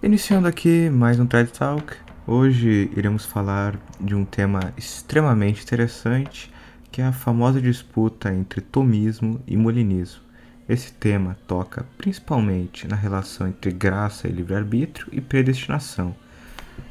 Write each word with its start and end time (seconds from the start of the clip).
Iniciando 0.00 0.46
aqui 0.46 0.88
mais 0.88 1.18
um 1.18 1.26
TED 1.26 1.50
Talk, 1.50 1.96
hoje 2.24 2.88
iremos 2.96 3.26
falar 3.26 3.76
de 4.00 4.14
um 4.14 4.24
tema 4.24 4.72
extremamente 4.76 5.64
interessante, 5.64 6.52
que 6.92 7.02
é 7.02 7.04
a 7.04 7.12
famosa 7.12 7.60
disputa 7.60 8.32
entre 8.32 8.60
tomismo 8.60 9.42
e 9.44 9.56
molinismo. 9.56 10.22
Esse 10.68 10.92
tema 10.92 11.36
toca 11.48 11.84
principalmente 11.98 12.86
na 12.86 12.94
relação 12.94 13.48
entre 13.48 13.72
graça 13.72 14.28
e 14.28 14.30
livre-arbítrio 14.30 15.08
e 15.10 15.20
predestinação. 15.20 16.14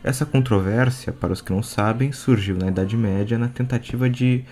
Essa 0.04 0.26
controvérsia, 0.26 1.14
para 1.14 1.32
os 1.32 1.40
que 1.40 1.54
não 1.54 1.64
sabem, 1.64 2.12
surgiu 2.12 2.58
na 2.58 2.68
Idade 2.68 2.98
Média 2.98 3.38
na 3.38 3.48
tentativa 3.48 4.10
de 4.10 4.44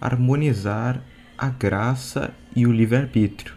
harmonizar 0.00 0.98
a 1.36 1.50
graça 1.50 2.30
e 2.56 2.66
o 2.66 2.72
livre-arbítrio, 2.72 3.54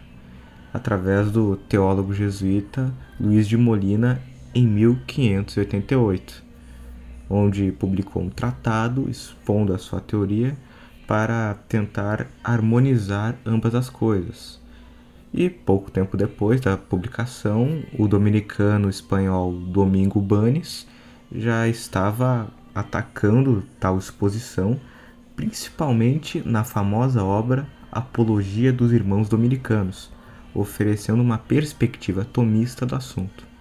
através 0.74 1.30
do 1.30 1.56
teólogo 1.56 2.12
jesuíta 2.12 2.92
Luiz 3.18 3.48
de 3.48 3.56
Molina 3.56 4.20
em 4.54 4.66
1588, 4.66 6.42
onde 7.28 7.72
publicou 7.72 8.22
um 8.22 8.28
tratado 8.28 9.08
expondo 9.08 9.72
a 9.74 9.78
sua 9.78 10.00
teoria 10.00 10.56
para 11.06 11.54
tentar 11.68 12.26
harmonizar 12.42 13.36
ambas 13.44 13.74
as 13.74 13.88
coisas. 13.88 14.60
E 15.32 15.48
pouco 15.48 15.90
tempo 15.90 16.16
depois 16.16 16.60
da 16.60 16.76
publicação, 16.76 17.82
o 17.98 18.06
dominicano 18.06 18.90
espanhol 18.90 19.52
Domingo 19.52 20.20
Banes 20.20 20.86
já 21.34 21.66
estava 21.66 22.52
atacando 22.74 23.64
tal 23.80 23.98
exposição, 23.98 24.78
principalmente 25.34 26.42
na 26.46 26.64
famosa 26.64 27.24
obra 27.24 27.66
Apologia 27.90 28.72
dos 28.72 28.92
Irmãos 28.92 29.28
Dominicanos, 29.28 30.10
oferecendo 30.54 31.22
uma 31.22 31.38
perspectiva 31.38 32.24
tomista 32.24 32.84
do 32.86 32.94
assunto. 32.94 33.51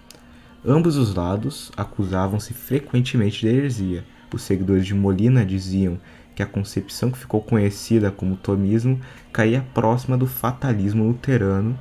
Ambos 0.63 0.95
os 0.95 1.15
lados 1.15 1.71
acusavam-se 1.75 2.53
frequentemente 2.53 3.41
de 3.41 3.47
heresia. 3.47 4.05
Os 4.31 4.43
seguidores 4.43 4.85
de 4.85 4.93
Molina 4.93 5.43
diziam 5.43 5.99
que 6.35 6.43
a 6.43 6.45
concepção 6.45 7.09
que 7.09 7.18
ficou 7.18 7.41
conhecida 7.41 8.12
como 8.12 8.37
tomismo 8.37 9.01
caía 9.34 9.65
próxima 9.73 10.15
do 10.15 10.27
fatalismo 10.27 11.03
luterano, 11.07 11.77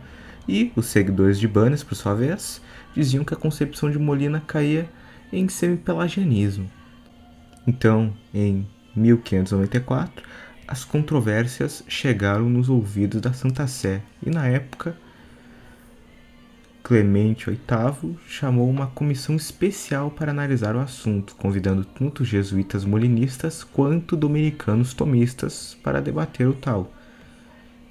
e 0.48 0.72
os 0.74 0.86
seguidores 0.86 1.38
de 1.38 1.46
Banes, 1.46 1.84
por 1.84 1.94
sua 1.94 2.14
vez, 2.14 2.60
diziam 2.94 3.22
que 3.22 3.34
a 3.34 3.36
concepção 3.36 3.90
de 3.90 3.98
Molina 3.98 4.42
caía 4.44 4.88
em 5.30 5.46
semi-pelagianismo. 5.48 6.68
Então, 7.66 8.12
em 8.32 8.66
1594, 8.96 10.24
as 10.66 10.84
controvérsias 10.84 11.84
chegaram 11.86 12.48
nos 12.48 12.68
ouvidos 12.68 13.20
da 13.20 13.32
Santa 13.32 13.66
Sé, 13.66 14.02
e 14.24 14.30
na 14.30 14.46
época 14.46 14.96
Clemente 16.90 17.48
VIII 17.48 18.18
chamou 18.26 18.68
uma 18.68 18.88
comissão 18.88 19.36
especial 19.36 20.10
para 20.10 20.32
analisar 20.32 20.74
o 20.74 20.80
assunto, 20.80 21.36
convidando 21.36 21.84
tanto 21.84 22.24
jesuítas 22.24 22.84
molinistas 22.84 23.62
quanto 23.62 24.16
dominicanos 24.16 24.92
tomistas 24.92 25.78
para 25.84 26.00
debater 26.02 26.48
o 26.48 26.52
tal. 26.52 26.92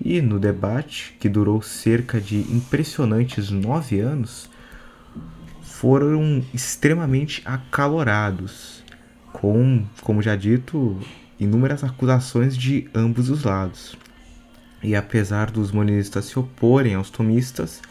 E 0.03 0.21
no 0.21 0.37
debate, 0.37 1.15
que 1.17 1.29
durou 1.29 1.61
cerca 1.61 2.19
de 2.19 2.39
impressionantes 2.53 3.49
nove 3.49 4.01
anos, 4.01 4.49
foram 5.61 6.43
extremamente 6.53 7.41
acalorados, 7.45 8.83
com, 9.31 9.85
como 10.01 10.21
já 10.21 10.35
dito, 10.35 10.99
inúmeras 11.39 11.85
acusações 11.85 12.57
de 12.57 12.89
ambos 12.93 13.29
os 13.29 13.45
lados. 13.45 13.95
E 14.83 14.93
apesar 14.93 15.51
dos 15.51 15.71
molinistas 15.71 16.25
se 16.25 16.37
oporem 16.37 16.95
aos 16.95 17.09
tomistas, 17.09 17.81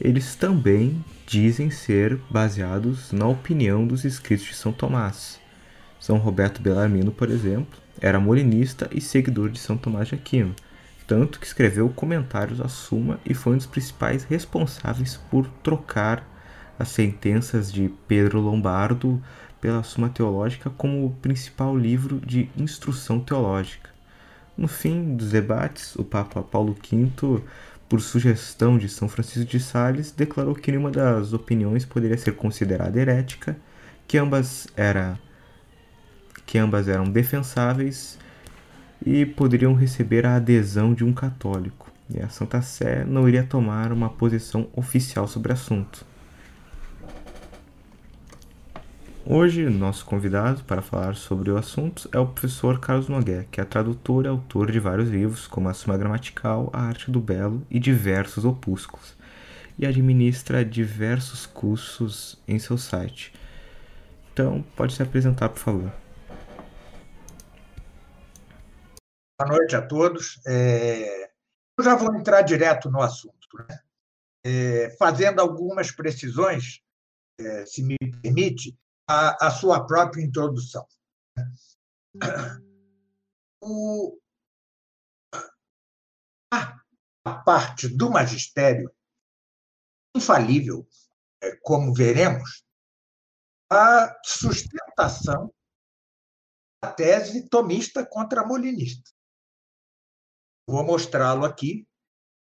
eles 0.00 0.34
também 0.36 1.04
dizem 1.26 1.70
ser 1.70 2.20
baseados 2.30 3.12
na 3.12 3.26
opinião 3.26 3.86
dos 3.86 4.04
escritos 4.04 4.46
de 4.46 4.54
São 4.54 4.72
Tomás. 4.72 5.40
São 5.98 6.18
Roberto 6.18 6.62
Bellarmino, 6.62 7.10
por 7.10 7.28
exemplo, 7.28 7.78
era 8.00 8.20
molinista 8.20 8.88
e 8.92 9.00
seguidor 9.00 9.50
de 9.50 9.58
São 9.58 9.76
Tomás 9.76 10.08
de 10.08 10.14
Aquino, 10.14 10.54
tanto 11.06 11.40
que 11.40 11.46
escreveu 11.46 11.88
comentários 11.88 12.60
à 12.60 12.68
Suma 12.68 13.18
e 13.26 13.34
foi 13.34 13.54
um 13.54 13.56
dos 13.56 13.66
principais 13.66 14.24
responsáveis 14.24 15.16
por 15.30 15.48
trocar 15.62 16.24
as 16.78 16.88
sentenças 16.90 17.72
de 17.72 17.90
Pedro 18.06 18.40
Lombardo 18.40 19.20
pela 19.60 19.82
Suma 19.82 20.08
Teológica 20.08 20.70
como 20.70 21.04
o 21.04 21.10
principal 21.10 21.76
livro 21.76 22.20
de 22.20 22.48
instrução 22.56 23.18
teológica. 23.18 23.90
No 24.56 24.68
fim 24.68 25.16
dos 25.16 25.30
debates, 25.30 25.96
o 25.96 26.04
Papa 26.04 26.42
Paulo 26.42 26.74
V 26.74 27.42
por 27.88 28.00
sugestão 28.00 28.76
de 28.76 28.88
São 28.88 29.08
Francisco 29.08 29.50
de 29.50 29.58
Sales, 29.58 30.10
declarou 30.10 30.54
que 30.54 30.70
nenhuma 30.70 30.90
das 30.90 31.32
opiniões 31.32 31.84
poderia 31.84 32.18
ser 32.18 32.32
considerada 32.36 33.00
herética, 33.00 33.56
que 34.06 34.18
ambas, 34.18 34.68
era, 34.76 35.18
que 36.44 36.58
ambas 36.58 36.86
eram 36.88 37.04
defensáveis 37.04 38.18
e 39.04 39.24
poderiam 39.24 39.74
receber 39.74 40.26
a 40.26 40.36
adesão 40.36 40.92
de 40.92 41.04
um 41.04 41.12
católico, 41.12 41.90
e 42.12 42.20
a 42.20 42.28
Santa 42.28 42.60
Sé 42.62 43.04
não 43.04 43.28
iria 43.28 43.44
tomar 43.44 43.92
uma 43.92 44.08
posição 44.08 44.68
oficial 44.74 45.26
sobre 45.26 45.52
o 45.52 45.54
assunto. 45.54 46.04
Hoje, 49.30 49.68
nosso 49.68 50.06
convidado 50.06 50.64
para 50.64 50.80
falar 50.80 51.14
sobre 51.14 51.50
o 51.50 51.58
assunto 51.58 52.08
é 52.14 52.18
o 52.18 52.26
professor 52.26 52.80
Carlos 52.80 53.10
Nogué, 53.10 53.46
que 53.52 53.60
é 53.60 53.64
tradutor 53.66 54.24
e 54.24 54.28
autor 54.28 54.72
de 54.72 54.80
vários 54.80 55.10
livros, 55.10 55.46
como 55.46 55.68
A 55.68 55.74
Suma 55.74 55.98
Gramatical, 55.98 56.70
A 56.72 56.80
Arte 56.84 57.10
do 57.10 57.20
Belo 57.20 57.62
e 57.70 57.78
diversos 57.78 58.46
opúsculos, 58.46 59.14
e 59.78 59.84
administra 59.84 60.64
diversos 60.64 61.44
cursos 61.44 62.42
em 62.48 62.58
seu 62.58 62.78
site. 62.78 63.34
Então, 64.32 64.62
pode 64.74 64.94
se 64.94 65.02
apresentar, 65.02 65.50
por 65.50 65.58
favor. 65.58 65.92
Boa 69.38 69.58
noite 69.58 69.76
a 69.76 69.82
todos. 69.82 70.40
É... 70.46 71.28
Eu 71.78 71.84
já 71.84 71.96
vou 71.96 72.14
entrar 72.14 72.40
direto 72.40 72.90
no 72.90 73.02
assunto, 73.02 73.46
né? 73.68 73.78
é... 74.42 74.96
fazendo 74.98 75.38
algumas 75.40 75.90
precisões, 75.90 76.80
é, 77.38 77.66
se 77.66 77.82
me 77.82 77.98
permite, 78.22 78.74
a, 79.08 79.46
a 79.46 79.50
sua 79.50 79.86
própria 79.86 80.22
introdução. 80.22 80.86
O, 83.60 84.20
a 87.24 87.34
parte 87.44 87.88
do 87.88 88.10
magistério, 88.10 88.94
infalível, 90.14 90.86
é, 91.42 91.56
como 91.56 91.94
veremos, 91.94 92.64
a 93.70 94.18
sustentação 94.24 95.52
da 96.82 96.92
tese 96.92 97.48
tomista 97.48 98.06
contra 98.06 98.46
molinista. 98.46 99.10
Vou 100.68 100.84
mostrá-lo 100.84 101.44
aqui. 101.44 101.86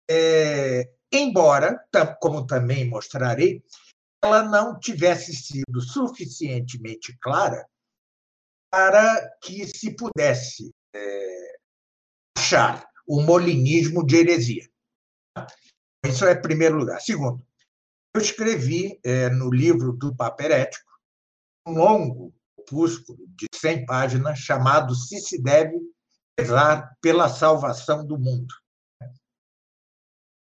É, 0.09 0.93
embora, 1.13 1.87
como 2.21 2.47
também 2.47 2.89
mostrarei, 2.89 3.65
ela 4.23 4.43
não 4.43 4.79
tivesse 4.79 5.35
sido 5.35 5.81
suficientemente 5.81 7.17
clara 7.19 7.67
para 8.71 9.29
que 9.43 9.67
se 9.67 9.97
pudesse 9.97 10.73
é, 10.95 11.59
achar 12.37 12.87
o 13.07 13.23
molinismo 13.23 14.05
de 14.05 14.17
heresia. 14.17 14.71
Isso 16.05 16.25
é 16.25 16.35
primeiro 16.35 16.77
lugar. 16.77 17.01
Segundo, 17.01 17.45
eu 18.15 18.21
escrevi 18.21 19.01
é, 19.05 19.29
no 19.31 19.51
livro 19.51 19.93
do 19.93 20.15
Papa 20.15 20.45
Herético 20.45 20.91
um 21.67 21.73
longo 21.73 22.35
opúsculo 22.57 23.27
de 23.29 23.47
100 23.55 23.87
páginas 23.87 24.39
chamado 24.39 24.95
Se 24.95 25.21
se 25.21 25.43
deve 25.43 25.79
rezar 26.39 26.97
pela 27.01 27.29
salvação 27.29 28.07
do 28.07 28.19
mundo. 28.19 28.55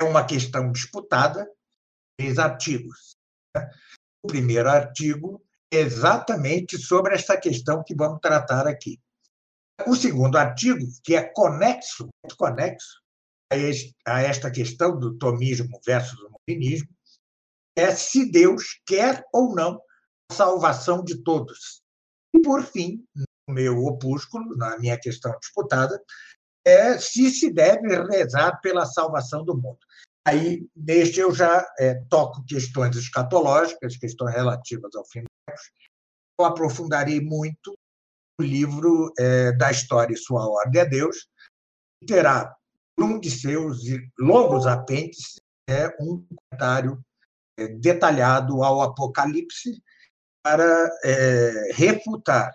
É 0.00 0.04
uma 0.04 0.24
questão 0.24 0.70
disputada, 0.70 1.48
três 2.18 2.38
artigos. 2.38 3.16
O 4.22 4.28
primeiro 4.28 4.68
artigo 4.68 5.42
é 5.72 5.78
exatamente 5.78 6.78
sobre 6.78 7.14
esta 7.14 7.36
questão 7.36 7.82
que 7.82 7.94
vamos 7.94 8.20
tratar 8.20 8.66
aqui. 8.66 9.00
O 9.86 9.96
segundo 9.96 10.36
artigo, 10.36 10.86
que 11.02 11.16
é 11.16 11.22
conexo, 11.22 12.08
conexo 12.38 13.02
a 14.06 14.20
esta 14.20 14.50
questão 14.50 14.98
do 14.98 15.18
tomismo 15.18 15.80
versus 15.84 16.18
o 16.20 16.30
mobinismo, 16.30 16.88
é 17.76 17.94
se 17.94 18.30
Deus 18.30 18.80
quer 18.86 19.24
ou 19.32 19.54
não 19.54 19.80
a 20.30 20.34
salvação 20.34 21.02
de 21.02 21.22
todos. 21.22 21.82
E, 22.34 22.40
por 22.40 22.62
fim, 22.62 23.04
no 23.14 23.54
meu 23.54 23.84
opúsculo, 23.84 24.56
na 24.56 24.78
minha 24.78 24.98
questão 24.98 25.36
disputada, 25.38 26.02
é 26.64 26.96
se 26.98 27.30
se 27.30 27.52
deve 27.52 27.88
rezar 28.04 28.60
pela 28.60 28.86
salvação 28.86 29.44
do 29.44 29.54
mundo. 29.54 29.80
Aí, 30.26 30.66
neste, 30.76 31.20
eu 31.20 31.34
já 31.34 31.66
é, 31.78 31.94
toco 32.08 32.44
questões 32.44 32.96
escatológicas, 32.96 33.96
questões 33.96 34.32
relativas 34.34 34.94
ao 34.94 35.04
fim 35.06 35.20
dos 35.20 35.30
tempos. 35.46 35.70
Eu 36.38 36.44
aprofundarei 36.44 37.20
muito 37.20 37.76
o 38.40 38.42
livro 38.42 39.12
é, 39.18 39.52
da 39.52 39.70
história 39.70 40.14
e 40.14 40.16
sua 40.16 40.46
ordem 40.48 40.80
a 40.80 40.84
Deus, 40.84 41.28
que 42.00 42.06
terá 42.06 42.54
um 42.98 43.18
de 43.18 43.30
seus 43.30 43.80
longos 44.18 44.66
apêndices 44.66 45.40
é 45.68 45.88
um 46.00 46.24
comentário 46.24 47.02
é, 47.58 47.68
detalhado 47.68 48.62
ao 48.62 48.82
Apocalipse 48.82 49.82
para 50.42 50.90
é, 51.04 51.72
refutar, 51.72 52.52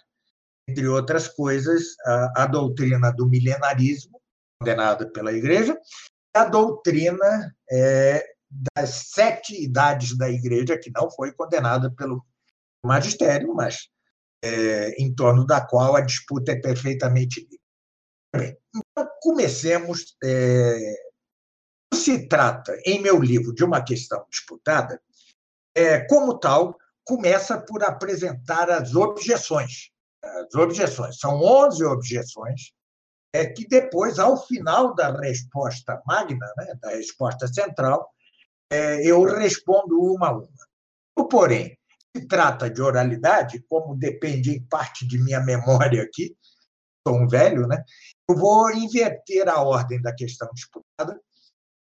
entre 0.68 0.88
outras 0.88 1.28
coisas, 1.28 1.96
a, 2.06 2.44
a 2.44 2.46
doutrina 2.46 3.12
do 3.12 3.28
milenarismo, 3.28 4.22
condenada 4.60 5.10
pela 5.10 5.32
Igreja, 5.32 5.78
a 6.38 6.46
doutrina 6.46 7.56
é, 7.70 8.24
das 8.76 9.10
sete 9.14 9.62
idades 9.62 10.18
da 10.18 10.30
Igreja, 10.30 10.78
que 10.78 10.92
não 10.92 11.10
foi 11.12 11.32
condenada 11.34 11.92
pelo 11.92 12.26
magistério, 12.86 13.54
mas 13.54 13.90
é, 14.44 14.92
em 15.02 15.14
torno 15.14 15.46
da 15.46 15.62
qual 15.62 15.96
a 15.96 16.02
disputa 16.02 16.52
é 16.52 16.56
perfeitamente 16.56 17.42
livre. 17.42 18.58
Então, 18.74 19.10
comecemos. 19.22 20.16
É, 20.24 21.08
se 21.94 22.28
trata, 22.28 22.78
em 22.86 23.02
meu 23.02 23.20
livro, 23.20 23.54
de 23.54 23.64
uma 23.64 23.82
questão 23.82 24.26
disputada, 24.30 25.02
é, 25.74 26.00
como 26.02 26.38
tal, 26.38 26.78
começa 27.04 27.60
por 27.60 27.84
apresentar 27.84 28.70
as 28.70 28.94
objeções. 28.94 29.90
As 30.22 30.54
objeções. 30.56 31.18
São 31.18 31.42
11 31.42 31.86
objeções 31.86 32.74
é 33.34 33.46
que 33.46 33.68
depois, 33.68 34.20
ao 34.20 34.38
final 34.46 34.96
da 34.96 35.12
resposta 35.12 36.02
magna, 36.06 36.46
né, 36.58 36.74
da 36.82 36.90
resposta 36.92 37.48
central, 37.48 38.10
é, 38.72 39.06
eu 39.06 39.24
respondo 39.24 40.02
uma 40.02 40.30
a 40.30 40.38
uma. 40.38 41.28
Porém, 41.30 41.78
se 42.16 42.28
trata 42.28 42.70
de 42.70 42.82
oralidade, 42.82 43.64
como 43.70 43.96
depende 43.96 44.52
em 44.52 44.64
parte 44.64 45.06
de 45.06 45.18
minha 45.20 45.40
memória 45.40 46.04
aqui, 46.04 46.36
sou 47.08 47.18
um 47.18 47.28
velho, 47.28 47.68
né? 47.68 47.84
Eu 48.30 48.36
vou 48.36 48.72
inverter 48.72 49.48
a 49.48 49.62
ordem 49.62 50.02
da 50.02 50.14
questão 50.14 50.50
disputada 50.54 51.20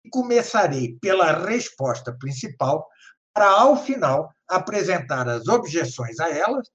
e 0.04 0.08
começarei 0.10 0.96
pela 1.00 1.46
resposta 1.46 2.12
principal, 2.12 2.88
para, 3.34 3.48
ao 3.48 3.76
final, 3.76 4.32
apresentar 4.48 5.28
as 5.28 5.46
objeções 5.46 6.18
a 6.18 6.28
elas 6.28 6.68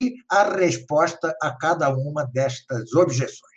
e 0.00 0.14
a 0.30 0.44
resposta 0.54 1.34
a 1.42 1.56
cada 1.56 1.88
uma 1.88 2.24
destas 2.24 2.92
objeções. 2.92 3.55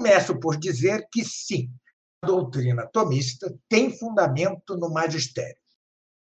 Começo 0.00 0.40
por 0.40 0.56
dizer 0.56 1.06
que 1.12 1.24
sim, 1.24 1.72
a 2.22 2.26
doutrina 2.26 2.86
tomista 2.86 3.52
tem 3.68 3.96
fundamento 3.96 4.76
no 4.76 4.90
magistério. 4.90 5.60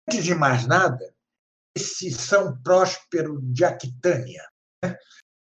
Antes 0.08 0.25
de 0.25 0.34
mais 0.34 0.66
nada, 0.66 1.14
esse 1.76 2.10
São 2.10 2.60
Próspero 2.62 3.40
de 3.40 3.64
Aquitânia, 3.64 4.43
né, 4.84 4.99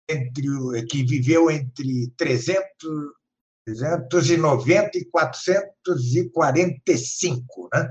entre, 0.08 0.87
que 0.87 1.04
viveu 1.04 1.50
entre 1.50 2.10
300, 2.16 2.64
390 4.10 4.99
e 4.99 5.04
445. 5.06 7.69
Né? 7.72 7.90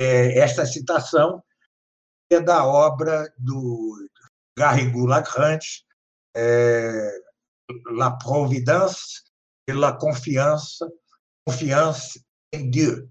É, 0.00 0.38
esta 0.38 0.64
citação 0.64 1.44
é 2.32 2.40
da 2.40 2.64
obra 2.66 3.30
do 3.38 4.08
Garrigou 4.58 5.04
Lagrange, 5.06 5.84
é, 6.36 7.23
La 7.92 8.12
Providence 8.12 9.24
et 9.66 9.72
la 9.72 9.92
Confiance, 9.92 10.84
Confiance 11.46 12.20
em 12.52 12.70
Dieu. 12.70 13.08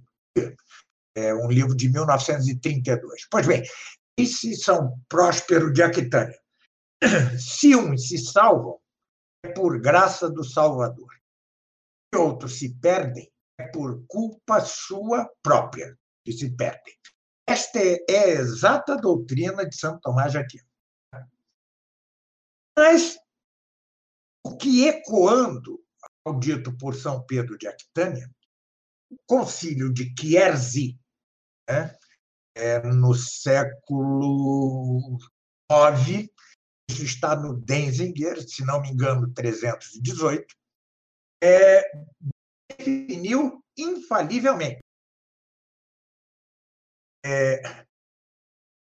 É 1.16 1.34
um 1.34 1.50
livro 1.50 1.76
de 1.76 1.90
1932. 1.90 3.28
Pois 3.30 3.46
bem, 3.46 3.64
esse 4.18 4.56
São 4.56 5.00
Próspero 5.10 5.72
de 5.72 5.84
Aquitânia. 5.84 6.40
Se 7.40 7.76
uns 7.76 8.08
se 8.08 8.18
salvam, 8.18 8.80
é 9.44 9.50
por 9.50 9.80
graça 9.80 10.30
do 10.30 10.44
Salvador. 10.44 11.10
Se 12.14 12.20
outros 12.20 12.60
se 12.60 12.74
perdem, 12.76 13.32
é 13.60 13.68
por 13.68 14.04
culpa 14.08 14.62
sua 14.62 15.30
própria 15.42 15.98
que 16.24 16.32
se 16.32 16.50
perdem. 16.56 16.94
Esta 17.48 17.80
é, 17.80 17.98
é 18.10 18.20
a 18.20 18.30
exata 18.30 18.96
doutrina 18.96 19.68
de 19.68 19.76
São 19.76 20.00
Tomás 20.00 20.32
de 20.32 20.38
Aquino. 20.38 20.66
Mas 22.78 23.18
o 24.54 24.58
que 24.58 24.88
ecoando 24.88 25.84
ao 26.26 26.40
dito 26.40 26.76
por 26.78 26.96
São 26.96 27.26
Pedro 27.26 27.58
de 27.58 27.68
Aquitânia, 27.68 28.30
o 29.10 29.18
concílio 29.26 29.92
de 29.92 30.14
Chieri, 30.18 30.98
né, 31.68 31.98
é, 32.56 32.80
no 32.84 33.16
século 33.16 35.18
IX, 35.72 36.30
isso 36.90 37.04
está 37.04 37.36
no 37.36 37.60
Denzinger, 37.60 38.48
se 38.48 38.64
não 38.64 38.80
me 38.80 38.90
engano, 38.90 39.34
318, 39.34 40.46
é, 41.44 41.82
definiu 42.78 43.64
infalivelmente. 43.76 44.84
É, 47.26 47.86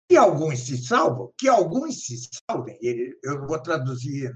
que 0.08 0.16
alguns 0.16 0.60
se 0.60 0.78
salvam, 0.78 1.34
que 1.38 1.48
alguns 1.48 2.06
se 2.06 2.30
salvem, 2.48 2.78
eu 3.24 3.48
vou 3.48 3.60
traduzir 3.60 4.32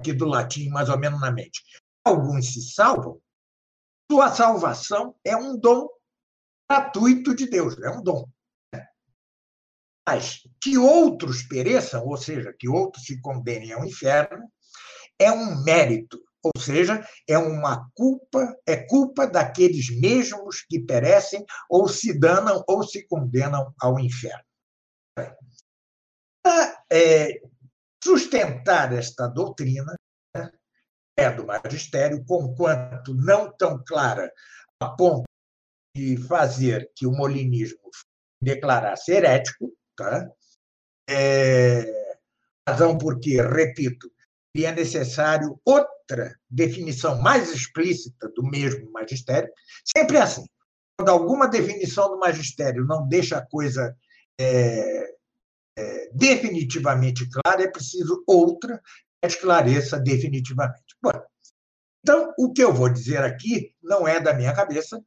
aqui 0.00 0.12
do 0.14 0.24
latim 0.24 0.68
mais 0.70 0.88
ou 0.88 0.98
menos 0.98 1.20
na 1.20 1.30
mente, 1.30 1.62
alguns 2.04 2.52
se 2.52 2.72
salvam, 2.72 3.20
sua 4.10 4.34
salvação 4.34 5.14
é 5.24 5.36
um 5.36 5.56
dom 5.56 5.88
gratuito 6.68 7.34
de 7.34 7.48
Deus, 7.48 7.80
é 7.82 7.90
um 7.90 8.02
dom. 8.02 8.26
Mas 10.08 10.40
que 10.60 10.76
outros 10.76 11.42
pereçam, 11.42 12.04
ou 12.04 12.16
seja, 12.16 12.52
que 12.58 12.68
outros 12.68 13.04
se 13.04 13.20
condenem 13.20 13.72
ao 13.72 13.84
inferno, 13.84 14.50
é 15.18 15.30
um 15.30 15.62
mérito, 15.62 16.20
ou 16.42 16.60
seja, 16.60 17.06
é 17.28 17.36
uma 17.36 17.88
culpa, 17.94 18.56
é 18.66 18.76
culpa 18.76 19.26
daqueles 19.26 19.90
mesmos 20.00 20.62
que 20.62 20.80
perecem 20.80 21.44
ou 21.68 21.86
se 21.86 22.18
danam 22.18 22.64
ou 22.66 22.82
se 22.82 23.06
condenam 23.06 23.72
ao 23.78 24.00
inferno. 24.00 24.44
Para 26.42 26.82
é, 26.90 27.40
sustentar 28.02 28.92
esta 28.92 29.26
doutrina, 29.26 29.94
é 31.18 31.30
do 31.30 31.46
magistério, 31.46 32.24
conquanto 32.24 33.14
não 33.14 33.54
tão 33.56 33.82
clara 33.84 34.32
a 34.80 34.88
ponto 34.88 35.24
de 35.94 36.16
fazer 36.16 36.90
que 36.96 37.06
o 37.06 37.12
molinismo 37.12 37.90
declarasse 38.42 39.12
herético, 39.12 39.74
Tá? 40.00 40.26
É, 41.10 41.84
razão 42.66 42.96
porque, 42.96 43.42
repito, 43.42 44.10
seria 44.56 44.72
necessário 44.72 45.60
outra 45.62 46.34
definição 46.48 47.20
mais 47.20 47.52
explícita 47.52 48.30
do 48.34 48.42
mesmo 48.42 48.90
magistério. 48.92 49.52
Sempre 49.94 50.16
é 50.16 50.22
assim. 50.22 50.46
Quando 50.98 51.10
alguma 51.10 51.46
definição 51.46 52.08
do 52.08 52.18
magistério 52.18 52.86
não 52.86 53.06
deixa 53.06 53.36
a 53.36 53.46
coisa 53.46 53.94
é, 54.40 55.14
definitivamente 56.12 57.28
clara, 57.28 57.62
é 57.62 57.70
preciso 57.70 58.22
outra 58.26 58.80
que 59.20 59.28
esclareça 59.28 59.98
definitivamente. 59.98 60.96
Bom, 61.02 61.12
então, 62.02 62.32
o 62.38 62.52
que 62.52 62.62
eu 62.62 62.72
vou 62.72 62.88
dizer 62.88 63.22
aqui 63.22 63.74
não 63.82 64.08
é 64.08 64.20
da 64.20 64.32
minha 64.32 64.54
cabeça, 64.54 65.02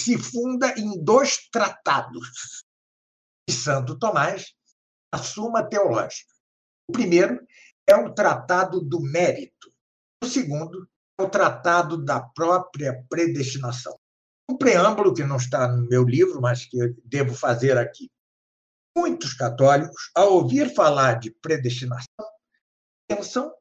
se 0.00 0.18
funda 0.18 0.74
em 0.78 1.02
dois 1.02 1.48
tratados 1.50 2.64
de 3.48 3.54
Santo 3.54 3.98
Tomás, 3.98 4.54
a 5.12 5.18
Suma 5.18 5.62
Teológica. 5.62 6.32
O 6.88 6.92
primeiro 6.92 7.40
é 7.86 7.96
o 7.96 8.12
Tratado 8.12 8.80
do 8.80 9.00
Mérito. 9.00 9.72
O 10.22 10.26
segundo 10.26 10.88
é 11.18 11.22
o 11.22 11.30
Tratado 11.30 12.02
da 12.02 12.20
própria 12.20 13.04
Predestinação. 13.08 13.98
Um 14.50 14.56
preâmbulo 14.56 15.14
que 15.14 15.24
não 15.24 15.36
está 15.36 15.68
no 15.68 15.88
meu 15.88 16.04
livro, 16.04 16.40
mas 16.40 16.66
que 16.66 16.78
eu 16.78 16.94
devo 17.04 17.34
fazer 17.34 17.78
aqui. 17.78 18.10
Muitos 18.96 19.34
católicos, 19.34 20.10
ao 20.14 20.34
ouvir 20.34 20.72
falar 20.74 21.14
de 21.14 21.30
predestinação, 21.30 22.06
pensam 23.08 23.52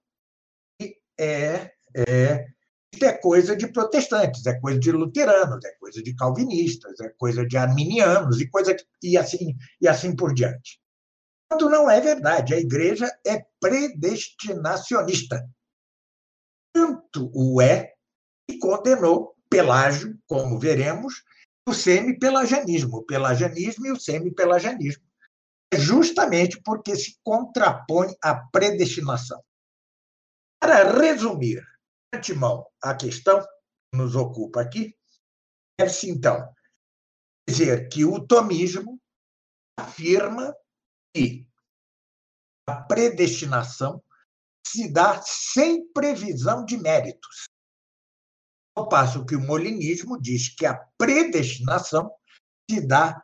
que 0.79 0.97
é, 1.19 1.73
é 1.95 2.53
isso 2.93 3.05
é 3.05 3.13
coisa 3.17 3.55
de 3.55 3.67
protestantes, 3.67 4.45
é 4.45 4.59
coisa 4.59 4.79
de 4.79 4.91
luteranos, 4.91 5.65
é 5.65 5.71
coisa 5.79 6.03
de 6.03 6.15
calvinistas, 6.15 6.99
é 6.99 7.09
coisa 7.09 7.45
de 7.45 7.57
arminianos 7.57 8.39
e 8.39 8.47
coisa 8.47 8.75
e 9.01 9.17
assim 9.17 9.57
e 9.81 9.87
assim 9.87 10.15
por 10.15 10.31
diante. 10.33 10.79
Quando 11.49 11.69
não 11.69 11.89
é 11.89 11.99
verdade, 11.99 12.53
a 12.53 12.59
igreja 12.59 13.11
é 13.25 13.43
predestinacionista. 13.59 15.49
Tanto 16.71 17.31
o 17.33 17.59
é 17.59 17.93
que 18.47 18.59
condenou 18.59 19.35
Pelágio, 19.49 20.19
como 20.27 20.59
veremos, 20.59 21.23
o 21.67 21.73
semi-pelagianismo, 21.73 22.97
o 22.97 23.03
pelagianismo 23.03 23.85
e 23.87 23.91
o 23.91 23.99
semi-pelagianismo. 23.99 25.03
Justamente 25.77 26.61
porque 26.61 26.95
se 26.95 27.17
contrapõe 27.23 28.15
à 28.21 28.35
predestinação. 28.35 29.43
Para 30.59 30.91
resumir, 30.97 31.61
antemão 32.13 32.65
a 32.81 32.95
questão 32.95 33.41
que 33.41 33.97
nos 33.97 34.15
ocupa 34.15 34.61
aqui, 34.61 34.95
deve-se, 35.79 36.09
então, 36.09 36.53
dizer 37.47 37.89
que 37.89 38.05
o 38.05 38.25
tomismo 38.25 38.99
afirma 39.77 40.55
que 41.13 41.47
a 42.67 42.81
predestinação 42.81 44.01
se 44.65 44.91
dá 44.91 45.21
sem 45.21 45.85
previsão 45.91 46.65
de 46.65 46.77
méritos. 46.77 47.45
Ao 48.75 48.87
passo 48.87 49.25
que 49.25 49.35
o 49.35 49.41
molinismo 49.41 50.19
diz 50.19 50.49
que 50.49 50.65
a 50.65 50.75
predestinação 50.97 52.11
se 52.69 52.85
dá 52.85 53.21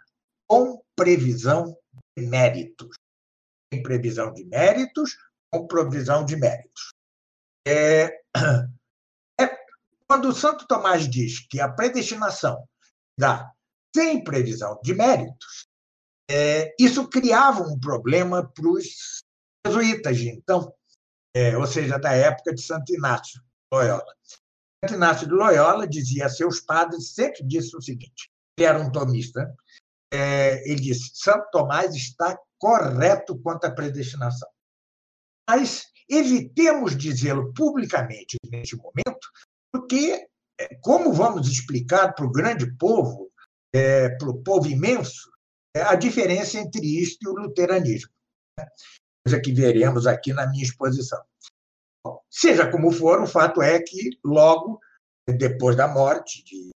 com 0.48 0.84
previsão 0.96 1.76
méritos. 2.20 2.98
Sem 3.74 3.84
previsão 3.84 4.34
de 4.34 4.46
méritos, 4.46 5.16
com 5.52 5.68
provisão 5.68 6.26
de 6.26 6.36
méritos. 6.36 6.94
É, 7.68 8.20
é, 9.40 9.58
quando 10.08 10.34
Santo 10.34 10.68
Tomás 10.68 11.10
diz 11.10 11.48
que 11.48 11.60
a 11.60 11.70
predestinação 11.70 12.68
dá 13.18 13.52
sem 13.96 14.24
previsão 14.24 14.80
de 14.84 14.94
méritos, 14.94 15.68
é, 16.30 16.76
isso 16.80 17.08
criava 17.08 17.64
um 17.64 17.80
problema 17.80 18.48
para 18.48 18.68
os 18.68 19.24
jesuítas 19.66 20.18
de 20.18 20.30
então, 20.30 20.72
é, 21.36 21.58
ou 21.58 21.66
seja, 21.66 21.98
da 21.98 22.12
época 22.14 22.54
de 22.54 22.62
Santo 22.62 22.94
Inácio 22.94 23.42
de 23.42 23.48
Loyola. 23.74 24.16
Santo 24.84 24.96
Inácio 24.96 25.28
de 25.28 25.34
Loyola 25.34 25.88
dizia 25.88 26.28
a 26.28 26.30
seus 26.30 26.60
padres, 26.60 27.14
sempre 27.14 27.44
disse 27.44 27.76
o 27.76 27.82
seguinte, 27.82 28.32
ele 28.58 28.68
era 28.68 28.80
um 28.80 28.92
tomista, 28.92 29.54
é, 30.12 30.70
ele 30.70 30.82
disse, 30.82 31.12
Santo 31.14 31.50
Tomás 31.52 31.96
está 31.96 32.38
correto 32.58 33.38
quanto 33.40 33.66
à 33.66 33.72
predestinação. 33.72 34.50
Mas 35.50 35.88
evitemos 36.10 36.98
dizê-lo 36.98 37.54
publicamente 37.54 38.38
neste 38.50 38.76
momento, 38.76 39.30
porque, 39.72 40.28
é, 40.60 40.76
como 40.82 41.14
vamos 41.14 41.48
explicar 41.48 42.14
para 42.14 42.26
o 42.26 42.32
grande 42.32 42.76
povo, 42.78 43.32
é, 43.74 44.10
para 44.10 44.30
o 44.30 44.44
povo 44.44 44.68
imenso, 44.68 45.32
é, 45.76 45.82
a 45.82 45.96
diferença 45.96 46.58
entre 46.58 46.82
isto 46.82 47.24
e 47.24 47.28
o 47.30 47.36
luteranismo. 47.36 48.12
Né? 48.58 48.68
Coisa 49.26 49.42
que 49.42 49.54
veremos 49.54 50.08
aqui 50.08 50.34
na 50.34 50.48
minha 50.48 50.64
exposição. 50.64 51.24
Bom, 52.06 52.20
seja 52.30 52.70
como 52.70 52.92
for, 52.92 53.22
o 53.22 53.28
fato 53.28 53.62
é 53.62 53.80
que, 53.82 54.18
logo 54.24 54.80
depois 55.28 55.76
da 55.76 55.88
morte 55.88 56.44
de 56.44 56.72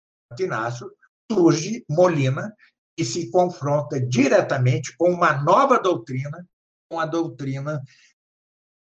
Inácio, 0.44 0.92
surge 1.32 1.86
Molina 1.90 2.54
e 2.98 3.06
se 3.06 3.30
confronta 3.32 4.00
diretamente 4.00 4.96
com 4.98 5.10
uma 5.10 5.42
nova 5.42 5.80
doutrina, 5.80 6.48
com 6.90 7.00
a 7.00 7.06
doutrina 7.06 7.82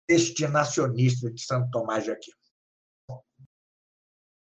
destinacionista 0.07 1.31
de 1.31 1.41
Santo 1.41 1.69
Tomás 1.69 2.03
de 2.03 2.11
Aquino. 2.11 2.37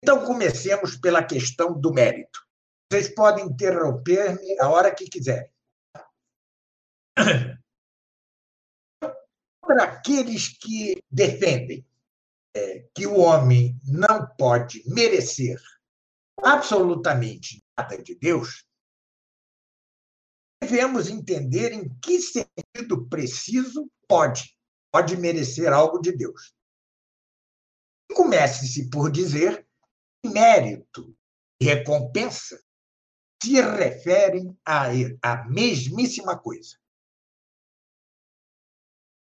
Então, 0.04 0.24
comecemos 0.24 0.96
pela 0.96 1.24
questão 1.24 1.74
do 1.74 1.92
mérito. 1.92 2.46
Vocês 2.92 3.10
podem 3.10 3.46
interromper-me 3.46 4.60
a 4.60 4.70
hora 4.70 4.94
que 4.94 5.10
quiserem. 5.10 5.50
Para 9.62 9.84
aqueles 9.84 10.50
que 10.60 11.04
defendem 11.10 11.84
é, 12.56 12.86
que 12.94 13.08
o 13.08 13.18
homem 13.18 13.76
não 13.84 14.28
pode 14.38 14.84
merecer 14.86 15.60
absolutamente 16.44 17.64
nada 17.76 18.02
de 18.02 18.14
Deus, 18.14 18.64
devemos 20.62 21.10
entender 21.10 21.72
em 21.72 21.90
que 22.00 22.20
sentido 22.20 23.08
preciso 23.10 23.90
pode, 24.08 24.56
pode 24.92 25.18
merecer 25.18 25.72
algo 25.72 26.00
de 26.00 26.12
Deus. 26.12 26.56
Comece-se 28.14 28.90
por 28.90 29.12
dizer 29.12 29.68
mérito 30.26 31.16
e 31.60 31.66
recompensa 31.66 32.62
se 33.42 33.62
referem 33.62 34.58
à, 34.66 34.88
à 35.22 35.46
mesmíssima 35.46 36.38
coisa. 36.38 36.78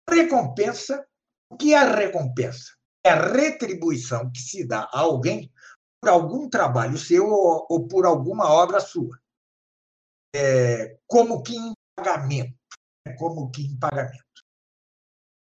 Recompensa, 0.08 1.06
o 1.50 1.56
que 1.56 1.74
é 1.74 1.82
recompensa? 1.82 2.76
É 3.04 3.10
a 3.10 3.32
retribuição 3.32 4.30
que 4.30 4.40
se 4.40 4.64
dá 4.64 4.82
a 4.92 5.00
alguém 5.00 5.50
por 6.00 6.10
algum 6.10 6.48
trabalho 6.48 6.98
seu 6.98 7.26
ou, 7.26 7.66
ou 7.68 7.88
por 7.88 8.04
alguma 8.04 8.48
obra 8.48 8.78
sua 8.80 9.21
é, 10.34 10.98
como 11.06 11.42
que 11.42 11.54
em 11.54 11.72
pagamento, 11.94 12.56
né, 13.06 13.14
como 13.14 13.50
que 13.50 13.62
em 13.62 13.78
pagamento. 13.78 14.22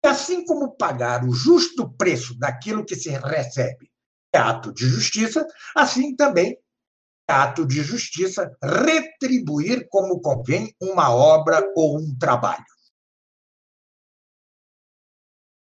E 0.03 0.08
assim 0.08 0.46
como 0.46 0.75
pagar 0.75 1.24
o 1.24 1.34
justo 1.34 1.91
preço 1.96 2.38
daquilo 2.38 2.86
que 2.86 2.96
se 2.96 3.10
recebe 3.10 3.89
é 4.34 4.38
ato 4.38 4.74
de 4.74 4.86
justiça, 4.86 5.48
assim 5.75 6.15
também 6.15 6.60
é 7.27 7.34
ato 7.34 7.65
de 7.65 7.82
justiça 7.82 8.55
retribuir 8.62 9.88
como 9.89 10.22
convém 10.22 10.75
uma 10.79 11.10
obra 11.10 11.72
ou 11.75 11.98
um 11.98 12.15
trabalho. 12.17 12.65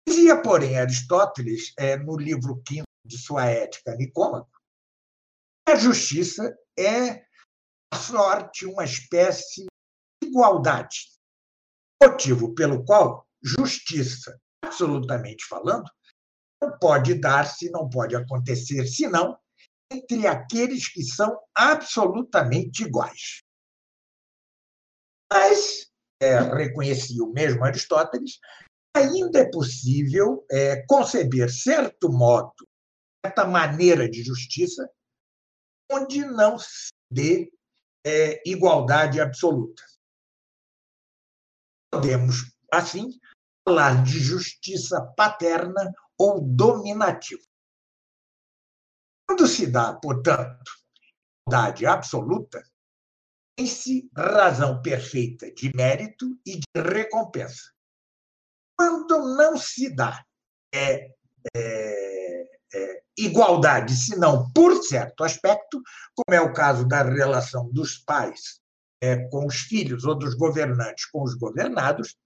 Dizia, 0.09 0.41
porém, 0.41 0.79
Aristóteles, 0.79 1.73
é, 1.79 1.97
no 1.97 2.17
livro 2.17 2.63
quinto 2.65 2.85
de 3.05 3.19
sua 3.19 3.47
Ética 3.47 3.95
Nicômaco, 3.95 4.51
a 5.69 5.77
justiça 5.77 6.57
é 6.79 7.25
sorte 7.95 8.67
uma 8.67 8.85
espécie 8.85 9.67
de 10.23 10.29
igualdade. 10.29 11.11
Motivo 12.03 12.55
pelo 12.55 12.85
qual 12.85 13.27
justiça, 13.43 14.39
absolutamente 14.63 15.45
falando, 15.47 15.91
não 16.63 16.79
pode 16.79 17.15
dar-se, 17.15 17.71
não 17.71 17.89
pode 17.89 18.15
acontecer, 18.15 18.87
senão 18.87 19.39
entre 19.91 20.27
aqueles 20.27 20.89
que 20.89 21.03
são 21.03 21.39
absolutamente 21.55 22.85
iguais. 22.85 23.43
Mas, 25.33 25.91
é, 26.23 26.39
reconhecia 26.41 27.23
o 27.23 27.33
mesmo 27.33 27.65
Aristóteles, 27.65 28.39
ainda 28.95 29.41
é 29.41 29.51
possível 29.51 30.45
é, 30.51 30.85
conceber 30.87 31.51
certo 31.51 32.11
modo, 32.11 32.53
certa 33.25 33.45
maneira 33.47 34.09
de 34.09 34.23
justiça, 34.23 34.89
onde 35.91 36.25
não 36.25 36.59
se 36.59 36.91
dê 37.13 37.51
é, 38.05 38.43
igualdade 38.49 39.21
absoluta. 39.21 39.83
Podemos, 41.93 42.53
assim, 42.73 43.19
falar 43.67 44.03
de 44.05 44.19
justiça 44.19 45.01
paterna 45.17 45.93
ou 46.19 46.41
dominativa. 46.41 47.43
Quando 49.27 49.47
se 49.47 49.67
dá, 49.67 49.95
portanto, 49.95 50.73
igualdade 51.47 51.87
absoluta, 51.87 52.63
tem-se 53.57 54.11
razão 54.17 54.81
perfeita 54.81 55.53
de 55.53 55.75
mérito 55.75 56.39
e 56.47 56.59
de 56.59 56.83
recompensa. 56.83 57.71
Quando 58.79 59.37
não 59.37 59.57
se 59.57 59.95
dá 59.95 60.25
é, 60.75 61.15
é, 61.55 61.80
é, 62.75 63.03
igualdade, 63.19 63.95
se 63.95 64.17
não 64.17 64.51
por 64.53 64.83
certo 64.83 65.25
aspecto, 65.25 65.83
como 66.15 66.37
é 66.37 66.41
o 66.41 66.53
caso 66.53 66.87
da 66.87 67.03
relação 67.03 67.69
dos 67.71 67.99
pais 67.99 68.61
é, 69.03 69.17
com 69.29 69.47
os 69.47 69.57
filhos 69.61 70.05
ou 70.05 70.15
dos 70.15 70.35
governantes 70.35 71.07
com 71.07 71.23
os 71.23 71.35
governados, 71.35 72.17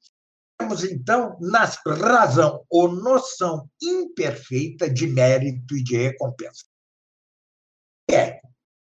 temos 0.58 0.84
então 0.84 1.36
na 1.40 1.64
razão 1.86 2.64
ou 2.70 2.88
noção 2.88 3.68
imperfeita 3.82 4.88
de 4.88 5.06
mérito 5.06 5.76
e 5.76 5.82
de 5.82 5.96
recompensa. 5.96 6.64
É 8.10 8.40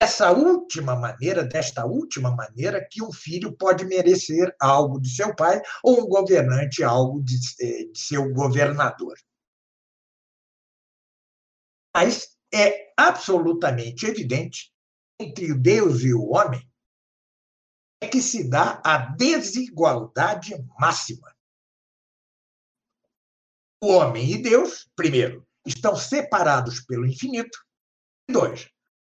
essa 0.01 0.31
última 0.31 0.95
maneira, 0.95 1.43
desta 1.43 1.85
última 1.85 2.31
maneira, 2.31 2.87
que 2.89 3.03
um 3.03 3.13
filho 3.13 3.57
pode 3.57 3.85
merecer 3.85 4.55
algo 4.61 5.01
de 5.01 5.11
seu 5.11 5.35
pai 5.35 5.61
ou 5.83 6.03
um 6.03 6.07
governante 6.07 6.85
algo 6.85 7.21
de, 7.23 7.37
é, 7.61 7.85
de 7.85 7.99
seu 7.99 8.33
governador. 8.33 9.17
Mas 11.99 12.39
é 12.55 12.93
absolutamente 12.97 14.07
evidente 14.07 14.73
entre 15.19 15.53
Deus 15.53 16.03
e 16.03 16.15
o 16.15 16.29
homem 16.29 16.65
é 18.01 18.07
que 18.07 18.23
se 18.23 18.49
dá 18.49 18.81
a 18.85 18.99
desigualdade 19.17 20.55
máxima. 20.79 21.35
O 23.83 23.89
homem 23.89 24.31
e 24.31 24.41
Deus, 24.41 24.89
primeiro, 24.95 25.45
estão 25.67 25.97
separados 25.97 26.81
pelo 26.83 27.05
infinito. 27.05 27.59
E 28.29 28.33
dois, 28.33 28.71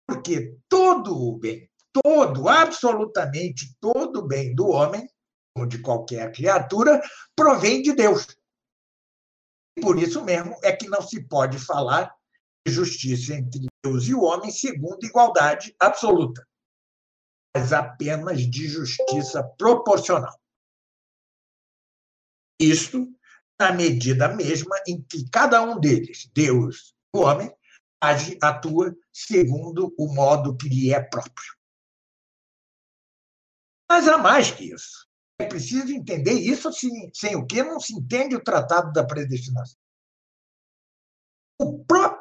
porque 0.07 0.55
todo 0.69 1.17
o 1.17 1.39
bem, 1.39 1.71
todo, 1.91 2.51
absolutamente 2.51 3.75
todo 3.81 4.19
o 4.19 4.27
bem 4.27 4.55
do 4.55 4.69
homem, 4.69 5.09
como 5.57 5.67
de 5.67 5.81
qualquer 5.81 6.31
criatura, 6.33 7.01
provém 7.35 7.81
de 7.81 7.95
Deus. 7.95 8.27
E 9.75 9.81
por 9.81 9.99
isso 9.99 10.23
mesmo 10.23 10.55
é 10.63 10.77
que 10.77 10.87
não 10.87 11.01
se 11.01 11.27
pode 11.27 11.59
falar 11.59 12.15
justiça 12.67 13.35
entre 13.35 13.67
Deus 13.83 14.05
e 14.05 14.15
o 14.15 14.23
homem 14.23 14.51
segundo 14.51 15.05
igualdade 15.05 15.75
absoluta, 15.79 16.47
mas 17.55 17.73
apenas 17.73 18.41
de 18.41 18.67
justiça 18.67 19.43
proporcional. 19.59 20.39
Isto 22.59 23.07
na 23.61 23.73
medida 23.73 24.29
mesma 24.29 24.77
em 24.87 25.03
que 25.03 25.29
cada 25.31 25.63
um 25.63 25.79
deles, 25.79 26.29
Deus 26.33 26.95
e 27.15 27.19
o 27.19 27.21
homem, 27.21 27.55
age, 28.01 28.39
atua 28.43 28.97
segundo 29.13 29.95
o 29.99 30.13
modo 30.13 30.57
que 30.57 30.69
lhe 30.69 30.93
é 30.93 31.01
próprio. 31.01 31.55
Mas 33.89 34.09
há 34.09 34.19
mais 34.19 34.51
que 34.51 34.73
isso. 34.73 35.07
É 35.39 35.47
preciso 35.47 35.93
entender 35.93 36.33
isso, 36.33 36.73
sem, 36.73 37.11
sem 37.13 37.37
o 37.37 37.47
que 37.47 37.63
não 37.63 37.79
se 37.79 37.93
entende 37.95 38.35
o 38.35 38.43
tratado 38.43 38.93
da 38.93 39.05
predestinação 39.05 39.84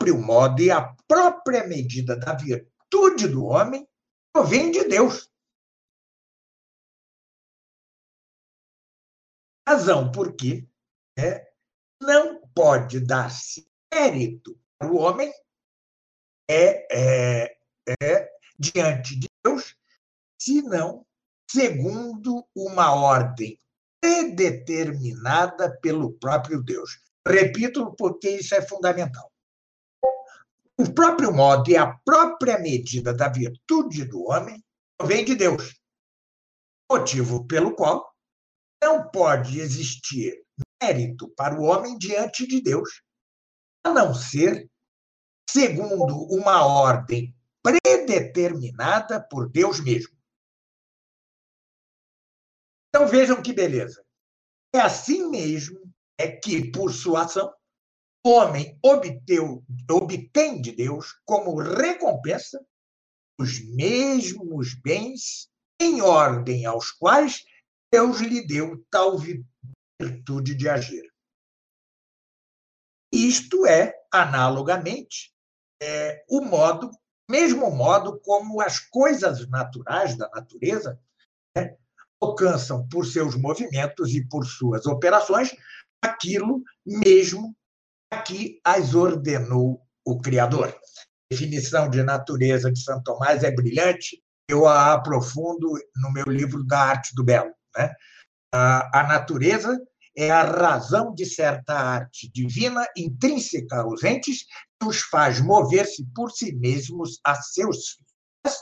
próprio 0.03 0.22
modo 0.22 0.62
e 0.62 0.69
a 0.69 0.93
própria 1.07 1.65
medida 1.65 2.17
da 2.17 2.33
virtude 2.36 3.27
do 3.27 3.45
homem 3.45 3.88
provém 4.33 4.69
de 4.69 4.83
Deus. 4.83 5.29
Razão 9.65 10.12
porque 10.12 10.67
né, 11.17 11.45
não 12.01 12.41
pode 12.53 13.00
dar-se 13.00 13.65
mérito 13.93 14.60
para 14.77 14.91
o 14.91 14.98
homem 14.98 15.31
é, 16.50 16.86
é, 16.91 17.57
é, 18.01 18.29
diante 18.60 19.17
de 19.17 19.29
Deus, 19.41 19.74
senão 20.38 21.05
segundo 21.50 22.45
uma 22.53 22.93
ordem 22.93 23.57
predeterminada 24.01 25.79
pelo 25.79 26.12
próprio 26.19 26.62
Deus. 26.62 27.00
Repito, 27.25 27.95
porque 27.95 28.31
isso 28.31 28.53
é 28.53 28.62
fundamental. 28.62 29.32
O 30.77 30.94
próprio 30.94 31.32
modo 31.32 31.70
e 31.70 31.77
a 31.77 31.96
própria 32.00 32.58
medida 32.58 33.13
da 33.13 33.30
virtude 33.30 34.06
do 34.06 34.24
homem 34.24 34.63
vem 35.01 35.24
de 35.24 35.36
Deus, 35.36 35.80
motivo 36.92 37.46
pelo 37.46 37.75
qual 37.75 38.12
não 38.82 39.10
pode 39.10 39.60
existir 39.60 40.44
mérito 40.82 41.30
para 41.36 41.60
o 41.60 41.63
homem 41.63 41.98
diante 41.98 42.48
de 42.48 42.62
Deus, 42.62 43.01
a 43.86 43.92
não 43.92 44.13
ser 44.13 44.70
segundo 45.50 46.18
uma 46.30 46.65
ordem 46.65 47.36
predeterminada 47.62 49.22
por 49.22 49.50
Deus 49.50 49.80
mesmo. 49.80 50.13
Então 52.89 53.08
vejam 53.08 53.42
que 53.42 53.53
beleza. 53.53 54.03
É 54.74 54.80
assim 54.80 55.30
mesmo 55.30 55.80
é 56.18 56.27
que, 56.27 56.72
por 56.72 56.92
sua 56.92 57.24
ação, 57.24 57.53
o 58.25 58.30
homem 58.30 58.77
obteu, 58.82 59.63
obtém 59.92 60.62
de 60.62 60.72
Deus 60.72 61.20
como 61.25 61.60
recompensa 61.60 62.65
os 63.39 63.60
mesmos 63.75 64.74
bens 64.75 65.50
em 65.80 66.01
ordem 66.01 66.65
aos 66.65 66.92
quais 66.92 67.44
Deus 67.92 68.22
lhe 68.22 68.46
deu 68.48 68.84
tal 68.89 69.18
virtude 69.18 70.56
de 70.56 70.70
agir. 70.70 71.03
Isto 73.12 73.68
é, 73.68 73.94
analogamente, 74.12 75.34
é, 75.82 76.24
o 76.30 76.42
modo, 76.42 76.89
mesmo 77.30 77.70
modo 77.70 78.20
como 78.22 78.62
as 78.62 78.80
coisas 78.80 79.48
naturais 79.50 80.18
da 80.18 80.30
natureza 80.30 81.00
né, 81.56 81.77
alcançam 82.22 82.88
por 82.88 83.06
seus 83.06 83.36
movimentos 83.36 84.12
e 84.15 84.25
por 84.27 84.46
suas 84.46 84.86
operações 84.86 85.53
aquilo 86.01 86.63
mesmo 86.86 87.56
que 88.22 88.60
as 88.63 88.93
ordenou 88.93 89.82
o 90.05 90.20
Criador. 90.20 90.70
A 90.70 90.74
definição 91.32 91.89
de 91.89 92.03
natureza 92.03 92.72
de 92.72 92.79
Santo 92.82 93.03
Tomás 93.03 93.43
é 93.43 93.51
brilhante, 93.51 94.22
eu 94.48 94.67
a 94.67 94.93
aprofundo 94.93 95.72
no 95.96 96.12
meu 96.12 96.25
livro 96.25 96.63
da 96.63 96.79
Arte 96.79 97.15
do 97.15 97.24
Belo. 97.24 97.53
Né? 97.75 97.93
A 98.53 99.05
natureza 99.08 99.79
é 100.15 100.29
a 100.29 100.43
razão 100.43 101.13
de 101.13 101.25
certa 101.25 101.74
arte 101.74 102.32
divina 102.32 102.86
intrínseca 102.96 103.77
aos 103.77 104.03
entes 104.03 104.46
que 104.79 104.88
os 104.88 105.01
faz 105.01 105.41
mover-se 105.41 106.05
por 106.13 106.32
si 106.32 106.53
mesmos 106.53 107.20
a 107.25 107.34
seus 107.36 107.89
fins. 107.89 108.53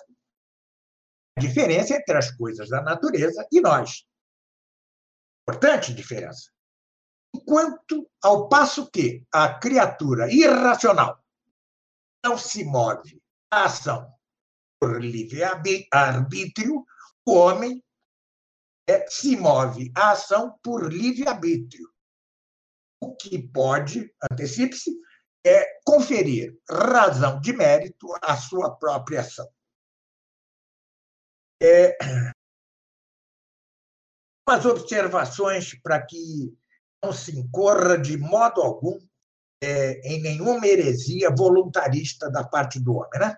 A 1.38 1.42
diferença 1.42 1.96
entre 1.96 2.18
as 2.18 2.32
coisas 2.32 2.70
da 2.70 2.82
natureza 2.82 3.46
e 3.52 3.60
nós. 3.60 4.06
Importante 5.44 5.94
diferença. 5.94 6.52
Enquanto, 7.34 8.10
ao 8.22 8.50
passo 8.50 8.90
que 8.90 9.26
a 9.32 9.58
criatura 9.58 10.32
irracional 10.32 11.24
não 12.24 12.38
se 12.38 12.64
move 12.64 13.22
à 13.52 13.66
ação 13.66 14.14
por 14.80 15.02
livre-arbítrio, 15.02 16.86
o 17.26 17.34
homem 17.34 17.84
é, 18.88 19.08
se 19.08 19.36
move 19.38 19.92
à 19.96 20.12
ação 20.12 20.58
por 20.62 20.92
livre-arbítrio. 20.92 21.90
O 23.00 23.16
que 23.16 23.42
pode, 23.48 24.14
antecipe-se, 24.32 24.92
é 25.46 25.80
conferir 25.84 26.60
razão 26.70 27.40
de 27.40 27.54
mérito 27.54 28.08
à 28.22 28.38
sua 28.38 28.76
própria 28.76 29.22
ação. 29.22 29.50
É, 31.62 31.98
umas 34.48 34.66
observações 34.66 35.80
para 35.82 36.06
que 36.06 36.54
não 37.04 37.12
se 37.12 37.38
incorra 37.38 37.98
de 37.98 38.18
modo 38.18 38.62
algum 38.62 39.00
é, 39.64 40.00
em 40.08 40.22
nenhuma 40.22 40.66
heresia 40.66 41.30
voluntarista 41.30 42.30
da 42.30 42.44
parte 42.44 42.80
do 42.80 42.96
homem. 42.96 43.20
Né? 43.20 43.36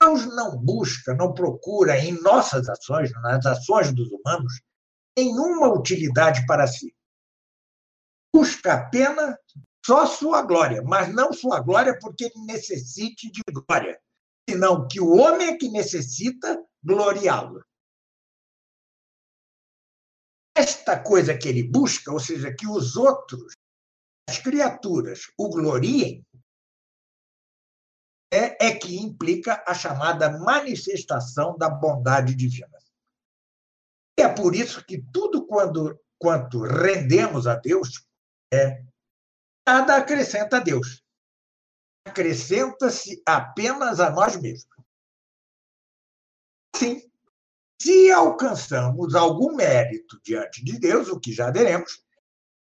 Deus 0.00 0.26
não 0.34 0.56
busca, 0.56 1.14
não 1.14 1.34
procura 1.34 1.98
em 1.98 2.20
nossas 2.22 2.68
ações, 2.68 3.12
nas 3.22 3.44
ações 3.44 3.92
dos 3.92 4.10
humanos, 4.10 4.60
nenhuma 5.16 5.68
utilidade 5.68 6.44
para 6.46 6.66
si. 6.66 6.94
Busca 8.34 8.74
apenas 8.74 9.36
só 9.84 10.06
sua 10.06 10.42
glória, 10.42 10.82
mas 10.82 11.12
não 11.12 11.32
sua 11.32 11.60
glória 11.60 11.98
porque 11.98 12.24
ele 12.24 12.44
necessite 12.46 13.30
de 13.30 13.42
glória, 13.52 14.00
senão 14.48 14.86
que 14.86 15.00
o 15.00 15.16
homem 15.16 15.48
é 15.48 15.56
que 15.56 15.68
necessita 15.68 16.62
gloriá-lo. 16.82 17.62
Esta 20.60 21.02
coisa 21.02 21.36
que 21.38 21.48
ele 21.48 21.62
busca, 21.62 22.12
ou 22.12 22.20
seja, 22.20 22.54
que 22.54 22.66
os 22.66 22.94
outros, 22.94 23.54
as 24.28 24.36
criaturas, 24.36 25.32
o 25.38 25.48
gloriem, 25.48 26.22
é, 28.30 28.66
é 28.68 28.78
que 28.78 28.98
implica 28.98 29.64
a 29.66 29.72
chamada 29.72 30.38
manifestação 30.38 31.56
da 31.56 31.70
bondade 31.70 32.34
divina. 32.34 32.78
E 34.18 34.22
é 34.22 34.28
por 34.28 34.54
isso 34.54 34.84
que 34.84 35.02
tudo 35.10 35.46
quando, 35.46 35.98
quanto 36.18 36.60
rendemos 36.60 37.46
a 37.46 37.56
Deus, 37.56 38.06
é, 38.52 38.84
nada 39.66 39.96
acrescenta 39.96 40.58
a 40.58 40.60
Deus. 40.60 41.02
Acrescenta-se 42.06 43.22
apenas 43.26 43.98
a 43.98 44.10
nós 44.10 44.36
mesmos. 44.36 44.76
Sim, 46.76 47.09
se 47.80 48.10
alcançamos 48.10 49.14
algum 49.14 49.54
mérito 49.56 50.20
diante 50.22 50.62
de 50.62 50.78
Deus, 50.78 51.08
o 51.08 51.18
que 51.18 51.32
já 51.32 51.50
veremos, 51.50 52.04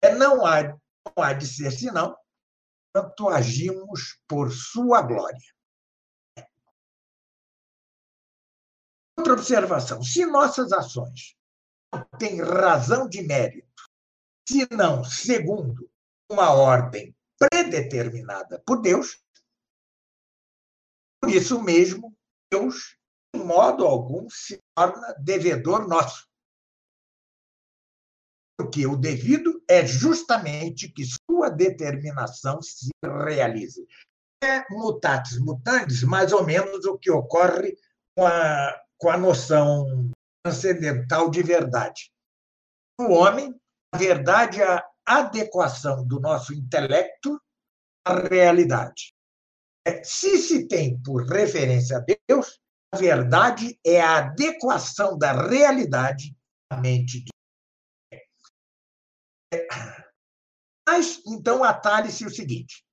é 0.01 0.15
não 0.15 0.45
há, 0.45 0.63
não 0.63 1.23
há 1.23 1.33
de 1.33 1.45
ser 1.45 1.71
senão 1.71 2.17
quanto 2.93 3.27
agimos 3.27 4.19
por 4.27 4.51
sua 4.51 5.01
glória. 5.01 5.53
Outra 9.17 9.33
observação: 9.33 10.01
se 10.01 10.25
nossas 10.25 10.71
ações 10.71 11.35
não 11.93 12.05
têm 12.17 12.41
razão 12.41 13.07
de 13.07 13.21
mérito, 13.21 13.83
se 14.47 14.67
não 14.71 15.03
segundo 15.03 15.89
uma 16.31 16.51
ordem 16.51 17.15
predeterminada 17.37 18.61
por 18.65 18.81
Deus, 18.81 19.21
por 21.19 21.29
isso 21.29 21.61
mesmo, 21.61 22.15
Deus, 22.51 22.75
de 22.75 23.02
modo 23.37 23.85
algum, 23.85 24.29
se 24.29 24.59
torna 24.75 25.13
devedor 25.19 25.87
nosso. 25.87 26.27
Porque 28.57 28.85
o 28.85 28.95
devido 28.95 29.63
é 29.67 29.85
justamente 29.85 30.87
que 30.87 31.03
sua 31.05 31.49
determinação 31.49 32.61
se 32.61 32.89
realize. 33.03 33.85
É 34.43 34.63
mutatis 34.69 35.39
mutandis, 35.39 36.03
mais 36.03 36.31
ou 36.31 36.45
menos 36.45 36.85
o 36.85 36.97
que 36.97 37.09
ocorre 37.09 37.75
com 38.15 38.25
a, 38.25 38.81
com 38.97 39.09
a 39.09 39.17
noção 39.17 40.11
transcendental 40.45 41.29
de 41.29 41.41
verdade. 41.41 42.11
O 42.99 43.13
homem, 43.13 43.53
a 43.93 43.97
verdade 43.97 44.61
é 44.61 44.67
a 44.67 44.85
adequação 45.05 46.05
do 46.05 46.19
nosso 46.19 46.53
intelecto 46.53 47.41
à 48.05 48.19
realidade. 48.27 49.13
É, 49.85 50.03
se 50.03 50.37
se 50.37 50.67
tem 50.67 51.01
por 51.01 51.25
referência 51.25 51.97
a 51.97 52.05
Deus, 52.29 52.59
verdade 52.95 53.79
é 53.85 54.01
a 54.01 54.17
adequação 54.17 55.17
da 55.17 55.31
realidade 55.31 56.35
à 56.69 56.77
mente 56.77 57.23
de 57.23 57.31
Mas, 60.87 61.21
então, 61.25 61.63
atalhe-se 61.63 62.25
o 62.25 62.29
seguinte: 62.29 62.83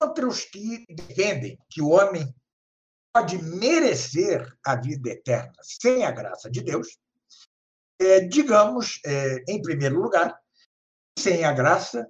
contra 0.00 0.26
os 0.26 0.44
que 0.44 0.84
defendem 0.88 1.58
que 1.70 1.82
o 1.82 1.88
homem 1.88 2.34
pode 3.14 3.38
merecer 3.42 4.46
a 4.64 4.76
vida 4.76 5.10
eterna 5.10 5.54
sem 5.62 6.04
a 6.04 6.10
graça 6.10 6.50
de 6.50 6.62
Deus, 6.62 6.98
é, 8.00 8.20
digamos, 8.20 9.00
é, 9.06 9.42
em 9.48 9.60
primeiro 9.62 10.00
lugar, 10.00 10.38
sem 11.18 11.44
a 11.44 11.52
graça, 11.52 12.06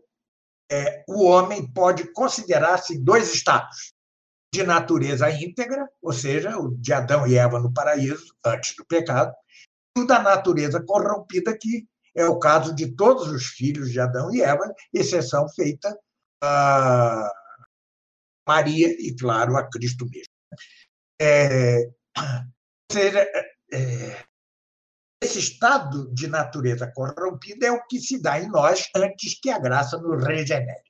é, 0.70 1.04
o 1.08 1.24
homem 1.24 1.72
pode 1.72 2.12
considerar-se 2.12 2.94
em 2.94 3.04
dois 3.04 3.32
estados: 3.32 3.94
de 4.56 4.62
natureza 4.64 5.30
íntegra, 5.30 5.86
ou 6.00 6.12
seja, 6.12 6.56
o 6.58 6.74
de 6.78 6.92
Adão 6.92 7.26
e 7.26 7.36
Eva 7.36 7.60
no 7.60 7.72
paraíso, 7.72 8.34
antes 8.44 8.74
do 8.74 8.86
pecado, 8.86 9.32
e 9.96 10.00
o 10.00 10.06
da 10.06 10.18
natureza 10.22 10.82
corrompida, 10.82 11.56
que 11.58 11.86
é 12.14 12.26
o 12.26 12.38
caso 12.38 12.74
de 12.74 12.96
todos 12.96 13.28
os 13.28 13.44
filhos 13.46 13.92
de 13.92 14.00
Adão 14.00 14.34
e 14.34 14.40
Eva, 14.40 14.64
exceção 14.92 15.46
feita 15.50 15.94
a 16.42 17.30
Maria 18.48 18.88
e, 18.88 19.14
claro, 19.14 19.56
a 19.56 19.68
Cristo 19.68 20.06
mesmo. 20.06 20.32
É, 21.20 21.86
ou 22.16 22.92
seja, 22.92 23.20
é, 23.72 24.24
Esse 25.22 25.38
estado 25.38 26.12
de 26.14 26.28
natureza 26.28 26.90
corrompida 26.94 27.66
é 27.66 27.72
o 27.72 27.84
que 27.86 27.98
se 27.98 28.20
dá 28.20 28.38
em 28.40 28.48
nós 28.48 28.88
antes 28.94 29.38
que 29.40 29.50
a 29.50 29.58
graça 29.58 29.98
nos 29.98 30.22
regenere. 30.24 30.85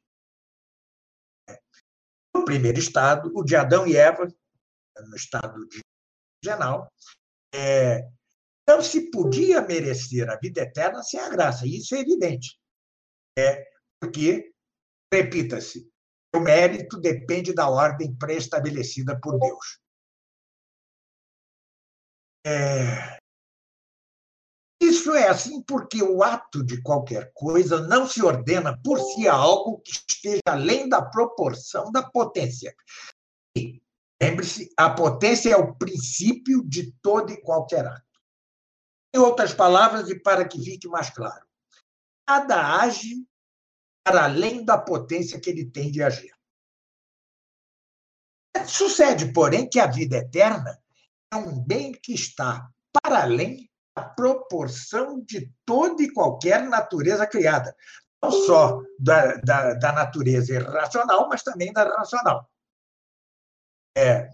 No 2.37 2.44
primeiro 2.44 2.79
estado, 2.79 3.33
o 3.35 3.42
de 3.42 3.57
Adão 3.57 3.87
e 3.87 3.96
Eva, 3.96 4.29
no 5.09 5.16
estado 5.16 5.66
de 5.68 5.81
original, 6.44 6.92
é, 7.55 8.07
não 8.68 8.83
se 8.83 9.11
podia 9.11 9.62
merecer 9.62 10.29
a 10.29 10.37
vida 10.37 10.61
eterna 10.61 11.03
sem 11.03 11.18
a 11.18 11.31
graça, 11.31 11.66
isso 11.66 11.94
é 11.94 12.01
evidente. 12.01 12.61
É, 13.38 13.66
porque, 13.99 14.53
repita-se, 15.11 15.90
o 16.35 16.38
mérito 16.38 17.01
depende 17.01 17.55
da 17.55 17.70
ordem 17.70 18.14
pré-estabelecida 18.14 19.18
por 19.18 19.38
Deus. 19.38 19.81
É... 22.44 23.16
Isso 25.07 25.14
é 25.14 25.29
assim 25.29 25.62
porque 25.62 26.03
o 26.03 26.21
ato 26.21 26.64
de 26.64 26.83
qualquer 26.83 27.31
coisa 27.33 27.81
não 27.87 28.09
se 28.09 28.25
ordena 28.25 28.77
por 28.83 28.99
si 28.99 29.29
a 29.29 29.35
algo 29.35 29.79
que 29.79 29.92
esteja 29.92 30.40
além 30.45 30.88
da 30.88 31.01
proporção 31.01 31.92
da 31.92 32.03
potência. 32.03 32.75
Lembre-se, 34.21 34.69
a 34.77 34.90
potência 34.90 35.51
é 35.51 35.57
o 35.57 35.77
princípio 35.77 36.61
de 36.69 36.90
todo 37.01 37.31
e 37.31 37.40
qualquer 37.40 37.87
ato. 37.87 38.21
Em 39.14 39.19
outras 39.21 39.55
palavras, 39.55 40.11
e 40.11 40.19
para 40.19 40.45
que 40.45 40.61
fique 40.61 40.88
mais 40.88 41.09
claro, 41.09 41.47
nada 42.29 42.81
age 42.81 43.25
para 44.05 44.25
além 44.25 44.64
da 44.64 44.77
potência 44.77 45.38
que 45.38 45.51
ele 45.51 45.71
tem 45.71 45.88
de 45.88 46.03
agir. 46.03 46.35
Sucede, 48.66 49.33
porém, 49.33 49.69
que 49.69 49.79
a 49.79 49.87
vida 49.87 50.16
eterna 50.16 50.83
é 51.33 51.37
um 51.37 51.62
bem 51.64 51.92
que 51.92 52.12
está 52.12 52.69
para 53.01 53.23
além 53.23 53.71
proporção 54.02 55.20
de 55.20 55.50
toda 55.64 56.02
e 56.02 56.12
qualquer 56.12 56.68
natureza 56.68 57.26
criada, 57.26 57.74
não 58.22 58.30
só 58.30 58.82
da, 58.98 59.37
da, 59.37 59.74
da 59.74 59.92
natureza 59.92 60.54
irracional, 60.54 61.28
mas 61.28 61.42
também 61.42 61.72
da 61.72 61.85
racional. 61.85 62.48
É, 63.96 64.30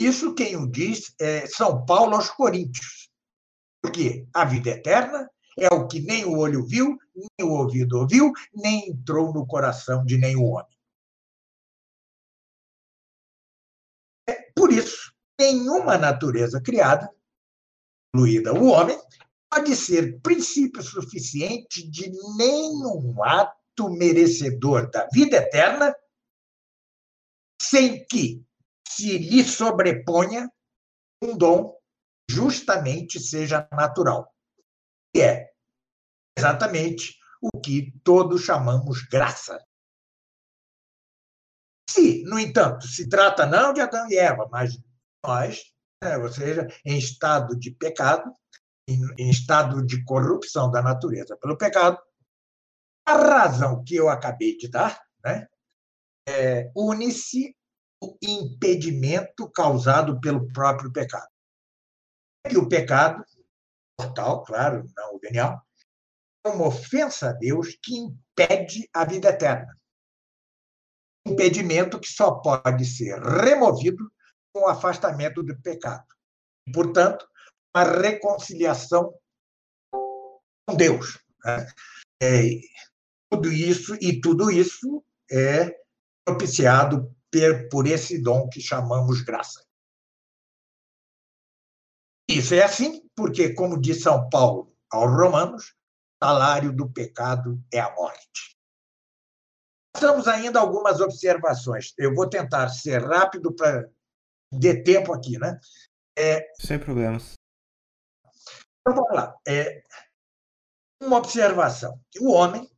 isso 0.00 0.34
quem 0.34 0.56
o 0.56 0.66
diz 0.68 1.14
é 1.20 1.46
São 1.46 1.86
Paulo 1.86 2.16
aos 2.16 2.28
Coríntios. 2.28 3.08
Porque 3.80 4.26
a 4.34 4.44
vida 4.44 4.70
eterna 4.70 5.30
é 5.56 5.68
o 5.68 5.86
que 5.86 6.00
nem 6.00 6.24
o 6.24 6.38
olho 6.38 6.66
viu, 6.66 6.98
nem 7.14 7.48
o 7.48 7.52
ouvido 7.52 7.98
ouviu, 7.98 8.32
nem 8.52 8.90
entrou 8.90 9.32
no 9.32 9.46
coração 9.46 10.04
de 10.04 10.18
nenhum 10.18 10.44
homem. 10.44 10.76
É, 14.28 14.50
por 14.56 14.72
isso, 14.72 15.12
nenhuma 15.38 15.98
natureza 15.98 16.60
criada, 16.60 17.08
incluída 18.14 18.52
o 18.52 18.66
homem, 18.66 18.98
pode 19.50 19.74
ser 19.74 20.20
princípio 20.20 20.82
suficiente 20.82 21.88
de 21.90 22.10
nenhum 22.36 23.22
ato 23.22 23.90
merecedor 23.90 24.90
da 24.90 25.06
vida 25.12 25.36
eterna 25.36 25.94
sem 27.60 28.04
que 28.06 28.44
se 28.88 29.18
lhe 29.18 29.42
sobreponha 29.44 30.50
um 31.22 31.36
dom 31.36 31.74
justamente 32.28 33.20
seja 33.20 33.66
natural 33.72 34.32
que 35.14 35.20
é 35.20 35.52
exatamente 36.36 37.18
o 37.40 37.60
que 37.60 37.92
todos 38.02 38.42
chamamos 38.42 39.02
graça. 39.02 39.62
Se, 41.90 42.22
no 42.24 42.38
entanto, 42.38 42.86
se 42.86 43.08
trata 43.08 43.44
não 43.46 43.72
de 43.72 43.80
Adão 43.80 44.08
e 44.08 44.16
Eva, 44.16 44.48
mas 44.50 44.78
nós, 45.24 45.71
ou 46.20 46.32
seja, 46.32 46.66
em 46.84 46.98
estado 46.98 47.56
de 47.58 47.70
pecado, 47.70 48.32
em, 48.88 49.00
em 49.18 49.30
estado 49.30 49.84
de 49.84 50.04
corrupção 50.04 50.70
da 50.70 50.82
natureza 50.82 51.36
pelo 51.36 51.56
pecado, 51.56 51.98
a 53.06 53.16
razão 53.16 53.82
que 53.84 53.94
eu 53.94 54.08
acabei 54.08 54.56
de 54.56 54.68
dar 54.68 55.00
né, 55.24 55.46
é, 56.28 56.70
une-se 56.74 57.56
o 58.02 58.16
impedimento 58.20 59.48
causado 59.50 60.20
pelo 60.20 60.52
próprio 60.52 60.92
pecado. 60.92 61.28
É 62.44 62.50
que 62.50 62.58
o 62.58 62.68
pecado 62.68 63.24
mortal, 63.98 64.42
claro, 64.42 64.84
não 64.96 65.14
o 65.14 65.20
venial, 65.20 65.62
é 66.44 66.48
uma 66.48 66.66
ofensa 66.66 67.30
a 67.30 67.32
Deus 67.32 67.76
que 67.80 67.96
impede 67.96 68.88
a 68.92 69.04
vida 69.04 69.28
eterna. 69.28 69.78
Impedimento 71.24 72.00
que 72.00 72.08
só 72.08 72.32
pode 72.40 72.84
ser 72.84 73.20
removido 73.20 74.10
o 74.54 74.66
afastamento 74.66 75.42
do 75.42 75.58
pecado. 75.60 76.06
Portanto, 76.72 77.28
a 77.74 77.84
reconciliação 77.84 79.14
com 79.90 80.76
Deus. 80.76 81.18
Né? 81.44 81.66
É, 82.22 82.60
tudo 83.30 83.50
isso 83.50 83.96
e 84.00 84.20
tudo 84.20 84.50
isso 84.50 85.04
é 85.30 85.74
propiciado 86.24 87.14
por 87.70 87.86
esse 87.86 88.22
dom 88.22 88.48
que 88.48 88.60
chamamos 88.60 89.22
graça. 89.22 89.64
Isso 92.28 92.54
é 92.54 92.62
assim 92.62 93.08
porque, 93.16 93.54
como 93.54 93.80
diz 93.80 94.02
São 94.02 94.28
Paulo 94.28 94.74
aos 94.90 95.10
Romanos, 95.10 95.74
salário 96.22 96.72
do 96.72 96.90
pecado 96.90 97.60
é 97.72 97.80
a 97.80 97.94
morte. 97.94 98.56
Temos 99.98 100.26
ainda 100.28 100.60
algumas 100.60 101.00
observações. 101.00 101.92
Eu 101.98 102.14
vou 102.14 102.28
tentar 102.28 102.68
ser 102.68 103.02
rápido 103.02 103.52
para 103.52 103.90
ter 104.60 104.82
tempo 104.82 105.12
aqui, 105.12 105.38
né? 105.38 105.58
É... 106.16 106.46
Sem 106.54 106.78
problemas. 106.78 107.34
Então, 108.80 108.94
vamos 108.94 109.14
lá. 109.14 109.36
É... 109.46 109.82
Uma 111.00 111.18
observação. 111.18 112.00
O 112.20 112.32
homem 112.32 112.70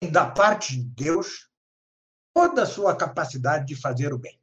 tem 0.00 0.10
da 0.10 0.30
parte 0.30 0.76
de 0.76 0.82
Deus 0.82 1.48
toda 2.34 2.64
a 2.64 2.66
sua 2.66 2.96
capacidade 2.96 3.66
de 3.66 3.80
fazer 3.80 4.12
o 4.12 4.18
bem. 4.18 4.38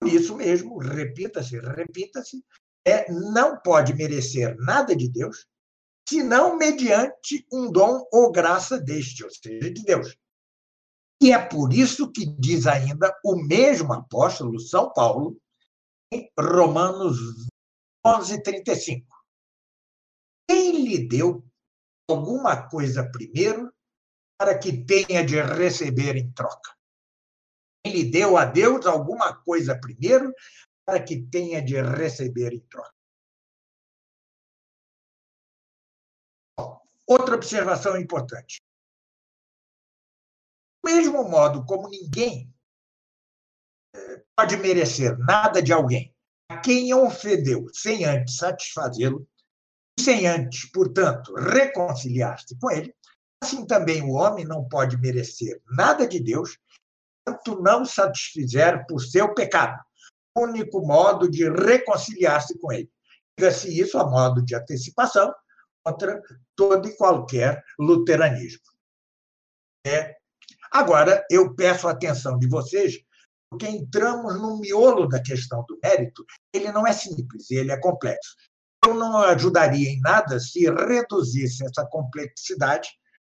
Por 0.00 0.08
isso 0.12 0.36
mesmo, 0.36 0.78
repita-se, 0.78 1.58
repita-se, 1.58 2.44
é, 2.84 3.10
não 3.10 3.56
pode 3.60 3.94
merecer 3.94 4.56
nada 4.58 4.94
de 4.96 5.08
Deus, 5.08 5.46
senão 6.08 6.56
mediante 6.56 7.46
um 7.52 7.70
dom 7.70 8.04
ou 8.12 8.32
graça 8.32 8.78
deste, 8.78 9.24
ou 9.24 9.30
seja, 9.30 9.70
de 9.70 9.82
Deus. 9.84 10.16
E 11.22 11.30
é 11.30 11.38
por 11.38 11.72
isso 11.72 12.10
que 12.10 12.26
diz 12.26 12.66
ainda 12.66 13.16
o 13.24 13.36
mesmo 13.36 13.92
apóstolo 13.92 14.58
São 14.58 14.92
Paulo, 14.92 15.40
em 16.12 16.28
Romanos 16.36 17.46
11, 18.04 18.42
35. 18.42 19.06
Quem 20.50 20.84
lhe 20.84 21.06
deu 21.06 21.44
alguma 22.10 22.68
coisa 22.68 23.08
primeiro 23.08 23.72
para 24.36 24.58
que 24.58 24.84
tenha 24.84 25.24
de 25.24 25.40
receber 25.40 26.16
em 26.16 26.32
troca? 26.32 26.76
lhe 27.86 28.10
deu 28.10 28.36
a 28.36 28.44
Deus 28.44 28.86
alguma 28.86 29.34
coisa 29.42 29.78
primeiro 29.78 30.32
para 30.84 31.02
que 31.02 31.22
tenha 31.22 31.62
de 31.62 31.80
receber 31.80 32.52
em 32.52 32.60
troca. 32.66 32.94
Outra 37.06 37.34
observação 37.34 37.96
importante. 37.96 38.60
Mesmo 40.84 41.28
modo 41.28 41.64
como 41.64 41.88
ninguém 41.88 42.52
eh, 43.94 44.22
pode 44.36 44.56
merecer 44.56 45.16
nada 45.18 45.62
de 45.62 45.72
alguém 45.72 46.14
a 46.50 46.58
quem 46.58 46.92
ofendeu 46.92 47.66
sem 47.72 48.04
antes 48.04 48.36
satisfazê-lo, 48.36 49.26
sem 49.98 50.26
antes, 50.26 50.70
portanto, 50.70 51.34
reconciliar-se 51.34 52.58
com 52.58 52.70
ele, 52.70 52.94
assim 53.42 53.66
também 53.66 54.02
o 54.02 54.12
homem 54.12 54.44
não 54.44 54.68
pode 54.68 54.96
merecer 54.98 55.60
nada 55.66 56.06
de 56.06 56.20
Deus 56.20 56.58
enquanto 57.28 57.62
não 57.62 57.84
satisfizer 57.84 58.84
por 58.86 59.00
seu 59.00 59.34
pecado. 59.34 59.80
Único 60.36 60.84
modo 60.84 61.30
de 61.30 61.48
reconciliar-se 61.48 62.58
com 62.58 62.72
ele. 62.72 62.90
Diga-se 63.38 63.78
isso 63.78 63.98
a 63.98 64.08
modo 64.08 64.42
de 64.42 64.54
antecipação 64.54 65.32
contra 65.84 66.20
todo 66.56 66.88
e 66.88 66.96
qualquer 66.96 67.62
luteranismo. 67.78 68.62
É. 69.86 70.16
Agora, 70.72 71.24
eu 71.30 71.54
peço 71.54 71.86
a 71.86 71.92
atenção 71.92 72.38
de 72.38 72.48
vocês, 72.48 72.98
porque 73.50 73.68
entramos 73.68 74.40
no 74.40 74.58
miolo 74.58 75.06
da 75.06 75.22
questão 75.22 75.64
do 75.68 75.78
mérito. 75.82 76.24
Ele 76.52 76.72
não 76.72 76.86
é 76.86 76.92
simples, 76.92 77.50
ele 77.50 77.70
é 77.70 77.76
complexo. 77.78 78.34
Eu 78.84 78.94
não 78.94 79.18
ajudaria 79.18 79.90
em 79.90 80.00
nada 80.00 80.40
se 80.40 80.64
reduzisse 80.64 81.64
essa 81.64 81.86
complexidade 81.86 82.88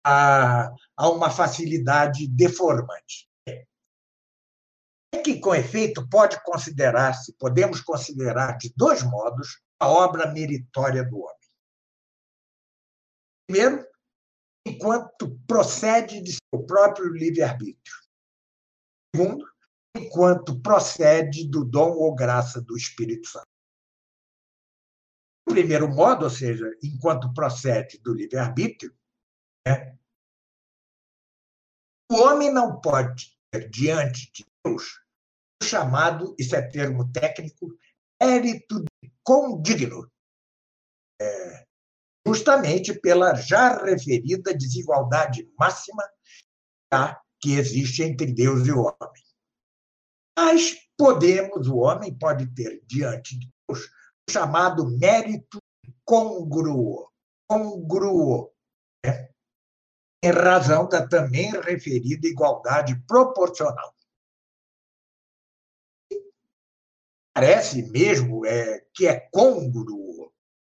a, 0.04 0.70
a 0.96 1.08
uma 1.10 1.30
facilidade 1.30 2.26
deformante 2.28 3.28
que, 5.26 5.40
com 5.40 5.52
efeito, 5.52 6.08
pode 6.08 6.40
considerar-se, 6.44 7.32
podemos 7.32 7.80
considerar 7.80 8.56
de 8.58 8.72
dois 8.76 9.02
modos 9.02 9.60
a 9.80 9.88
obra 9.88 10.32
meritória 10.32 11.02
do 11.02 11.18
homem. 11.18 11.36
Primeiro, 13.48 13.84
enquanto 14.66 15.38
procede 15.46 16.20
de 16.20 16.32
seu 16.32 16.66
próprio 16.66 17.12
livre-arbítrio. 17.12 17.96
Segundo, 19.14 19.48
enquanto 19.96 20.60
procede 20.60 21.48
do 21.48 21.64
dom 21.64 21.92
ou 21.92 22.14
graça 22.14 22.60
do 22.60 22.76
Espírito 22.76 23.28
Santo. 23.28 23.46
O 25.48 25.52
primeiro 25.52 25.88
modo, 25.88 26.24
ou 26.24 26.30
seja, 26.30 26.68
enquanto 26.82 27.32
procede 27.32 27.98
do 27.98 28.12
livre-arbítrio, 28.12 28.92
né, 29.66 29.96
o 32.10 32.16
homem 32.16 32.52
não 32.52 32.80
pode 32.80 33.38
ter 33.52 33.70
diante 33.70 34.30
de 34.32 34.44
Deus 34.64 35.00
o 35.62 35.64
chamado, 35.64 36.34
isso 36.38 36.54
é 36.54 36.62
termo 36.62 37.10
técnico, 37.12 37.78
mérito 38.20 38.84
condigno, 39.22 40.10
é, 41.20 41.65
justamente 42.26 42.92
pela 42.92 43.34
já 43.34 43.76
referida 43.82 44.52
desigualdade 44.52 45.48
máxima 45.58 46.02
que 47.40 47.52
existe 47.52 48.02
entre 48.02 48.32
Deus 48.32 48.66
e 48.66 48.72
o 48.72 48.80
homem. 48.80 49.22
Mas 50.36 50.76
podemos, 50.96 51.68
o 51.68 51.76
homem 51.76 52.12
pode 52.16 52.46
ter 52.54 52.82
diante 52.84 53.38
de 53.38 53.50
Deus 53.68 53.86
o 54.28 54.32
chamado 54.32 54.88
mérito 54.98 55.58
congruo, 56.04 57.10
congruo, 57.48 58.52
né? 59.04 59.30
em 60.22 60.30
razão 60.30 60.88
da 60.88 61.06
também 61.06 61.50
referida 61.60 62.26
igualdade 62.26 62.96
proporcional. 63.06 63.94
Parece 67.32 67.82
mesmo 67.90 68.46
é, 68.46 68.80
que 68.94 69.06
é 69.06 69.20
congruo 69.30 70.05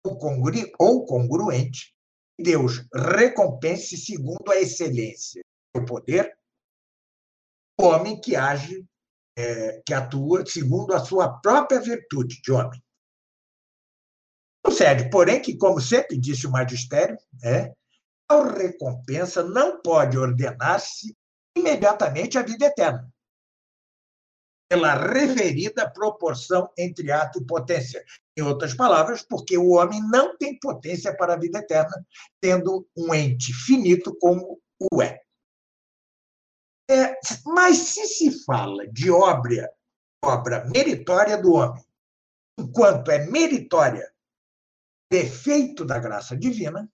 congru, 0.03 0.71
ou 0.79 1.05
congruente 1.05 1.93
Deus 2.39 2.85
recompense 2.93 3.97
segundo 3.97 4.49
a 4.49 4.57
excelência 4.57 5.41
do 5.75 5.85
poder 5.85 6.37
o 7.79 7.85
homem 7.85 8.19
que 8.19 8.35
age, 8.35 8.85
é, 9.37 9.81
que 9.85 9.93
atua 9.93 10.45
segundo 10.45 10.93
a 10.93 10.99
sua 10.99 11.39
própria 11.39 11.79
virtude 11.79 12.41
de 12.41 12.51
homem. 12.51 12.83
Sucede, 14.65 15.09
porém, 15.09 15.41
que, 15.41 15.55
como 15.55 15.79
sempre 15.79 16.19
disse 16.19 16.45
o 16.45 16.51
magistério, 16.51 17.17
é, 17.41 17.73
a 18.29 18.43
recompensa 18.43 19.41
não 19.43 19.81
pode 19.81 20.17
ordenar-se 20.17 21.15
imediatamente 21.55 22.37
à 22.37 22.41
vida 22.41 22.65
eterna, 22.65 23.09
pela 24.69 24.93
referida 24.93 25.89
proporção 25.89 26.71
entre 26.77 27.11
ato 27.11 27.39
e 27.39 27.45
potência. 27.45 28.05
Em 28.37 28.43
outras 28.43 28.75
palavras, 28.75 29.23
porque 29.23 29.57
o 29.57 29.71
homem 29.71 29.99
não 30.09 30.37
tem 30.37 30.57
potência 30.59 31.15
para 31.17 31.33
a 31.33 31.37
vida 31.37 31.57
eterna, 31.57 32.05
tendo 32.39 32.87
um 32.95 33.13
ente 33.13 33.51
finito 33.51 34.15
como 34.17 34.61
o 34.79 35.01
é. 35.01 35.21
é 36.89 37.19
mas 37.45 37.77
se 37.77 38.05
se 38.05 38.45
fala 38.45 38.87
de 38.87 39.09
obra, 39.09 39.69
obra 40.23 40.63
meritória 40.65 41.35
do 41.35 41.53
homem, 41.53 41.83
enquanto 42.57 43.09
é 43.09 43.25
meritória 43.25 44.13
defeito 45.11 45.83
da 45.83 45.97
graça 45.97 46.37
divina, 46.37 46.89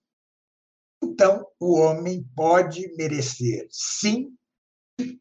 então 1.04 1.46
o 1.60 1.78
homem 1.78 2.26
pode 2.34 2.88
merecer, 2.96 3.68
sim, 3.70 4.34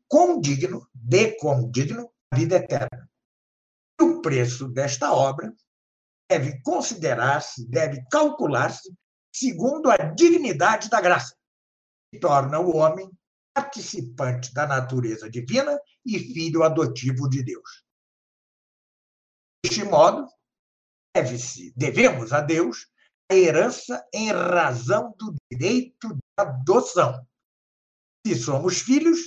condigno, 0.08 0.88
de 0.94 1.36
condigno, 1.38 2.10
vida 2.36 2.58
eterna. 2.58 3.10
O 4.00 4.22
preço 4.22 4.68
desta 4.68 5.14
obra 5.14 5.54
deve 6.30 6.62
considerar-se, 6.62 7.66
deve 7.68 8.06
calcular-se 8.12 8.94
segundo 9.34 9.90
a 9.90 9.98
dignidade 9.98 10.90
da 10.90 11.00
graça, 11.02 11.36
que 12.12 12.20
torna 12.20 12.60
o 12.60 12.76
homem 12.76 13.10
participante 13.54 14.54
da 14.54 14.68
natureza 14.68 15.30
divina 15.30 15.80
e 16.06 16.20
filho 16.20 16.64
adotivo 16.64 17.30
de 17.30 17.42
Deus. 17.44 17.84
Deste 19.64 19.84
modo, 19.84 20.28
deve-se, 21.16 21.74
devemos 21.76 22.34
a 22.34 22.42
Deus 22.42 22.88
a 23.32 23.36
herança 23.36 24.06
em 24.14 24.32
razão 24.32 25.16
do 25.18 25.34
direito 25.52 26.10
de 26.10 26.22
adoção. 26.38 27.26
Se 28.26 28.36
somos 28.36 28.82
filhos, 28.82 29.20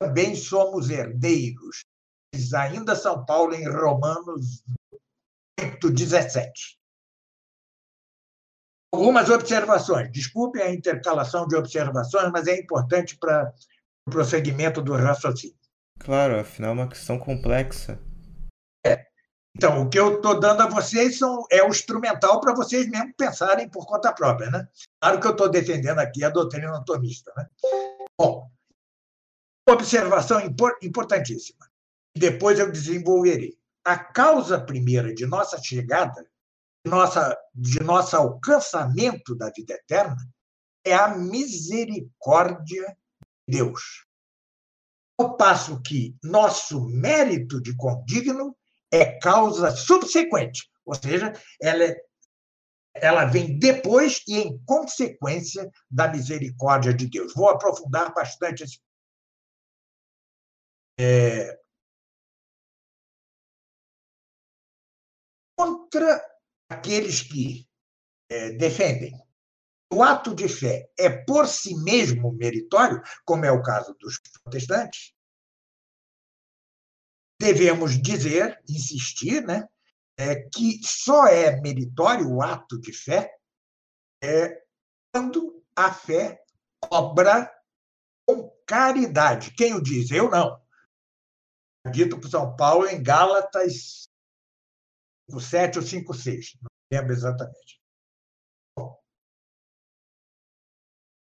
também 0.00 0.34
somos 0.34 0.90
herdeiros. 0.90 1.84
Ainda 2.54 2.94
São 2.94 3.24
Paulo 3.24 3.54
em 3.54 3.68
Romanos 3.68 4.64
8, 5.60 5.90
17. 5.90 6.78
Algumas 8.92 9.28
observações. 9.28 10.10
Desculpe 10.10 10.60
a 10.60 10.72
intercalação 10.72 11.46
de 11.46 11.56
observações, 11.56 12.30
mas 12.32 12.46
é 12.46 12.58
importante 12.58 13.16
para 13.18 13.52
o 14.06 14.10
prosseguimento 14.10 14.80
do 14.80 14.94
raciocínio. 14.94 15.56
Claro, 15.98 16.38
afinal 16.38 16.70
é 16.70 16.74
uma 16.74 16.88
questão 16.88 17.18
complexa. 17.18 18.00
Então, 19.56 19.82
o 19.82 19.88
que 19.88 19.98
eu 19.98 20.16
estou 20.16 20.38
dando 20.38 20.60
a 20.60 20.68
vocês 20.68 21.18
são, 21.18 21.46
é 21.50 21.62
o 21.62 21.68
instrumental 21.68 22.40
para 22.42 22.54
vocês 22.54 22.86
mesmo 22.90 23.14
pensarem 23.16 23.66
por 23.66 23.86
conta 23.86 24.12
própria. 24.12 24.50
Né? 24.50 24.68
Claro 25.00 25.18
que 25.18 25.26
eu 25.26 25.30
estou 25.30 25.48
defendendo 25.48 25.98
aqui 25.98 26.22
a 26.22 26.28
doutrina 26.28 26.76
atomista. 26.76 27.32
Né? 27.34 27.46
Bom, 28.20 28.50
observação 29.66 30.42
importantíssima. 30.82 31.65
Depois 32.16 32.58
eu 32.58 32.72
desenvolverei. 32.72 33.58
A 33.84 33.98
causa 33.98 34.58
primeira 34.58 35.14
de 35.14 35.26
nossa 35.26 35.62
chegada, 35.62 36.22
de, 36.84 36.90
nossa, 36.90 37.38
de 37.54 37.80
nosso 37.82 38.16
alcançamento 38.16 39.34
da 39.36 39.50
vida 39.50 39.74
eterna, 39.74 40.16
é 40.82 40.94
a 40.94 41.08
misericórdia 41.16 42.96
de 43.46 43.58
Deus. 43.58 44.06
Ao 45.18 45.36
passo 45.36 45.80
que 45.82 46.16
nosso 46.22 46.88
mérito 46.88 47.60
de 47.60 47.76
condigno 47.76 48.56
é 48.90 49.18
causa 49.18 49.70
subsequente, 49.70 50.70
ou 50.84 50.94
seja, 50.94 51.32
ela, 51.60 51.84
é, 51.84 51.96
ela 52.94 53.24
vem 53.26 53.58
depois 53.58 54.22
e 54.26 54.38
em 54.38 54.58
consequência 54.64 55.70
da 55.90 56.08
misericórdia 56.08 56.94
de 56.94 57.06
Deus. 57.08 57.34
Vou 57.34 57.48
aprofundar 57.48 58.12
bastante 58.14 58.64
esse. 58.64 58.80
É, 60.98 61.58
contra 65.86 66.20
aqueles 66.68 67.22
que 67.22 67.66
é, 68.28 68.50
defendem 68.52 69.12
o 69.92 70.02
ato 70.02 70.34
de 70.34 70.48
fé 70.48 70.90
é 70.98 71.08
por 71.08 71.46
si 71.46 71.76
mesmo 71.76 72.32
meritório, 72.32 73.00
como 73.24 73.44
é 73.44 73.52
o 73.52 73.62
caso 73.62 73.94
dos 74.00 74.18
protestantes, 74.42 75.14
devemos 77.40 78.00
dizer, 78.02 78.60
insistir, 78.68 79.46
né, 79.46 79.68
é, 80.18 80.48
que 80.48 80.80
só 80.82 81.28
é 81.28 81.60
meritório 81.60 82.28
o 82.28 82.42
ato 82.42 82.80
de 82.80 82.92
fé 82.92 83.32
é, 84.22 84.60
quando 85.14 85.64
a 85.76 85.92
fé 85.92 86.42
obra 86.90 87.52
com 88.26 88.50
caridade. 88.66 89.52
Quem 89.52 89.74
o 89.74 89.82
diz? 89.82 90.10
Eu 90.10 90.28
não. 90.28 90.60
Dito 91.92 92.18
por 92.18 92.28
São 92.28 92.56
Paulo 92.56 92.88
em 92.88 93.00
Gálatas 93.00 94.10
5,7 95.30 95.76
ou 95.76 95.82
5,6, 95.82 96.58
não 96.60 96.68
lembro 96.92 97.12
exatamente. 97.12 97.80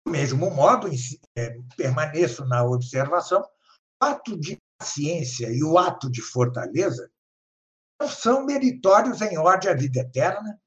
Do 0.07 0.13
mesmo 0.13 0.51
modo, 0.51 0.89
é, 1.37 1.59
permaneço 1.77 2.45
na 2.45 2.63
observação, 2.65 3.43
o 3.43 4.05
ato 4.05 4.39
de 4.39 4.59
paciência 4.79 5.49
e 5.51 5.63
o 5.63 5.79
ato 5.79 6.11
de 6.11 6.21
fortaleza 6.21 7.11
não 8.01 8.09
são 8.09 8.45
meritórios 8.45 9.21
em 9.23 9.39
ordem 9.39 9.71
à 9.71 9.75
vida 9.75 10.01
eterna 10.01 10.61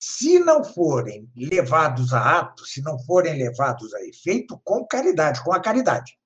se 0.00 0.40
não 0.40 0.64
forem 0.64 1.30
levados 1.36 2.12
a 2.12 2.40
ato, 2.40 2.64
se 2.64 2.82
não 2.82 2.98
forem 3.04 3.38
levados 3.38 3.94
a 3.94 4.02
efeito 4.02 4.60
com 4.64 4.84
caridade, 4.84 5.44
com 5.44 5.52
a 5.52 5.60
caridade. 5.60 6.18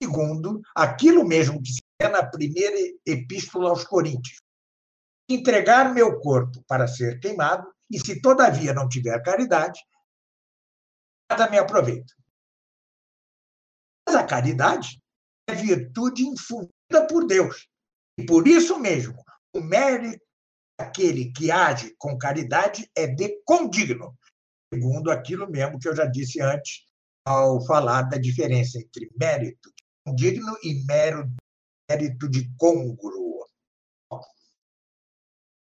Segundo, 0.00 0.60
aquilo 0.74 1.26
mesmo 1.26 1.60
que 1.60 1.72
se 1.72 1.80
é 1.98 2.08
na 2.08 2.24
primeira 2.24 2.76
epístola 3.04 3.70
aos 3.70 3.82
Coríntios. 3.82 4.38
Entregar 5.28 5.92
meu 5.92 6.20
corpo 6.20 6.62
para 6.66 6.86
ser 6.86 7.18
queimado, 7.18 7.66
e 7.90 7.98
se 7.98 8.20
todavia 8.20 8.72
não 8.72 8.88
tiver 8.88 9.20
caridade, 9.22 9.80
nada 11.30 11.50
me 11.50 11.58
aproveita. 11.58 12.12
Mas 14.06 14.16
a 14.16 14.24
caridade 14.24 15.00
é 15.48 15.54
virtude 15.54 16.24
infundida 16.26 17.06
por 17.08 17.26
Deus. 17.26 17.68
E 18.18 18.24
por 18.24 18.46
isso 18.46 18.78
mesmo, 18.78 19.22
o 19.54 19.60
mérito 19.60 20.24
daquele 20.78 21.32
que 21.32 21.50
age 21.50 21.94
com 21.98 22.18
caridade 22.18 22.88
é 22.94 23.06
de 23.06 23.40
condigno, 23.44 24.16
segundo 24.72 25.10
aquilo 25.10 25.50
mesmo 25.50 25.78
que 25.78 25.88
eu 25.88 25.96
já 25.96 26.06
disse 26.06 26.40
antes, 26.40 26.84
ao 27.26 27.64
falar 27.66 28.02
da 28.02 28.18
diferença 28.18 28.78
entre 28.78 29.10
mérito 29.18 29.70
de 29.74 29.82
condigno 30.04 30.56
e 30.62 30.84
mérito 30.84 32.28
de 32.28 32.48
congruo. 32.56 33.35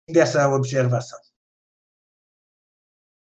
Dessa 0.07 0.47
observação. 0.47 1.19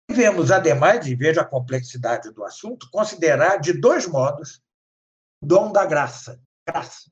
Devemos, 0.08 0.52
ademais, 0.52 1.08
e 1.08 1.16
veja 1.16 1.42
a 1.42 1.46
complexidade 1.46 2.32
do 2.32 2.44
assunto, 2.44 2.90
considerar 2.92 3.58
de 3.58 3.74
dois 3.74 4.06
modos 4.08 4.62
o 5.42 5.48
dom 5.48 5.72
da 5.72 5.86
graça 5.86 6.40
graça. 6.66 7.12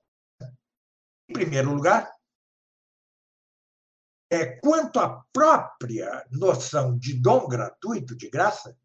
Em 1.29 1.33
primeiro 1.33 1.73
lugar, 1.73 2.11
é, 4.31 4.57
quanto 4.59 4.99
à 4.99 5.23
própria 5.31 6.25
noção 6.31 6.97
de 6.97 7.13
dom 7.13 7.47
gratuito, 7.47 8.15
de 8.15 8.29
graça, 8.29 8.75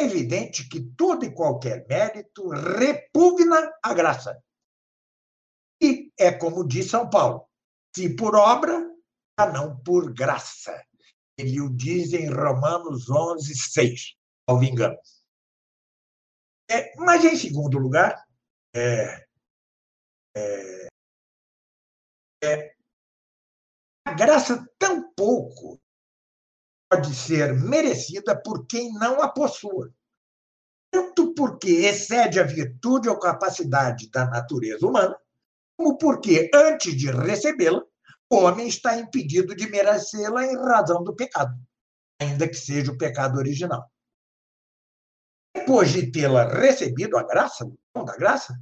é 0.00 0.04
evidente 0.04 0.68
que 0.68 0.80
todo 0.80 1.24
e 1.24 1.34
qualquer 1.34 1.86
mérito 1.86 2.48
repugna 2.48 3.72
a 3.82 3.92
graça. 3.92 4.42
E 5.80 6.12
é 6.18 6.32
como 6.32 6.66
diz 6.66 6.88
São 6.90 7.08
Paulo: 7.08 7.46
se 7.94 8.16
por 8.16 8.34
obra, 8.34 8.90
não 9.40 9.76
por 9.82 10.12
graça. 10.12 10.84
Ele 11.38 11.60
o 11.60 11.70
diz 11.70 12.12
em 12.12 12.28
Romanos 12.28 13.08
11, 13.08 13.54
6, 13.54 14.14
ao 14.46 14.62
engano. 14.62 14.98
É, 16.70 16.94
mas, 16.96 17.24
em 17.24 17.36
segundo 17.36 17.78
lugar, 17.78 18.22
é, 18.74 19.26
é, 20.36 20.88
é, 22.44 22.74
a 24.04 24.12
graça 24.12 24.66
tampouco 24.78 25.80
pode 26.90 27.14
ser 27.14 27.54
merecida 27.54 28.40
por 28.40 28.66
quem 28.66 28.92
não 28.92 29.22
a 29.22 29.28
possua. 29.28 29.92
Tanto 30.90 31.34
porque 31.34 31.70
excede 31.70 32.38
a 32.38 32.42
virtude 32.42 33.08
ou 33.08 33.18
capacidade 33.18 34.10
da 34.10 34.26
natureza 34.26 34.86
humana, 34.86 35.18
como 35.76 35.96
porque, 35.96 36.50
antes 36.54 36.94
de 36.94 37.10
recebê-la, 37.10 37.82
o 38.32 38.36
homem 38.36 38.66
está 38.66 38.96
impedido 38.96 39.54
de 39.54 39.68
merecê-la 39.68 40.46
em 40.46 40.56
razão 40.56 41.04
do 41.04 41.14
pecado, 41.14 41.54
ainda 42.18 42.48
que 42.48 42.54
seja 42.54 42.90
o 42.90 42.96
pecado 42.96 43.36
original. 43.36 43.92
Depois 45.54 45.90
de 45.92 46.10
tê-la 46.10 46.48
recebido, 46.48 47.18
a 47.18 47.24
graça, 47.24 47.66
o 47.66 47.78
dom 47.94 48.06
da 48.06 48.16
graça, 48.16 48.58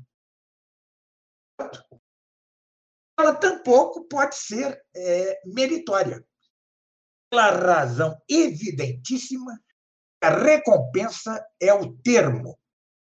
ela 3.16 3.32
tampouco 3.36 4.08
pode 4.08 4.34
ser 4.34 4.84
é, 4.96 5.40
meritória, 5.46 6.26
pela 7.30 7.50
razão 7.50 8.20
evidentíssima 8.28 9.56
a 10.20 10.30
recompensa 10.30 11.46
é 11.60 11.72
o 11.72 11.96
termo, 11.98 12.58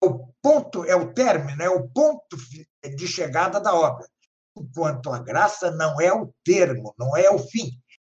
o 0.03 0.33
ponto 0.43 0.85
é 0.85 0.97
o 0.97 1.13
término, 1.13 1.63
é 1.63 1.69
o 1.69 1.87
ponto 1.89 2.37
de 2.83 3.07
chegada 3.07 3.61
da 3.61 3.75
obra, 3.75 4.09
enquanto 4.57 5.11
a 5.11 5.19
graça 5.19 5.71
não 5.71 6.01
é 6.01 6.13
o 6.13 6.33
termo, 6.45 6.95
não 6.99 7.17
é 7.17 7.31
o 7.31 7.39
fim, 7.39 7.71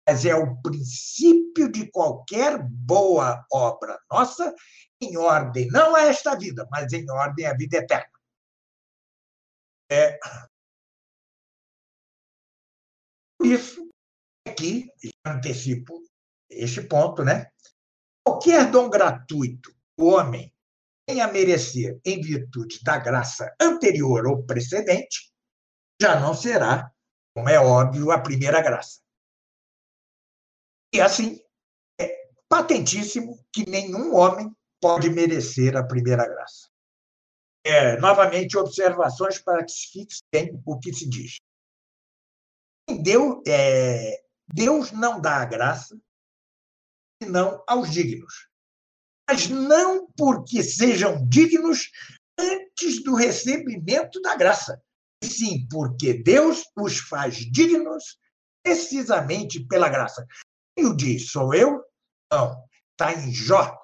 mas 0.06 0.24
é 0.24 0.34
o 0.34 0.60
princípio 0.62 1.70
de 1.70 1.90
qualquer 1.90 2.62
boa 2.62 3.44
obra 3.52 3.98
nossa, 4.10 4.54
em 5.00 5.16
ordem 5.16 5.68
não 5.68 5.94
a 5.94 6.02
esta 6.02 6.36
vida, 6.36 6.66
mas 6.70 6.92
em 6.92 7.08
ordem 7.10 7.46
à 7.46 7.54
vida 7.54 7.78
eterna. 7.78 8.18
É, 9.90 10.18
por 13.38 13.46
isso, 13.46 13.88
aqui, 14.46 14.90
antecipo 15.24 16.02
este 16.50 16.82
ponto, 16.82 17.24
né? 17.24 17.50
Qualquer 18.24 18.70
dom 18.70 18.90
gratuito 18.90 19.74
o 19.96 20.06
homem 20.06 20.52
tem 21.06 21.20
a 21.20 21.32
merecer 21.32 21.98
em 22.04 22.20
virtude 22.20 22.80
da 22.82 22.98
graça 22.98 23.54
anterior 23.60 24.26
ou 24.26 24.44
precedente, 24.44 25.32
já 26.00 26.18
não 26.20 26.34
será, 26.34 26.92
como 27.34 27.48
é 27.48 27.58
óbvio, 27.58 28.10
a 28.10 28.20
primeira 28.20 28.60
graça. 28.60 29.00
E 30.92 31.00
assim, 31.00 31.40
é 32.00 32.30
patentíssimo 32.48 33.44
que 33.52 33.68
nenhum 33.68 34.14
homem 34.14 34.54
pode 34.80 35.10
merecer 35.10 35.76
a 35.76 35.86
primeira 35.86 36.26
graça. 36.26 36.68
É, 37.64 37.98
novamente, 37.98 38.56
observações 38.56 39.38
para 39.38 39.64
que 39.64 39.72
se 39.72 39.92
fixe 39.92 40.22
bem 40.32 40.62
o 40.64 40.78
que 40.78 40.92
se 40.92 41.08
diz. 41.08 41.36
Deus, 43.02 43.42
é, 43.46 44.22
Deus 44.46 44.92
não 44.92 45.20
dá 45.20 45.42
a 45.42 45.44
graça 45.44 46.00
senão 47.22 47.62
aos 47.66 47.90
dignos. 47.90 48.48
Mas 49.28 49.48
não 49.48 50.10
porque 50.12 50.62
sejam 50.62 51.26
dignos 51.28 51.90
antes 52.38 53.02
do 53.02 53.14
recebimento 53.14 54.20
da 54.22 54.34
graça, 54.36 54.82
sim 55.22 55.66
porque 55.68 56.14
Deus 56.14 56.64
os 56.76 56.98
faz 56.98 57.36
dignos 57.36 58.18
precisamente 58.62 59.64
pela 59.66 59.88
graça. 59.88 60.26
E 60.76 60.84
o 60.84 60.94
diz, 60.94 61.30
sou 61.30 61.54
eu? 61.54 61.84
Não, 62.30 62.64
está 62.92 63.12
em 63.14 63.32
Jó. 63.32 63.76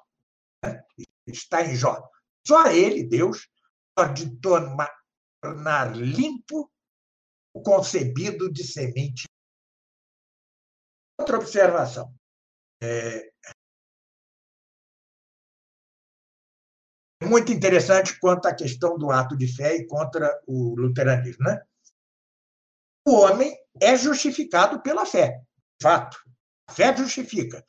Né? 0.63 0.83
Está 1.27 1.63
em 1.63 1.75
Jó. 1.75 2.07
Só 2.47 2.67
ele, 2.67 3.03
Deus, 3.03 3.47
pode 3.95 4.39
tornar 4.39 4.91
limpo 5.95 6.71
o 7.53 7.61
concebido 7.61 8.51
de 8.51 8.63
semente. 8.63 9.25
Outra 11.17 11.37
observação. 11.37 12.13
É 12.81 13.31
muito 17.25 17.51
interessante 17.51 18.17
quanto 18.19 18.47
à 18.47 18.53
questão 18.53 18.97
do 18.97 19.11
ato 19.11 19.35
de 19.35 19.47
fé 19.47 19.75
e 19.75 19.85
contra 19.85 20.31
o 20.47 20.75
luteranismo. 20.75 21.43
Né? 21.43 21.61
O 23.07 23.15
homem 23.15 23.55
é 23.81 23.97
justificado 23.97 24.81
pela 24.81 25.05
fé, 25.05 25.41
fato. 25.81 26.17
A 26.67 26.73
fé 26.73 26.95
justifica. 26.95 27.63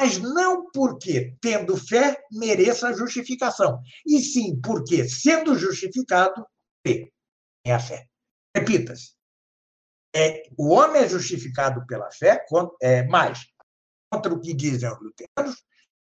Mas 0.00 0.18
não 0.18 0.70
porque, 0.70 1.36
tendo 1.40 1.76
fé, 1.76 2.16
mereça 2.32 2.88
a 2.88 2.92
justificação, 2.92 3.82
e 4.06 4.18
sim 4.20 4.58
porque, 4.60 5.06
sendo 5.06 5.58
justificado, 5.58 6.46
tem 6.82 7.12
a 7.66 7.78
fé. 7.78 8.06
Repita-se 8.56 9.20
é, 10.14 10.42
o 10.56 10.70
homem 10.70 11.02
é 11.02 11.08
justificado 11.08 11.86
pela 11.86 12.10
fé, 12.10 12.44
é, 12.82 13.02
mais 13.04 13.46
contra 14.12 14.32
o 14.32 14.40
que 14.40 14.52
dizem 14.52 14.90
os 14.90 14.98
luteranos, 15.00 15.62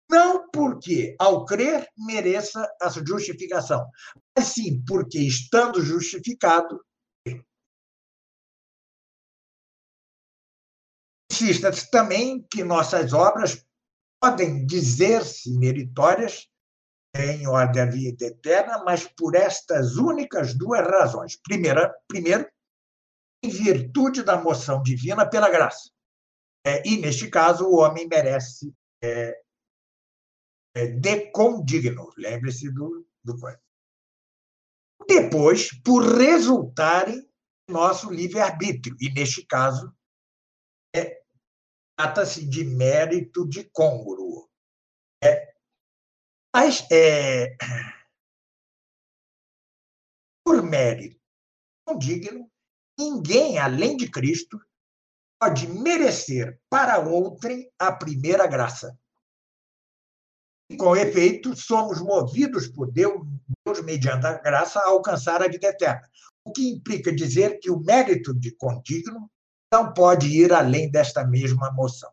não 0.10 0.50
porque, 0.50 1.16
ao 1.20 1.46
crer, 1.46 1.88
mereça 1.98 2.68
a 2.82 2.90
justificação, 2.90 3.90
mas 4.38 4.48
sim 4.48 4.84
porque, 4.86 5.20
estando 5.20 5.82
justificado, 5.82 6.80
insista-se 11.32 11.90
também 11.90 12.46
que 12.50 12.64
nossas 12.64 13.14
obras 13.14 13.66
podem 14.22 14.66
dizer-se 14.66 15.52
meritórias 15.58 16.48
em 17.16 17.48
ordem 17.48 17.82
à 17.82 17.86
vida 17.86 18.26
eterna, 18.26 18.84
mas 18.84 19.08
por 19.08 19.36
estas 19.36 19.96
únicas 19.96 20.54
duas 20.54 20.86
razões. 20.86 21.38
Primeira, 21.42 21.94
primeiro, 22.08 22.50
em 23.44 23.50
virtude 23.50 24.24
da 24.24 24.38
moção 24.38 24.82
divina 24.82 25.28
pela 25.30 25.50
graça. 25.50 25.90
É, 26.66 26.82
e, 26.86 26.98
neste 26.98 27.30
caso, 27.30 27.66
o 27.66 27.78
homem 27.78 28.08
merece 28.08 28.74
é, 29.02 29.40
é, 30.76 30.88
decondigno, 30.88 32.12
lembre-se 32.18 32.70
do, 32.72 33.08
do 33.24 33.40
coisa. 33.40 33.62
Depois, 35.08 35.72
por 35.82 36.04
resultarem 36.18 37.30
nosso 37.70 38.12
livre-arbítrio, 38.12 38.96
e, 39.00 39.10
neste 39.10 39.46
caso, 39.46 39.96
é, 40.96 41.24
trata-se 41.98 42.48
de 42.48 42.64
mérito 42.64 43.48
de 43.48 43.64
congruo. 43.72 44.50
É, 45.24 45.56
mas, 46.54 46.86
é, 46.92 47.56
por 50.46 50.62
mérito 50.62 51.20
condigno, 51.88 52.52
ninguém 53.00 53.60
além 53.60 53.96
de 53.96 54.10
Cristo 54.10 54.60
pode 55.40 55.68
merecer 55.68 56.60
para 56.70 57.00
outrem 57.00 57.72
a 57.78 57.92
primeira 57.92 58.48
graça. 58.48 58.98
Com 60.80 60.96
efeito, 60.96 61.56
somos 61.56 62.02
movidos 62.02 62.68
por 62.68 62.92
Deus, 62.92 63.22
Deus, 63.66 63.82
mediante 63.82 64.26
a 64.26 64.34
graça, 64.34 64.80
a 64.80 64.88
alcançar 64.88 65.42
a 65.42 65.48
vida 65.48 65.68
eterna. 65.68 66.10
O 66.44 66.52
que 66.52 66.70
implica 66.70 67.14
dizer 67.14 67.60
que 67.60 67.70
o 67.70 67.80
mérito 67.80 68.34
de 68.34 68.52
condigno 68.56 69.30
não 69.72 69.94
pode 69.94 70.28
ir 70.28 70.52
além 70.52 70.90
desta 70.90 71.24
mesma 71.26 71.72
moção. 71.72 72.12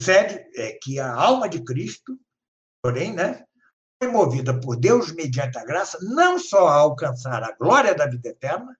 Sucede 0.00 0.48
é 0.54 0.78
que 0.80 1.00
a 1.00 1.12
alma 1.12 1.48
de 1.48 1.62
Cristo, 1.64 2.18
porém, 2.80 3.12
né, 3.12 3.44
foi 4.00 4.12
movida 4.12 4.58
por 4.58 4.76
Deus 4.76 5.12
mediante 5.12 5.58
a 5.58 5.64
graça, 5.64 5.98
não 6.02 6.38
só 6.38 6.68
a 6.68 6.74
alcançar 6.76 7.42
a 7.42 7.52
glória 7.56 7.94
da 7.94 8.06
vida 8.06 8.28
eterna, 8.28 8.78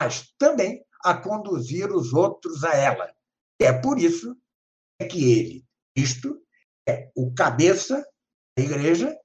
mas 0.00 0.32
também 0.36 0.84
a 1.04 1.14
conduzir 1.14 1.92
os 1.92 2.12
outros 2.12 2.64
a 2.64 2.74
ela. 2.74 3.14
É 3.60 3.72
por 3.72 3.98
isso 3.98 4.36
que 5.06 5.32
ele, 5.32 5.64
Cristo, 5.96 6.40
é 6.88 7.10
o 7.14 7.32
cabeça 7.34 8.06
da 8.56 8.64
igreja, 8.64 9.16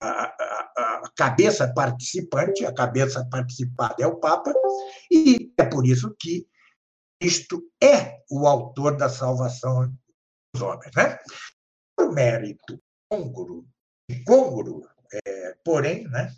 a, 0.00 0.08
a, 0.08 1.00
a 1.04 1.12
cabeça 1.16 1.72
participante, 1.72 2.64
a 2.64 2.74
cabeça 2.74 3.26
participada 3.30 3.96
é 4.00 4.06
o 4.06 4.18
Papa, 4.18 4.52
e 5.10 5.52
é 5.58 5.64
por 5.64 5.86
isso 5.86 6.14
que 6.18 6.46
Cristo 7.20 7.62
é 7.82 8.20
o 8.30 8.46
autor 8.46 8.96
da 8.96 9.08
salvação 9.08 9.94
dos 10.54 10.62
homens. 10.62 10.90
Né? 10.96 11.18
Por 11.96 12.12
mérito 12.12 12.82
congruo 13.08 13.66
incôngruo, 14.12 14.86
é, 15.26 15.56
porém, 15.64 16.08
né, 16.08 16.34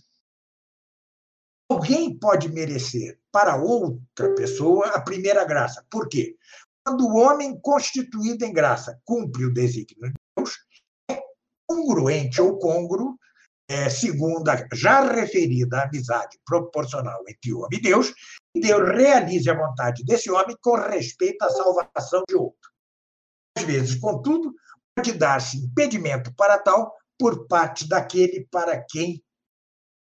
alguém 1.68 2.16
pode 2.16 2.48
merecer 2.48 3.18
para 3.32 3.56
outra 3.56 4.34
pessoa 4.34 4.88
a 4.88 5.00
primeira 5.00 5.44
graça. 5.44 5.84
Por 5.90 6.08
quê? 6.08 6.36
Quando 6.86 7.06
o 7.06 7.16
homem 7.16 7.58
constituído 7.60 8.44
em 8.44 8.52
graça 8.52 9.00
cumpre 9.04 9.46
o 9.46 9.52
desígnio 9.52 10.12
de 10.12 10.14
Deus, 10.36 10.58
é 11.10 11.18
congruente 11.66 12.40
ou 12.42 12.58
congruo, 12.58 13.18
é, 13.68 13.88
segundo 13.88 14.46
a 14.50 14.68
já 14.74 15.00
referida 15.10 15.82
amizade 15.82 16.38
proporcional 16.44 17.24
entre 17.26 17.54
homem 17.54 17.78
e 17.78 17.82
Deus, 17.82 18.12
e 18.54 18.60
Deus 18.60 18.88
realize 18.90 19.48
a 19.48 19.56
vontade 19.56 20.04
desse 20.04 20.30
homem 20.30 20.56
com 20.60 20.76
respeito 20.76 21.42
à 21.42 21.50
salvação 21.50 22.22
de 22.28 22.34
outro. 22.34 22.70
Às 23.56 23.64
vezes, 23.64 23.94
contudo, 23.94 24.54
pode 24.94 25.12
dar-se 25.12 25.56
impedimento 25.56 26.34
para 26.34 26.58
tal 26.58 26.94
por 27.18 27.46
parte 27.46 27.88
daquele 27.88 28.46
para 28.50 28.84
quem 28.90 29.22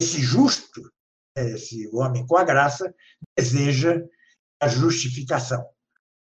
esse 0.00 0.20
justo, 0.20 0.90
esse 1.36 1.88
homem 1.94 2.26
com 2.26 2.36
a 2.36 2.44
graça, 2.44 2.92
deseja 3.36 4.02
a 4.60 4.68
justificação. 4.68 5.73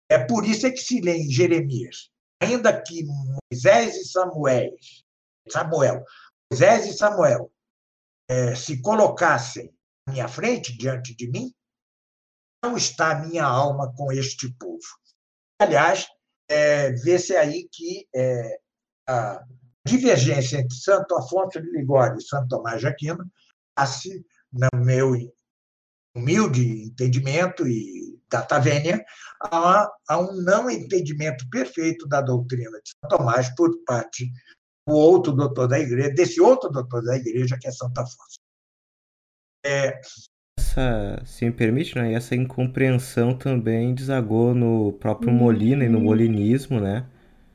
É 0.09 0.19
por 0.19 0.47
isso 0.47 0.67
é 0.67 0.71
que 0.71 0.79
se 0.79 1.01
lê 1.01 1.19
em 1.19 1.31
Jeremias, 1.31 2.11
ainda 2.41 2.81
que 2.81 3.05
Moisés 3.05 3.97
e 3.97 4.05
Samuel, 4.05 4.75
Samuel, 5.49 6.05
Moisés 6.51 6.87
e 6.87 6.97
Samuel 6.97 7.53
é, 8.29 8.55
se 8.55 8.81
colocassem 8.81 9.73
à 10.07 10.13
minha 10.13 10.29
frente, 10.29 10.77
diante 10.77 11.15
de 11.15 11.31
mim, 11.31 11.53
não 12.63 12.77
está 12.77 13.13
a 13.13 13.27
minha 13.27 13.45
alma 13.45 13.93
com 13.95 14.11
este 14.13 14.53
povo. 14.55 14.87
Aliás, 15.61 16.07
é, 16.49 16.93
vê-se 16.93 17.37
aí 17.37 17.69
que 17.71 18.09
é, 18.15 18.61
a 19.09 19.45
divergência 19.87 20.59
entre 20.59 20.77
Santo 20.77 21.17
Afonso 21.17 21.61
de 21.61 21.71
Ligório 21.71 22.19
e 22.19 22.23
Santo 22.23 22.49
Tomás 22.49 22.81
de 22.81 22.87
Aquino 22.87 23.25
passe, 23.75 24.25
no 24.53 24.69
meu 24.85 25.13
humilde 26.15 26.85
entendimento 26.85 27.67
e 27.67 28.18
data 28.31 28.59
vênia, 28.59 29.05
a, 29.43 29.91
a 30.09 30.19
um 30.19 30.33
não 30.43 30.71
entendimento 30.71 31.49
perfeito 31.51 32.07
da 32.07 32.21
doutrina 32.21 32.79
de 32.83 32.91
Santo 32.91 33.17
Tomás 33.17 33.55
por 33.55 33.71
parte 33.85 34.31
do 34.87 34.95
outro 34.95 35.33
doutor 35.33 35.69
da 35.69 35.79
igreja, 35.79 36.11
desse 36.11 36.41
outro 36.41 36.71
doutor 36.71 37.03
da 37.03 37.17
igreja, 37.17 37.59
que 37.61 37.69
é 37.69 37.71
Santo 37.71 37.99
Afonso. 37.99 38.39
É, 39.65 40.01
essa, 40.59 41.23
se 41.25 41.45
me 41.45 41.53
permite, 41.53 41.97
né, 41.97 42.13
essa 42.13 42.35
incompreensão 42.35 43.35
também 43.35 43.95
desagou 43.95 44.55
no 44.55 44.93
próprio 44.93 45.33
Molina 45.33 45.85
e 45.85 45.89
no 45.89 46.01
molinismo, 46.01 46.81
né? 46.81 47.07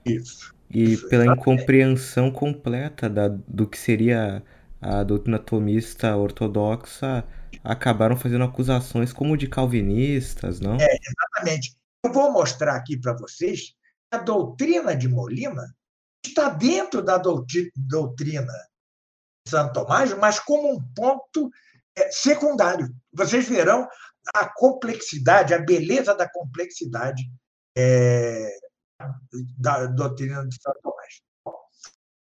Isso. 0.06 0.54
E 0.70 0.94
isso, 0.94 1.08
pela 1.08 1.26
incompreensão 1.26 2.32
completa 2.32 3.10
da, 3.10 3.28
do 3.28 3.68
que 3.68 3.78
seria 3.78 4.44
a 4.82 5.04
doutrina 5.04 5.40
tomista 5.40 6.16
ortodoxa, 6.18 7.24
acabaram 7.64 8.18
fazendo 8.18 8.44
acusações 8.44 9.14
como 9.14 9.38
de 9.38 9.48
calvinistas, 9.48 10.60
não? 10.60 10.76
É, 10.76 10.98
exatamente. 11.02 11.76
Eu 12.04 12.12
vou 12.12 12.32
mostrar 12.32 12.76
aqui 12.76 12.98
para 12.98 13.14
vocês 13.14 13.74
a 14.12 14.18
doutrina 14.18 14.96
de 14.96 15.08
Molina 15.08 15.74
está 16.26 16.50
dentro 16.50 17.02
da 17.02 17.18
doutrina 17.18 18.54
de 19.46 19.50
Santo 19.50 19.74
Tomás, 19.74 20.14
mas 20.18 20.40
como 20.40 20.74
um 20.74 20.94
ponto 20.94 21.50
é, 21.96 22.12
secundário. 22.12 22.94
Vocês 23.12 23.48
verão 23.48 23.88
a 24.34 24.48
complexidade, 24.48 25.54
a 25.54 25.60
beleza 25.60 26.14
da 26.16 26.30
complexidade 26.30 27.24
é, 27.78 28.50
da 29.58 29.86
doutrina 29.88 30.48
de 30.48 30.62
São 30.62 30.74
Tomás. 30.82 31.22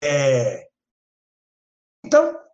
É, 0.03 0.69
então, 2.05 2.46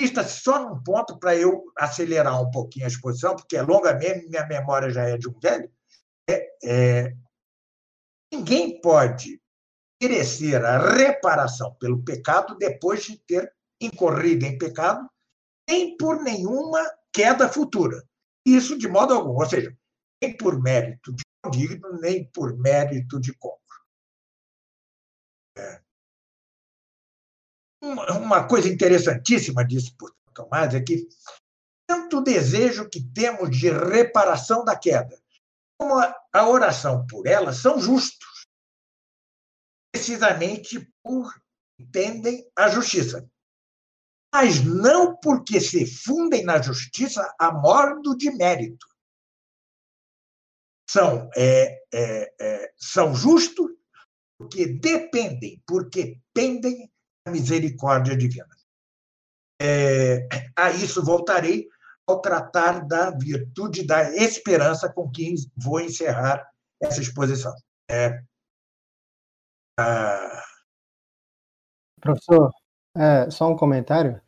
insista 0.00 0.24
só 0.24 0.68
num 0.68 0.82
ponto 0.82 1.18
para 1.18 1.36
eu 1.36 1.64
acelerar 1.76 2.40
um 2.40 2.50
pouquinho 2.50 2.86
a 2.86 2.88
exposição, 2.88 3.36
porque 3.36 3.56
é 3.56 3.62
longa 3.62 3.94
mesmo, 3.94 4.28
minha 4.28 4.46
memória 4.46 4.90
já 4.90 5.04
é 5.04 5.16
de 5.16 5.28
um 5.28 5.38
velho. 5.38 5.70
É, 6.28 6.58
é, 6.64 7.16
ninguém 8.32 8.80
pode 8.80 9.40
merecer 10.02 10.64
a 10.64 10.78
reparação 10.94 11.74
pelo 11.74 12.02
pecado 12.02 12.56
depois 12.56 13.04
de 13.04 13.18
ter 13.18 13.52
incorrido 13.80 14.44
em 14.46 14.56
pecado 14.56 15.08
nem 15.68 15.96
por 15.96 16.22
nenhuma 16.22 16.80
queda 17.12 17.48
futura. 17.48 18.02
Isso 18.44 18.78
de 18.78 18.88
modo 18.88 19.14
algum, 19.14 19.34
ou 19.34 19.46
seja, 19.46 19.76
nem 20.22 20.36
por 20.36 20.60
mérito 20.60 21.12
de 21.12 21.22
digno, 21.50 22.00
nem 22.00 22.24
por 22.32 22.56
mérito 22.58 23.20
de 23.20 23.34
compra. 23.34 23.60
É. 25.58 25.89
Uma 27.82 28.46
coisa 28.46 28.68
interessantíssima 28.68 29.64
disso, 29.64 29.94
por 29.96 30.14
Tomás, 30.34 30.74
é 30.74 30.80
que 30.80 31.08
tanto 31.86 32.18
o 32.18 32.22
desejo 32.22 32.88
que 32.88 33.02
temos 33.02 33.56
de 33.56 33.70
reparação 33.70 34.64
da 34.64 34.76
queda, 34.76 35.20
como 35.78 35.94
a 35.98 36.48
oração 36.48 37.06
por 37.06 37.26
ela, 37.26 37.52
são 37.52 37.80
justos, 37.80 38.46
precisamente 39.92 40.92
por 41.02 41.34
entendem 41.78 42.46
a 42.56 42.68
justiça 42.68 43.28
mas 44.32 44.64
não 44.64 45.16
porque 45.16 45.60
se 45.60 45.84
fundem 45.84 46.44
na 46.44 46.62
justiça 46.62 47.34
a 47.38 47.52
modo 47.52 48.16
de 48.16 48.30
mérito. 48.30 48.86
São, 50.88 51.28
é, 51.36 51.82
é, 51.92 52.34
é, 52.40 52.72
são 52.76 53.14
justos 53.14 53.70
porque 54.38 54.66
dependem, 54.66 55.62
porque 55.66 56.18
pendem 56.32 56.90
misericórdia 57.30 58.16
divina. 58.16 58.48
É, 59.62 60.26
a 60.56 60.70
isso 60.70 61.04
voltarei 61.04 61.68
ao 62.06 62.20
tratar 62.20 62.86
da 62.86 63.10
virtude 63.10 63.86
da 63.86 64.14
esperança 64.16 64.92
com 64.92 65.10
que 65.10 65.34
vou 65.56 65.80
encerrar 65.80 66.50
essa 66.80 67.00
exposição. 67.00 67.54
É, 67.90 68.22
ah, 69.78 70.42
Professor, 72.00 72.50
é, 72.96 73.30
só 73.30 73.48
um 73.48 73.56
comentário. 73.56 74.20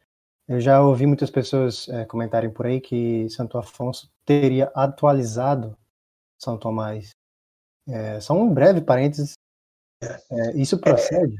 Eu 0.46 0.60
já 0.60 0.82
ouvi 0.82 1.06
muitas 1.06 1.30
pessoas 1.30 1.88
é, 1.88 2.04
comentarem 2.04 2.50
por 2.50 2.66
aí 2.66 2.80
que 2.80 3.28
Santo 3.30 3.56
Afonso 3.56 4.10
teria 4.24 4.70
atualizado 4.74 5.76
São 6.38 6.58
Tomás. 6.58 7.10
É, 7.88 8.20
só 8.20 8.34
um 8.34 8.52
breve 8.52 8.80
parênteses. 8.80 9.34
É, 10.02 10.56
isso 10.56 10.78
procede? 10.78 11.36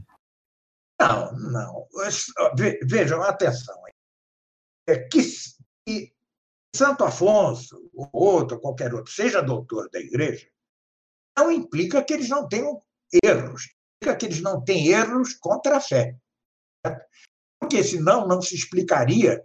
Não, 1.08 1.32
não. 1.32 1.88
Vejam, 2.84 3.22
atenção. 3.22 3.76
É 4.86 4.98
que, 4.98 5.22
Santo 6.74 7.04
Afonso, 7.04 7.90
ou 7.94 8.08
outro, 8.12 8.60
qualquer 8.60 8.92
outro, 8.94 9.12
seja 9.12 9.40
doutor 9.40 9.88
da 9.90 10.00
igreja, 10.00 10.48
não 11.36 11.50
implica 11.50 12.02
que 12.02 12.12
eles 12.12 12.28
não 12.28 12.48
tenham 12.48 12.82
erros. 13.22 13.68
Implica 13.96 14.16
que 14.18 14.26
eles 14.26 14.40
não 14.40 14.62
têm 14.62 14.88
erros 14.88 15.34
contra 15.34 15.76
a 15.76 15.80
fé 15.80 16.16
porque 17.62 17.84
senão 17.84 18.26
não 18.26 18.42
se 18.42 18.56
explicaria 18.56 19.42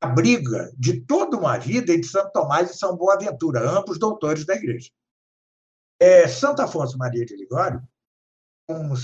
a 0.00 0.06
briga 0.06 0.72
de 0.78 1.00
toda 1.00 1.36
uma 1.36 1.58
vida 1.58 1.92
entre 1.92 2.08
Santo 2.08 2.30
Tomás 2.32 2.70
e 2.70 2.78
São 2.78 2.96
Boaventura, 2.96 3.68
ambos 3.68 3.98
doutores 3.98 4.46
da 4.46 4.54
Igreja. 4.54 4.90
É, 6.00 6.28
Santo 6.28 6.62
Afonso 6.62 6.96
Maria 6.96 7.26
de 7.26 7.34
Ligório, 7.34 7.82
com 8.68 8.94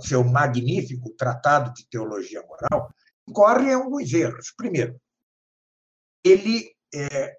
seu 0.00 0.22
magnífico 0.24 1.10
tratado 1.16 1.72
de 1.72 1.88
teologia 1.88 2.42
moral, 2.42 2.94
incorre 3.28 3.70
em 3.70 3.74
alguns 3.74 4.12
erros. 4.12 4.52
Primeiro, 4.56 5.00
ele, 6.24 6.74
é, 6.94 7.36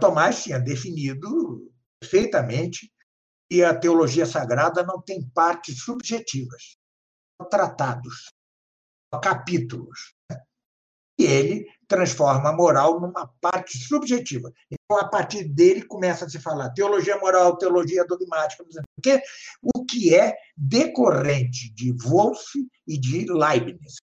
Tomás 0.00 0.42
tinha 0.42 0.58
definido 0.58 1.70
perfeitamente 2.00 2.92
que 3.48 3.62
a 3.64 3.78
teologia 3.78 4.24
sagrada 4.24 4.82
não 4.82 5.02
tem 5.02 5.28
partes 5.30 5.82
subjetivas, 5.82 6.78
tratados 7.50 8.32
capítulos. 9.22 10.14
E 11.20 11.26
ele 11.26 11.66
transforma 11.86 12.48
a 12.48 12.52
moral 12.56 12.98
numa 12.98 13.26
parte 13.42 13.76
subjetiva. 13.76 14.50
Então, 14.70 14.98
a 14.98 15.06
partir 15.06 15.44
dele, 15.44 15.82
começa 15.82 16.24
a 16.24 16.28
se 16.30 16.40
falar 16.40 16.70
teologia 16.70 17.18
moral, 17.18 17.58
teologia 17.58 18.06
dogmática, 18.06 18.64
porque 18.96 19.22
o 19.62 19.84
que 19.84 20.14
é 20.14 20.34
decorrente 20.56 21.70
de 21.74 21.92
Wolff 21.92 22.42
e 22.86 22.98
de 22.98 23.30
Leibniz. 23.30 23.96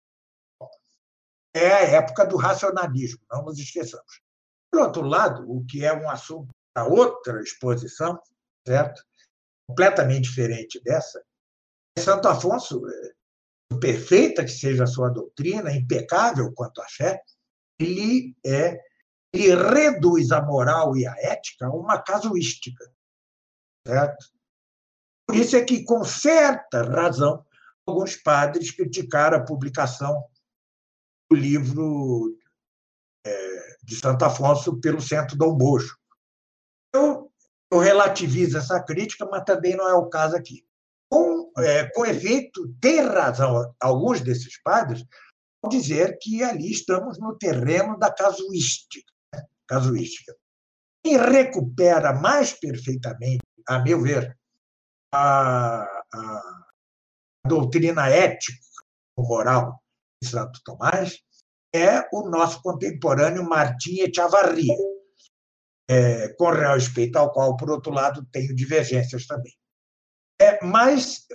É 1.55 1.73
a 1.73 1.81
época 1.81 2.27
do 2.27 2.37
racionalismo, 2.37 3.23
não 3.31 3.45
nos 3.45 3.59
esqueçamos. 3.59 4.21
Por 4.71 4.83
outro 4.83 5.01
lado, 5.01 5.51
o 5.51 5.65
que 5.65 5.87
é 5.87 5.95
um 5.95 6.11
assunto 6.11 6.51
da 6.77 6.85
outra 6.85 7.41
exposição, 7.41 8.21
certo? 8.67 9.03
completamente 9.67 10.25
diferente 10.25 10.79
dessa, 10.85 11.25
Santo 11.99 12.29
Afonso 12.29 12.83
perfeita 13.81 14.45
que 14.45 14.51
seja 14.51 14.85
a 14.85 14.89
sua 14.89 15.09
doutrina, 15.09 15.73
impecável 15.73 16.53
quanto 16.53 16.81
à 16.81 16.87
fé, 16.89 17.21
ele 17.79 18.37
é 18.45 18.81
ele 19.33 19.55
reduz 19.55 20.31
a 20.33 20.41
moral 20.41 20.97
e 20.97 21.07
a 21.07 21.15
ética 21.19 21.67
a 21.67 21.71
uma 21.71 22.01
casuística, 22.01 22.91
certo? 23.87 24.27
Por 25.27 25.37
isso 25.37 25.57
é 25.57 25.65
que, 25.65 25.85
com 25.85 26.05
certa 26.05 26.83
razão, 26.83 27.45
alguns 27.87 28.17
padres 28.17 28.71
criticaram 28.71 29.39
a 29.39 29.45
publicação 29.45 30.25
do 31.31 31.37
livro 31.37 32.37
é, 33.27 33.77
de 33.83 33.97
Santo 33.97 34.25
Afonso 34.25 34.81
pelo 34.81 35.01
centro 35.01 35.37
Dom 35.37 35.57
Bosco. 35.57 35.99
Eu, 36.95 37.31
eu 37.71 37.79
relativizo 37.79 38.57
essa 38.57 38.81
crítica, 38.83 39.27
mas 39.27 39.45
também 39.45 39.77
não 39.77 39.89
é 39.89 39.95
o 39.95 40.09
caso 40.09 40.37
aqui. 40.37 40.67
É, 41.59 41.91
com 41.91 42.05
efeito, 42.05 42.69
tem 42.81 43.01
razão 43.01 43.75
alguns 43.81 44.21
desses 44.21 44.61
padres 44.63 45.03
ao 45.63 45.71
dizer 45.71 46.19
que 46.21 46.43
ali 46.43 46.71
estamos 46.71 47.19
no 47.19 47.37
terreno 47.37 47.99
da 47.99 48.13
casuística. 48.13 49.11
Né? 49.35 49.43
casuística. 49.67 50.35
Quem 51.03 51.17
recupera 51.17 52.13
mais 52.13 52.53
perfeitamente, 52.53 53.43
a 53.69 53.79
meu 53.79 54.03
ver, 54.03 54.37
a, 55.13 55.83
a 56.13 56.67
doutrina 57.47 58.09
ético-moral 58.09 59.81
de 60.23 60.29
Santo 60.29 60.61
Tomás 60.65 61.19
é 61.75 62.09
o 62.13 62.29
nosso 62.29 62.61
contemporâneo 62.63 63.49
Martim 63.49 64.01
Echavarria, 64.01 64.75
é, 65.89 66.29
com 66.35 66.51
respeito 66.51 67.17
ao 67.17 67.33
qual, 67.33 67.57
por 67.57 67.71
outro 67.71 67.93
lado, 67.93 68.27
tenho 68.33 68.55
divergências 68.55 69.27
também. 69.27 69.53
É, 70.41 70.63
mas, 70.65 71.26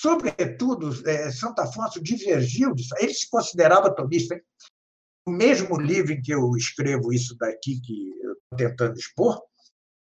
sobretudo, 0.00 0.90
é, 1.08 1.30
Santo 1.30 1.60
Afonso 1.60 2.02
divergiu 2.02 2.74
disso. 2.74 2.94
Ele 2.98 3.12
se 3.12 3.28
considerava 3.28 3.94
tomista. 3.94 4.40
No 5.26 5.36
mesmo 5.36 5.78
livro 5.78 6.12
em 6.12 6.22
que 6.22 6.32
eu 6.32 6.56
escrevo 6.56 7.12
isso 7.12 7.36
daqui, 7.36 7.80
que 7.80 8.10
eu 8.22 8.32
estou 8.32 8.56
tentando 8.56 8.98
expor, 8.98 9.42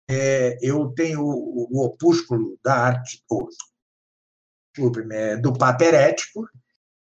é, 0.09 0.59
eu 0.61 0.91
tenho 0.91 1.23
o, 1.23 1.69
o, 1.71 1.85
opúsculo 1.85 2.59
da 2.63 2.75
arte, 2.75 3.25
ou, 3.29 3.49
é, 5.11 5.37
do 5.39 5.53
paperético, 5.55 6.47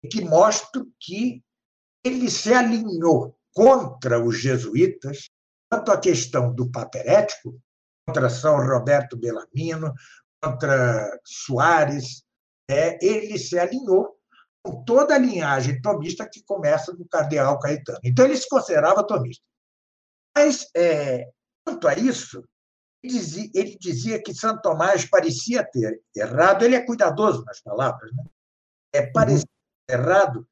que 0.09 0.21
mostra 0.21 0.83
que 0.99 1.43
ele 2.03 2.29
se 2.29 2.51
alinhou 2.51 3.37
contra 3.53 4.19
os 4.19 4.39
jesuítas 4.39 5.29
quanto 5.69 5.91
à 5.91 5.99
questão 5.99 6.53
do 6.53 6.69
paperético, 6.69 7.61
contra 8.05 8.29
São 8.29 8.57
Roberto 8.57 9.15
Bellamino, 9.15 9.93
contra 10.41 11.19
Soares, 11.23 12.23
é, 12.71 12.97
ele 13.01 13.37
se 13.37 13.59
alinhou 13.59 14.17
com 14.63 14.83
toda 14.83 15.15
a 15.15 15.17
linhagem 15.17 15.81
tomista 15.81 16.27
que 16.27 16.43
começa 16.43 16.93
do 16.93 17.05
cardeal 17.07 17.59
Caetano. 17.59 17.99
Então, 18.03 18.25
ele 18.25 18.37
se 18.37 18.47
considerava 18.47 19.05
tomista. 19.05 19.43
Mas, 20.35 20.67
é, 20.75 21.29
quanto 21.65 21.87
a 21.87 21.95
isso, 21.95 22.43
ele 23.03 23.13
dizia, 23.13 23.51
ele 23.53 23.77
dizia, 23.79 24.21
que 24.21 24.33
Santo 24.33 24.61
Tomás 24.61 25.05
parecia 25.05 25.63
ter 25.63 26.01
errado, 26.15 26.63
ele 26.63 26.75
é 26.75 26.85
cuidadoso 26.85 27.43
nas 27.45 27.59
palavras, 27.61 28.11
né? 28.13 28.23
é, 28.93 29.07
parecia 29.07 29.47
uhum. 29.89 29.95
errado 29.95 30.47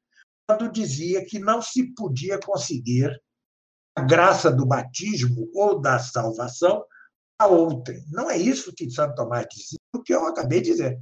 quando 0.46 0.70
dizia 0.70 1.24
que 1.24 1.38
não 1.38 1.62
se 1.62 1.94
podia 1.94 2.38
conseguir 2.40 3.10
a 3.96 4.02
graça 4.02 4.50
do 4.50 4.66
batismo 4.66 5.48
ou 5.54 5.80
da 5.80 5.98
salvação 5.98 6.84
a 7.38 7.46
outrem. 7.46 8.04
Não 8.10 8.30
é 8.30 8.36
isso 8.36 8.74
que 8.74 8.90
Santo 8.90 9.14
Tomás 9.14 9.46
disse, 9.50 9.76
o 9.94 10.02
que 10.02 10.12
eu 10.12 10.26
acabei 10.26 10.60
de 10.60 10.70
dizer. 10.70 11.00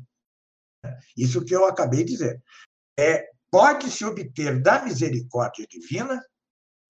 Isso 1.16 1.44
que 1.44 1.54
eu 1.54 1.64
acabei 1.64 2.04
de 2.04 2.12
dizer. 2.12 2.42
É, 2.98 3.28
Pode-se 3.50 4.04
obter 4.04 4.60
da 4.60 4.84
misericórdia 4.84 5.66
divina 5.66 6.22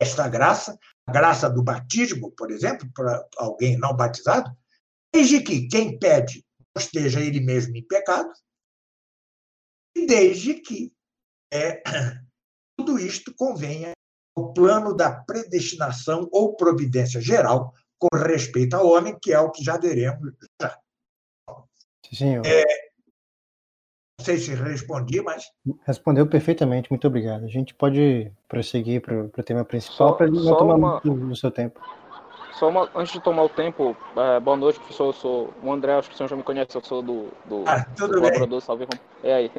esta 0.00 0.28
graça, 0.28 0.78
a 1.06 1.12
graça 1.12 1.48
do 1.48 1.62
batismo, 1.62 2.32
por 2.32 2.50
exemplo, 2.50 2.90
para 2.92 3.26
alguém 3.36 3.76
não 3.78 3.96
batizado, 3.96 4.50
desde 5.12 5.40
que 5.40 5.68
quem 5.68 5.98
pede 5.98 6.44
esteja 6.76 7.20
ele 7.20 7.40
mesmo 7.40 7.76
em 7.76 7.86
pecado, 7.86 8.32
e 9.96 10.06
desde 10.06 10.54
que 10.54 10.92
é, 11.52 11.82
tudo 12.76 12.98
isto 12.98 13.34
convenha 13.34 13.92
ao 14.36 14.52
plano 14.52 14.94
da 14.94 15.12
predestinação 15.24 16.28
ou 16.32 16.56
providência 16.56 17.20
geral 17.20 17.74
com 17.98 18.16
respeito 18.16 18.74
ao 18.74 18.86
homem, 18.86 19.18
que 19.20 19.32
é 19.32 19.40
o 19.40 19.50
que 19.50 19.64
já 19.64 19.76
veremos 19.76 20.32
já. 20.60 20.78
Sim, 22.12 22.36
é, 22.44 22.64
não 22.64 22.87
sei 24.20 24.36
se 24.36 24.54
respondi, 24.54 25.22
mas. 25.22 25.50
Respondeu 25.86 26.26
perfeitamente, 26.26 26.90
muito 26.90 27.06
obrigado. 27.06 27.44
A 27.44 27.48
gente 27.48 27.74
pode 27.74 28.30
prosseguir 28.48 29.00
para 29.00 29.14
o 29.14 29.42
tema 29.42 29.64
principal 29.64 30.16
para 30.16 30.28
não 30.28 30.56
tomar 30.56 30.74
uma... 30.74 31.00
muito 31.04 31.10
do 31.10 31.36
seu 31.36 31.50
tempo. 31.50 31.80
Só 32.58 32.68
uma, 32.68 32.90
antes 32.94 33.12
de 33.12 33.20
tomar 33.20 33.44
o 33.44 33.48
tempo, 33.48 33.96
é, 34.16 34.40
boa 34.40 34.56
noite, 34.56 34.80
professor. 34.80 35.06
Eu 35.06 35.12
sou 35.12 35.54
o 35.62 35.72
André, 35.72 35.94
acho 35.94 36.08
que 36.08 36.14
o 36.14 36.18
senhor 36.18 36.28
já 36.28 36.34
me 36.34 36.42
conhece, 36.42 36.76
eu 36.76 36.82
sou 36.82 37.00
do, 37.00 37.28
do, 37.44 37.62
ah, 37.66 37.86
tudo 37.96 38.14
do 38.14 38.20
colaborador 38.20 38.60
Salve 38.60 38.88
É 39.22 39.32
aí. 39.32 39.52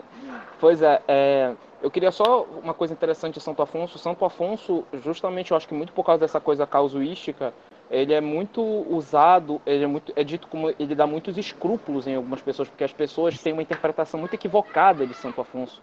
Pois 0.60 0.82
é, 0.82 1.02
é, 1.08 1.56
eu 1.82 1.90
queria 1.90 2.12
só 2.12 2.44
uma 2.62 2.74
coisa 2.74 2.94
interessante 2.94 3.36
de 3.36 3.40
Santo 3.40 3.62
Afonso. 3.62 3.98
Santo 3.98 4.26
Afonso, 4.26 4.84
justamente, 5.02 5.52
eu 5.52 5.58
acho 5.58 5.66
que 5.66 5.74
muito 5.74 5.94
por 5.94 6.06
causa 6.06 6.20
dessa 6.20 6.42
coisa 6.42 6.68
casuística, 6.68 7.54
ele 7.90 8.14
é 8.14 8.22
muito 8.22 8.62
usado, 8.62 9.62
ele 9.66 9.84
é 9.84 9.88
muito 9.88 10.14
é 10.16 10.24
dito 10.24 10.48
como 10.48 10.70
ele 10.70 10.96
dá 10.96 11.08
muitos 11.08 11.38
escrúpulos 11.38 12.08
em 12.08 12.16
algumas 12.16 12.42
pessoas, 12.42 12.70
porque 12.70 12.84
as 12.84 12.94
pessoas 12.94 13.42
têm 13.42 13.54
uma 13.54 13.62
interpretação 13.62 14.20
muito 14.20 14.34
equivocada 14.34 15.06
de 15.08 15.14
Santo 15.16 15.42
Afonso. 15.42 15.82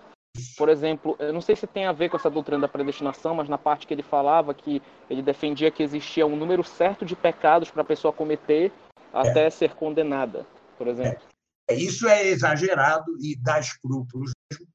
Por 0.57 0.69
exemplo, 0.69 1.17
eu 1.19 1.33
não 1.33 1.41
sei 1.41 1.57
se 1.57 1.67
tem 1.67 1.87
a 1.87 1.93
ver 1.93 2.11
com 2.11 2.17
essa 2.17 2.31
doutrina 2.31 2.61
da 2.61 2.69
predestinação, 2.69 3.35
mas 3.35 3.49
na 3.49 3.57
parte 3.57 3.87
que 3.87 3.95
ele 3.95 4.03
falava 4.03 4.53
que 4.53 4.83
ele 5.09 5.23
defendia 5.23 5.71
que 5.71 5.83
existia 5.83 6.27
um 6.27 6.37
número 6.37 6.63
certo 6.63 7.05
de 7.05 7.17
pecados 7.17 7.71
para 7.71 7.83
a 7.83 7.87
pessoa 7.87 8.13
cometer 8.13 8.71
até 9.13 9.47
é. 9.47 9.51
ser 9.51 9.75
condenada, 9.75 10.47
por 10.77 10.89
exemplo. 10.89 11.23
É. 11.71 11.75
Isso 11.75 12.07
é 12.07 12.27
exagerado 12.27 13.17
e 13.21 13.35
dá 13.35 13.59
escrúpulos 13.59 14.31
mesmo. 14.53 14.67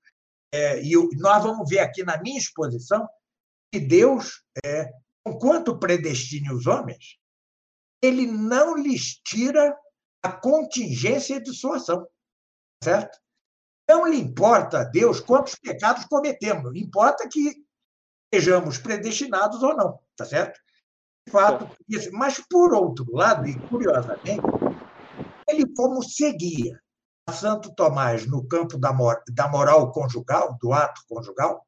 É, 0.53 0.83
e 0.83 0.93
nós 1.17 1.43
vamos 1.43 1.69
ver 1.69 1.79
aqui 1.79 2.03
na 2.03 2.17
minha 2.21 2.37
exposição 2.37 3.07
que 3.71 3.79
Deus, 3.79 4.43
é, 4.65 4.91
enquanto 5.25 5.79
predestine 5.79 6.51
os 6.51 6.67
homens, 6.67 7.20
ele 8.01 8.25
não 8.25 8.75
lhes 8.75 9.19
tira 9.23 9.77
a 10.23 10.31
contingência 10.31 11.41
de 11.41 11.53
sua 11.53 11.77
ação, 11.77 12.07
certo? 12.83 13.19
Não 13.89 14.07
lhe 14.07 14.17
importa 14.17 14.79
a 14.79 14.83
Deus 14.83 15.19
quantos 15.19 15.55
pecados 15.55 16.05
cometemos, 16.05 16.75
importa 16.75 17.27
que 17.27 17.63
sejamos 18.33 18.77
predestinados 18.77 19.61
ou 19.61 19.75
não, 19.75 19.99
tá 20.15 20.25
certo? 20.25 20.59
De 21.27 21.31
fato, 21.31 21.69
isso. 21.87 22.09
Mas, 22.13 22.39
por 22.49 22.73
outro 22.73 23.05
lado, 23.11 23.47
e 23.47 23.59
curiosamente, 23.67 24.41
ele, 25.47 25.65
como 25.75 26.01
seguia 26.01 26.81
Santo 27.31 27.73
Tomás 27.73 28.25
no 28.25 28.47
campo 28.47 28.77
da, 28.77 28.91
mor 28.91 29.21
da 29.29 29.47
moral 29.47 29.91
conjugal, 29.91 30.57
do 30.59 30.73
ato 30.73 31.01
conjugal, 31.07 31.65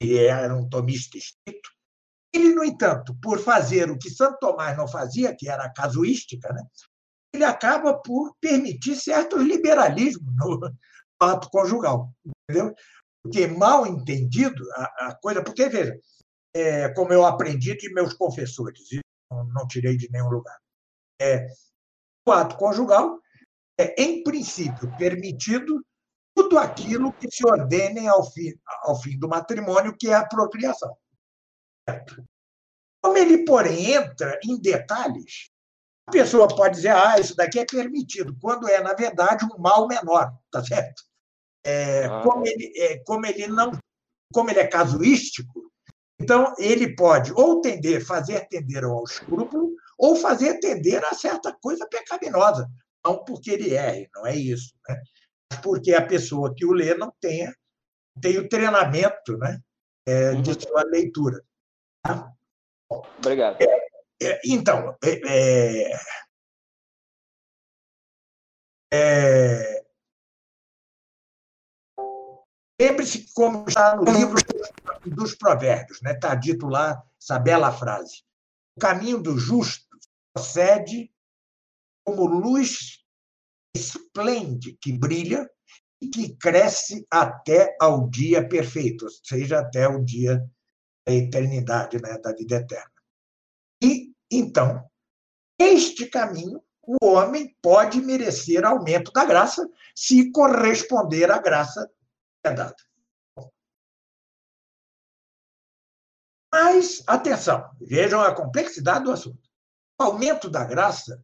e 0.00 0.16
era 0.18 0.54
um 0.54 0.68
tomista 0.68 1.16
estrito, 1.16 1.70
ele, 2.36 2.54
no 2.54 2.64
entanto, 2.64 3.16
por 3.20 3.38
fazer 3.38 3.90
o 3.90 3.98
que 3.98 4.10
Santo 4.10 4.38
Tomás 4.38 4.76
não 4.76 4.86
fazia, 4.86 5.34
que 5.34 5.48
era 5.48 5.64
a 5.64 5.72
casuística, 5.72 6.52
né, 6.52 6.62
ele 7.34 7.44
acaba 7.44 7.94
por 7.94 8.34
permitir 8.40 8.96
certos 8.96 9.42
liberalismos 9.42 10.34
no, 10.36 10.60
ato 11.20 11.48
conjugal, 11.50 12.12
entendeu? 12.48 12.74
Porque 13.22 13.46
mal 13.46 13.86
entendido 13.86 14.62
a, 14.74 15.08
a 15.08 15.14
coisa, 15.16 15.42
porque 15.42 15.68
veja, 15.68 15.98
é, 16.54 16.88
como 16.90 17.12
eu 17.12 17.24
aprendi 17.24 17.76
de 17.76 17.92
meus 17.92 18.14
confessores, 18.14 18.92
e 18.92 19.00
não, 19.30 19.66
tirei 19.66 19.96
de 19.96 20.10
nenhum 20.10 20.28
lugar, 20.28 20.56
é, 21.20 21.46
o 22.26 22.32
ato 22.32 22.56
conjugal 22.56 23.18
é, 23.78 24.00
em 24.02 24.22
princípio, 24.22 24.94
permitido 24.96 25.84
tudo 26.34 26.58
aquilo 26.58 27.12
que 27.14 27.30
se 27.30 27.46
ordene 27.46 28.06
ao 28.06 28.30
fim, 28.30 28.52
ao 28.82 29.00
fim 29.00 29.18
do 29.18 29.28
matrimônio, 29.28 29.96
que 29.98 30.08
é 30.08 30.14
a 30.14 30.20
apropriação. 30.20 30.94
Como 33.02 33.16
ele, 33.16 33.44
porém, 33.44 33.92
entra 33.92 34.38
em 34.44 34.60
detalhes, 34.60 35.50
a 36.08 36.12
pessoa 36.12 36.48
pode 36.48 36.76
dizer, 36.76 36.90
ah, 36.90 37.18
isso 37.18 37.36
daqui 37.36 37.58
é 37.58 37.64
permitido, 37.64 38.36
quando 38.40 38.68
é, 38.68 38.80
na 38.80 38.94
verdade, 38.94 39.44
um 39.44 39.58
mal 39.58 39.86
menor, 39.86 40.32
tá 40.50 40.64
certo? 40.64 41.02
É, 41.64 42.06
ah. 42.06 42.22
como, 42.22 42.46
ele, 42.46 42.72
é, 42.76 42.98
como 43.04 43.26
ele 43.26 43.46
não, 43.48 43.72
como 44.32 44.50
ele 44.50 44.60
é 44.60 44.66
casuístico, 44.66 45.70
então 46.18 46.54
ele 46.58 46.94
pode 46.94 47.32
ou 47.32 47.60
tender, 47.60 48.04
fazer 48.04 48.46
tender 48.48 48.84
ao 48.84 49.04
escrúpulo, 49.04 49.74
ou 49.98 50.16
fazer 50.16 50.60
tender 50.60 51.04
a 51.04 51.14
certa 51.14 51.52
coisa 51.60 51.86
pecaminosa. 51.88 52.68
Não 53.04 53.24
porque 53.24 53.50
ele 53.50 53.74
erre, 53.74 54.08
não 54.14 54.26
é 54.26 54.34
isso, 54.34 54.74
né? 54.88 55.00
Mas 55.50 55.60
porque 55.60 55.94
a 55.94 56.04
pessoa 56.04 56.52
que 56.54 56.64
o 56.64 56.72
lê 56.72 56.94
não 56.94 57.12
tenha, 57.20 57.54
tem 58.20 58.38
o 58.38 58.48
treinamento 58.48 59.36
né? 59.38 59.60
É, 60.08 60.34
de 60.34 60.50
uhum. 60.50 60.60
sua 60.60 60.84
leitura. 60.84 61.42
Obrigado. 63.18 63.58
É, 63.60 63.86
é, 64.22 64.40
então, 64.44 64.96
é, 65.04 65.92
é, 68.92 69.84
lembre-se 72.80 73.32
como 73.34 73.68
está 73.68 73.96
no 73.96 74.04
livro 74.04 74.36
dos 75.06 75.34
provérbios, 75.34 76.00
né? 76.02 76.12
está 76.12 76.34
dito 76.34 76.66
lá 76.66 77.02
essa 77.20 77.38
bela 77.38 77.72
frase. 77.72 78.22
O 78.76 78.80
caminho 78.80 79.20
do 79.20 79.38
justo 79.38 79.86
procede 80.34 81.12
como 82.04 82.26
luz 82.26 83.04
esplende 83.74 84.76
que 84.80 84.92
brilha 84.92 85.50
e 86.00 86.08
que 86.08 86.36
cresce 86.36 87.06
até 87.10 87.76
ao 87.80 88.08
dia 88.08 88.46
perfeito, 88.46 89.06
ou 89.06 89.10
seja, 89.10 89.60
até 89.60 89.88
o 89.88 90.04
dia 90.04 90.40
eternidade, 91.12 92.00
né? 92.00 92.18
da 92.18 92.32
vida 92.32 92.56
eterna. 92.56 92.92
E, 93.82 94.12
então, 94.30 94.88
este 95.58 96.06
caminho, 96.06 96.62
o 96.82 97.06
homem 97.06 97.56
pode 97.60 98.00
merecer 98.00 98.64
aumento 98.64 99.10
da 99.12 99.24
graça 99.24 99.68
se 99.94 100.30
corresponder 100.30 101.30
à 101.30 101.38
graça 101.38 101.86
que 102.42 102.50
é 102.50 102.52
dada. 102.52 102.76
Mas, 106.52 107.02
atenção, 107.06 107.68
vejam 107.80 108.20
a 108.20 108.34
complexidade 108.34 109.04
do 109.04 109.12
assunto. 109.12 109.46
O 110.00 110.04
aumento 110.04 110.48
da 110.48 110.64
graça 110.64 111.22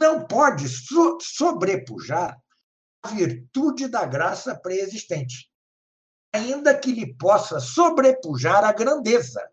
não 0.00 0.26
pode 0.26 0.68
so 0.68 1.18
sobrepujar 1.20 2.40
a 3.02 3.08
virtude 3.08 3.88
da 3.88 4.06
graça 4.06 4.54
pré-existente, 4.54 5.49
ainda 6.32 6.78
que 6.78 6.92
lhe 6.92 7.14
possa 7.14 7.60
sobrepujar 7.60 8.64
a 8.64 8.72
grandeza. 8.72 9.50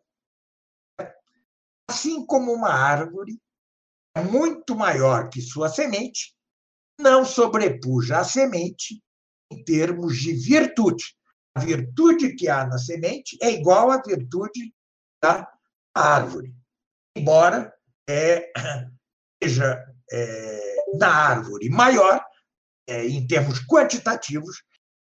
Assim 1.89 2.25
como 2.25 2.53
uma 2.53 2.69
árvore 2.69 3.39
é 4.15 4.21
muito 4.21 4.75
maior 4.75 5.29
que 5.29 5.41
sua 5.41 5.69
semente, 5.69 6.35
não 6.99 7.23
sobrepuja 7.23 8.19
a 8.19 8.23
semente 8.23 9.01
em 9.51 9.63
termos 9.63 10.17
de 10.17 10.33
virtude. 10.33 11.15
A 11.55 11.59
virtude 11.59 12.35
que 12.35 12.49
há 12.49 12.65
na 12.65 12.77
semente 12.77 13.37
é 13.41 13.51
igual 13.51 13.91
à 13.91 14.01
virtude 14.01 14.73
da 15.21 15.51
árvore, 15.95 16.53
embora 17.15 17.73
é, 18.07 18.51
seja 19.41 19.83
é, 20.11 20.97
da 20.97 21.09
árvore 21.09 21.69
maior, 21.69 22.23
é, 22.87 23.05
em 23.05 23.25
termos 23.25 23.59
quantitativos, 23.65 24.63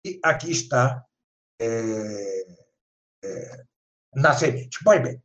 e 0.05 0.19
aqui 0.23 0.51
está 0.51 1.03
é, 1.59 2.45
é. 3.23 3.63
Pois 4.83 5.01
bem, 5.01 5.21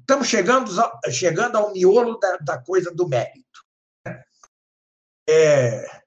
estamos, 0.00 0.28
chegando, 0.28 0.70
chegando 1.10 1.56
ao 1.56 1.72
miolo 1.72 2.18
da, 2.18 2.36
da 2.38 2.62
coisa 2.62 2.92
do 2.92 3.08
mérito. 3.08 3.64
Né? 4.04 4.24
É, 5.28 6.00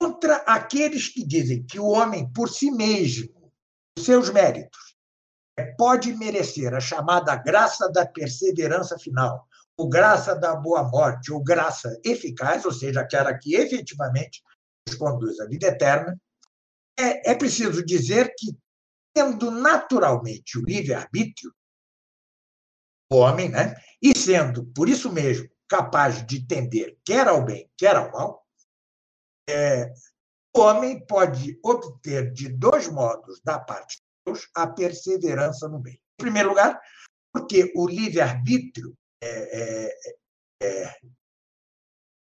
contra 0.00 0.36
aqueles 0.36 1.08
que 1.08 1.24
dizem 1.24 1.62
que 1.64 1.78
o 1.78 1.86
homem, 1.86 2.30
por 2.32 2.48
si 2.48 2.70
mesmo, 2.70 3.52
os 3.98 4.04
seus 4.04 4.30
méritos, 4.30 4.96
pode 5.76 6.12
merecer 6.14 6.74
a 6.74 6.80
chamada 6.80 7.36
graça 7.36 7.90
da 7.90 8.06
perseverança 8.06 8.98
final, 8.98 9.46
ou 9.76 9.88
graça 9.88 10.34
da 10.34 10.56
boa 10.56 10.84
morte, 10.84 11.32
ou 11.32 11.42
graça 11.42 11.98
eficaz, 12.04 12.64
ou 12.64 12.72
seja, 12.72 13.00
aquela 13.00 13.36
que 13.36 13.54
efetivamente 13.54 14.42
nos 14.86 14.96
conduz 14.96 15.38
à 15.40 15.46
vida 15.46 15.66
eterna, 15.66 16.18
é, 17.00 17.30
é 17.30 17.34
preciso 17.34 17.84
dizer 17.84 18.34
que, 18.36 18.56
tendo 19.14 19.50
naturalmente 19.50 20.58
o 20.58 20.64
livre-arbítrio, 20.64 21.52
o 23.10 23.16
homem, 23.16 23.48
né, 23.48 23.74
e 24.00 24.16
sendo, 24.16 24.66
por 24.66 24.88
isso 24.88 25.12
mesmo, 25.12 25.48
capaz 25.68 26.24
de 26.26 26.46
tender 26.46 26.98
quer 27.04 27.26
ao 27.28 27.44
bem, 27.44 27.68
quer 27.76 27.96
ao 27.96 28.10
mal, 28.12 28.46
é, 29.48 29.92
o 30.56 30.60
homem 30.60 31.04
pode 31.06 31.58
obter 31.62 32.32
de 32.32 32.48
dois 32.48 32.88
modos 32.88 33.40
da 33.42 33.58
parte 33.58 33.96
de 33.96 34.02
Deus 34.26 34.48
a 34.54 34.66
perseverança 34.66 35.68
no 35.68 35.78
bem. 35.78 35.94
Em 35.94 36.22
primeiro 36.22 36.50
lugar, 36.50 36.80
porque 37.32 37.72
o 37.74 37.88
livre-arbítrio 37.88 38.96
é, 39.22 39.88
é, 39.88 39.96
é, 40.62 40.96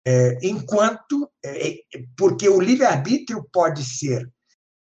é 0.06 0.40
enquanto 0.44 1.32
porque 2.18 2.48
o 2.48 2.60
livre-arbítrio 2.60 3.48
pode 3.52 3.84
ser 3.84 4.30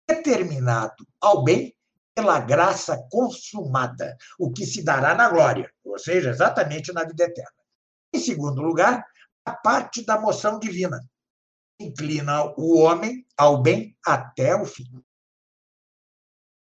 determinado 0.09 1.07
ao 1.21 1.43
bem 1.43 1.75
pela 2.15 2.39
graça 2.39 2.97
consumada, 3.11 4.17
o 4.37 4.51
que 4.51 4.65
se 4.65 4.83
dará 4.83 5.13
na 5.13 5.29
glória, 5.29 5.71
ou 5.85 5.97
seja, 5.97 6.31
exatamente 6.31 6.91
na 6.91 7.03
vida 7.03 7.23
eterna. 7.23 7.51
Em 8.13 8.19
segundo 8.19 8.61
lugar, 8.61 9.05
a 9.45 9.53
parte 9.53 10.03
da 10.03 10.19
moção 10.19 10.59
divina, 10.59 10.99
inclina 11.79 12.43
o 12.57 12.79
homem 12.79 13.25
ao 13.37 13.61
bem 13.61 13.95
até 14.05 14.55
o 14.55 14.65
fim. 14.65 14.89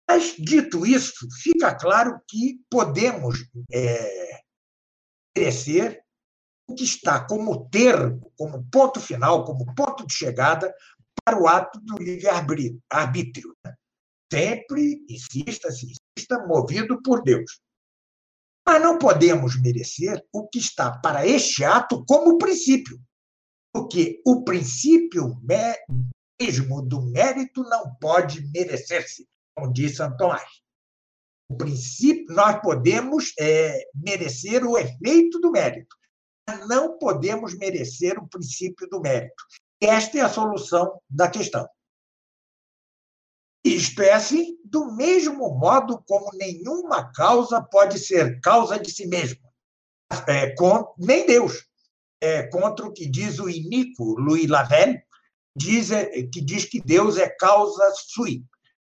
Mas, 0.07 0.35
dito 0.37 0.85
isso, 0.85 1.27
fica 1.41 1.75
claro 1.75 2.19
que 2.27 2.59
podemos 2.69 3.37
é, 3.71 4.41
crescer 5.35 6.03
o 6.67 6.75
que 6.75 6.83
está 6.83 7.25
como 7.25 7.69
termo, 7.69 8.31
como 8.37 8.63
ponto 8.71 8.99
final, 8.99 9.45
como 9.45 9.73
ponto 9.75 10.05
de 10.07 10.13
chegada 10.13 10.73
para 11.25 11.39
o 11.39 11.47
ato 11.47 11.79
do 11.81 11.97
livre-arbítrio. 11.97 13.55
Né? 13.63 13.73
Sempre, 14.31 15.05
insista-se, 15.09 15.85
insista, 15.85 16.45
movido 16.45 17.01
por 17.01 17.23
Deus. 17.23 17.59
Mas 18.65 18.81
não 18.81 18.97
podemos 18.97 19.59
merecer 19.61 20.23
o 20.31 20.47
que 20.47 20.59
está 20.59 20.97
para 20.99 21.27
este 21.27 21.63
ato 21.63 22.03
como 22.05 22.37
princípio, 22.37 22.99
porque 23.73 24.21
o 24.25 24.43
princípio 24.43 25.37
mesmo 26.39 26.81
do 26.81 27.01
mérito 27.01 27.61
não 27.63 27.93
pode 27.95 28.41
merecer-se, 28.51 29.27
como 29.55 29.73
diz 29.73 29.97
Santo. 29.97 30.25
O 31.49 31.57
princípio, 31.57 32.33
nós 32.33 32.61
podemos 32.61 33.33
é, 33.37 33.83
merecer 33.93 34.65
o 34.65 34.77
efeito 34.77 35.39
do 35.39 35.51
mérito, 35.51 35.95
mas 36.47 36.67
não 36.67 36.97
podemos 36.97 37.57
merecer 37.57 38.17
o 38.17 38.27
princípio 38.27 38.87
do 38.89 39.01
mérito. 39.01 39.43
Esta 39.85 40.17
é 40.17 40.21
a 40.21 40.29
solução 40.29 40.99
da 41.09 41.29
questão. 41.29 41.67
Assim, 44.13 44.57
do 44.63 44.93
mesmo 44.93 45.57
modo 45.57 46.01
como 46.07 46.29
nenhuma 46.33 47.11
causa 47.11 47.61
pode 47.61 47.99
ser 47.99 48.39
causa 48.41 48.79
de 48.79 48.91
si 48.91 49.07
mesma. 49.07 49.49
É, 50.27 50.53
com, 50.55 50.93
nem 50.97 51.25
Deus 51.25 51.65
é, 52.21 52.43
contra 52.43 52.85
o 52.85 52.93
que 52.93 53.05
diz 53.09 53.39
o 53.39 53.49
iníquo 53.49 54.17
Louis 54.17 54.47
Lavelle, 54.47 55.03
diz, 55.53 55.91
é, 55.91 56.05
que 56.23 56.41
diz 56.41 56.63
que 56.63 56.79
Deus 56.79 57.17
é 57.17 57.27
causa 57.27 57.83
sui, 57.95 58.45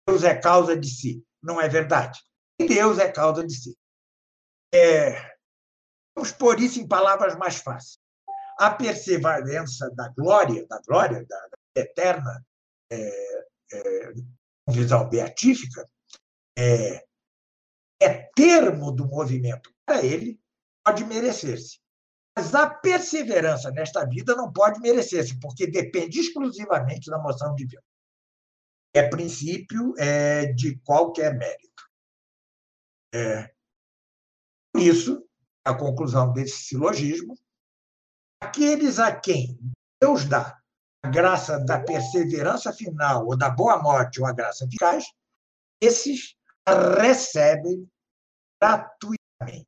Deus 0.07 0.23
é 0.23 0.35
causa 0.35 0.77
de 0.77 0.87
si. 0.87 1.25
Não 1.41 1.59
é 1.59 1.67
verdade. 1.67 2.19
Deus 2.59 2.99
é 2.99 3.11
causa 3.11 3.43
de 3.43 3.55
si. 3.55 3.77
É, 4.73 5.35
vamos 6.15 6.31
pôr 6.31 6.59
isso 6.59 6.79
em 6.79 6.87
palavras 6.87 7.35
mais 7.35 7.55
fáceis. 7.55 8.03
A 8.64 8.70
perseverança 8.70 9.89
da 9.91 10.07
glória, 10.07 10.66
da 10.68 10.80
glória, 10.88 11.26
da, 11.26 11.49
eterna 11.76 12.45
é, 12.89 13.45
é, 13.74 14.14
visão 14.70 15.09
beatífica, 15.09 15.86
é, 16.57 17.05
é 18.01 18.09
termo 18.34 18.89
do 18.93 19.05
movimento 19.05 19.70
para 19.86 20.01
ele, 20.05 20.39
pode 20.82 21.03
merecer-se. 21.03 21.78
Mas 22.34 22.55
a 22.55 22.70
perseverança 22.70 23.70
nesta 23.70 24.05
vida 24.05 24.34
não 24.34 24.49
pode 24.53 24.80
merecer-se, 24.80 25.38
porque 25.41 25.68
depende 25.68 26.22
exclusivamente 26.22 27.09
da 27.09 27.20
moção 27.20 27.53
divina. 27.55 27.84
É 28.95 29.09
princípio 29.09 29.93
é, 29.97 30.45
de 30.53 30.78
qualquer 30.86 31.38
mérito. 31.38 31.84
É, 33.14 33.53
por 34.72 34.82
isso, 34.82 35.28
a 35.66 35.76
conclusão 35.76 36.32
desse 36.32 36.64
silogismo, 36.64 37.38
aqueles 38.43 38.99
a 38.99 39.15
quem 39.15 39.57
Deus 40.01 40.25
dá 40.25 40.59
a 41.03 41.09
graça 41.09 41.59
da 41.59 41.79
perseverança 41.79 42.71
final, 42.71 43.25
ou 43.25 43.37
da 43.37 43.49
boa 43.49 43.81
morte, 43.81 44.21
ou 44.21 44.27
a 44.27 44.33
graça 44.33 44.65
eficaz, 44.65 45.05
esses 45.81 46.35
recebem 46.99 47.89
gratuitamente. 48.61 49.67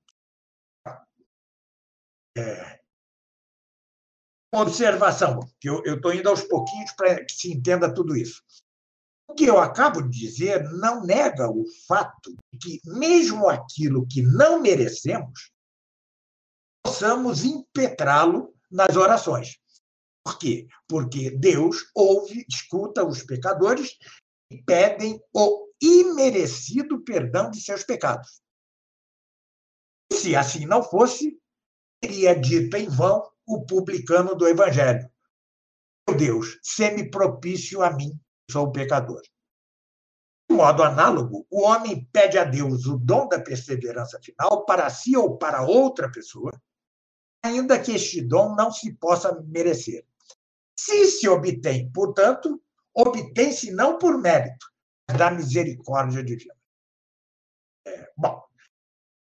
É, 2.38 2.82
uma 4.54 4.64
observação, 4.64 5.40
que 5.60 5.70
eu 5.70 5.82
estou 5.84 6.14
indo 6.14 6.30
aos 6.30 6.42
pouquinhos 6.44 6.92
para 6.94 7.24
que 7.26 7.34
se 7.34 7.52
entenda 7.52 7.94
tudo 7.94 8.16
isso. 8.16 8.42
O 9.28 9.34
que 9.34 9.46
eu 9.46 9.60
acabo 9.60 10.02
de 10.02 10.20
dizer 10.20 10.64
não 10.64 11.04
nega 11.04 11.50
o 11.50 11.66
fato 11.88 12.34
de 12.54 12.60
que, 12.60 12.82
mesmo 12.86 13.50
aquilo 13.50 14.08
que 14.08 14.22
não 14.22 14.62
merecemos, 14.62 15.52
possamos 16.84 17.44
impetrá-lo 17.44 18.55
nas 18.76 18.96
orações. 18.96 19.58
Por 20.24 20.38
quê? 20.38 20.68
Porque 20.88 21.32
Deus 21.32 21.78
ouve, 21.96 22.46
escuta 22.50 23.06
os 23.06 23.24
pecadores 23.24 23.98
e 24.52 24.62
pedem 24.62 25.20
o 25.34 25.70
imerecido 25.82 27.04
perdão 27.04 27.50
de 27.50 27.62
seus 27.62 27.84
pecados. 27.84 28.42
Se 30.12 30.36
assim 30.36 30.66
não 30.66 30.84
fosse, 30.84 31.40
teria 32.02 32.40
dito 32.40 32.76
em 32.76 32.88
vão 32.88 33.24
o 33.46 33.66
publicano 33.66 34.36
do 34.36 34.48
Evangelho: 34.48 35.10
Meu 36.08 36.18
Deus, 36.18 36.60
semi 36.62 37.10
propício 37.10 37.82
a 37.82 37.92
mim, 37.92 38.20
sou 38.50 38.72
pecador. 38.72 39.22
De 40.50 40.56
modo 40.56 40.84
análogo, 40.84 41.46
o 41.50 41.64
homem 41.64 42.08
pede 42.12 42.38
a 42.38 42.44
Deus 42.44 42.86
o 42.86 42.98
dom 42.98 43.28
da 43.28 43.40
perseverança 43.40 44.20
final 44.22 44.66
para 44.66 44.90
si 44.90 45.18
ou 45.18 45.38
para 45.38 45.64
outra 45.64 46.12
pessoa, 46.12 46.52
ainda 47.46 47.80
que 47.80 47.94
este 47.94 48.22
dom 48.22 48.56
não 48.56 48.72
se 48.72 48.94
possa 48.94 49.42
merecer. 49.48 50.06
Se 50.78 51.06
se 51.06 51.28
obtém, 51.28 51.92
portanto, 51.92 52.62
obtém-se 52.94 53.72
não 53.72 53.98
por 53.98 54.18
mérito, 54.20 54.66
mas 55.08 55.18
da 55.18 55.32
misericórdia 55.32 56.24
divina. 56.24 56.56
É, 57.88 58.12
bom, 58.18 58.46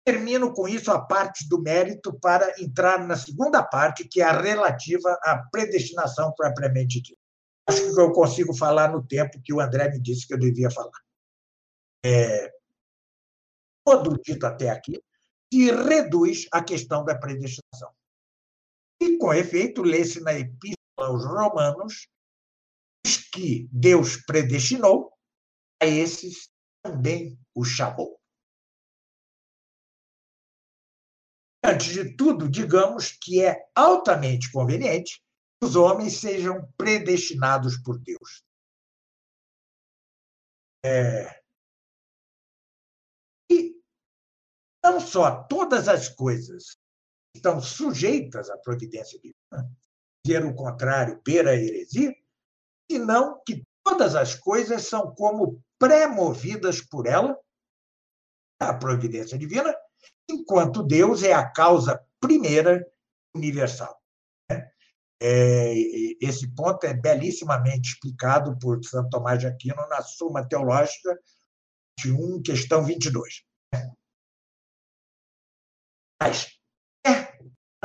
Termino 0.03 0.51
com 0.51 0.67
isso 0.67 0.91
a 0.91 0.99
parte 0.99 1.47
do 1.47 1.61
mérito 1.61 2.11
para 2.19 2.59
entrar 2.59 3.05
na 3.05 3.15
segunda 3.15 3.61
parte, 3.63 4.07
que 4.07 4.19
é 4.19 4.25
a 4.25 4.41
relativa 4.41 5.11
à 5.23 5.37
predestinação 5.51 6.33
propriamente 6.35 6.99
dita. 7.01 7.21
Acho 7.69 7.93
que 7.93 8.01
eu 8.01 8.11
consigo 8.11 8.53
falar 8.53 8.91
no 8.91 9.05
tempo 9.05 9.39
que 9.43 9.53
o 9.53 9.61
André 9.61 9.89
me 9.89 10.01
disse 10.01 10.27
que 10.27 10.33
eu 10.33 10.39
devia 10.39 10.71
falar. 10.71 10.99
É, 12.03 12.51
todo 13.85 14.19
dito 14.23 14.43
até 14.43 14.69
aqui 14.69 14.99
se 15.53 15.71
reduz 15.71 16.47
à 16.51 16.63
questão 16.63 17.05
da 17.05 17.15
predestinação. 17.15 17.93
E, 19.01 19.17
com 19.17 19.33
efeito, 19.33 19.81
lê-se 19.81 20.21
na 20.21 20.33
Epístola 20.33 20.77
aos 21.09 21.25
Romanos 21.25 22.07
que 23.33 23.67
Deus 23.71 24.17
predestinou, 24.25 25.11
a 25.81 25.85
esses 25.85 26.51
também 26.83 27.39
o 27.55 27.63
chamou. 27.63 28.19
Antes 31.63 31.93
de 31.93 32.15
tudo, 32.15 32.49
digamos 32.49 33.11
que 33.11 33.43
é 33.43 33.69
altamente 33.75 34.51
conveniente 34.51 35.21
que 35.59 35.67
os 35.67 35.75
homens 35.75 36.19
sejam 36.19 36.71
predestinados 36.75 37.77
por 37.81 37.99
Deus. 37.99 38.43
É... 40.83 41.41
E 43.49 43.79
não 44.83 44.99
só 44.99 45.43
todas 45.43 45.87
as 45.87 46.09
coisas 46.09 46.80
estão 47.35 47.61
sujeitas 47.61 48.49
à 48.49 48.57
providência 48.57 49.19
divina, 49.19 49.71
dizer 50.25 50.45
o 50.45 50.53
contrário, 50.53 51.21
pera 51.23 51.55
heresia, 51.55 52.13
senão 52.89 53.41
que 53.45 53.65
todas 53.83 54.15
as 54.15 54.35
coisas 54.35 54.83
são 54.83 55.13
como 55.15 55.61
pré-movidas 55.79 56.81
por 56.81 57.07
ela, 57.07 57.37
a 58.59 58.73
providência 58.73 59.37
divina, 59.37 59.75
enquanto 60.29 60.83
Deus 60.83 61.23
é 61.23 61.33
a 61.33 61.49
causa 61.49 62.05
primeira 62.19 62.85
universal. 63.35 63.99
Né? 64.49 64.71
É, 65.19 65.73
esse 66.21 66.47
ponto 66.53 66.85
é 66.85 66.93
belissimamente 66.93 67.93
explicado 67.93 68.57
por 68.59 68.83
Santo 68.83 69.09
Tomás 69.09 69.39
de 69.39 69.47
Aquino 69.47 69.87
na 69.87 70.01
Suma 70.01 70.47
Teológica 70.47 71.19
21, 72.03 72.41
questão 72.41 72.83
22. 72.83 73.43
Mas 76.21 76.45
é 76.45 76.50
a 76.50 76.50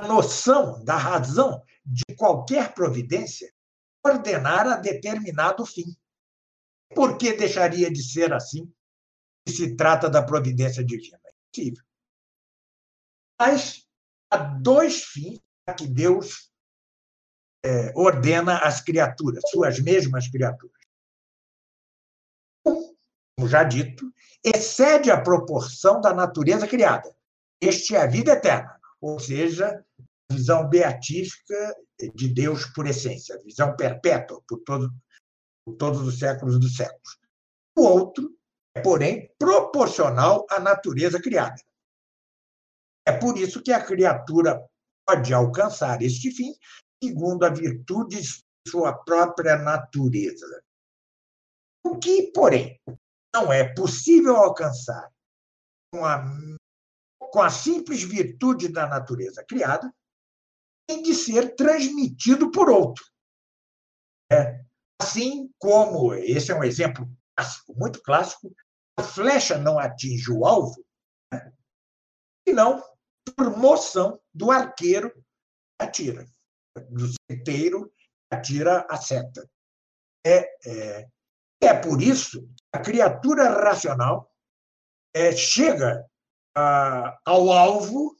noção 0.03 0.84
da 0.84 0.97
razão 0.97 1.62
de 1.84 2.05
qualquer 2.16 2.74
providência 2.74 3.53
ordenar 4.05 4.66
a 4.66 4.76
determinado 4.76 5.64
fim. 5.64 5.97
Por 6.94 7.16
que 7.16 7.32
deixaria 7.32 7.90
de 7.90 8.03
ser 8.03 8.32
assim 8.32 8.72
se 9.49 9.57
se 9.57 9.76
trata 9.76 10.09
da 10.09 10.22
providência 10.22 10.84
divina? 10.84 11.20
É. 11.24 11.86
Mas 13.38 13.86
há 14.30 14.36
dois 14.36 15.05
fins 15.05 15.40
a 15.66 15.74
que 15.74 15.86
Deus 15.86 16.51
é, 17.64 17.92
ordena 17.97 18.59
as 18.59 18.80
criaturas, 18.80 19.42
suas 19.51 19.80
mesmas 19.80 20.28
criaturas. 20.28 20.76
Um, 22.64 22.94
como 23.36 23.49
já 23.49 23.64
dito, 23.64 24.12
excede 24.44 25.11
a 25.11 25.20
proporção 25.20 26.01
da 26.01 26.14
natureza 26.14 26.68
criada. 26.68 27.14
Este 27.61 27.97
é 27.97 28.03
a 28.03 28.07
vida 28.07 28.32
eterna, 28.32 28.76
ou 29.07 29.20
seja, 29.20 29.84
a 30.30 30.34
visão 30.34 30.68
beatífica 30.68 31.76
de 32.14 32.28
Deus 32.28 32.66
por 32.66 32.86
essência, 32.86 33.36
a 33.36 33.42
visão 33.42 33.76
perpétua 33.76 34.42
por, 34.48 34.59
todo, 34.64 34.92
por 35.64 35.76
todos 35.76 36.00
os 36.00 36.18
séculos 36.18 36.59
dos 36.59 36.76
séculos. 36.76 37.18
O 37.76 37.82
outro 37.82 38.36
é, 38.74 38.80
porém, 38.82 39.32
proporcional 39.38 40.44
à 40.50 40.59
natureza 40.59 41.22
criada. 41.22 41.62
É 43.07 43.12
por 43.12 43.38
isso 43.38 43.62
que 43.62 43.72
a 43.72 43.84
criatura 43.84 44.61
pode 45.07 45.32
alcançar 45.32 46.02
este 46.02 46.32
fim 46.32 46.52
segundo 47.02 47.44
a 47.44 47.50
virtude 47.50 48.20
de 48.20 48.44
sua 48.68 48.92
própria 48.92 49.57
natureza. 49.57 50.62
O 51.84 51.98
que, 51.98 52.32
porém, 52.32 52.80
não 53.32 53.52
é 53.52 53.72
possível 53.72 54.36
alcançar 54.36 55.09
com 55.92 56.04
a, 56.04 56.24
com 57.31 57.41
a 57.41 57.51
simples 57.51 58.03
virtude 58.03 58.68
da 58.68 58.87
natureza 58.87 59.45
criada, 59.45 59.93
tem 60.89 61.03
de 61.03 61.14
ser 61.14 61.55
transmitido 61.57 62.51
por 62.51 62.70
outro. 62.70 63.05
É. 64.31 64.64
Assim 65.01 65.53
como, 65.59 66.14
esse 66.14 66.51
é 66.51 66.55
um 66.55 66.64
exemplo 66.64 67.09
clássico, 67.37 67.74
muito 67.79 68.03
clássico, 68.03 68.55
a 68.99 69.03
flecha 69.03 69.59
não 69.59 69.79
atinge 69.79 70.31
o 70.31 70.47
alvo, 70.47 70.83
né? 71.33 71.53
senão 72.49 72.83
por 73.37 73.57
moção 73.57 74.20
do 74.33 74.51
arqueiro 74.51 75.12
que 75.12 75.20
atira, 75.79 76.27
do 76.89 77.09
seteiro 77.31 77.93
atira 78.31 78.87
a 78.89 78.97
seta. 78.97 79.49
É, 80.27 80.49
é, 80.66 81.09
é 81.62 81.74
por 81.74 82.01
isso 82.01 82.43
que 82.43 82.79
a 82.79 82.83
criatura 82.83 83.51
racional 83.51 84.33
é, 85.14 85.33
chega 85.33 86.05
ao 86.57 87.52
alvo 87.52 88.16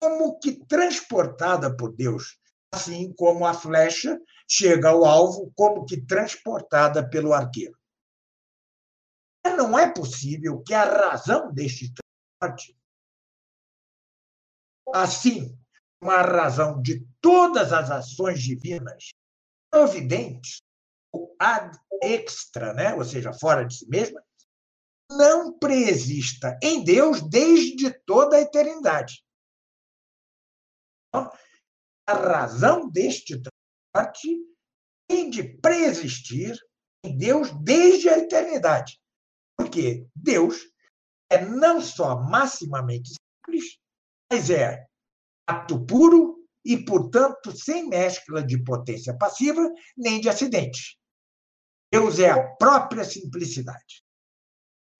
como 0.00 0.38
que 0.38 0.64
transportada 0.66 1.74
por 1.74 1.94
Deus, 1.94 2.38
assim 2.74 3.12
como 3.12 3.46
a 3.46 3.54
flecha 3.54 4.18
chega 4.48 4.88
ao 4.88 5.04
alvo 5.04 5.52
como 5.54 5.84
que 5.84 6.00
transportada 6.00 7.08
pelo 7.08 7.32
arqueiro. 7.32 7.78
Não 9.44 9.78
é 9.78 9.92
possível 9.92 10.62
que 10.62 10.74
a 10.74 10.84
razão 10.84 11.52
deste 11.52 11.92
transporte 11.92 12.76
Assim, 14.92 15.56
uma 16.00 16.20
razão 16.22 16.82
de 16.82 17.06
todas 17.20 17.72
as 17.72 17.90
ações 17.90 18.42
divinas 18.42 19.10
providentes, 19.70 20.62
o 21.12 21.34
ad 21.38 21.78
extra, 22.02 22.72
né? 22.72 22.94
ou 22.94 23.04
seja, 23.04 23.32
fora 23.32 23.64
de 23.64 23.76
si 23.76 23.88
mesma, 23.88 24.20
não 25.10 25.52
preexista 25.58 26.58
em 26.62 26.84
Deus 26.84 27.20
desde 27.20 27.90
toda 28.04 28.36
a 28.36 28.40
eternidade. 28.40 29.24
Então, 31.08 31.30
a 32.06 32.12
razão 32.12 32.88
deste 32.88 33.40
transporte 33.40 34.28
tem 35.08 35.28
de 35.28 35.42
preexistir 35.58 36.56
em 37.04 37.16
Deus 37.16 37.50
desde 37.62 38.08
a 38.08 38.18
eternidade. 38.18 39.00
Porque 39.56 40.06
Deus 40.14 40.70
é 41.28 41.44
não 41.44 41.80
só 41.80 42.20
maximamente 42.22 43.10
simples, 43.10 43.78
mas 44.30 44.50
é 44.50 44.86
ato 45.46 45.84
puro 45.84 46.46
e, 46.64 46.84
portanto, 46.84 47.56
sem 47.56 47.88
mescla 47.88 48.42
de 48.42 48.62
potência 48.62 49.16
passiva 49.16 49.68
nem 49.96 50.20
de 50.20 50.28
acidente. 50.28 50.98
Deus 51.92 52.20
é 52.20 52.30
a 52.30 52.54
própria 52.56 53.04
simplicidade. 53.04 54.04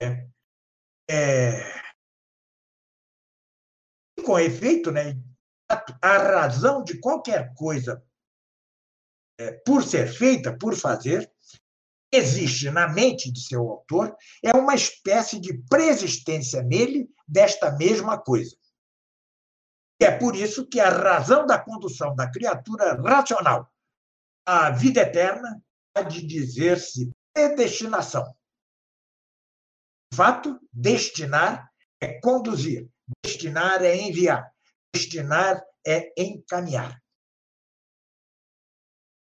É, 0.03 0.29
é, 1.11 1.81
com 4.25 4.39
efeito, 4.39 4.91
né, 4.91 5.21
a 6.01 6.19
razão 6.19 6.83
de 6.83 6.99
qualquer 6.99 7.53
coisa 7.55 8.03
é, 9.39 9.53
por 9.65 9.83
ser 9.83 10.07
feita, 10.07 10.57
por 10.57 10.77
fazer, 10.77 11.31
existe 12.13 12.71
na 12.71 12.89
mente 12.89 13.31
de 13.31 13.41
seu 13.41 13.61
autor, 13.69 14.17
é 14.43 14.53
uma 14.53 14.75
espécie 14.75 15.41
de 15.41 15.63
preexistência 15.69 16.63
nele 16.63 17.09
desta 17.27 17.71
mesma 17.73 18.19
coisa. 18.19 18.57
É 20.01 20.11
por 20.11 20.35
isso 20.35 20.67
que 20.67 20.81
a 20.81 20.89
razão 20.89 21.47
da 21.47 21.59
condução 21.59 22.15
da 22.15 22.31
criatura 22.31 22.95
racional 23.01 23.71
à 24.47 24.71
vida 24.71 25.03
eterna 25.03 25.63
há 25.95 26.03
de 26.03 26.27
dizer-se 26.27 27.11
predestinação. 27.33 28.35
Fato, 30.13 30.61
destinar 30.73 31.71
é 32.01 32.21
conduzir, 32.21 32.89
destinar 33.25 33.83
é 33.83 33.97
enviar, 33.97 34.53
destinar 34.93 35.63
é 35.87 36.13
encaminhar. 36.17 37.01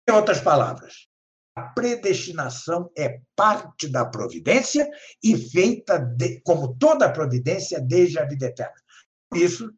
Em 0.08 0.12
outras 0.12 0.40
palavras, 0.40 1.08
a 1.54 1.62
predestinação 1.62 2.90
é 2.96 3.20
parte 3.36 3.88
da 3.88 4.04
providência 4.04 4.88
e 5.22 5.36
feita, 5.36 5.98
de, 5.98 6.40
como 6.40 6.76
toda 6.76 7.12
providência, 7.12 7.80
desde 7.80 8.18
a 8.18 8.24
vida 8.24 8.46
eterna. 8.46 8.80
Por 9.28 9.38
isso, 9.38 9.72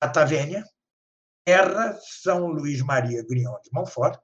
a 0.00 0.08
Tavênia 0.08 0.64
erra 1.46 1.96
São 2.00 2.48
Luís 2.48 2.82
Maria 2.82 3.24
Grignon 3.24 3.60
de 3.62 3.70
Montfort 3.72 4.20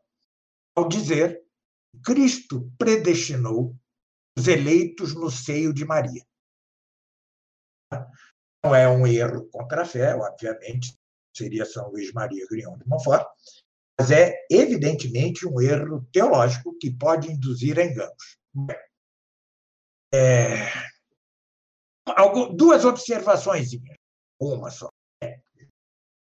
ao 0.75 0.89
dizer 0.89 1.41
Cristo 2.05 2.73
predestinou 2.79 3.77
os 4.37 4.49
eleitos 4.49 5.15
no 5.15 5.31
seio 5.31 5.73
de 5.73 5.85
Maria. 5.85 6.25
Não 8.65 8.75
é 8.75 8.89
um 8.89 9.07
erro 9.07 9.49
contra 9.51 9.83
a 9.83 9.85
fé, 9.85 10.15
obviamente, 10.15 10.97
seria 11.37 11.65
São 11.65 11.91
Luís 11.91 12.13
Maria 12.13 12.47
Grignon 12.49 12.79
de 12.79 12.87
Montfort, 12.87 13.27
mas 13.99 14.11
é 14.11 14.35
evidentemente 14.51 15.47
um 15.47 15.61
erro 15.61 16.07
teológico 16.13 16.77
que 16.79 16.91
pode 16.91 17.31
induzir 17.31 17.79
a 17.79 17.85
enganos. 17.85 18.39
É... 20.15 20.67
Duas 22.55 22.85
observações. 22.85 23.71
uma 24.41 24.71
só. 24.71 24.89
É. 25.23 25.41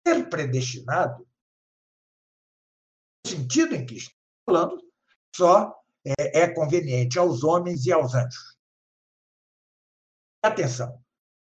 Ser 0.07 0.29
predestinado, 0.29 1.27
no 3.25 3.31
sentido 3.31 3.75
em 3.75 3.85
que 3.85 3.95
estamos 3.95 4.15
falando, 4.47 4.91
só 5.35 5.75
é, 6.05 6.41
é 6.41 6.53
conveniente 6.53 7.17
aos 7.17 7.43
homens 7.43 7.85
e 7.85 7.91
aos 7.91 8.13
anjos. 8.13 8.55
Atenção, 10.43 11.03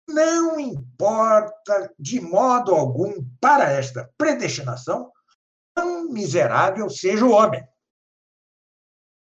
não 0.09 0.59
importa 0.59 1.93
de 1.97 2.19
modo 2.19 2.73
algum 2.73 3.23
para 3.39 3.71
esta 3.71 4.11
predestinação 4.17 5.11
quão 5.73 6.09
miserável 6.09 6.89
seja 6.89 7.25
o 7.25 7.31
homem. 7.31 7.65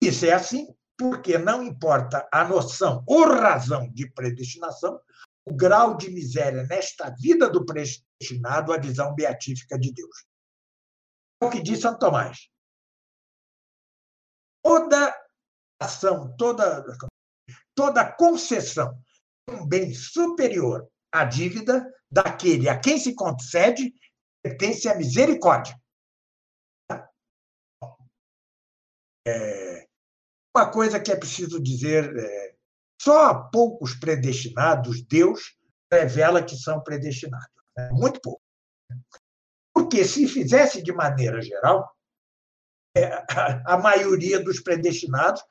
Isso 0.01 0.27
é 0.27 0.33
assim 0.33 0.75
porque 0.97 1.37
não 1.39 1.63
importa 1.63 2.29
a 2.33 2.45
noção 2.45 3.03
ou 3.07 3.27
razão 3.27 3.91
de 3.93 4.09
predestinação, 4.11 5.01
o 5.45 5.53
grau 5.53 5.97
de 5.97 6.09
miséria 6.09 6.63
nesta 6.65 7.11
vida 7.11 7.51
do 7.51 7.65
predestinado, 7.67 8.73
a 8.73 8.79
visão 8.79 9.15
beatífica 9.15 9.79
de 9.79 9.93
Deus. 9.93 10.25
É 11.43 11.47
o 11.47 11.51
que 11.51 11.61
diz 11.61 11.81
São 11.81 11.99
Tomás. 11.99 12.49
Toda 14.63 15.15
ação, 15.81 16.35
toda, 16.37 16.85
toda 17.75 18.13
concessão 18.13 18.97
um 19.49 19.67
bem 19.67 19.93
superior 19.93 20.89
à 21.13 21.25
dívida 21.25 21.85
daquele 22.11 22.69
a 22.69 22.79
quem 22.79 22.99
se 22.99 23.15
concede 23.15 23.95
pertence 24.43 24.89
à 24.89 24.95
misericórdia. 24.95 25.79
É, 29.27 29.87
uma 30.55 30.71
coisa 30.71 31.01
que 31.01 31.11
é 31.11 31.17
preciso 31.17 31.63
dizer: 31.63 32.15
é, 32.17 32.55
só 33.01 33.27
a 33.27 33.35
poucos 33.35 33.95
predestinados 33.95 35.03
Deus 35.03 35.57
revela 35.91 36.43
que 36.43 36.57
são 36.57 36.83
predestinados. 36.83 37.49
Né? 37.77 37.91
Muito 37.93 38.21
pouco. 38.21 38.43
Porque 39.73 40.05
se 40.05 40.29
fizesse 40.29 40.83
de 40.83 40.93
maneira 40.93 41.41
geral, 41.41 41.91
é, 42.97 43.25
a 43.67 43.77
maioria 43.77 44.43
dos 44.43 44.61
predestinados, 44.61 45.43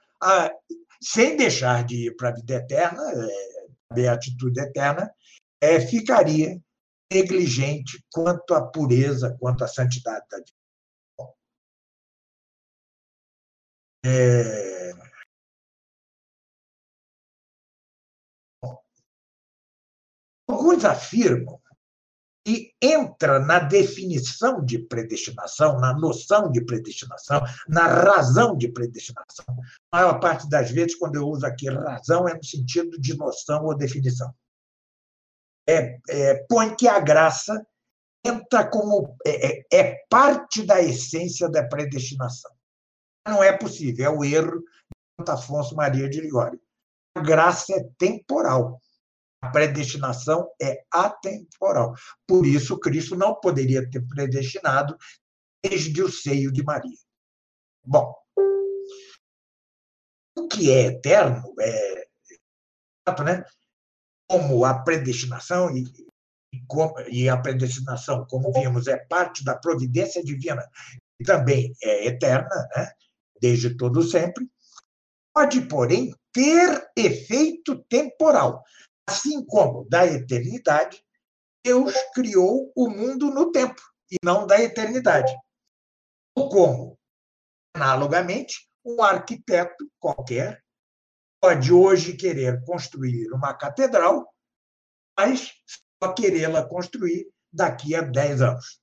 sem 1.01 1.35
deixar 1.35 1.83
de 1.83 2.07
ir 2.07 2.15
para 2.15 2.29
a 2.29 2.33
vida 2.33 2.55
eterna, 2.55 3.01
é, 3.11 3.52
a 3.52 3.52
beatitude 3.93 4.59
eterna, 4.59 5.13
é, 5.61 5.79
ficaria 5.79 6.61
negligente 7.11 8.03
quanto 8.11 8.53
à 8.53 8.65
pureza, 8.65 9.37
quanto 9.39 9.63
à 9.63 9.67
santidade 9.67 10.25
da 10.29 10.37
vida. 10.37 10.51
É... 14.05 14.91
Alguns 20.47 20.83
afirmam 20.83 21.62
que 22.45 22.73
entra 22.81 23.39
na 23.39 23.59
definição 23.59 24.63
de 24.63 24.77
predestinação, 24.77 25.79
na 25.79 25.93
noção 25.93 26.51
de 26.51 26.61
predestinação, 26.61 27.41
na 27.67 27.87
razão 27.87 28.57
de 28.57 28.67
predestinação. 28.67 29.45
A 29.91 29.97
maior 29.97 30.19
parte 30.19 30.49
das 30.49 30.69
vezes, 30.69 30.95
quando 30.95 31.15
eu 31.15 31.27
uso 31.27 31.45
aqui 31.45 31.69
razão, 31.69 32.27
é 32.27 32.33
no 32.33 32.43
sentido 32.43 32.99
de 32.99 33.17
noção 33.17 33.63
ou 33.63 33.75
definição. 33.75 34.33
É, 35.67 35.97
é, 36.09 36.45
põe 36.49 36.75
que 36.75 36.87
a 36.87 36.99
graça 36.99 37.65
entra 38.25 38.67
como 38.67 39.15
é, 39.25 39.47
é, 39.47 39.65
é 39.71 40.05
parte 40.09 40.63
da 40.63 40.81
essência 40.81 41.49
da 41.49 41.63
predestinação. 41.63 42.51
Não 43.25 43.41
é 43.41 43.57
possível, 43.57 44.05
é 44.05 44.09
o 44.09 44.23
erro 44.23 44.61
de 45.23 45.31
Afonso 45.31 45.75
Maria 45.75 46.09
de 46.09 46.19
Ligório. 46.19 46.59
A 47.15 47.21
graça 47.21 47.73
é 47.73 47.83
temporal. 47.97 48.81
A 49.43 49.49
predestinação 49.49 50.49
é 50.61 50.85
atemporal. 50.89 51.93
Por 52.25 52.47
isso, 52.47 52.79
Cristo 52.79 53.13
não 53.13 53.35
poderia 53.35 53.87
ter 53.89 53.99
predestinado 54.07 54.97
desde 55.61 56.01
o 56.01 56.09
seio 56.09 56.49
de 56.49 56.63
Maria. 56.63 56.97
Bom, 57.85 58.15
o 60.37 60.47
que 60.47 60.71
é 60.71 60.85
eterno 60.85 61.53
é, 61.59 62.07
né? 63.21 63.43
como 64.29 64.63
a 64.63 64.79
predestinação 64.79 65.75
e, 65.75 65.83
e 67.09 67.27
a 67.27 67.35
predestinação, 67.35 68.25
como 68.29 68.53
vimos, 68.53 68.87
é 68.87 68.95
parte 68.95 69.43
da 69.43 69.57
providência 69.57 70.23
divina 70.23 70.65
e 71.19 71.25
também 71.25 71.75
é 71.83 72.07
eterna, 72.07 72.69
né? 72.77 72.89
desde 73.41 73.75
todo 73.75 74.01
sempre, 74.03 74.49
pode, 75.33 75.59
porém, 75.67 76.15
ter 76.31 76.89
efeito 76.95 77.83
temporal. 77.89 78.63
Assim 79.07 79.45
como 79.45 79.87
da 79.89 80.05
eternidade, 80.05 81.03
Deus 81.63 81.93
criou 82.13 82.71
o 82.75 82.89
mundo 82.89 83.29
no 83.29 83.51
tempo 83.51 83.81
e 84.11 84.17
não 84.23 84.45
da 84.45 84.61
eternidade. 84.61 85.33
Ou 86.35 86.49
como, 86.49 86.99
analogamente, 87.75 88.69
um 88.85 89.01
arquiteto 89.01 89.89
qualquer 89.99 90.63
pode 91.41 91.73
hoje 91.73 92.15
querer 92.15 92.63
construir 92.65 93.31
uma 93.33 93.53
catedral, 93.53 94.33
mas 95.17 95.51
só 96.01 96.13
querê-la 96.13 96.67
construir 96.67 97.29
daqui 97.51 97.95
a 97.95 98.01
10 98.01 98.41
anos. 98.41 98.81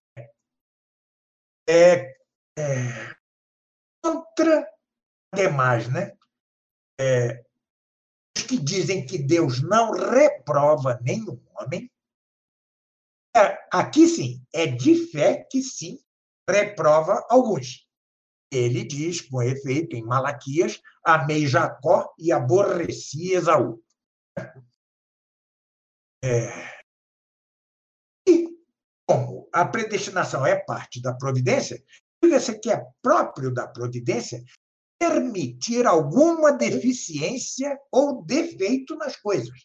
É, 1.68 2.16
é, 2.58 3.14
contra, 4.02 4.68
demais, 5.34 5.88
né? 5.92 6.16
É, 7.00 7.42
que 8.50 8.58
dizem 8.58 9.06
que 9.06 9.16
Deus 9.16 9.62
não 9.62 9.92
reprova 9.92 10.98
nenhum 11.02 11.40
homem, 11.54 11.88
é, 13.36 13.56
aqui 13.72 14.08
sim, 14.08 14.44
é 14.52 14.66
de 14.66 15.06
fé 15.06 15.46
que 15.48 15.62
sim 15.62 16.00
reprova 16.48 17.24
alguns. 17.30 17.88
Ele 18.52 18.82
diz, 18.82 19.20
com 19.20 19.40
efeito, 19.40 19.94
em 19.94 20.02
Malaquias, 20.02 20.82
amei 21.04 21.46
Jacó 21.46 22.12
e 22.18 22.32
aborreci 22.32 23.34
Esaú. 23.34 23.80
É... 26.24 26.50
E 28.28 28.48
como 29.06 29.48
a 29.52 29.64
predestinação 29.64 30.44
é 30.44 30.56
parte 30.56 31.00
da 31.00 31.14
providência, 31.14 31.80
diga-se 32.20 32.58
que 32.58 32.72
é 32.72 32.84
próprio 33.00 33.54
da 33.54 33.68
providência 33.68 34.42
permitir 35.00 35.86
alguma 35.86 36.52
deficiência 36.52 37.78
ou 37.90 38.22
defeito 38.22 38.94
nas 38.96 39.16
coisas. 39.16 39.58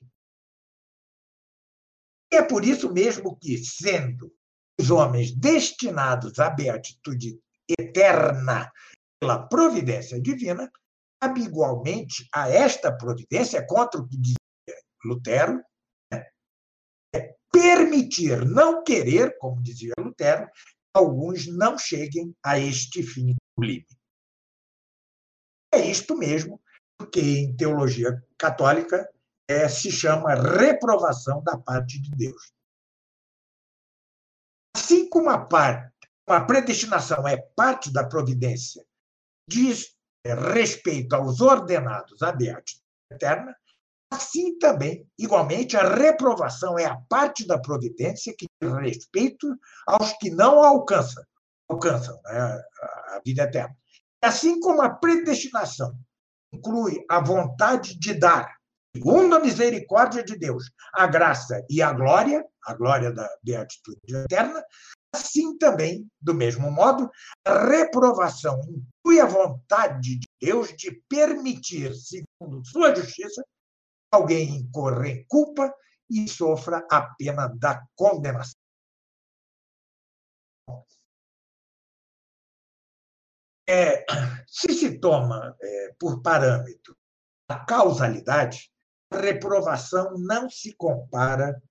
E 2.32 2.38
é 2.38 2.42
por 2.42 2.64
isso 2.64 2.92
mesmo 2.92 3.38
que, 3.38 3.58
sendo 3.58 4.34
os 4.80 4.90
homens 4.90 5.36
destinados 5.36 6.40
à 6.40 6.50
beatitude 6.50 7.38
eterna 7.78 8.72
pela 9.20 9.46
providência 9.48 10.22
divina, 10.22 10.72
cabe 11.22 11.42
igualmente 11.42 12.28
a 12.34 12.50
esta 12.50 12.96
providência, 12.96 13.66
contra 13.66 14.00
o 14.00 14.08
que 14.08 14.18
dizia 14.18 14.36
Lutero, 15.04 15.62
né? 16.12 16.26
é 17.14 17.36
permitir, 17.52 18.46
não 18.46 18.84
querer, 18.84 19.38
como 19.38 19.62
dizia 19.62 19.94
Lutero, 20.00 20.50
alguns 20.94 21.46
não 21.48 21.78
cheguem 21.78 22.34
a 22.44 22.58
este 22.58 23.04
fim 23.04 23.36
sublime. 23.54 23.86
É 25.76 25.86
isto 25.86 26.18
mesmo 26.18 26.62
que 27.12 27.20
em 27.20 27.56
teologia 27.56 28.24
católica 28.38 29.10
é, 29.46 29.68
se 29.68 29.92
chama 29.92 30.34
reprovação 30.34 31.44
da 31.44 31.58
parte 31.58 32.02
de 32.02 32.10
Deus. 32.12 32.54
Assim 34.76 35.10
como 35.10 35.30
a 35.30 35.38
parte, 35.38 35.94
a 36.28 36.40
predestinação 36.42 37.28
é 37.28 37.36
parte 37.56 37.92
da 37.92 38.08
providência, 38.08 38.86
diz 39.48 39.96
é, 40.26 40.34
respeito 40.34 41.14
aos 41.14 41.42
ordenados 41.42 42.22
à 42.22 42.32
beatitude 42.32 42.82
eterna, 43.12 43.54
Assim 44.12 44.58
também, 44.60 45.06
igualmente, 45.18 45.76
a 45.76 45.96
reprovação 45.96 46.80
é 46.80 46.86
a 46.86 46.96
parte 47.10 47.46
da 47.46 47.60
providência 47.60 48.34
que 48.38 48.46
diz 48.62 48.74
respeito 48.74 49.48
aos 49.86 50.14
que 50.14 50.30
não 50.30 50.64
alcançam, 50.64 51.24
alcançam 51.68 52.18
né, 52.24 52.64
a 53.10 53.22
vida 53.26 53.44
eterna. 53.44 53.76
Assim 54.26 54.60
como 54.60 54.82
a 54.82 54.90
predestinação 54.90 55.96
inclui 56.52 57.06
a 57.08 57.20
vontade 57.20 57.96
de 58.00 58.12
dar, 58.12 58.52
segundo 58.96 59.36
a 59.36 59.40
misericórdia 59.40 60.24
de 60.24 60.36
Deus, 60.36 60.72
a 60.96 61.06
graça 61.06 61.64
e 61.70 61.80
a 61.80 61.94
glória, 61.94 62.44
a 62.66 62.74
glória 62.74 63.12
da 63.12 63.30
beatitude 63.44 64.00
eterna, 64.24 64.66
assim 65.14 65.56
também, 65.60 66.08
do 66.20 66.34
mesmo 66.34 66.72
modo, 66.72 67.08
a 67.46 67.68
reprovação 67.68 68.60
inclui 68.62 69.20
a 69.20 69.28
vontade 69.28 70.18
de 70.18 70.28
Deus 70.42 70.70
de 70.76 71.00
permitir, 71.08 71.94
segundo 71.94 72.66
sua 72.66 72.96
justiça, 72.96 73.46
alguém 74.12 74.56
incorra 74.56 75.08
em 75.08 75.24
culpa 75.28 75.72
e 76.10 76.28
sofra 76.28 76.84
a 76.92 77.02
pena 77.16 77.48
da 77.60 77.84
condenação. 77.96 78.65
É, 83.68 84.06
se 84.48 84.74
se 84.74 85.00
toma 85.00 85.56
é, 85.60 85.96
por 86.00 86.22
parâmetro 86.22 86.96
a 87.48 87.64
causalidade, 87.64 88.72
a 89.12 89.18
reprovação 89.18 90.18
não 90.18 90.50
se 90.50 90.74
compara 90.74 91.62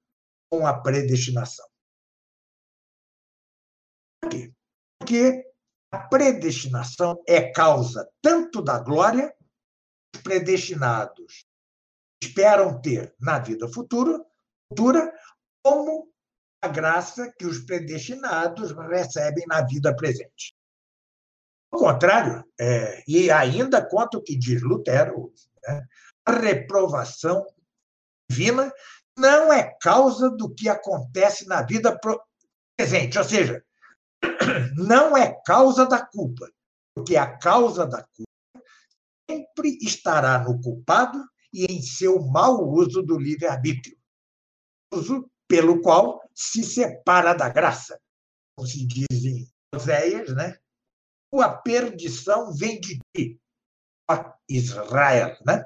com 0.50 0.66
a 0.66 0.80
predestinação. 0.80 1.66
Por 4.20 4.30
quê? 4.30 4.54
Porque 4.98 5.44
a 5.92 5.98
predestinação 6.08 7.22
é 7.26 7.52
causa 7.52 8.08
tanto 8.22 8.62
da 8.62 8.78
glória, 8.78 9.34
os 10.14 10.22
predestinados 10.22 11.44
esperam 12.22 12.80
ter 12.80 13.14
na 13.20 13.38
vida 13.38 13.68
futura, 13.68 14.24
futura 14.68 15.12
como 15.62 16.10
a 16.62 16.68
graça 16.68 17.30
que 17.38 17.44
os 17.44 17.58
predestinados 17.58 18.72
recebem 18.72 19.44
na 19.46 19.62
vida 19.66 19.94
presente. 19.94 20.54
Contrário, 21.78 22.44
é, 22.58 23.02
e 23.06 23.30
ainda 23.30 23.84
quanto 23.84 24.18
o 24.18 24.22
que 24.22 24.36
diz 24.36 24.62
Lutero, 24.62 25.32
né, 25.66 25.86
a 26.26 26.32
reprovação 26.32 27.44
divina 28.30 28.72
não 29.16 29.52
é 29.52 29.76
causa 29.80 30.30
do 30.30 30.52
que 30.52 30.68
acontece 30.68 31.46
na 31.46 31.62
vida 31.62 31.98
presente, 32.76 33.18
ou 33.18 33.24
seja, 33.24 33.64
não 34.76 35.16
é 35.16 35.32
causa 35.44 35.86
da 35.86 36.04
culpa, 36.04 36.50
porque 36.96 37.16
a 37.16 37.38
causa 37.38 37.86
da 37.86 38.02
culpa 38.02 38.68
sempre 39.30 39.78
estará 39.80 40.38
no 40.38 40.60
culpado 40.60 41.22
e 41.52 41.66
em 41.66 41.80
seu 41.82 42.20
mau 42.22 42.68
uso 42.68 43.02
do 43.02 43.18
livre-arbítrio, 43.18 43.96
uso 44.92 45.30
pelo 45.48 45.80
qual 45.80 46.20
se 46.34 46.64
separa 46.64 47.32
da 47.32 47.48
graça. 47.48 48.00
Como 48.56 48.68
se 48.68 48.86
diz 48.86 49.24
em 49.24 49.48
Oséias, 49.74 50.34
né? 50.34 50.58
A 51.40 51.48
perdição 51.52 52.52
vem 52.52 52.80
de 52.80 52.98
ti, 53.14 53.40
ó 54.08 54.32
Israel, 54.48 55.36
né? 55.44 55.64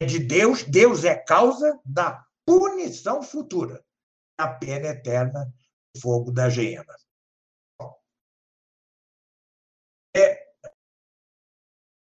É 0.00 0.06
de 0.06 0.18
Deus, 0.18 0.62
Deus 0.62 1.04
é 1.04 1.16
causa 1.16 1.80
da 1.84 2.24
punição 2.44 3.22
futura, 3.22 3.84
a 4.38 4.48
pena 4.48 4.88
eterna, 4.88 5.52
fogo 6.00 6.30
da 6.30 6.48
geena. 6.48 6.94
É, 10.14 10.46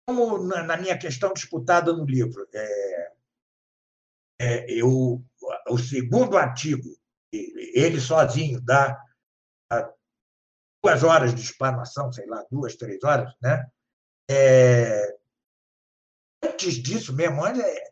como 0.08 0.38
na 0.40 0.78
minha 0.78 0.98
questão 0.98 1.34
disputada 1.34 1.92
no 1.94 2.06
livro, 2.06 2.48
é, 2.54 3.14
é, 4.42 4.72
eu, 4.72 5.24
o 5.70 5.78
segundo 5.78 6.38
artigo, 6.38 6.98
ele 7.32 8.00
sozinho 8.00 8.62
dá 8.62 9.02
duas 10.84 11.04
horas 11.04 11.34
de 11.34 11.42
explanação, 11.42 12.12
sei 12.12 12.26
lá, 12.26 12.46
duas, 12.52 12.76
três 12.76 13.04
horas, 13.04 13.34
né? 13.42 13.66
É, 14.30 15.18
antes 16.44 16.76
disso 16.76 17.14
mesmo, 17.14 17.46
é, 17.46 17.92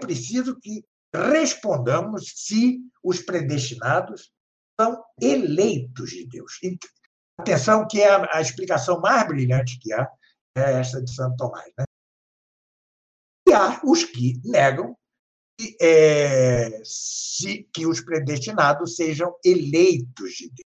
preciso 0.00 0.58
que 0.60 0.84
respondamos 1.14 2.32
se 2.36 2.80
os 3.02 3.20
predestinados 3.20 4.32
são 4.80 5.02
eleitos 5.20 6.10
de 6.10 6.26
Deus. 6.26 6.58
Atenção, 7.38 7.86
que 7.86 8.00
é 8.00 8.10
a, 8.10 8.36
a 8.36 8.40
explicação 8.40 9.00
mais 9.00 9.26
brilhante 9.26 9.78
que 9.78 9.92
há, 9.92 10.08
é 10.56 10.80
essa 10.80 11.02
de 11.02 11.12
Santo 11.12 11.36
Tomás. 11.36 11.72
Né? 11.78 11.84
E 13.48 13.52
há 13.52 13.80
os 13.84 14.04
que 14.04 14.40
negam 14.44 14.96
que, 15.58 15.76
é, 15.80 16.82
se, 16.84 17.68
que 17.72 17.86
os 17.86 18.00
predestinados 18.00 18.96
sejam 18.96 19.34
eleitos 19.44 20.32
de 20.32 20.50
Deus. 20.50 20.67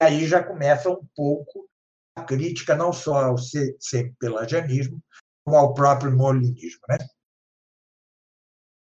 Aí 0.00 0.26
já 0.26 0.42
começa 0.42 0.90
um 0.90 1.06
pouco 1.14 1.68
a 2.16 2.24
crítica, 2.24 2.76
não 2.76 2.92
só 2.92 3.24
ao 3.24 3.36
pelagianismo, 4.18 5.02
como 5.44 5.56
ao 5.56 5.74
próprio 5.74 6.14
molinismo. 6.16 6.80
Né? 6.88 6.98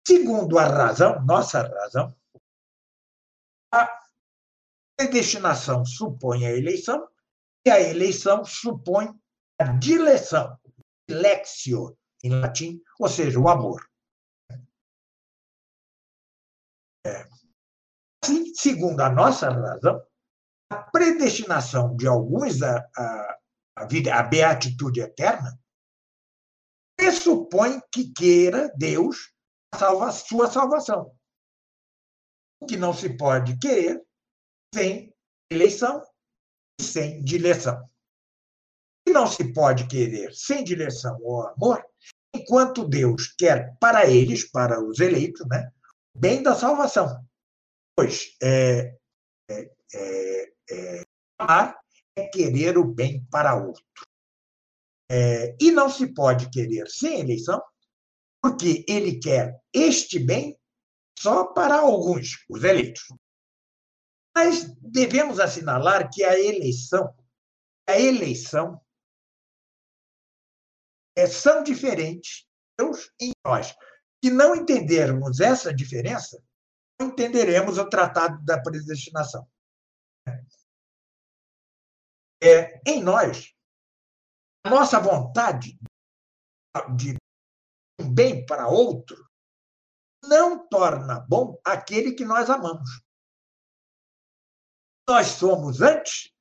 Segundo 0.06 0.58
a 0.58 0.66
razão, 0.66 1.24
nossa 1.24 1.62
razão, 1.62 2.14
a 3.72 3.88
predestinação 4.96 5.84
supõe 5.84 6.46
a 6.46 6.52
eleição 6.52 7.08
e 7.66 7.70
a 7.70 7.80
eleição 7.80 8.44
supõe 8.44 9.08
a 9.58 9.64
dileção, 9.64 10.56
lexio 11.08 11.98
em 12.22 12.30
latim, 12.30 12.80
ou 12.98 13.08
seja, 13.08 13.40
o 13.40 13.48
amor. 13.48 13.84
Assim, 18.26 18.52
segundo 18.56 19.00
a 19.02 19.08
nossa 19.08 19.48
razão, 19.48 20.04
a 20.68 20.82
predestinação 20.90 21.96
de 21.96 22.08
alguns 22.08 22.60
à, 22.60 23.38
vida, 23.88 24.20
beatitude 24.24 25.00
eterna 25.00 25.56
pressupõe 26.98 27.80
que 27.92 28.12
queira 28.12 28.68
Deus 28.76 29.32
a 29.72 29.78
salva, 29.78 30.10
sua 30.10 30.50
salvação. 30.50 31.14
O 32.60 32.66
que 32.66 32.76
não 32.76 32.92
se 32.92 33.16
pode 33.16 33.56
querer 33.58 34.04
sem 34.74 35.14
eleição 35.48 36.02
e 36.80 36.82
sem 36.82 37.22
direção. 37.22 37.80
O 37.80 37.88
que 39.06 39.12
não 39.12 39.28
se 39.28 39.52
pode 39.52 39.86
querer 39.86 40.34
sem 40.34 40.64
direção 40.64 41.16
ou 41.22 41.46
amor, 41.46 41.86
enquanto 42.34 42.88
Deus 42.88 43.28
quer 43.38 43.76
para 43.78 44.04
eles, 44.10 44.50
para 44.50 44.82
os 44.82 44.98
eleitos, 44.98 45.46
né, 45.46 45.70
bem 46.12 46.42
da 46.42 46.56
salvação. 46.56 47.24
Pois 47.96 48.36
é, 48.42 48.94
é, 49.50 49.72
é, 49.94 50.52
é, 50.70 51.04
é 52.16 52.28
querer 52.28 52.76
o 52.76 52.84
bem 52.84 53.24
para 53.30 53.54
outro. 53.56 53.82
É, 55.10 55.56
e 55.60 55.70
não 55.70 55.88
se 55.88 56.12
pode 56.12 56.50
querer 56.50 56.88
sem 56.88 57.20
eleição, 57.20 57.62
porque 58.42 58.84
ele 58.86 59.18
quer 59.18 59.58
este 59.72 60.18
bem 60.18 60.58
só 61.18 61.46
para 61.46 61.76
alguns, 61.76 62.44
os 62.50 62.62
eleitos. 62.62 63.04
Mas 64.36 64.64
devemos 64.82 65.40
assinalar 65.40 66.10
que 66.12 66.22
a 66.22 66.38
eleição, 66.38 67.16
a 67.88 67.98
eleição 67.98 68.78
é, 71.16 71.26
são 71.26 71.62
diferentes, 71.62 72.46
Deus 72.78 73.10
em 73.18 73.32
nós. 73.44 73.74
Se 74.22 74.30
não 74.30 74.54
entendermos 74.54 75.40
essa 75.40 75.72
diferença, 75.72 76.42
entenderemos 77.00 77.78
o 77.78 77.88
tratado 77.88 78.42
da 78.44 78.60
predestinação. 78.60 79.48
É, 82.42 82.80
em 82.86 83.02
nós, 83.02 83.54
a 84.64 84.70
nossa 84.70 85.00
vontade 85.00 85.78
de 86.96 87.16
um 88.00 88.12
bem 88.12 88.44
para 88.44 88.68
outro 88.68 89.26
não 90.22 90.68
torna 90.68 91.20
bom 91.20 91.58
aquele 91.64 92.12
que 92.12 92.24
nós 92.24 92.50
amamos. 92.50 93.00
Nós 95.08 95.28
somos 95.28 95.80
antes 95.80 96.32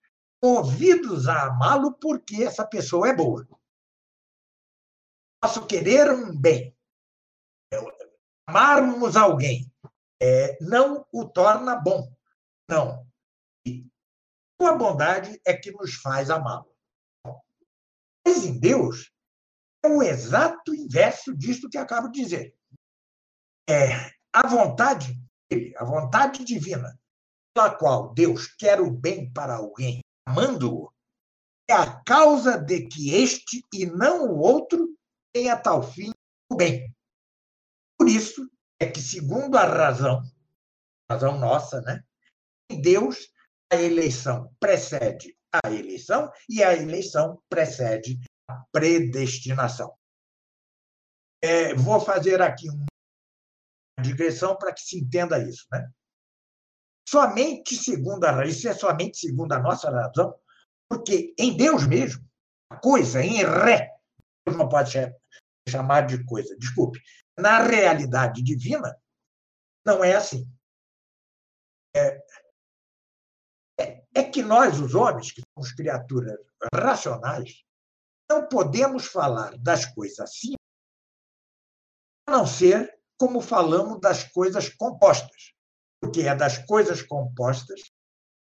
movidos 0.43 1.27
a 1.27 1.47
amá-lo 1.47 1.93
porque 1.93 2.43
essa 2.43 2.67
pessoa 2.67 3.09
é 3.09 3.15
boa. 3.15 3.47
Posso 5.41 5.65
querer 5.67 6.11
um 6.11 6.35
bem, 6.35 6.75
amarmos 8.47 9.15
alguém, 9.15 9.71
é, 10.21 10.57
não 10.61 11.05
o 11.11 11.27
torna 11.27 11.75
bom. 11.75 12.11
Não. 12.69 13.05
a 14.61 14.73
bondade 14.73 15.39
é 15.45 15.55
que 15.55 15.71
nos 15.71 15.95
faz 15.95 16.29
amá-lo. 16.29 16.73
Mas 18.25 18.43
em 18.43 18.59
Deus, 18.59 19.11
é 19.83 19.87
o 19.87 20.01
exato 20.01 20.73
inverso 20.73 21.35
disso 21.35 21.69
que 21.69 21.77
acabo 21.77 22.09
de 22.09 22.21
dizer. 22.21 22.55
É 23.69 24.11
a 24.33 24.47
vontade 24.47 25.19
dele, 25.49 25.75
a 25.77 25.83
vontade 25.83 26.43
divina, 26.43 26.99
pela 27.53 27.75
qual 27.75 28.13
Deus 28.13 28.47
quer 28.47 28.81
o 28.81 28.89
bem 28.89 29.31
para 29.31 29.55
alguém, 29.55 30.01
amando-o, 30.27 30.91
é 31.69 31.73
a 31.73 32.03
causa 32.03 32.57
de 32.57 32.87
que 32.87 33.13
este 33.13 33.63
e 33.73 33.85
não 33.85 34.27
o 34.27 34.39
outro 34.39 34.95
tenha 35.33 35.57
tal 35.57 35.83
fim 35.83 36.11
o 36.51 36.55
bem. 36.55 36.93
Por 37.97 38.07
isso 38.07 38.49
é 38.79 38.85
que, 38.85 39.01
segundo 39.01 39.57
a 39.57 39.65
razão, 39.65 40.21
razão 41.09 41.37
nossa, 41.37 41.81
né? 41.81 42.03
Em 42.69 42.81
Deus, 42.81 43.31
a 43.71 43.75
eleição 43.75 44.53
precede 44.59 45.35
a 45.63 45.71
eleição 45.71 46.31
e 46.49 46.63
a 46.63 46.73
eleição 46.73 47.41
precede 47.49 48.19
a 48.49 48.63
predestinação. 48.71 49.95
É, 51.41 51.73
vou 51.75 51.99
fazer 51.99 52.41
aqui 52.41 52.69
uma 52.69 52.85
digressão 54.01 54.57
para 54.57 54.73
que 54.73 54.81
se 54.81 54.99
entenda 54.99 55.39
isso. 55.39 55.65
Né? 55.71 55.89
Somente 57.07 57.75
segundo 57.75 58.25
a 58.25 58.45
isso 58.45 58.67
é 58.67 58.73
somente 58.73 59.17
segundo 59.17 59.53
a 59.53 59.59
nossa 59.59 59.89
razão, 59.89 60.35
porque 60.89 61.33
em 61.37 61.55
Deus 61.55 61.87
mesmo, 61.87 62.27
a 62.71 62.77
coisa 62.77 63.23
em 63.23 63.43
ré, 63.43 63.91
não 64.47 64.67
pode 64.67 64.93
chamar 65.67 66.01
de 66.01 66.23
coisa, 66.25 66.55
desculpe, 66.57 67.01
na 67.37 67.63
realidade 67.63 68.41
divina, 68.41 68.99
não 69.85 70.03
é 70.03 70.15
assim. 70.15 70.49
É, 71.95 72.25
é, 73.79 74.05
é 74.13 74.23
que 74.23 74.41
nós, 74.41 74.79
os 74.79 74.95
homens, 74.95 75.31
que 75.31 75.41
somos 75.53 75.71
criaturas 75.73 76.39
racionais, 76.73 77.63
não 78.29 78.47
podemos 78.47 79.05
falar 79.05 79.57
das 79.57 79.85
coisas 79.85 80.19
assim 80.19 80.55
a 82.27 82.31
não 82.31 82.47
ser 82.47 82.99
como 83.17 83.39
falamos 83.39 83.99
das 84.01 84.23
coisas 84.23 84.67
compostas, 84.69 85.53
porque 86.01 86.21
é 86.21 86.35
das 86.35 86.57
coisas 86.65 87.01
compostas 87.01 87.91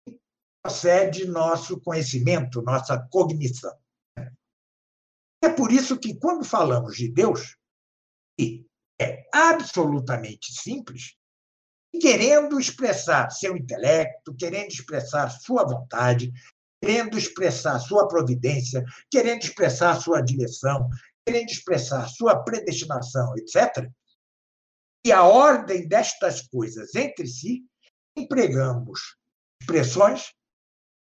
que 0.06 0.20
procede 0.62 1.26
nosso 1.26 1.80
conhecimento, 1.80 2.62
nossa 2.62 2.98
cognição. 3.10 3.76
É 5.42 5.48
por 5.48 5.72
isso 5.72 5.98
que, 5.98 6.14
quando 6.18 6.44
falamos 6.44 6.96
de 6.96 7.10
Deus, 7.10 7.56
e 8.38 8.66
é 9.00 9.26
absolutamente 9.32 10.52
simples, 10.52 11.14
querendo 11.98 12.60
expressar 12.60 13.30
seu 13.30 13.56
intelecto, 13.56 14.34
querendo 14.34 14.68
expressar 14.68 15.30
sua 15.30 15.64
vontade, 15.64 16.30
querendo 16.82 17.16
expressar 17.16 17.78
sua 17.78 18.06
providência, 18.06 18.84
querendo 19.10 19.42
expressar 19.42 20.00
sua 20.00 20.20
direção, 20.20 20.88
querendo 21.26 21.48
expressar 21.48 22.06
sua 22.08 22.42
predestinação, 22.44 23.34
etc. 23.36 23.90
E 25.06 25.10
a 25.12 25.24
ordem 25.24 25.88
destas 25.88 26.42
coisas 26.42 26.94
entre 26.94 27.26
si, 27.26 27.64
empregamos 28.16 29.16
expressões 29.62 30.32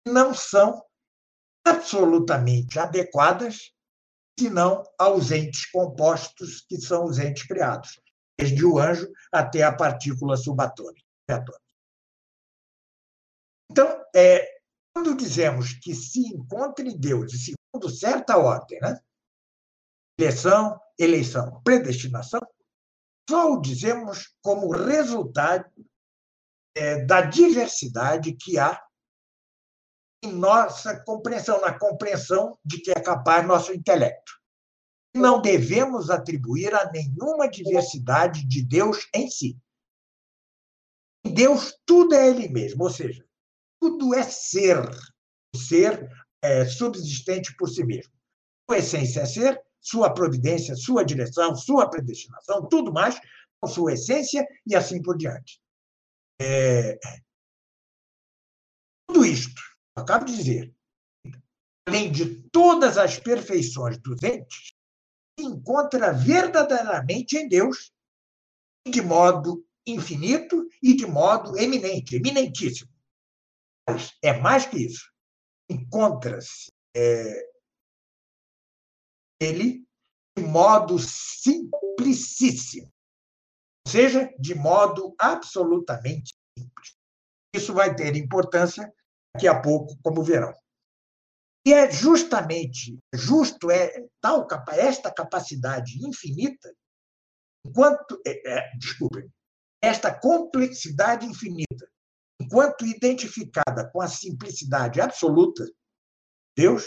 que 0.05 0.11
não 0.11 0.33
são 0.33 0.83
absolutamente 1.65 2.77
adequadas 2.77 3.74
senão 4.39 4.83
aos 4.97 5.31
entes 5.31 5.65
compostos, 5.71 6.61
que 6.61 6.77
são 6.77 7.05
os 7.05 7.19
entes 7.19 7.43
criados, 7.47 7.99
desde 8.37 8.65
o 8.65 8.79
anjo 8.79 9.11
até 9.31 9.63
a 9.63 9.75
partícula 9.75 10.35
subatômica. 10.35 11.05
Então, 13.71 14.03
é, 14.15 14.59
quando 14.93 15.15
dizemos 15.15 15.73
que 15.73 15.93
se 15.93 16.19
encontra 16.19 16.85
em 16.85 16.97
Deus, 16.97 17.31
segundo 17.33 17.89
certa 17.89 18.37
ordem, 18.37 18.79
né? 18.79 18.99
eleição, 20.17 20.79
eleição, 20.97 21.61
predestinação, 21.63 22.41
só 23.29 23.51
o 23.51 23.61
dizemos 23.61 24.35
como 24.41 24.71
resultado 24.71 25.69
é, 26.75 27.03
da 27.03 27.21
diversidade 27.21 28.33
que 28.33 28.59
há 28.59 28.84
em 30.23 30.31
nossa 30.31 30.99
compreensão, 31.03 31.61
na 31.61 31.77
compreensão 31.77 32.57
de 32.63 32.79
que 32.79 32.91
é 32.91 32.99
capaz 32.99 33.45
nosso 33.45 33.73
intelecto. 33.73 34.33
Não 35.13 35.41
devemos 35.41 36.09
atribuir 36.09 36.73
a 36.73 36.91
nenhuma 36.91 37.47
diversidade 37.49 38.45
de 38.45 38.63
Deus 38.63 39.07
em 39.13 39.29
si. 39.29 39.57
Em 41.23 41.33
Deus, 41.33 41.77
tudo 41.85 42.13
é 42.15 42.27
Ele 42.27 42.49
mesmo, 42.49 42.83
ou 42.83 42.89
seja, 42.89 43.25
tudo 43.79 44.13
é 44.13 44.23
ser. 44.23 44.77
O 45.55 45.57
ser 45.57 46.09
é 46.41 46.65
subsistente 46.65 47.55
por 47.55 47.69
si 47.69 47.83
mesmo. 47.83 48.11
Sua 48.69 48.79
essência 48.79 49.21
é 49.21 49.25
ser, 49.25 49.61
sua 49.79 50.13
providência, 50.13 50.75
sua 50.75 51.03
direção, 51.03 51.55
sua 51.55 51.89
predestinação, 51.89 52.67
tudo 52.67 52.91
mais, 52.91 53.19
sua 53.67 53.93
essência 53.93 54.45
e 54.67 54.75
assim 54.75 55.01
por 55.01 55.17
diante. 55.17 55.59
É... 56.39 56.99
Tudo 59.07 59.25
isto 59.25 59.74
acabo 59.95 60.25
de 60.25 60.35
dizer, 60.35 60.75
além 61.87 62.11
de 62.11 62.41
todas 62.49 62.97
as 62.97 63.17
perfeições 63.19 63.97
dos 63.97 64.21
entes, 64.23 64.73
se 65.39 65.45
encontra 65.45 66.11
verdadeiramente 66.11 67.37
em 67.37 67.47
Deus, 67.47 67.91
de 68.87 69.01
modo 69.01 69.65
infinito 69.87 70.67
e 70.81 70.95
de 70.95 71.05
modo 71.05 71.57
eminente, 71.57 72.15
eminentíssimo. 72.15 72.91
Mas 73.87 74.17
é 74.21 74.39
mais 74.39 74.65
que 74.65 74.77
isso. 74.77 75.11
Encontra-se 75.69 76.71
é, 76.95 77.51
ele 79.39 79.85
de 80.37 80.43
modo 80.43 80.99
simplicíssimo, 80.99 82.91
ou 83.85 83.91
seja, 83.91 84.33
de 84.37 84.53
modo 84.53 85.15
absolutamente 85.17 86.35
simples. 86.57 86.97
Isso 87.55 87.73
vai 87.73 87.95
ter 87.95 88.15
importância 88.17 88.93
daqui 89.35 89.47
a 89.47 89.59
pouco, 89.59 89.97
como 90.01 90.23
verão. 90.23 90.53
E 91.65 91.73
é 91.73 91.91
justamente, 91.91 92.97
justo 93.13 93.69
é 93.69 94.05
tal 94.21 94.47
esta 94.71 95.11
capacidade 95.11 95.99
infinita, 96.07 96.73
enquanto, 97.65 98.21
é, 98.25 98.49
é, 98.49 98.77
desculpem, 98.77 99.29
esta 99.81 100.13
complexidade 100.13 101.25
infinita, 101.25 101.89
enquanto 102.39 102.85
identificada 102.85 103.89
com 103.91 104.01
a 104.01 104.07
simplicidade 104.07 105.01
absoluta, 105.01 105.65
Deus, 106.55 106.85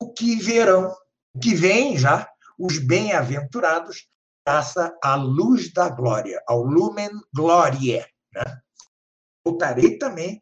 o 0.00 0.12
que 0.12 0.36
verão, 0.36 0.94
o 1.34 1.40
que 1.40 1.54
vem 1.54 1.98
já 1.98 2.30
os 2.58 2.78
bem-aventurados, 2.78 4.06
graças 4.46 4.92
à 5.02 5.16
luz 5.16 5.72
da 5.72 5.88
glória, 5.88 6.42
ao 6.46 6.62
lumen 6.62 7.10
gloriae. 7.34 8.06
Né? 8.32 8.62
Voltarei 9.44 9.98
também 9.98 10.40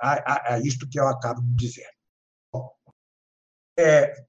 a, 0.00 0.12
a, 0.12 0.54
a 0.54 0.60
isto 0.60 0.88
que 0.88 0.98
eu 0.98 1.06
acabo 1.08 1.40
de 1.42 1.54
dizer. 1.54 1.90
É, 3.78 4.26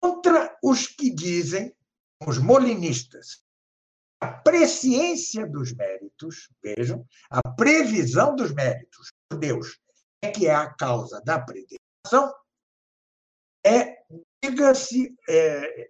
contra 0.00 0.58
os 0.62 0.86
que 0.86 1.14
dizem, 1.14 1.74
os 2.26 2.38
molinistas, 2.38 3.44
a 4.20 4.32
presciência 4.32 5.46
dos 5.46 5.74
méritos, 5.74 6.48
vejam, 6.62 7.06
a 7.30 7.40
previsão 7.54 8.34
dos 8.34 8.52
méritos 8.52 9.12
por 9.28 9.38
Deus 9.38 9.78
é 10.22 10.30
que 10.30 10.46
é 10.46 10.54
a 10.54 10.72
causa 10.72 11.20
da 11.20 11.38
predestinação, 11.38 12.34
é, 13.64 14.02
diga-se, 14.42 15.14
é, 15.28 15.88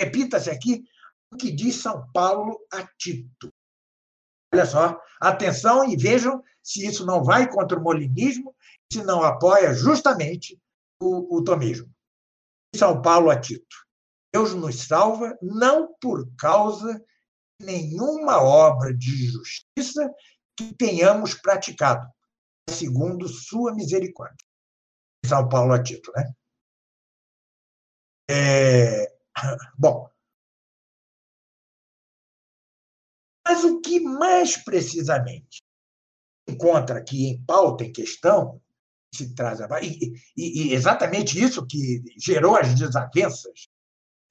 repita-se 0.00 0.50
aqui 0.50 0.84
o 1.32 1.36
que 1.36 1.52
diz 1.52 1.76
São 1.76 2.10
Paulo 2.12 2.64
a 2.72 2.86
Tito. 2.96 3.52
Olha 4.54 4.66
só, 4.66 5.02
atenção 5.20 5.84
e 5.84 5.96
vejam 5.96 6.40
se 6.62 6.86
isso 6.86 7.04
não 7.04 7.24
vai 7.24 7.50
contra 7.50 7.76
o 7.76 7.82
molinismo, 7.82 8.54
se 8.90 9.02
não 9.02 9.20
apoia 9.20 9.74
justamente 9.74 10.56
o, 11.02 11.38
o 11.38 11.42
tomismo. 11.42 11.92
São 12.72 13.02
Paulo 13.02 13.30
a 13.30 13.40
Tito. 13.40 13.76
Deus 14.32 14.54
nos 14.54 14.86
salva 14.86 15.36
não 15.42 15.92
por 16.00 16.32
causa 16.36 16.94
de 17.58 17.66
nenhuma 17.66 18.40
obra 18.40 18.94
de 18.94 19.26
justiça 19.26 20.08
que 20.56 20.72
tenhamos 20.72 21.34
praticado, 21.34 22.08
segundo 22.70 23.26
sua 23.26 23.74
misericórdia. 23.74 24.46
São 25.26 25.48
Paulo 25.48 25.72
a 25.72 25.82
Tito, 25.82 26.12
né? 26.14 26.32
É... 28.30 29.12
Bom, 29.76 30.08
Mas 33.46 33.64
o 33.64 33.80
que 33.80 34.00
mais 34.00 34.56
precisamente 34.56 35.62
encontra 36.48 36.98
aqui 36.98 37.26
em 37.26 37.42
pauta, 37.44 37.84
em 37.84 37.92
questão, 37.92 38.60
se 39.14 39.34
traz 39.34 39.60
a... 39.60 39.68
e, 39.82 40.14
e, 40.36 40.68
e 40.68 40.74
exatamente 40.74 41.42
isso 41.42 41.66
que 41.66 42.02
gerou 42.18 42.56
as 42.56 42.74
desavenças, 42.74 43.68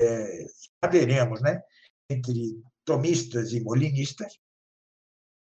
é, 0.01 0.45
saberemos, 0.83 1.41
né, 1.41 1.61
entre 2.09 2.61
tomistas 2.83 3.53
e 3.53 3.61
molinistas, 3.61 4.39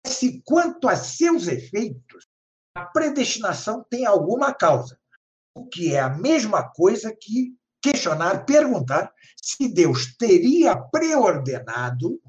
é 0.05 0.09
se 0.09 0.41
quanto 0.45 0.87
a 0.87 0.95
seus 0.95 1.47
efeitos, 1.47 2.27
a 2.75 2.85
predestinação 2.85 3.83
tem 3.89 4.05
alguma 4.05 4.53
causa, 4.53 4.99
o 5.55 5.65
que 5.65 5.95
é 5.95 5.99
a 5.99 6.09
mesma 6.09 6.69
coisa 6.69 7.15
que 7.15 7.55
questionar, 7.81 8.45
perguntar 8.45 9.13
se 9.41 9.67
Deus 9.67 10.15
teria 10.17 10.75
preordenado 10.75 12.19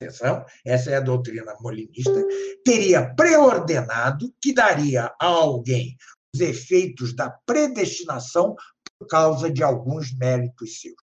essa 0.00 0.90
é 0.90 0.96
a 0.96 1.00
doutrina 1.00 1.54
molinista, 1.60 2.22
teria 2.64 3.14
preordenado 3.14 4.34
que 4.40 4.52
daria 4.52 5.14
a 5.20 5.26
alguém 5.26 5.96
os 6.34 6.40
efeitos 6.40 7.14
da 7.14 7.30
predestinação 7.30 8.54
por 8.98 9.06
causa 9.06 9.50
de 9.50 9.62
alguns 9.62 10.12
méritos 10.16 10.80
seus. 10.80 10.96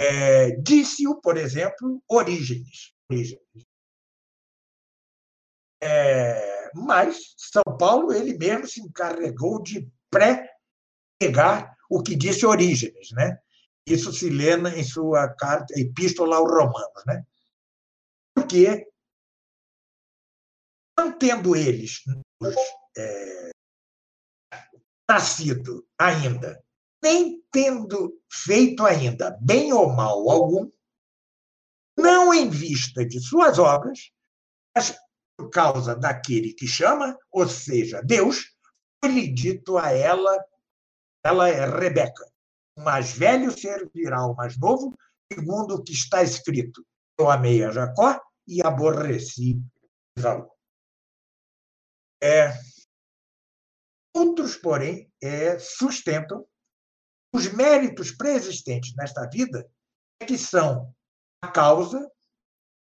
É, 0.00 0.50
Disse-o, 0.56 1.20
por 1.20 1.36
exemplo, 1.36 2.02
Orígenes. 2.08 2.92
É, 5.80 6.70
mas 6.74 7.34
São 7.36 7.62
Paulo 7.78 8.12
ele 8.12 8.36
mesmo 8.36 8.66
se 8.66 8.80
encarregou 8.80 9.62
de 9.62 9.88
pré-pegar 10.10 11.76
o 11.90 12.02
que 12.02 12.16
disse 12.16 12.46
Orígenes, 12.46 13.10
né? 13.12 13.38
Isso 13.86 14.12
se 14.12 14.30
lê 14.30 14.56
em 14.56 14.84
sua 14.84 15.28
carta, 15.28 15.74
Epístola 15.78 16.36
aos 16.36 16.50
Romanos, 16.50 17.02
né? 17.06 17.24
Porque, 18.34 18.90
não 20.98 21.16
tendo 21.16 21.54
eles 21.56 22.00
é, 22.96 23.50
nascido 25.08 25.86
ainda, 25.98 26.62
nem 27.02 27.42
tendo 27.50 28.20
feito 28.30 28.84
ainda 28.84 29.36
bem 29.40 29.72
ou 29.72 29.92
mal 29.92 30.30
algum, 30.30 30.70
não 31.98 32.32
em 32.32 32.48
vista 32.48 33.04
de 33.04 33.20
suas 33.20 33.58
obras, 33.58 34.10
mas 34.74 34.96
por 35.36 35.50
causa 35.50 35.94
daquele 35.94 36.54
que 36.54 36.66
chama, 36.66 37.18
ou 37.30 37.48
seja, 37.48 38.00
Deus, 38.02 38.54
foi-lhe 39.02 39.32
dito 39.32 39.76
a 39.76 39.90
ela, 39.90 40.44
ela 41.24 41.48
é 41.48 41.66
Rebeca, 41.66 42.24
o 42.78 42.82
mais 42.82 43.12
velho 43.12 43.50
servirá 43.50 44.20
ao 44.20 44.34
mais 44.34 44.58
novo, 44.58 44.96
segundo 45.32 45.74
o 45.74 45.82
que 45.82 45.92
está 45.92 46.22
escrito. 46.22 46.84
Eu 47.22 47.30
amei 47.30 47.62
a 47.62 47.70
Jacó 47.70 48.20
e 48.48 48.60
aborreci 48.60 49.62
Esaú. 50.18 50.50
É, 52.20 52.52
outros, 54.12 54.56
porém, 54.56 55.08
é, 55.22 55.56
sustentam 55.56 56.44
os 57.32 57.46
méritos 57.52 58.10
preexistentes 58.10 58.92
nesta 58.96 59.24
vida 59.28 59.70
é 60.20 60.26
que 60.26 60.36
são 60.36 60.92
a 61.40 61.46
causa 61.46 62.10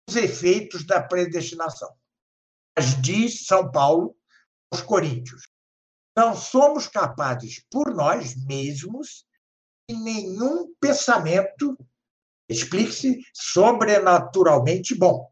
os 0.09 0.15
efeitos 0.15 0.87
da 0.87 1.03
predestinação. 1.03 1.95
Mas 2.75 2.99
diz 2.99 3.45
São 3.45 3.71
Paulo 3.71 4.17
aos 4.73 4.81
Coríntios: 4.81 5.43
não 6.17 6.35
somos 6.35 6.87
capazes 6.87 7.63
por 7.69 7.93
nós 7.93 8.35
mesmos 8.43 9.23
de 9.87 9.95
nenhum 9.97 10.73
pensamento, 10.79 11.77
explique-se, 12.51 13.23
sobrenaturalmente 13.33 14.93
bom, 14.95 15.31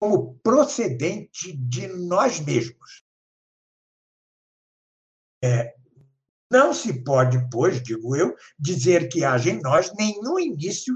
como 0.00 0.38
procedente 0.40 1.56
de 1.56 1.86
nós 1.86 2.40
mesmos. 2.40 3.04
É, 5.42 5.74
não 6.50 6.74
se 6.74 7.04
pode, 7.04 7.38
pois, 7.50 7.82
digo 7.82 8.16
eu, 8.16 8.36
dizer 8.58 9.08
que 9.08 9.24
haja 9.24 9.50
em 9.50 9.60
nós 9.60 9.92
nenhum 9.94 10.38
início 10.38 10.94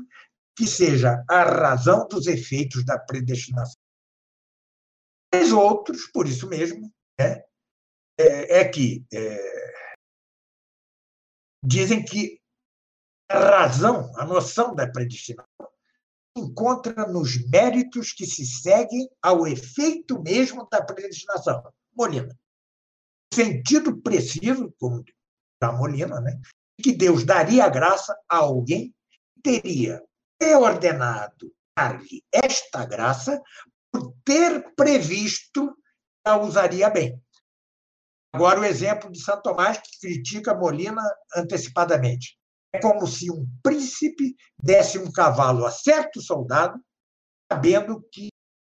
que 0.57 0.67
seja 0.67 1.25
a 1.29 1.43
razão 1.45 2.07
dos 2.09 2.27
efeitos 2.27 2.85
da 2.85 2.99
predestinação. 2.99 3.81
Mas 5.33 5.53
outros, 5.53 6.07
por 6.13 6.27
isso 6.27 6.49
mesmo, 6.49 6.93
né, 7.19 7.43
é, 8.19 8.61
é 8.61 8.69
que 8.69 9.05
é, 9.13 9.75
dizem 11.65 12.05
que 12.05 12.41
razão, 13.31 14.11
a 14.17 14.25
noção 14.25 14.75
da 14.75 14.87
predestinação, 14.87 15.47
encontra 16.37 17.07
nos 17.07 17.37
méritos 17.49 18.13
que 18.13 18.27
se 18.27 18.45
seguem 18.45 19.09
ao 19.23 19.47
efeito 19.47 20.21
mesmo 20.23 20.69
da 20.71 20.83
predestinação. 20.83 21.63
Molina. 21.97 22.37
Sentido 23.33 23.97
preciso, 24.01 24.75
como 24.79 25.05
da 25.61 25.73
Molina, 25.73 26.21
né, 26.21 26.41
que 26.83 26.93
Deus 26.93 27.25
daria 27.25 27.69
graça 27.69 28.17
a 28.29 28.37
alguém 28.37 28.95
que 29.11 29.43
teria 29.43 30.03
ordenado 30.59 31.53
dar-lhe 31.77 32.23
esta 32.33 32.85
graça 32.85 33.41
por 33.91 34.15
ter 34.25 34.75
previsto 34.75 35.75
que 35.75 36.31
a 36.31 36.37
usaria 36.37 36.91
bem. 36.91 37.21
Agora, 38.33 38.61
o 38.61 38.65
exemplo 38.65 39.11
de 39.11 39.21
Santo 39.21 39.43
Tomás, 39.43 39.79
que 39.79 39.99
critica 40.01 40.55
Molina 40.55 41.03
antecipadamente. 41.37 42.37
É 42.75 42.81
como 42.81 43.07
se 43.07 43.31
um 43.31 43.47
príncipe 43.63 44.35
desse 44.61 44.99
um 44.99 45.13
cavalo 45.13 45.65
a 45.65 45.71
certo 45.71 46.21
soldado, 46.21 46.85
sabendo 47.51 48.03
que 48.11 48.31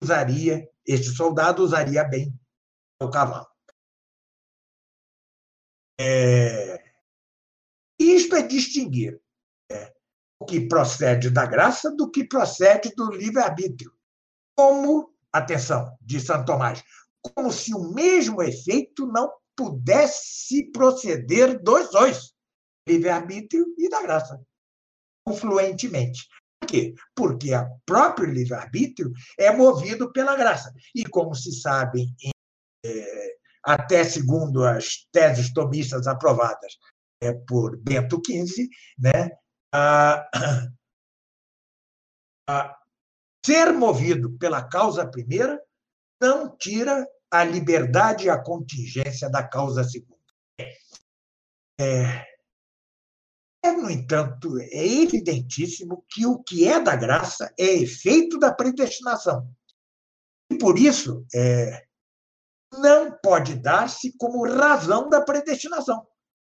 usaria, 0.03 0.69
este 0.85 1.15
soldado 1.15 1.63
usaria 1.63 2.03
bem 2.03 2.37
o 3.01 3.09
cavalo. 3.09 3.47
É... 5.97 6.83
Isto 7.97 8.35
é 8.35 8.41
distinguir 8.41 9.17
é, 9.71 9.93
o 10.41 10.45
que 10.45 10.67
procede 10.67 11.29
da 11.29 11.45
graça 11.45 11.89
do 11.89 12.11
que 12.11 12.27
procede 12.27 12.93
do 12.97 13.09
livre-arbítrio. 13.11 13.93
Como, 14.57 15.15
atenção, 15.31 15.97
de 16.01 16.19
Santo 16.19 16.47
Tomás, 16.47 16.83
como 17.21 17.49
se 17.49 17.73
o 17.73 17.93
mesmo 17.93 18.43
efeito 18.43 19.07
não 19.07 19.33
pudesse 19.55 20.69
proceder 20.71 21.63
dos 21.63 21.89
dois, 21.91 22.34
livre-arbítrio 22.87 23.65
e 23.77 23.89
da 23.89 24.01
graça, 24.01 24.41
confluentemente. 25.25 26.27
Por 26.59 26.67
quê? 26.67 26.93
Porque 27.15 27.53
o 27.53 27.79
próprio 27.85 28.31
livre-arbítrio 28.31 29.11
é 29.37 29.51
movido 29.51 30.11
pela 30.11 30.35
graça. 30.35 30.73
E, 30.93 31.03
como 31.05 31.35
se 31.35 31.51
sabe, 31.59 32.07
é, 32.85 33.35
até 33.63 34.03
segundo 34.03 34.63
as 34.63 35.07
teses 35.11 35.51
tomistas 35.51 36.07
aprovadas 36.07 36.77
é, 37.21 37.33
por 37.33 37.77
Bento 37.77 38.21
XV, 38.25 38.69
né, 38.97 39.31
a, 39.73 40.29
a 42.47 42.77
ser 43.45 43.73
movido 43.73 44.37
pela 44.37 44.63
causa 44.63 45.07
primeira 45.07 45.61
não 46.21 46.55
tira 46.55 47.07
a 47.31 47.43
liberdade 47.43 48.25
e 48.25 48.29
a 48.29 48.41
contingência 48.41 49.29
da 49.29 49.45
causa 49.45 49.83
segunda. 49.83 50.15
É, 51.79 52.34
no 53.71 53.89
entanto, 53.89 54.59
é 54.59 54.85
evidentíssimo 54.85 56.03
que 56.09 56.25
o 56.25 56.41
que 56.43 56.67
é 56.67 56.79
da 56.79 56.95
graça 56.95 57.53
é 57.57 57.65
efeito 57.65 58.37
da 58.37 58.53
predestinação. 58.53 59.49
E 60.51 60.57
por 60.57 60.77
isso, 60.77 61.25
é, 61.33 61.85
não 62.73 63.17
pode 63.19 63.55
dar-se 63.55 64.15
como 64.17 64.47
razão 64.47 65.09
da 65.09 65.21
predestinação. 65.21 66.07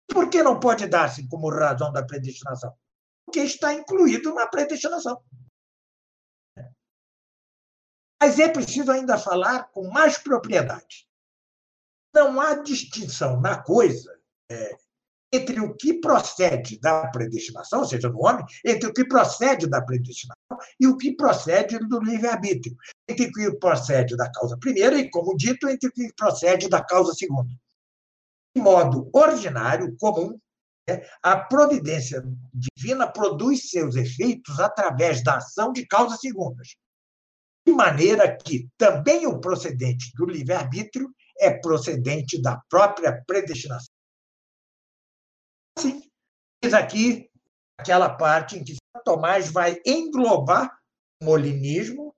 Por 0.09 0.29
que 0.29 0.43
não 0.43 0.59
pode 0.59 0.87
dar-se 0.87 1.27
como 1.29 1.51
razão 1.51 1.93
da 1.93 2.05
predestinação? 2.05 2.75
Porque 3.25 3.41
está 3.41 3.73
incluído 3.73 4.35
na 4.35 4.47
predestinação. 4.47 5.23
Mas 8.21 8.39
é 8.39 8.49
preciso 8.49 8.91
ainda 8.91 9.17
falar 9.17 9.71
com 9.71 9.89
mais 9.89 10.19
propriedade. 10.19 11.09
Não 12.15 12.41
há 12.41 12.57
distinção 12.57 13.41
na 13.41 13.63
coisa 13.63 14.21
é, 14.51 14.77
entre 15.33 15.61
o 15.61 15.75
que 15.75 15.95
procede 15.95 16.79
da 16.81 17.07
predestinação, 17.09 17.81
ou 17.81 17.85
seja, 17.87 18.09
no 18.09 18.25
homem, 18.25 18.45
entre 18.65 18.89
o 18.89 18.93
que 18.93 19.05
procede 19.05 19.69
da 19.69 19.81
predestinação 19.81 20.59
e 20.79 20.87
o 20.87 20.97
que 20.97 21.15
procede 21.15 21.79
do 21.79 22.01
livre-arbítrio, 22.01 22.77
entre 23.09 23.27
o 23.27 23.33
que 23.33 23.59
procede 23.59 24.17
da 24.17 24.31
causa 24.31 24.59
primeira 24.59 24.99
e, 24.99 25.09
como 25.09 25.37
dito, 25.37 25.69
entre 25.69 25.89
o 25.89 25.93
que 25.93 26.13
procede 26.15 26.69
da 26.69 26.85
causa 26.85 27.13
segunda. 27.15 27.51
De 28.55 28.61
modo 28.61 29.09
ordinário, 29.13 29.97
comum, 30.01 30.37
né, 30.89 31.03
a 31.23 31.37
providência 31.37 32.25
divina 32.53 33.07
produz 33.07 33.71
seus 33.71 33.95
efeitos 33.95 34.59
através 34.59 35.23
da 35.23 35.37
ação 35.37 35.73
de 35.73 35.87
causas 35.87 36.19
segundas, 36.19 36.75
de 37.65 37.73
maneira 37.73 38.37
que 38.37 38.69
também 38.77 39.27
o 39.29 39.39
procedente 39.39 40.11
do 40.17 40.27
livre-arbítrio 40.27 41.09
é 41.39 41.51
procedente 41.51 42.43
da 42.43 42.61
própria 42.69 43.23
predestinação. 43.25 43.95
Aqui 46.77 47.31
aquela 47.79 48.11
parte 48.11 48.57
em 48.57 48.65
que 48.65 48.77
Tomás 49.05 49.51
vai 49.51 49.81
englobar 49.87 50.79
o 51.21 51.25
molinismo, 51.25 52.15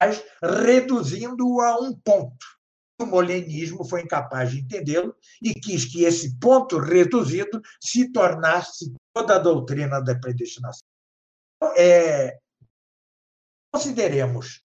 mas 0.00 0.22
reduzindo-o 0.42 1.60
a 1.60 1.78
um 1.78 1.98
ponto. 1.98 2.44
O 3.00 3.06
molinismo 3.06 3.84
foi 3.84 4.02
incapaz 4.02 4.50
de 4.50 4.60
entendê-lo 4.60 5.14
e 5.42 5.52
quis 5.54 5.84
que 5.84 6.04
esse 6.04 6.38
ponto 6.38 6.78
reduzido 6.78 7.60
se 7.80 8.10
tornasse 8.10 8.94
toda 9.14 9.36
a 9.36 9.38
doutrina 9.38 10.00
da 10.00 10.18
predestinação. 10.18 10.86
Então, 11.56 11.74
é, 11.76 12.38
consideremos, 13.72 14.62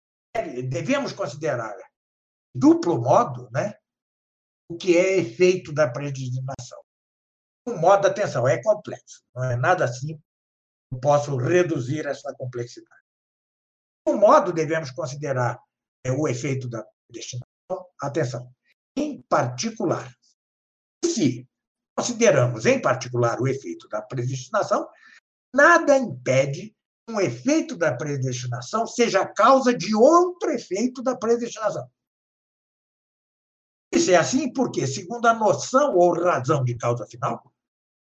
devemos 0.68 1.12
considerar 1.12 1.76
duplo 2.54 3.00
modo, 3.00 3.48
né, 3.52 3.74
o 4.68 4.76
que 4.76 4.96
é 4.96 5.18
efeito 5.18 5.72
da 5.72 5.88
predestinação. 5.88 6.85
O 7.66 7.74
modo, 7.74 8.02
da 8.02 8.08
atenção, 8.08 8.46
é 8.46 8.62
complexo, 8.62 9.22
não 9.34 9.44
é 9.44 9.56
nada 9.56 9.84
assim, 9.84 10.20
não 10.90 11.00
posso 11.00 11.36
reduzir 11.36 12.06
essa 12.06 12.32
complexidade. 12.34 13.02
Um 14.06 14.16
modo, 14.16 14.52
devemos 14.52 14.92
considerar 14.92 15.60
é, 16.04 16.12
o 16.12 16.28
efeito 16.28 16.68
da 16.68 16.86
predestinação, 17.08 17.88
atenção, 18.00 18.54
em 18.96 19.20
particular. 19.22 20.14
Se 21.04 21.48
consideramos, 21.98 22.66
em 22.66 22.80
particular, 22.80 23.40
o 23.40 23.48
efeito 23.48 23.88
da 23.88 24.00
predestinação, 24.00 24.88
nada 25.52 25.98
impede 25.98 26.76
um 27.08 27.20
efeito 27.20 27.76
da 27.76 27.94
predestinação 27.96 28.86
seja 28.86 29.22
a 29.22 29.28
causa 29.28 29.72
de 29.76 29.94
outro 29.94 30.50
efeito 30.50 31.02
da 31.02 31.16
predestinação. 31.16 31.88
Isso 33.92 34.10
é 34.10 34.16
assim 34.16 34.52
porque, 34.52 34.86
segundo 34.86 35.26
a 35.26 35.34
noção 35.34 35.96
ou 35.96 36.20
razão 36.20 36.64
de 36.64 36.76
causa 36.76 37.06
final, 37.06 37.52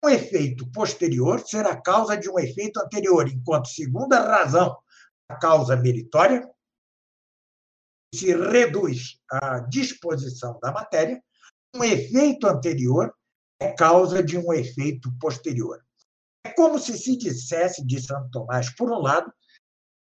um 0.06 0.08
efeito 0.08 0.70
posterior 0.70 1.40
será 1.44 1.80
causa 1.80 2.16
de 2.16 2.30
um 2.30 2.38
efeito 2.38 2.80
anterior, 2.80 3.28
enquanto, 3.28 3.66
segundo 3.66 4.12
a 4.12 4.20
razão 4.20 4.78
da 5.28 5.36
causa 5.36 5.74
meritória, 5.74 6.48
se 8.14 8.32
reduz 8.32 9.18
à 9.28 9.58
disposição 9.58 10.58
da 10.62 10.70
matéria, 10.70 11.20
um 11.74 11.82
efeito 11.82 12.46
anterior 12.46 13.12
é 13.60 13.72
causa 13.72 14.22
de 14.22 14.38
um 14.38 14.52
efeito 14.52 15.10
posterior. 15.18 15.82
É 16.44 16.52
como 16.52 16.78
se 16.78 16.96
se 16.96 17.16
dissesse, 17.16 17.84
de 17.84 18.00
Santo 18.00 18.30
Tomás, 18.30 18.72
por 18.76 18.90
um 18.90 19.00
lado, 19.00 19.32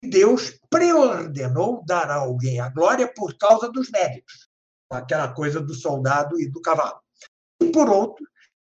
que 0.02 0.10
Deus 0.10 0.58
preordenou 0.70 1.84
dar 1.86 2.10
a 2.10 2.16
alguém 2.16 2.62
a 2.62 2.70
glória 2.70 3.12
por 3.14 3.38
causa 3.38 3.70
dos 3.70 3.92
méritos, 3.92 4.48
aquela 4.90 5.34
coisa 5.34 5.60
do 5.60 5.74
soldado 5.74 6.40
e 6.40 6.50
do 6.50 6.62
cavalo. 6.62 7.02
E, 7.62 7.70
por 7.70 7.90
outro, 7.90 8.26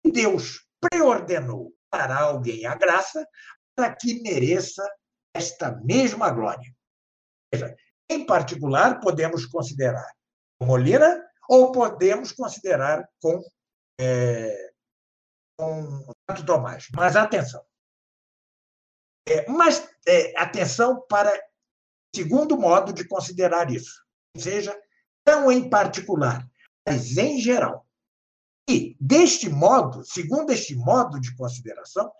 Deus 0.04 0.65
preordenou 0.90 1.74
dará 1.92 2.16
a 2.16 2.22
alguém 2.24 2.66
a 2.66 2.74
graça 2.74 3.26
para 3.74 3.94
que 3.94 4.20
mereça 4.22 4.86
esta 5.34 5.72
mesma 5.82 6.30
glória. 6.30 6.74
Em 8.08 8.24
particular, 8.26 9.00
podemos 9.00 9.46
considerar 9.46 10.10
Molina 10.60 11.22
ou 11.48 11.70
podemos 11.70 12.32
considerar 12.32 13.08
com, 13.20 13.42
é, 14.00 14.72
Tomás. 16.44 16.88
Mas 16.94 17.16
atenção. 17.16 17.64
É, 19.28 19.48
mas 19.48 19.88
é, 20.06 20.38
atenção 20.38 21.04
para 21.08 21.30
o 21.34 22.16
segundo 22.16 22.58
modo 22.58 22.92
de 22.92 23.06
considerar 23.06 23.70
isso. 23.70 24.02
Ou 24.36 24.42
seja, 24.42 24.78
não 25.26 25.50
em 25.50 25.68
particular, 25.68 26.46
mas 26.86 27.16
em 27.16 27.40
geral. 27.40 27.85
E, 28.68 28.96
deste 29.00 29.48
modo, 29.48 30.04
segundo 30.04 30.50
este 30.50 30.74
modo 30.74 31.20
de 31.20 31.34
consideração, 31.36 32.10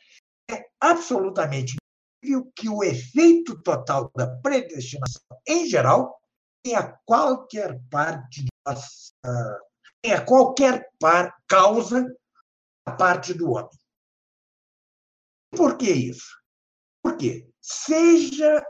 é 0.51 0.65
absolutamente 0.81 1.77
incrível 2.23 2.53
que 2.55 2.69
o 2.69 2.85
efeito 2.85 3.61
total 3.63 4.11
da 4.15 4.29
predestinação, 4.39 5.23
em 5.47 5.67
geral, 5.69 6.21
tenha 6.63 6.97
qualquer 7.05 7.81
parte 7.91 8.43
de 8.43 8.49
nossa, 8.67 9.13
tenha 10.03 10.25
qualquer 10.25 10.89
par, 11.01 11.37
causa 11.49 12.05
da 12.87 12.95
parte 12.95 13.35
do 13.35 13.51
homem. 13.51 13.79
Por 15.51 15.77
que 15.77 15.91
isso? 15.91 16.41
Porque, 17.03 17.49
seja 17.61 18.65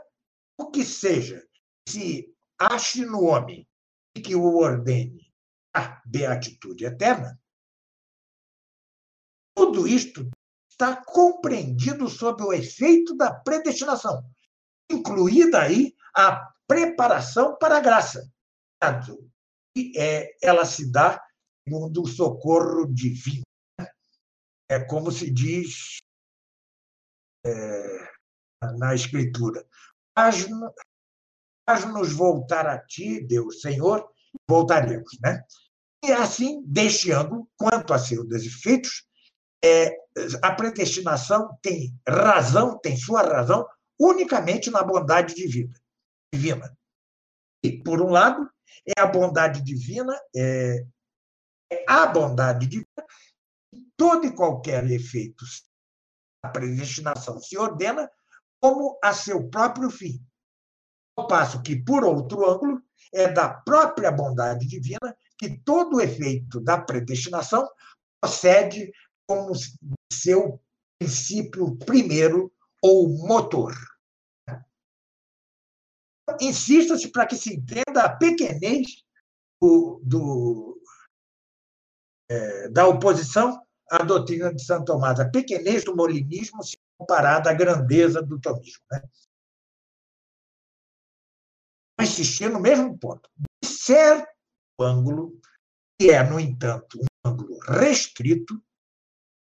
o 0.59 0.71
que 0.71 0.83
seja, 0.83 1.47
se 1.87 2.33
ache 2.59 3.05
no 3.05 3.23
homem 3.23 3.67
que 4.23 4.35
o 4.35 4.55
ordene 4.57 5.31
a 5.75 6.01
beatitude 6.05 6.85
eterna, 6.85 7.39
tudo 9.57 9.87
isto 9.87 10.29
está 10.69 10.95
compreendido 10.95 12.07
sob 12.07 12.43
o 12.43 12.53
efeito 12.53 13.17
da 13.17 13.33
predestinação, 13.33 14.23
incluída 14.87 15.63
aí 15.63 15.95
a 16.15 16.53
preparação 16.67 17.57
para 17.57 17.77
a 17.77 17.79
graça. 17.79 18.31
E 19.75 19.97
é, 19.97 20.37
ela 20.43 20.63
se 20.63 20.91
dá 20.91 21.19
segundo 21.67 22.03
o 22.03 22.07
socorro 22.07 22.85
divino. 22.85 23.41
É 24.69 24.79
como 24.79 25.11
se 25.11 25.31
diz 25.31 25.97
é, 27.43 28.13
na 28.77 28.93
Escritura. 28.93 29.67
Faz-nos 30.15 32.13
voltar 32.13 32.67
a 32.67 32.77
ti, 32.77 33.21
Deus, 33.25 33.61
Senhor, 33.61 34.07
voltaremos. 34.47 35.17
Né? 35.19 35.43
E 36.03 36.11
assim, 36.11 36.61
deste 36.63 37.11
ângulo, 37.11 37.49
quanto 37.57 37.93
a 37.93 37.97
seus 37.97 38.29
efeitos, 38.45 39.06
é, 39.63 39.97
a 40.41 40.51
predestinação 40.51 41.57
tem 41.61 41.93
razão, 42.07 42.77
tem 42.79 42.97
sua 42.97 43.21
razão, 43.21 43.67
unicamente 43.99 44.69
na 44.69 44.83
bondade 44.83 45.33
divina. 45.33 45.73
divina. 46.33 46.77
E, 47.63 47.81
por 47.83 48.01
um 48.01 48.09
lado, 48.09 48.49
é 48.85 49.01
a 49.01 49.05
bondade 49.07 49.61
divina, 49.63 50.13
é, 50.35 50.85
é 51.71 51.85
a 51.87 52.05
bondade 52.05 52.67
divina, 52.67 53.05
todo 53.97 54.25
e 54.25 54.35
qualquer 54.35 54.89
efeito 54.89 55.43
a 56.43 56.49
predestinação 56.49 57.39
se 57.39 57.57
ordena 57.57 58.09
como 58.61 58.97
a 59.03 59.13
seu 59.13 59.49
próprio 59.49 59.89
fim. 59.89 60.23
Ao 61.17 61.27
passo 61.27 61.61
que, 61.61 61.75
por 61.75 62.03
outro 62.03 62.49
ângulo, 62.49 62.81
é 63.13 63.27
da 63.27 63.49
própria 63.49 64.11
bondade 64.11 64.67
divina 64.67 65.15
que 65.37 65.57
todo 65.59 65.97
o 65.97 66.01
efeito 66.01 66.59
da 66.59 66.79
predestinação 66.79 67.67
procede 68.21 68.91
como 69.27 69.53
seu 70.11 70.61
princípio 70.99 71.75
primeiro 71.77 72.51
ou 72.81 73.09
motor. 73.27 73.73
Insista-se 76.41 77.11
para 77.11 77.27
que 77.27 77.35
se 77.35 77.53
entenda 77.53 78.03
a 78.03 78.15
pequenez 78.15 79.03
do, 79.61 80.01
do 80.03 80.81
é, 82.29 82.69
da 82.69 82.87
oposição 82.87 83.65
à 83.89 84.03
doutrina 84.03 84.53
de 84.53 84.63
Santo 84.63 84.85
Tomás, 84.85 85.19
a 85.19 85.29
pequenez 85.29 85.83
do 85.85 85.95
molinismo 85.95 86.61
se 86.63 86.77
comparada 86.97 87.49
à 87.49 87.53
grandeza 87.53 88.21
do 88.21 88.39
tomismo. 88.39 88.83
Né? 88.91 89.01
Insistir 92.01 92.49
no 92.49 92.59
mesmo 92.59 92.97
ponto. 92.97 93.29
De 93.37 93.67
certo 93.67 94.27
ângulo, 94.79 95.39
que 95.99 96.11
é, 96.11 96.21
no 96.23 96.39
entanto, 96.39 96.99
um 96.99 97.29
ângulo 97.29 97.57
restrito, 97.59 98.61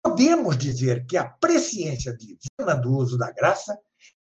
podemos 0.02 0.58
dizer 0.58 1.06
que 1.06 1.16
a 1.16 1.28
presciência 1.28 2.16
divina 2.16 2.74
do 2.74 2.92
uso 2.92 3.16
da 3.16 3.30
graça 3.30 3.78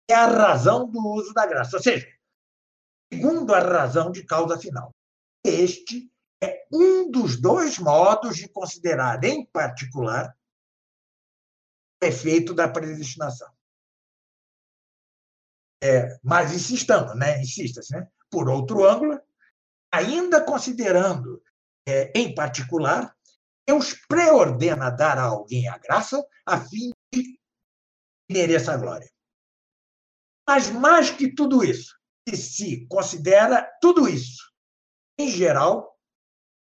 é 0.08 0.14
a 0.14 0.28
razão 0.28 0.90
do 0.90 1.00
uso 1.00 1.34
da 1.34 1.46
graça, 1.46 1.78
ou 1.78 1.84
seja, 1.84 2.08
segundo 3.12 3.54
a 3.54 3.60
razão 3.60 4.12
de 4.12 4.24
causa 4.24 4.60
final. 4.60 4.94
Este 5.44 6.12
é 6.44 6.68
um 6.72 7.10
dos 7.10 7.40
dois 7.40 7.80
modos 7.80 8.36
de 8.38 8.48
considerar, 8.48 9.24
em 9.24 9.46
particular, 9.46 10.36
o 12.02 12.06
efeito 12.06 12.54
da 12.54 12.68
predestinação. 12.68 13.52
É, 15.84 16.20
mas 16.24 16.54
insistamos, 16.54 17.16
né? 17.16 17.42
insista-se, 17.42 17.94
né? 17.94 18.08
por 18.30 18.48
outro 18.48 18.88
ângulo, 18.88 19.20
ainda 19.92 20.44
considerando, 20.44 21.44
é, 21.88 22.12
em 22.16 22.34
particular, 22.36 23.16
Deus 23.68 23.94
preordena 24.08 24.90
dar 24.90 25.18
a 25.18 25.24
alguém 25.24 25.68
a 25.68 25.78
graça 25.78 26.24
a 26.46 26.60
fim 26.60 26.92
de 27.14 27.40
mereça 28.30 28.74
a 28.74 28.78
glória. 28.78 29.10
Mas 30.48 30.70
mais 30.70 31.10
que 31.10 31.34
tudo 31.34 31.64
isso, 31.64 31.96
se 32.28 32.36
se 32.38 32.88
considera 32.88 33.70
tudo 33.82 34.08
isso, 34.08 34.52
em 35.20 35.30
geral, 35.30 35.98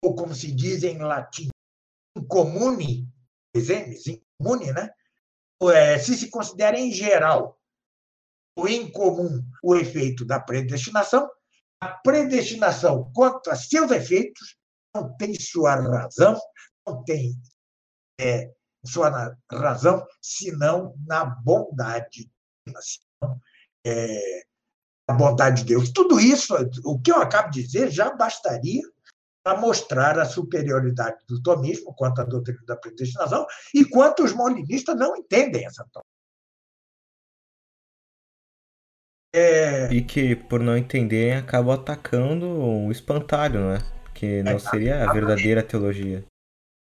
ou 0.03 0.15
como 0.15 0.35
se 0.35 0.53
diz 0.53 0.83
em 0.83 0.99
latim, 0.99 1.49
incomune, 2.17 3.09
exemes, 3.55 4.07
incomune, 4.07 4.73
né? 4.73 4.91
É, 5.73 5.99
se 5.99 6.17
se 6.17 6.31
considera 6.31 6.79
em 6.79 6.93
geral 6.93 7.59
o 8.57 8.69
incomum 8.69 9.43
o 9.63 9.75
efeito 9.75 10.25
da 10.25 10.39
predestinação, 10.39 11.29
a 11.81 11.89
predestinação 11.89 13.11
quanto 13.15 13.51
a 13.51 13.57
seus 13.57 13.91
efeitos 13.91 14.57
não 14.95 15.17
tem 15.17 15.35
sua 15.35 15.75
razão 15.75 16.39
não 16.87 17.03
tem 17.05 17.35
é, 18.21 18.53
sua 18.85 19.37
razão 19.51 20.07
senão 20.21 20.95
na 21.07 21.25
bondade, 21.25 22.31
senão, 22.67 23.41
é, 23.87 24.43
a 25.09 25.13
bondade 25.15 25.63
de 25.63 25.69
Deus. 25.69 25.91
Tudo 25.91 26.21
isso, 26.21 26.55
o 26.85 27.01
que 27.01 27.11
eu 27.11 27.17
acabo 27.17 27.51
de 27.51 27.63
dizer, 27.63 27.91
já 27.91 28.15
bastaria 28.15 28.83
para 29.43 29.61
mostrar 29.61 30.19
a 30.19 30.25
superioridade 30.25 31.19
do 31.29 31.43
tomismo 31.43 31.95
quanto 31.95 32.21
à 32.21 32.25
doutrina 32.25 32.61
da 32.67 32.77
predestinação 32.77 33.47
e 33.75 33.85
quanto 33.85 34.25
os 34.25 34.33
molinistas 34.33 34.97
não 34.97 35.17
entendem 35.17 35.67
essa 35.67 35.83
doutrina. 35.83 36.15
É... 39.35 39.93
E 39.93 40.03
que, 40.03 40.37
por 40.37 40.61
não 40.61 40.79
entenderem, 40.79 41.37
acabam 41.37 41.75
atacando 41.75 42.47
o 42.47 42.91
espantalho, 42.93 43.61
não 43.61 43.75
é? 43.75 43.79
Que 44.15 44.43
não 44.45 44.59
seria 44.61 45.03
a 45.03 45.13
verdadeira 45.13 45.61
teologia. 45.61 46.25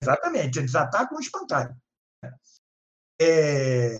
Exatamente, 0.03 0.59
eles 0.59 0.75
atacam 0.75 1.17
o 1.17 1.21
espantalho. 1.21 1.75
É... 3.21 3.95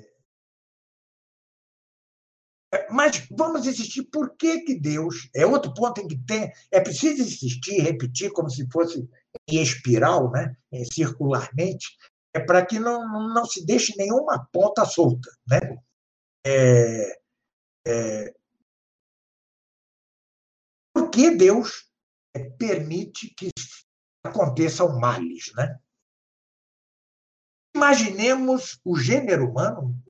é... 2.73 2.91
Mas 2.91 3.27
vamos 3.31 3.67
insistir, 3.67 4.05
por 4.05 4.37
que, 4.37 4.61
que 4.61 4.79
Deus. 4.79 5.29
É 5.35 5.47
outro 5.47 5.73
ponto 5.73 6.01
em 6.01 6.09
que 6.09 6.19
tem. 6.19 6.53
É 6.71 6.81
preciso 6.81 7.23
insistir, 7.23 7.81
repetir, 7.81 8.33
como 8.33 8.51
se 8.51 8.69
fosse 8.71 9.09
em 9.49 9.63
espiral, 9.63 10.31
né? 10.31 10.57
circularmente, 10.93 11.97
é 12.35 12.41
para 12.41 12.65
que 12.65 12.79
não, 12.79 13.33
não 13.33 13.45
se 13.47 13.65
deixe 13.65 13.95
nenhuma 13.97 14.47
ponta 14.53 14.85
solta. 14.85 15.31
Né? 15.47 15.59
É, 16.47 17.19
é, 17.87 18.35
por 20.93 21.11
que 21.11 21.31
Deus 21.31 21.91
permite 22.59 23.35
que 23.35 23.49
aconteçam 24.23 24.99
males? 24.99 25.53
Né? 25.57 25.79
Imaginemos 27.77 28.81
o 28.83 28.97
gênero 28.99 29.51
humano, 29.51 30.03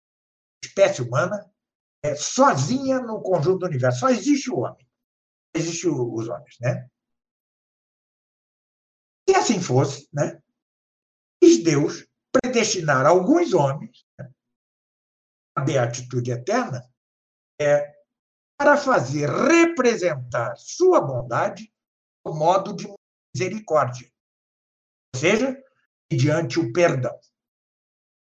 espécie 0.64 1.02
humana, 1.02 1.52
é, 2.00 2.14
sozinha 2.14 3.00
no 3.00 3.20
conjunto 3.20 3.58
do 3.58 3.66
universo. 3.66 3.98
Só 3.98 4.08
existe 4.08 4.48
o 4.48 4.60
homem. 4.60 4.88
Existem 5.52 5.90
os 5.90 6.28
homens, 6.28 6.56
né? 6.60 6.88
Se 9.28 9.34
assim 9.34 9.60
fosse, 9.60 10.08
né? 10.12 10.40
Quis 11.42 11.64
Deus 11.64 12.06
predestinar 12.30 13.04
alguns 13.04 13.52
homens 13.52 14.06
né, 14.16 14.30
a 15.56 15.62
beatitude 15.62 16.30
eterna 16.30 16.88
é, 17.60 17.96
para 18.56 18.76
fazer 18.76 19.28
representar 19.28 20.54
sua 20.56 21.00
bondade 21.00 21.74
no 22.24 22.32
modo 22.32 22.76
de 22.76 22.86
misericórdia, 23.34 24.08
ou 25.12 25.20
seja, 25.20 25.60
mediante 26.08 26.60
o 26.60 26.72
perdão. 26.72 27.18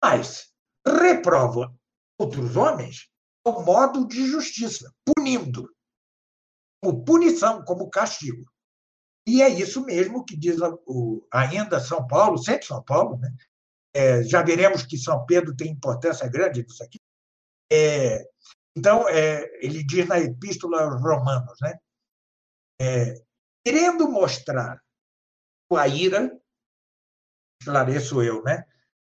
Mas, 0.04 0.52
reprova 0.86 1.74
outros 2.20 2.58
homens 2.58 3.10
ao 3.46 3.64
modo 3.64 4.06
de 4.06 4.28
justiça, 4.28 4.94
punindo, 5.06 5.74
como 6.84 7.06
punição, 7.06 7.64
como 7.64 7.90
castigo. 7.90 8.44
E 9.26 9.42
é 9.42 9.48
isso 9.48 9.86
mesmo 9.86 10.26
que 10.26 10.36
diz 10.36 10.58
ainda 11.32 11.80
São 11.80 12.06
Paulo, 12.06 12.38
sempre 12.38 12.66
São 12.66 12.84
Paulo, 12.84 13.18
né? 13.18 13.34
É, 13.96 14.24
já 14.24 14.42
veremos 14.44 14.84
que 14.84 14.98
São 14.98 15.26
Pedro 15.26 15.56
tem 15.56 15.72
importância 15.72 16.28
grande 16.28 16.64
nisso 16.64 16.84
aqui. 16.84 17.00
É, 17.72 18.28
então, 18.76 19.08
é, 19.08 19.46
ele 19.66 19.86
diz 19.86 20.06
na 20.06 20.20
Epístola 20.20 20.84
aos 20.84 21.02
Romanos, 21.02 21.58
né? 21.62 21.80
É, 22.82 23.24
querendo 23.66 24.10
mostrar 24.10 24.82
a 25.72 25.88
ira, 25.88 26.38
esclareço 27.62 28.22
eu, 28.22 28.44
né? 28.44 28.66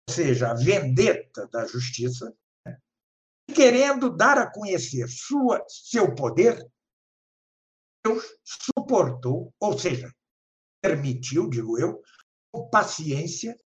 Seja, 0.10 0.52
a 0.52 0.54
vendetta 0.54 1.48
da 1.48 1.66
justiça, 1.66 2.36
né? 2.66 2.80
querendo 3.54 4.10
dar 4.10 4.38
a 4.38 4.52
conhecer 4.52 5.08
sua, 5.08 5.64
seu 5.68 6.14
poder, 6.14 6.64
Deus 8.04 8.24
suportou, 8.44 9.54
ou 9.60 9.78
seja, 9.78 10.14
permitiu, 10.82 11.50
digo 11.50 11.80
eu, 11.80 12.02
com 12.52 12.70
paciência, 12.70 13.60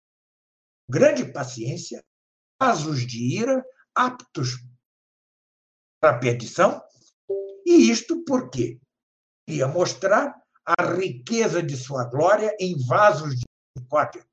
grande 0.88 1.32
paciência, 1.32 2.04
casos 2.60 3.06
de 3.06 3.40
ira 3.40 3.66
aptos 3.96 4.58
para 6.00 6.20
perdição, 6.20 6.82
e 7.66 7.90
isto 7.90 8.24
porque 8.24 8.80
queria 9.46 9.68
mostrar 9.68 10.40
a 10.64 10.84
riqueza 10.94 11.64
de 11.64 11.76
sua 11.76 12.06
glória 12.06 12.56
em 12.60 12.78
vasos 12.86 13.36
de 13.36 13.46
misericórdia 13.76 14.26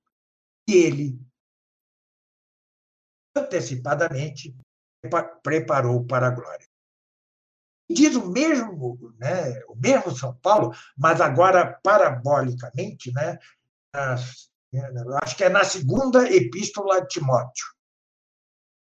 que 0.66 0.74
ele 0.76 1.18
antecipadamente 3.36 4.56
preparou 5.42 6.04
para 6.04 6.28
a 6.28 6.30
glória. 6.30 6.66
Diz 7.90 8.16
o 8.16 8.30
mesmo, 8.30 8.98
né, 9.18 9.60
o 9.68 9.76
mesmo 9.76 10.16
São 10.16 10.34
Paulo, 10.36 10.74
mas 10.96 11.20
agora 11.20 11.78
parabolicamente, 11.82 13.12
né, 13.12 13.38
acho 15.22 15.36
que 15.36 15.44
é 15.44 15.48
na 15.48 15.64
segunda 15.64 16.30
epístola 16.30 17.02
de 17.02 17.08
Timóteo. 17.08 17.66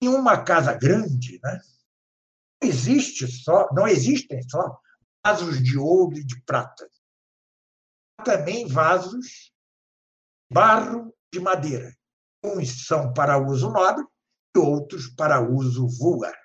Em 0.01 0.09
uma 0.09 0.43
casa 0.45 0.73
grande, 0.75 1.41
né, 1.43 1.61
não 2.63 2.69
existe 2.69 3.27
só, 3.27 3.69
não 3.73 3.89
existem 3.89 4.43
só 4.49 4.79
vasos 5.25 5.63
de 5.63 5.77
ouro 5.77 6.17
e 6.17 6.25
de 6.25 6.41
prata. 6.43 6.89
Há 8.19 8.25
também 8.25 8.69
vasos 8.69 9.27
de 9.27 10.55
barro 10.55 11.13
de 11.33 11.41
madeira. 11.41 11.93
Uns 12.45 12.87
são 12.87 13.13
para 13.13 13.39
uso 13.39 13.71
nobre 13.71 14.07
outros 14.57 15.09
para 15.09 15.41
uso 15.41 15.89
vulgar. 15.89 16.39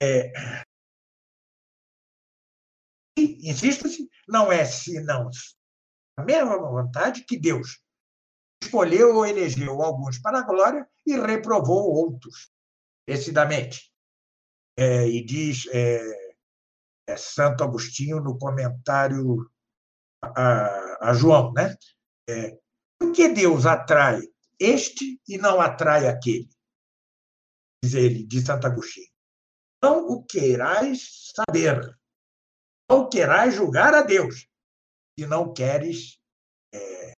É... 0.00 0.32
Insista-se, 3.16 4.08
não 4.28 4.52
é 4.52 4.64
senão 4.64 5.30
a 6.16 6.22
mesma 6.24 6.58
vontade 6.58 7.24
que 7.24 7.38
Deus 7.38 7.80
escolheu 8.62 9.16
ou 9.16 9.26
elegeu 9.26 9.82
alguns 9.82 10.18
para 10.18 10.40
a 10.40 10.42
glória 10.42 10.88
e 11.06 11.16
reprovou 11.16 11.92
outros, 11.92 12.50
decidamente. 13.06 13.92
É, 14.76 15.08
e 15.08 15.24
diz 15.24 15.66
é, 15.72 16.34
é, 17.08 17.16
Santo 17.16 17.64
Agostinho 17.64 18.20
no 18.20 18.38
comentário 18.38 19.50
a, 20.22 21.10
a 21.10 21.12
João, 21.14 21.52
né? 21.52 21.76
É, 22.28 22.58
por 22.98 23.12
que 23.12 23.28
Deus 23.28 23.64
atrai 23.64 24.20
este 24.58 25.20
e 25.28 25.38
não 25.38 25.60
atrai 25.60 26.06
aquele? 26.06 26.48
Diz 27.82 27.94
ele, 27.94 28.26
de 28.26 28.44
Santo 28.44 28.66
Agostinho. 28.66 29.10
Não 29.82 30.06
o 30.08 30.24
queirais 30.24 31.32
saber, 31.34 31.96
não 32.90 33.08
queirais 33.08 33.54
julgar 33.54 33.94
a 33.94 34.02
Deus, 34.02 34.48
se 35.18 35.26
não 35.26 35.52
queres, 35.52 36.18
é, 36.74 37.12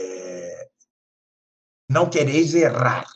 é, 0.00 0.70
não 1.88 2.10
quereis 2.10 2.54
errar. 2.54 3.06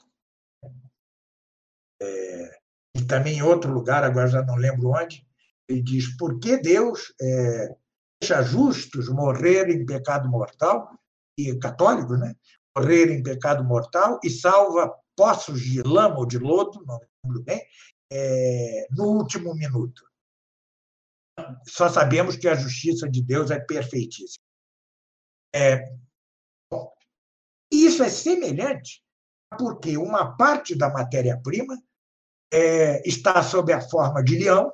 É, 2.00 2.60
e 2.96 3.04
também 3.06 3.38
em 3.38 3.42
outro 3.42 3.72
lugar, 3.72 4.04
agora 4.04 4.28
já 4.28 4.42
não 4.42 4.54
lembro 4.54 4.90
onde, 4.90 5.26
ele 5.68 5.82
diz: 5.82 6.16
por 6.16 6.38
que 6.38 6.56
Deus 6.56 7.12
é, 7.20 7.76
deixa 8.20 8.42
justos 8.42 9.08
morrer 9.08 9.68
em 9.70 9.84
pecado 9.84 10.28
mortal, 10.28 11.00
e 11.38 11.58
católicos, 11.58 12.18
né? 12.18 12.34
Morrer 12.76 13.10
em 13.10 13.22
pecado 13.22 13.64
mortal, 13.64 14.20
e 14.22 14.30
salva 14.30 14.94
poços 15.16 15.60
de 15.60 15.82
lama 15.82 16.18
ou 16.18 16.26
de 16.26 16.38
lodo, 16.38 16.84
não 16.86 16.98
lembro 17.24 17.42
bem, 17.42 17.62
é, 18.10 18.86
no 18.90 19.04
último 19.04 19.54
minuto. 19.54 20.02
Só 21.66 21.88
sabemos 21.88 22.36
que 22.36 22.48
a 22.48 22.54
justiça 22.54 23.08
de 23.08 23.22
Deus 23.22 23.50
é 23.50 23.58
perfeitíssima. 23.58 24.44
É, 25.54 25.92
bom, 26.70 26.92
isso 27.70 28.02
é 28.02 28.08
semelhante 28.08 29.02
porque 29.58 29.96
uma 29.96 30.36
parte 30.36 30.76
da 30.76 30.88
matéria-prima 30.88 31.76
é, 32.52 33.06
está 33.08 33.42
sob 33.42 33.72
a 33.72 33.80
forma 33.80 34.22
de 34.22 34.38
leão, 34.38 34.72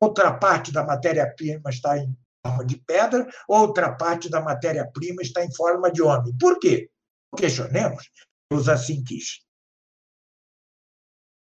outra 0.00 0.32
parte 0.32 0.72
da 0.72 0.84
matéria-prima 0.84 1.70
está 1.70 1.98
em 1.98 2.16
forma 2.44 2.64
de 2.64 2.76
pedra, 2.76 3.28
outra 3.48 3.92
parte 3.94 4.28
da 4.28 4.40
matéria-prima 4.40 5.22
está 5.22 5.44
em 5.44 5.52
forma 5.54 5.90
de 5.90 6.02
homem. 6.02 6.36
Por 6.38 6.58
quê? 6.58 6.90
Questionemos. 7.36 8.10
Deus 8.50 8.68
assim 8.68 9.02
quis. 9.02 9.44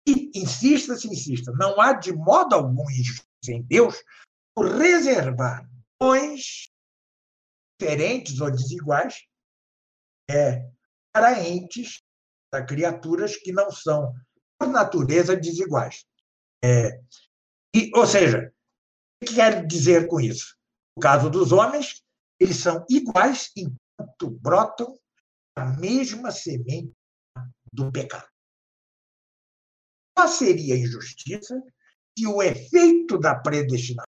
E 0.06 0.30
insista-se, 0.34 1.08
insista, 1.08 1.52
não 1.52 1.80
há 1.80 1.94
de 1.94 2.12
modo 2.12 2.54
algum 2.54 2.90
injustiça 2.90 3.26
em 3.48 3.62
Deus 3.62 4.02
por 4.54 4.66
reservar 4.66 5.68
dons 6.00 6.70
diferentes 7.80 8.40
ou 8.40 8.50
desiguais 8.50 9.26
é, 10.30 10.70
para 11.12 11.46
entes, 11.46 12.02
para 12.50 12.64
criaturas 12.64 13.36
que 13.36 13.52
não 13.52 13.70
são, 13.70 14.14
por 14.58 14.68
natureza, 14.68 15.36
desiguais. 15.36 16.04
É, 16.62 17.00
e, 17.74 17.90
ou 17.94 18.06
seja, 18.06 18.52
o 19.22 19.26
que 19.26 19.34
quer 19.34 19.66
dizer 19.66 20.06
com 20.06 20.20
isso? 20.20 20.56
No 20.96 21.02
caso 21.02 21.28
dos 21.28 21.50
homens, 21.50 22.02
eles 22.38 22.56
são 22.56 22.84
iguais 22.88 23.50
enquanto 23.56 24.30
brotam 24.30 24.98
a 25.56 25.64
mesma 25.64 26.30
semente 26.30 26.92
do 27.72 27.90
pecado. 27.90 28.28
Qual 30.16 30.28
seria 30.28 30.74
a 30.74 30.78
injustiça 30.78 31.60
se 32.16 32.26
o 32.26 32.42
efeito 32.42 33.18
da 33.18 33.34
predestinação 33.34 34.08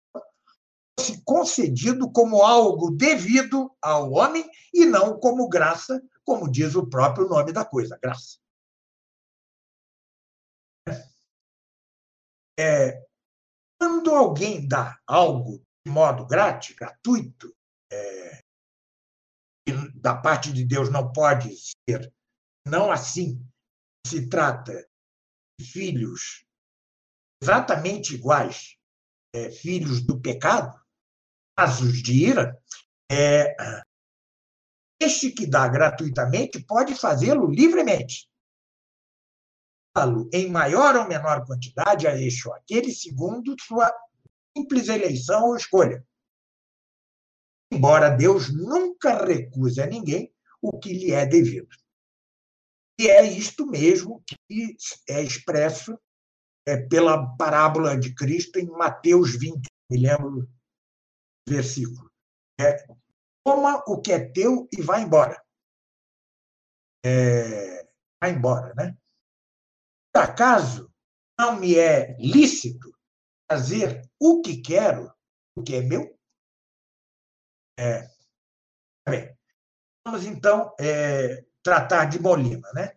fosse 0.98 1.22
concedido 1.24 2.10
como 2.10 2.42
algo 2.42 2.90
devido 2.90 3.74
ao 3.82 4.12
homem 4.12 4.48
e 4.72 4.84
não 4.84 5.18
como 5.18 5.48
graça, 5.48 6.00
como 6.24 6.50
diz 6.50 6.74
o 6.74 6.88
próprio 6.88 7.28
nome 7.28 7.52
da 7.52 7.64
coisa, 7.64 7.98
graça. 8.00 8.38
É, 12.58 13.04
quando 13.78 14.14
alguém 14.14 14.66
dá 14.66 14.98
algo 15.06 15.62
de 15.84 15.92
modo 15.92 16.26
grátis, 16.26 16.74
gratuito, 16.74 17.54
é, 17.92 18.42
da 19.94 20.14
parte 20.14 20.52
de 20.52 20.64
Deus 20.64 20.90
não 20.90 21.12
pode 21.12 21.54
ser, 21.56 22.12
não 22.66 22.90
assim 22.90 23.44
se 24.06 24.28
trata 24.28 24.86
de 25.58 25.66
filhos 25.66 26.44
exatamente 27.42 28.14
iguais, 28.14 28.76
é, 29.34 29.50
filhos 29.50 30.04
do 30.04 30.20
pecado, 30.20 30.80
casos 31.56 32.02
de 32.02 32.12
ira, 32.12 32.60
é, 33.10 33.54
este 35.00 35.30
que 35.30 35.46
dá 35.46 35.68
gratuitamente 35.68 36.62
pode 36.64 36.94
fazê-lo 36.94 37.50
livremente. 37.50 38.28
Em 40.32 40.50
maior 40.50 40.94
ou 40.96 41.08
menor 41.08 41.46
quantidade 41.46 42.06
a 42.06 42.14
este 42.14 42.46
ou 42.48 42.54
aquele, 42.54 42.92
segundo 42.92 43.56
sua 43.60 43.90
simples 44.56 44.88
eleição 44.88 45.48
ou 45.48 45.56
escolha. 45.56 46.06
Embora 47.72 48.10
Deus 48.10 48.52
nunca 48.52 49.24
recuse 49.24 49.80
a 49.80 49.86
ninguém 49.86 50.32
o 50.62 50.78
que 50.78 50.92
lhe 50.92 51.12
é 51.12 51.26
devido. 51.26 51.74
E 52.98 53.08
é 53.08 53.22
isto 53.22 53.66
mesmo 53.66 54.22
que 54.26 54.76
é 55.08 55.22
expresso 55.22 55.98
é, 56.66 56.76
pela 56.76 57.36
parábola 57.36 57.98
de 57.98 58.14
Cristo 58.14 58.58
em 58.58 58.66
Mateus 58.66 59.38
20, 59.38 59.68
me 59.90 59.98
lembro 59.98 60.30
do 60.30 60.48
versículo. 61.46 62.10
É, 62.58 62.86
Toma 63.46 63.80
o 63.86 64.00
que 64.00 64.10
é 64.10 64.28
teu 64.32 64.68
e 64.76 64.82
vai 64.82 65.02
embora. 65.02 65.40
É, 67.04 67.88
vai 68.20 68.32
embora, 68.32 68.74
né? 68.74 68.98
Por 70.12 70.22
acaso 70.22 70.92
não 71.38 71.60
me 71.60 71.78
é 71.78 72.16
lícito 72.18 72.92
fazer 73.48 74.02
o 74.18 74.42
que 74.42 74.60
quero, 74.60 75.14
o 75.54 75.62
que 75.62 75.76
é 75.76 75.80
meu? 75.80 76.15
É. 77.78 78.08
Bem, 79.08 79.36
vamos 80.04 80.24
então 80.24 80.74
é, 80.80 81.44
tratar 81.62 82.06
de 82.06 82.20
Molina. 82.20 82.68
Né? 82.74 82.92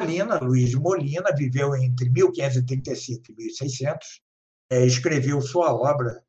Molina, 0.00 0.38
Luiz 0.38 0.70
de 0.70 0.76
Molina, 0.76 1.34
viveu 1.36 1.74
entre 1.74 2.08
1535 2.08 3.32
e 3.32 3.34
1600, 3.34 4.22
é, 4.70 4.86
escreveu 4.86 5.40
sua 5.40 5.74
obra 5.74 6.24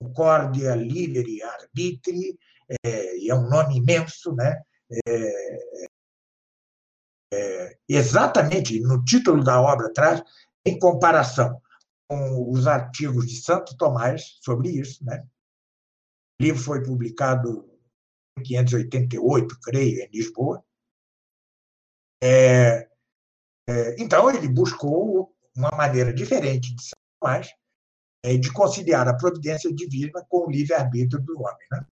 Concordia 0.00 0.74
Liberi 0.74 1.42
Arbitri, 1.42 2.38
é, 2.84 3.16
e 3.18 3.30
é 3.30 3.34
um 3.34 3.48
nome 3.48 3.76
imenso, 3.76 4.34
né? 4.34 4.62
É, 5.06 5.80
é, 7.32 7.78
exatamente 7.88 8.80
no 8.80 9.04
título 9.04 9.44
da 9.44 9.60
obra 9.60 9.92
traz, 9.92 10.22
em 10.64 10.78
comparação 10.78 11.60
com 12.08 12.50
os 12.50 12.66
artigos 12.66 13.26
de 13.26 13.40
Santo 13.40 13.76
Tomás 13.76 14.38
sobre 14.40 14.70
isso. 14.70 15.04
Né? 15.04 15.24
Livro 16.40 16.62
foi 16.62 16.82
publicado 16.82 17.70
em 18.38 18.42
588, 18.42 19.60
creio, 19.62 20.02
em 20.02 20.08
Lisboa. 20.08 20.64
É, 22.22 22.88
é, 23.68 23.96
então, 23.98 24.30
ele 24.30 24.48
buscou 24.48 25.36
uma 25.54 25.70
maneira 25.70 26.14
diferente 26.14 26.74
de 26.74 26.82
Santo 26.82 26.96
Tomás 27.20 27.54
é, 28.24 28.38
de 28.38 28.50
conciliar 28.52 29.06
a 29.06 29.16
providência 29.16 29.70
divina 29.72 30.24
com 30.30 30.46
o 30.46 30.50
livre-arbítrio 30.50 31.22
do 31.22 31.38
homem. 31.40 31.66
Né? 31.70 31.86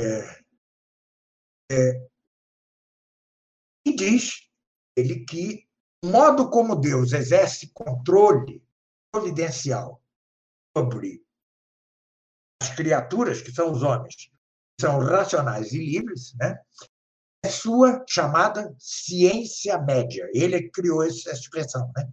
É, 0.00 0.40
é, 1.72 2.10
e 3.86 3.96
diz 3.96 4.46
ele 4.94 5.24
que 5.24 5.66
o 6.04 6.08
modo 6.08 6.50
como 6.50 6.76
Deus 6.76 7.12
exerce 7.12 7.70
controle 7.72 8.62
providencial 9.10 10.02
sobre 10.76 11.24
as 12.60 12.70
criaturas, 12.70 13.40
que 13.40 13.52
são 13.52 13.72
os 13.72 13.82
homens, 13.82 14.30
são 14.80 14.98
racionais 14.98 15.72
e 15.72 15.78
livres, 15.78 16.34
né? 16.38 16.58
é 17.42 17.48
sua 17.48 18.04
chamada 18.08 18.74
ciência 18.78 19.78
média. 19.78 20.28
Ele 20.32 20.68
criou 20.70 21.02
essa 21.02 21.32
expressão. 21.32 21.90
Né? 21.96 22.08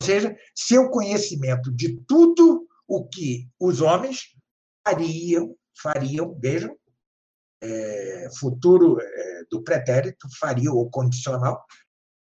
Ou 0.00 0.06
seja, 0.06 0.36
seu 0.54 0.90
conhecimento 0.90 1.72
de 1.72 1.96
tudo 2.06 2.66
o 2.86 3.06
que 3.06 3.48
os 3.58 3.80
homens 3.80 4.34
fariam, 4.86 5.56
fariam, 5.80 6.38
vejam, 6.40 6.76
é, 7.62 8.28
futuro 8.38 8.98
é, 9.00 9.42
do 9.50 9.62
pretérito, 9.62 10.28
faria 10.38 10.72
o 10.72 10.88
condicional, 10.88 11.62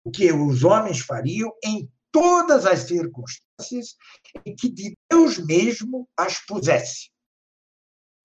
o 0.03 0.09
que 0.09 0.31
os 0.31 0.63
homens 0.63 0.99
fariam 0.99 1.51
em 1.63 1.89
todas 2.11 2.65
as 2.65 2.79
circunstâncias 2.79 3.95
em 4.45 4.55
que 4.55 4.69
de 4.69 4.93
Deus 5.11 5.37
mesmo 5.37 6.09
as 6.17 6.43
pusesse. 6.45 7.09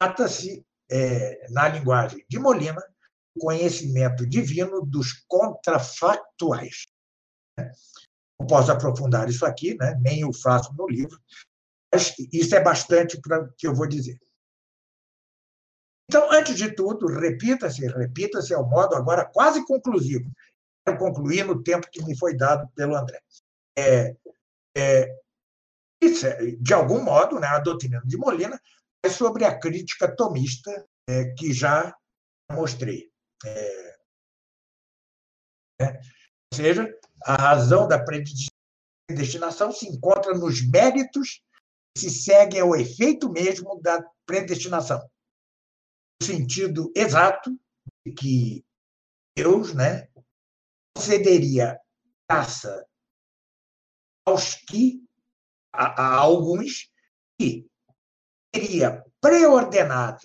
Trata-se, 0.02 0.66
é, 0.90 1.46
na 1.50 1.68
linguagem 1.68 2.24
de 2.28 2.36
Molina, 2.36 2.82
o 3.36 3.40
conhecimento 3.40 4.26
divino 4.26 4.84
dos 4.84 5.12
contrafactuais. 5.28 6.88
Não 8.36 8.48
posso 8.48 8.72
aprofundar 8.72 9.28
isso 9.28 9.46
aqui, 9.46 9.76
né? 9.76 9.94
nem 10.00 10.24
o 10.24 10.32
faço 10.32 10.74
no 10.74 10.88
livro, 10.88 11.16
mas 11.92 12.12
isso 12.32 12.52
é 12.56 12.60
bastante 12.60 13.20
para 13.20 13.44
o 13.44 13.52
que 13.56 13.64
eu 13.64 13.72
vou 13.72 13.86
dizer. 13.86 14.18
Então, 16.10 16.32
antes 16.32 16.56
de 16.56 16.74
tudo, 16.74 17.06
repita-se, 17.06 17.86
repita-se 17.86 18.52
ao 18.52 18.68
modo 18.68 18.96
agora 18.96 19.24
quase 19.24 19.64
conclusivo. 19.64 20.28
Quero 20.84 20.98
concluir 20.98 21.44
no 21.44 21.62
tempo 21.62 21.88
que 21.88 22.02
me 22.02 22.18
foi 22.18 22.36
dado 22.36 22.68
pelo 22.74 22.96
André. 22.96 23.20
É, 23.78 24.16
é, 24.76 25.16
de 26.58 26.74
algum 26.74 27.00
modo, 27.00 27.38
né, 27.38 27.46
a 27.46 27.60
doutrina 27.60 28.02
de 28.04 28.16
Molina 28.16 28.56
é 28.56 28.81
sobre 29.10 29.44
a 29.44 29.58
crítica 29.58 30.14
tomista 30.14 30.88
é, 31.08 31.32
que 31.34 31.52
já 31.52 31.94
mostrei. 32.50 33.10
É, 33.44 33.96
né? 35.80 36.00
Ou 36.52 36.56
seja, 36.56 36.88
a 37.24 37.34
razão 37.34 37.88
da 37.88 38.02
predestinação 39.08 39.72
se 39.72 39.88
encontra 39.88 40.34
nos 40.34 40.66
méritos 40.68 41.42
que 41.94 42.02
se 42.02 42.10
seguem 42.10 42.60
ao 42.60 42.76
efeito 42.76 43.30
mesmo 43.30 43.80
da 43.80 44.02
predestinação 44.26 45.00
sentido 46.22 46.90
exato 46.94 47.58
de 48.06 48.12
que 48.12 48.64
Deus 49.36 49.74
né, 49.74 50.08
concederia 50.96 51.78
graça 52.30 52.86
aos 54.24 54.54
que, 54.54 55.04
a, 55.72 56.02
a 56.02 56.14
alguns, 56.14 56.90
que 57.38 57.68
teria 58.52 59.04
preordenado 59.20 60.20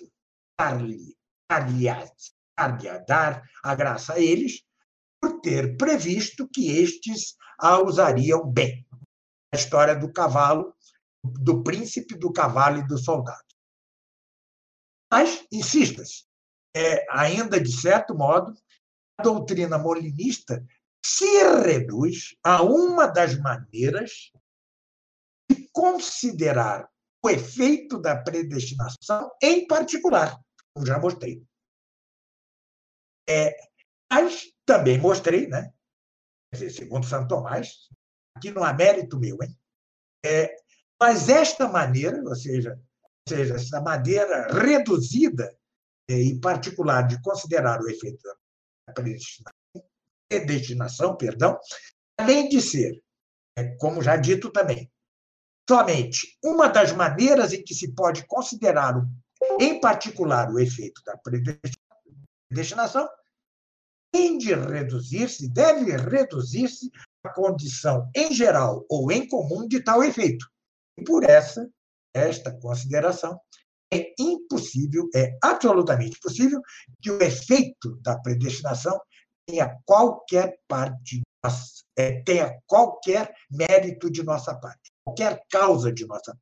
dar-lhe, 0.58 1.16
dar-lhe, 1.48 3.06
dar 3.06 3.42
a 3.62 3.74
graça 3.74 4.14
a 4.14 4.20
eles, 4.20 4.62
por 5.20 5.40
ter 5.40 5.76
previsto 5.76 6.48
que 6.48 6.78
estes 6.78 7.36
a 7.58 7.82
usariam 7.82 8.46
bem. 8.48 8.86
A 9.52 9.56
história 9.56 9.96
do 9.96 10.12
cavalo, 10.12 10.74
do 11.24 11.62
príncipe, 11.62 12.16
do 12.16 12.32
cavalo 12.32 12.78
e 12.78 12.86
do 12.86 12.98
soldado. 12.98 13.42
Mas, 15.10 15.44
insista-se, 15.50 16.24
é, 16.76 17.06
ainda 17.10 17.58
de 17.60 17.72
certo 17.72 18.14
modo, 18.14 18.54
a 19.18 19.22
doutrina 19.22 19.78
molinista 19.78 20.64
se 21.04 21.26
reduz 21.64 22.36
a 22.44 22.62
uma 22.62 23.06
das 23.06 23.36
maneiras 23.38 24.30
de 25.50 25.68
considerar 25.72 26.88
o 27.22 27.30
efeito 27.30 28.00
da 28.00 28.16
predestinação 28.16 29.30
em 29.42 29.66
particular, 29.66 30.38
como 30.72 30.86
já 30.86 30.98
mostrei. 30.98 31.42
É, 33.28 33.54
mas 34.10 34.52
também 34.64 34.98
mostrei, 34.98 35.46
né? 35.46 35.72
segundo 36.70 37.06
Santo 37.06 37.28
Tomás, 37.28 37.88
aqui 38.34 38.50
não 38.50 38.64
há 38.64 38.72
mérito 38.72 39.18
meu, 39.18 39.36
hein? 39.42 39.54
É, 40.24 40.56
mas 41.00 41.28
esta 41.28 41.68
maneira, 41.68 42.22
ou 42.22 42.34
seja, 42.34 42.80
seja, 43.28 43.56
essa 43.56 43.80
maneira 43.80 44.48
reduzida 44.48 45.54
eh, 46.08 46.20
e 46.20 46.40
particular 46.40 47.06
de 47.06 47.20
considerar 47.20 47.80
o 47.80 47.88
efeito 47.88 48.22
da 48.86 48.94
predestinação, 48.94 49.52
predestinação 50.28 51.16
perdão, 51.16 51.58
além 52.18 52.48
de 52.48 52.60
ser, 52.60 53.02
eh, 53.56 53.76
como 53.76 54.02
já 54.02 54.16
dito 54.16 54.50
também, 54.50 54.90
somente 55.68 56.38
uma 56.42 56.68
das 56.68 56.92
maneiras 56.92 57.52
em 57.52 57.62
que 57.62 57.74
se 57.74 57.92
pode 57.92 58.26
considerar, 58.26 58.94
em 59.60 59.80
particular, 59.80 60.50
o 60.50 60.58
efeito 60.58 61.02
da 61.04 61.16
predestinação, 62.48 63.08
tem 64.10 64.38
de 64.38 64.54
reduzir-se, 64.54 65.52
deve 65.52 65.94
reduzir-se 65.96 66.90
a 67.22 67.28
condição 67.28 68.10
em 68.16 68.32
geral 68.32 68.86
ou 68.88 69.12
em 69.12 69.28
comum 69.28 69.68
de 69.68 69.82
tal 69.82 70.02
efeito. 70.02 70.46
E 70.98 71.04
por 71.04 71.24
essa 71.24 71.68
esta 72.14 72.52
consideração, 72.52 73.38
é 73.92 74.12
impossível, 74.18 75.08
é 75.14 75.36
absolutamente 75.42 76.18
possível 76.20 76.60
que 77.00 77.10
o 77.10 77.22
efeito 77.22 77.96
da 78.02 78.18
predestinação 78.18 78.98
tenha 79.46 79.78
qualquer 79.86 80.58
parte, 80.68 81.22
é, 81.96 82.22
tenha 82.22 82.58
qualquer 82.66 83.34
mérito 83.50 84.10
de 84.10 84.22
nossa 84.22 84.54
parte, 84.54 84.87
qualquer 85.08 85.42
causa 85.50 85.92
de 85.92 86.06
nossa. 86.06 86.38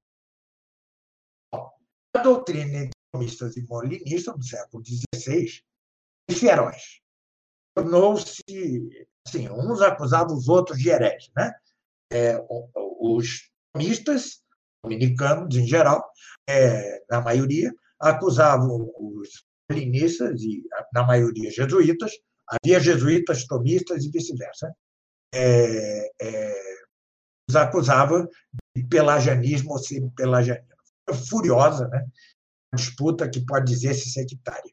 A 1.53 2.23
doutrina 2.23 2.89
economistas 3.13 3.57
e 3.57 3.67
molinistas 3.67 4.35
do 4.35 4.45
século 4.45 4.83
XVI 4.85 5.63
é 6.29 6.35
feroz. 6.35 7.01
Tornou-se, 7.75 9.09
assim, 9.27 9.49
uns 9.51 9.83
acusavam 9.83 10.37
os 10.37 10.49
outros 10.49 10.79
de 10.79 10.89
herege, 10.89 11.31
né? 11.37 11.55
É, 12.11 12.39
os 13.01 13.51
economistas 13.75 14.43
dominicanos, 14.83 15.55
em 15.57 15.67
geral, 15.67 16.11
é, 16.49 17.05
na 17.11 17.21
maioria, 17.21 17.75
acusavam 18.01 18.91
os 18.97 19.45
polinistas 19.69 20.41
e, 20.43 20.63
na 20.93 21.05
maioria, 21.05 21.51
jesuítas, 21.51 22.13
havia 22.47 22.81
jesuítas, 22.81 23.47
tomistas 23.47 24.05
e 24.05 24.11
vice-versa, 24.11 24.75
é, 25.35 26.11
é, 26.23 26.86
os 27.49 27.57
acusava 27.57 28.29
de 28.77 28.85
pelagianismo 28.85 29.73
ou 29.73 29.79
semi-pelagianismo. 29.79 30.75
Furiosa, 31.29 31.89
né? 31.89 32.07
Disputa 32.75 33.29
que 33.29 33.45
pode 33.45 33.73
dizer-se 33.73 34.11
sectária. 34.11 34.73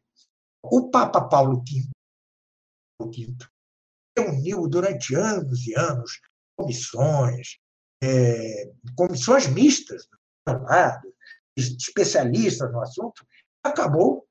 O 0.63 0.89
Papa 0.89 1.27
Paulo 1.27 1.63
V, 1.63 1.89
V 3.01 3.35
reuniu 4.17 4.67
durante 4.67 5.15
anos 5.15 5.67
e 5.67 5.77
anos 5.77 6.21
comissões, 6.57 7.59
é, 8.03 8.71
comissões 8.95 9.47
mistas, 9.47 10.07
especialistas 11.57 12.71
no 12.71 12.81
assunto, 12.81 13.25
acabou 13.63 14.27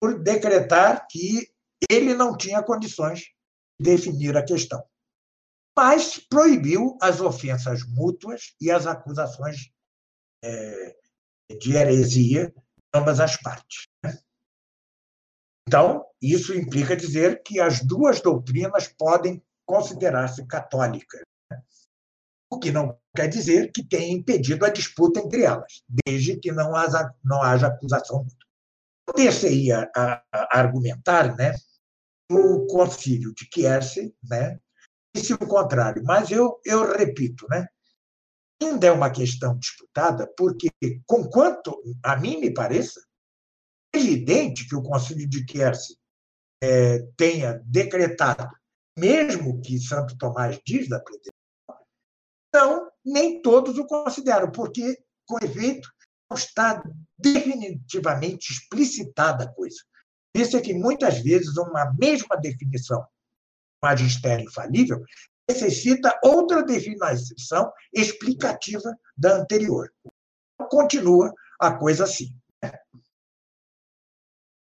por 0.00 0.22
decretar 0.22 1.06
que 1.08 1.52
ele 1.90 2.14
não 2.14 2.36
tinha 2.36 2.62
condições 2.62 3.20
de 3.80 3.90
definir 3.90 4.36
a 4.36 4.44
questão. 4.44 4.82
Mas 5.76 6.18
proibiu 6.18 6.98
as 7.00 7.20
ofensas 7.20 7.82
mútuas 7.86 8.54
e 8.60 8.70
as 8.70 8.86
acusações 8.86 9.70
é, 10.44 10.96
de 11.60 11.74
heresia 11.74 12.52
ambas 12.94 13.20
as 13.20 13.36
partes. 13.36 13.88
Né? 14.04 14.18
Então, 15.66 16.04
isso 16.20 16.54
implica 16.54 16.96
dizer 16.96 17.42
que 17.42 17.60
as 17.60 17.82
duas 17.82 18.20
doutrinas 18.20 18.88
podem 18.88 19.42
considerar-se 19.66 20.46
católicas, 20.46 21.22
né? 21.50 21.62
o 22.50 22.58
que 22.58 22.70
não 22.70 22.98
quer 23.16 23.28
dizer 23.28 23.70
que 23.72 23.82
tenha 23.82 24.12
impedido 24.12 24.64
a 24.64 24.70
disputa 24.70 25.20
entre 25.20 25.44
elas, 25.44 25.82
desde 26.04 26.36
que 26.38 26.52
não 26.52 26.76
haja, 26.76 27.14
não 27.24 27.42
haja 27.42 27.68
acusação. 27.68 28.26
Eu 29.08 29.14
a, 29.72 29.90
a, 29.96 30.22
a 30.32 30.58
argumentar 30.58 31.34
né, 31.36 31.54
o 32.30 32.66
concílio 32.66 33.32
de 33.34 33.48
Kiersey 33.48 34.14
né, 34.22 34.58
disse 35.14 35.34
o 35.34 35.38
contrário, 35.38 36.02
mas 36.04 36.30
eu, 36.30 36.60
eu 36.64 36.96
repito, 36.96 37.46
né, 37.50 37.66
ainda 38.62 38.86
é 38.86 38.92
uma 38.92 39.10
questão 39.10 39.56
disputada, 39.58 40.32
porque, 40.36 40.70
conquanto 41.06 41.82
a 42.02 42.16
mim 42.16 42.38
me 42.38 42.52
pareça, 42.52 43.00
é 43.94 43.98
evidente 43.98 44.66
que 44.66 44.74
o 44.74 44.82
concílio 44.82 45.28
de 45.28 45.44
Kiersey 45.44 45.96
é, 46.62 47.00
tenha 47.16 47.60
decretado, 47.66 48.48
mesmo 48.96 49.60
que 49.60 49.78
Santo 49.78 50.16
Tomás 50.16 50.58
diz 50.64 50.88
da 50.88 51.00
predestinação, 51.00 51.32
não, 52.54 52.90
nem 53.04 53.40
todos 53.42 53.78
o 53.78 53.86
consideram, 53.86 54.50
porque, 54.50 55.02
com 55.26 55.38
efeito, 55.44 55.90
não 56.30 56.36
está 56.36 56.82
definitivamente 57.18 58.52
explicitada 58.52 59.44
a 59.44 59.52
coisa. 59.52 59.78
Isso 60.34 60.56
é 60.56 60.60
que, 60.60 60.72
muitas 60.72 61.18
vezes, 61.18 61.56
uma 61.56 61.92
mesma 61.98 62.36
definição 62.36 63.04
magistério 63.82 64.44
infalível 64.44 65.02
necessita 65.48 66.18
outra 66.22 66.62
definição 66.62 67.72
explicativa 67.92 68.96
da 69.16 69.36
anterior. 69.36 69.92
Continua 70.70 71.32
a 71.60 71.72
coisa 71.72 72.04
assim. 72.04 72.34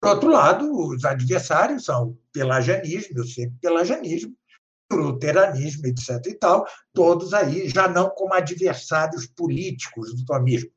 Por 0.01 0.11
outro 0.11 0.31
lado, 0.31 0.71
os 0.71 1.05
adversários 1.05 1.85
são 1.85 2.11
o 2.11 2.23
pelagianismo, 2.33 3.19
eu 3.19 3.27
sempre 3.27 3.59
pelagianismo, 3.61 4.37
o 4.93 4.97
luteranismo, 4.97 5.87
etc. 5.87 6.25
e 6.27 6.35
tal, 6.35 6.67
todos 6.93 7.35
aí 7.35 7.69
já 7.69 7.89
não 7.89 8.09
como 8.11 8.33
adversários 8.33 9.27
políticos 9.27 10.15
do 10.15 10.25
tomismo, 10.25 10.71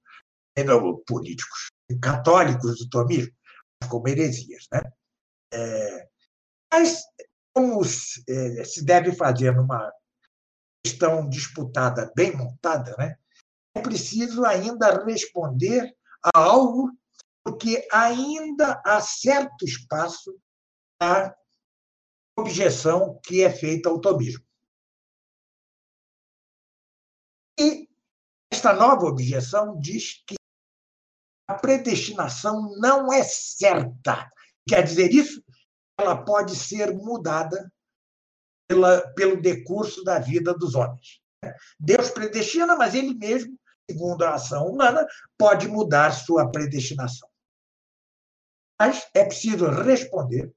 não, 0.66 0.98
políticos, 1.06 1.70
católicos 2.02 2.80
do 2.80 2.90
tomismo, 2.90 3.34
como 3.90 4.08
heresias. 4.08 4.68
Né? 4.72 4.82
É, 5.53 6.08
mas 6.74 7.03
como 7.53 7.82
é, 7.84 8.64
se 8.64 8.84
deve 8.84 9.11
fazer 9.14 9.56
numa 9.56 9.91
questão 10.84 11.30
disputada 11.30 12.11
bem 12.15 12.36
montada, 12.36 12.95
né? 12.98 13.18
é 13.73 13.82
preciso 13.82 14.45
ainda 14.45 15.03
responder 15.03 15.95
a 16.23 16.40
algo 16.40 16.91
porque 17.44 17.88
ainda 17.91 18.82
há 18.86 19.02
certo 19.02 19.65
espaço 19.65 20.40
à 21.02 21.36
objeção 22.38 23.19
que 23.23 23.44
é 23.44 23.52
feita 23.52 23.90
ao 23.90 23.99
tomismo. 23.99 24.45
E 27.60 27.90
esta 28.52 28.73
nova 28.73 29.06
objeção 29.06 29.80
diz 29.80 30.23
que 30.26 30.36
a 31.48 31.56
predestinação 31.56 32.76
não 32.78 33.11
é 33.11 33.23
certa. 33.23 34.32
Quer 34.68 34.84
dizer 34.84 35.11
isso? 35.11 35.44
Ela 36.02 36.23
pode 36.23 36.56
ser 36.56 36.94
mudada 36.94 37.72
pela, 38.68 39.02
pelo 39.14 39.41
decurso 39.41 40.03
da 40.03 40.19
vida 40.19 40.53
dos 40.53 40.76
homens. 40.76 41.22
Deus 41.80 42.10
predestina, 42.10 42.76
mas 42.76 42.94
ele 42.94 43.14
mesmo, 43.14 43.57
segundo 43.90 44.23
a 44.23 44.36
ação 44.36 44.68
humana, 44.68 45.06
pode 45.38 45.68
mudar 45.68 46.11
sua 46.11 46.49
predestinação. 46.49 47.30
Mas 48.80 49.07
é 49.14 49.26
preciso 49.26 49.68
responder: 49.69 50.53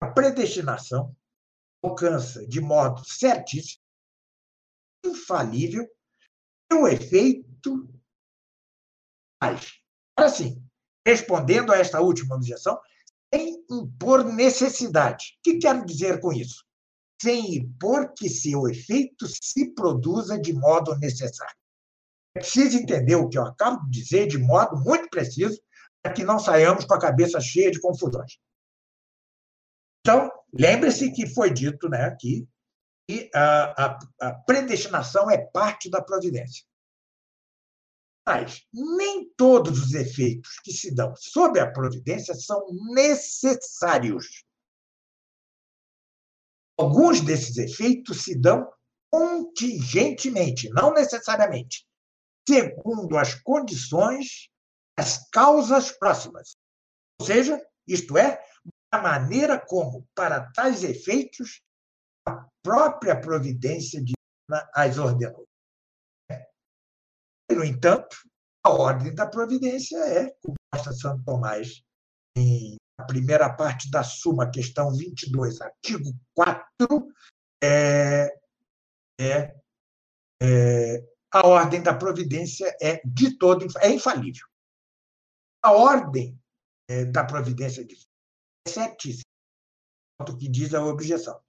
a 0.00 0.08
predestinação 0.08 1.14
alcança 1.82 2.46
de 2.46 2.60
modo 2.60 3.04
certíssimo, 3.04 3.82
infalível, 5.04 5.88
o 6.72 6.86
efeito. 6.88 7.88
Mas, 9.40 9.80
assim, 10.16 10.62
respondendo 11.06 11.72
a 11.72 11.78
esta 11.78 12.00
última 12.00 12.34
objeção, 12.34 12.80
sem 13.32 13.64
impor 13.70 14.24
necessidade. 14.24 15.36
O 15.38 15.42
que 15.42 15.58
quero 15.58 15.84
dizer 15.84 16.20
com 16.20 16.32
isso? 16.32 16.64
Sem 17.20 17.56
impor 17.56 18.12
que 18.14 18.28
seu 18.28 18.68
efeito 18.68 19.26
se 19.26 19.74
produza 19.74 20.38
de 20.38 20.52
modo 20.52 20.96
necessário. 20.98 21.56
É 22.36 22.40
preciso 22.40 22.76
entender 22.76 23.16
o 23.16 23.28
que 23.28 23.38
eu 23.38 23.44
acabo 23.44 23.84
de 23.88 24.02
dizer 24.02 24.26
de 24.26 24.38
modo 24.38 24.76
muito 24.78 25.08
preciso, 25.08 25.58
para 26.02 26.12
que 26.12 26.22
não 26.22 26.38
saiamos 26.38 26.84
com 26.84 26.94
a 26.94 27.00
cabeça 27.00 27.40
cheia 27.40 27.70
de 27.70 27.80
confusões. 27.80 28.38
Então, 30.00 30.30
lembre-se 30.52 31.10
que 31.10 31.26
foi 31.26 31.50
dito 31.50 31.88
né, 31.88 32.04
aqui 32.04 32.46
que 33.08 33.30
a, 33.34 33.84
a, 33.84 33.98
a 34.20 34.32
predestinação 34.34 35.30
é 35.30 35.38
parte 35.38 35.88
da 35.88 36.02
providência. 36.02 36.64
Mas 38.26 38.66
nem 38.72 39.30
todos 39.36 39.78
os 39.80 39.94
efeitos 39.94 40.58
que 40.64 40.72
se 40.72 40.92
dão 40.92 41.14
sob 41.16 41.60
a 41.60 41.70
providência 41.70 42.34
são 42.34 42.66
necessários. 42.92 44.44
Alguns 46.76 47.20
desses 47.20 47.56
efeitos 47.56 48.24
se 48.24 48.36
dão 48.36 48.68
contingentemente, 49.10 50.68
não 50.70 50.92
necessariamente, 50.92 51.86
segundo 52.46 53.16
as 53.16 53.34
condições, 53.34 54.50
as 54.98 55.28
causas 55.30 55.92
próximas. 55.92 56.56
Ou 57.20 57.26
seja, 57.26 57.64
isto 57.86 58.18
é, 58.18 58.42
a 58.90 58.98
maneira 59.00 59.58
como, 59.58 60.06
para 60.14 60.50
tais 60.52 60.82
efeitos, 60.82 61.62
a 62.26 62.46
própria 62.62 63.18
providência 63.18 64.00
divina 64.00 64.68
as 64.74 64.98
ordenou. 64.98 65.45
No 67.50 67.64
entanto, 67.64 68.16
a 68.64 68.70
ordem 68.70 69.14
da 69.14 69.26
providência 69.26 69.96
é, 69.98 70.30
como 70.42 70.56
Santo 70.94 71.24
Tomás 71.24 71.82
em 72.36 72.76
a 72.98 73.04
primeira 73.04 73.54
parte 73.54 73.90
da 73.90 74.02
Suma, 74.02 74.50
questão 74.50 74.92
22, 74.92 75.60
artigo 75.60 76.12
4, 76.34 76.66
é, 77.62 78.34
é, 79.20 79.54
é, 80.42 81.04
a 81.32 81.46
ordem 81.46 81.82
da 81.82 81.94
providência 81.94 82.74
é 82.80 83.00
de 83.04 83.36
todo 83.38 83.66
é 83.80 83.90
infalível. 83.90 84.46
A 85.62 85.72
ordem 85.72 86.38
é, 86.88 87.04
da 87.04 87.24
providência 87.24 87.82
é 87.82 88.70
certíssima, 88.70 89.24
o 90.20 90.36
que 90.36 90.48
diz 90.48 90.72
a 90.72 90.84
objeção. 90.84 91.40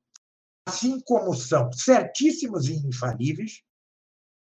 Assim 0.68 1.00
como 1.00 1.34
são 1.34 1.72
certíssimos 1.72 2.68
e 2.68 2.74
infalíveis 2.74 3.64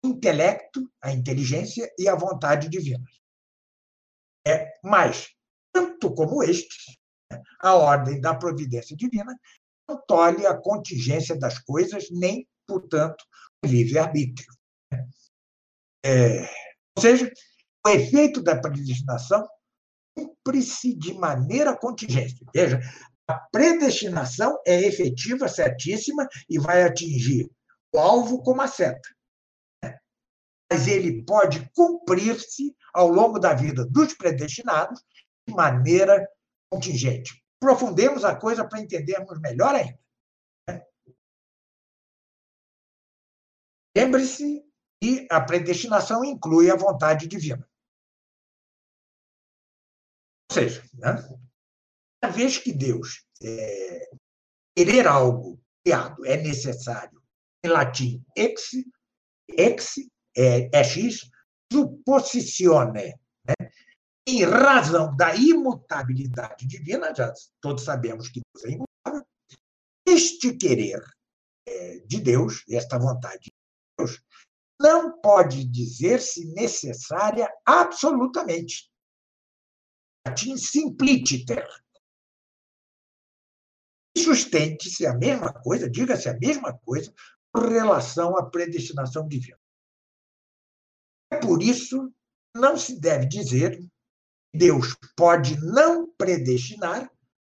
intelecto, 0.02 0.90
a 1.02 1.12
inteligência 1.12 1.90
e 1.98 2.08
a 2.08 2.14
vontade 2.14 2.68
divina. 2.68 3.04
É, 4.46 4.72
mas, 4.82 5.28
tanto 5.72 6.12
como 6.14 6.42
estes, 6.42 6.96
a 7.60 7.74
ordem 7.74 8.20
da 8.20 8.34
providência 8.34 8.96
divina 8.96 9.36
não 9.88 10.00
tolhe 10.06 10.46
a 10.46 10.56
contingência 10.56 11.36
das 11.38 11.58
coisas, 11.58 12.08
nem, 12.10 12.48
portanto, 12.66 13.24
o 13.64 13.68
livre-arbítrio. 13.68 14.52
É, 16.04 16.42
ou 16.96 17.02
seja, 17.02 17.30
o 17.86 17.90
efeito 17.90 18.42
da 18.42 18.58
predestinação 18.58 19.46
cumpre-se 20.16 20.94
de 20.94 21.12
maneira 21.14 21.76
contingente. 21.76 22.44
Veja, 22.54 22.80
a 23.28 23.34
predestinação 23.52 24.58
é 24.66 24.80
efetiva, 24.80 25.48
certíssima, 25.48 26.26
e 26.48 26.58
vai 26.58 26.82
atingir 26.82 27.50
o 27.92 27.98
alvo 27.98 28.42
como 28.42 28.62
a 28.62 28.66
seta 28.66 29.08
mas 30.70 30.86
ele 30.86 31.24
pode 31.24 31.68
cumprir-se 31.72 32.76
ao 32.94 33.08
longo 33.08 33.38
da 33.38 33.52
vida 33.54 33.84
dos 33.84 34.14
predestinados 34.14 35.04
de 35.46 35.52
maneira 35.52 36.28
contingente. 36.70 37.44
Aprofundemos 37.60 38.24
a 38.24 38.36
coisa 38.36 38.66
para 38.66 38.80
entendermos 38.80 39.40
melhor 39.40 39.74
ainda. 39.74 39.98
Lembre-se 43.96 44.64
que 45.02 45.26
a 45.30 45.40
predestinação 45.40 46.24
inclui 46.24 46.70
a 46.70 46.76
vontade 46.76 47.26
divina. 47.26 47.68
Ou 50.50 50.54
seja, 50.54 50.82
né? 50.94 51.16
uma 52.22 52.32
vez 52.32 52.58
que 52.58 52.72
Deus 52.72 53.26
é, 53.42 54.10
querer 54.76 55.06
algo 55.06 55.60
criado 55.84 56.24
é 56.24 56.36
necessário, 56.36 57.20
em 57.64 57.68
latim, 57.68 58.24
ex, 58.36 58.70
ex 59.48 59.96
é, 60.40 60.70
é 60.72 60.84
X, 60.84 61.30
supposicione, 61.70 63.14
né? 63.44 63.70
em 64.26 64.44
razão 64.44 65.14
da 65.16 65.34
imutabilidade 65.34 66.66
divina, 66.66 67.14
já 67.14 67.32
todos 67.60 67.84
sabemos 67.84 68.28
que 68.28 68.40
Deus 68.54 68.64
é 68.64 68.70
imutável, 68.70 69.26
este 70.06 70.56
querer 70.56 71.02
é, 71.66 71.98
de 72.00 72.20
Deus, 72.20 72.64
esta 72.70 72.98
vontade 72.98 73.44
de 73.44 73.52
Deus, 73.98 74.22
não 74.80 75.20
pode 75.20 75.64
dizer-se 75.64 76.46
necessária 76.54 77.52
absolutamente. 77.66 78.90
Latim 80.26 80.56
simpliciter. 80.56 81.66
sustente-se 84.16 85.06
a 85.06 85.14
mesma 85.14 85.52
coisa, 85.52 85.88
diga-se 85.88 86.28
a 86.28 86.38
mesma 86.38 86.76
coisa, 86.78 87.12
com 87.52 87.60
relação 87.60 88.36
à 88.36 88.48
predestinação 88.48 89.26
divina. 89.26 89.59
É 91.30 91.38
por 91.38 91.62
isso 91.62 92.12
não 92.54 92.76
se 92.76 92.98
deve 92.98 93.26
dizer 93.26 93.78
que 93.78 93.90
Deus 94.52 94.96
pode 95.16 95.58
não 95.60 96.12
predestinar 96.18 97.10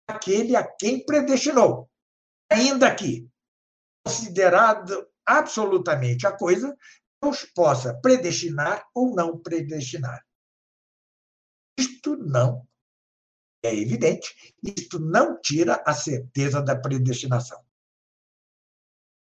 aquele 0.08 0.56
a 0.56 0.66
quem 0.66 1.04
predestinou, 1.04 1.88
ainda 2.50 2.92
que, 2.94 3.28
considerado 4.04 5.08
absolutamente 5.24 6.26
a 6.26 6.36
coisa, 6.36 6.76
Deus 7.22 7.44
possa 7.44 7.94
predestinar 8.00 8.88
ou 8.94 9.14
não 9.14 9.38
predestinar. 9.38 10.24
Isto 11.78 12.16
não 12.16 12.66
é 13.62 13.74
evidente, 13.74 14.54
isto 14.62 14.98
não 14.98 15.40
tira 15.40 15.82
a 15.86 15.92
certeza 15.92 16.62
da 16.62 16.76
predestinação. 16.76 17.62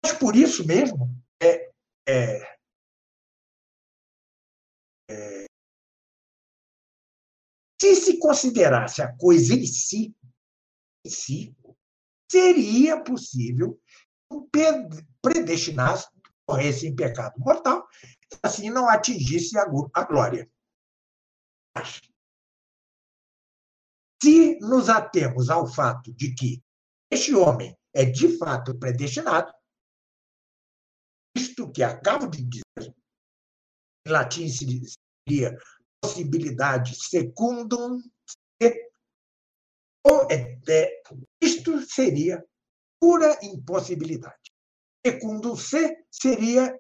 Mas 0.05 0.13
por 0.15 0.35
isso 0.35 0.67
mesmo, 0.67 1.15
é, 1.41 1.71
é, 2.09 2.43
é, 2.43 2.59
se 7.81 7.97
se 7.97 8.19
considerasse 8.19 9.03
a 9.03 9.13
coisa 9.17 9.55
em 9.55 9.67
si, 9.67 10.15
em 11.05 11.11
si 11.11 11.57
seria 12.31 13.03
possível 13.03 13.81
predestinar 15.21 15.99
morresse 16.49 16.87
em 16.87 16.95
pecado 16.95 17.39
mortal, 17.39 17.87
assim 18.43 18.71
não 18.71 18.89
atingisse 18.89 19.57
a 19.59 20.05
glória. 20.05 20.51
Se 24.23 24.59
nos 24.61 24.89
atemos 24.89 25.51
ao 25.51 25.67
fato 25.67 26.13
de 26.13 26.35
que 26.35 26.63
este 27.11 27.35
homem 27.35 27.77
é 27.95 28.05
de 28.05 28.39
fato 28.39 28.79
predestinado, 28.79 29.53
isto 31.37 31.71
que 31.73 31.83
acabo 31.83 32.27
de 32.29 32.43
dizer, 32.43 32.95
em 34.07 34.11
latim 34.11 34.49
seria 35.29 35.57
possibilidade 36.01 36.95
secundum, 36.97 38.01
é, 38.61 40.59
é, 40.69 41.03
isto 41.41 41.81
seria 41.83 42.45
pura 43.01 43.39
impossibilidade. 43.43 44.53
Secundum 45.07 45.57
se 45.57 46.05
seria 46.11 46.77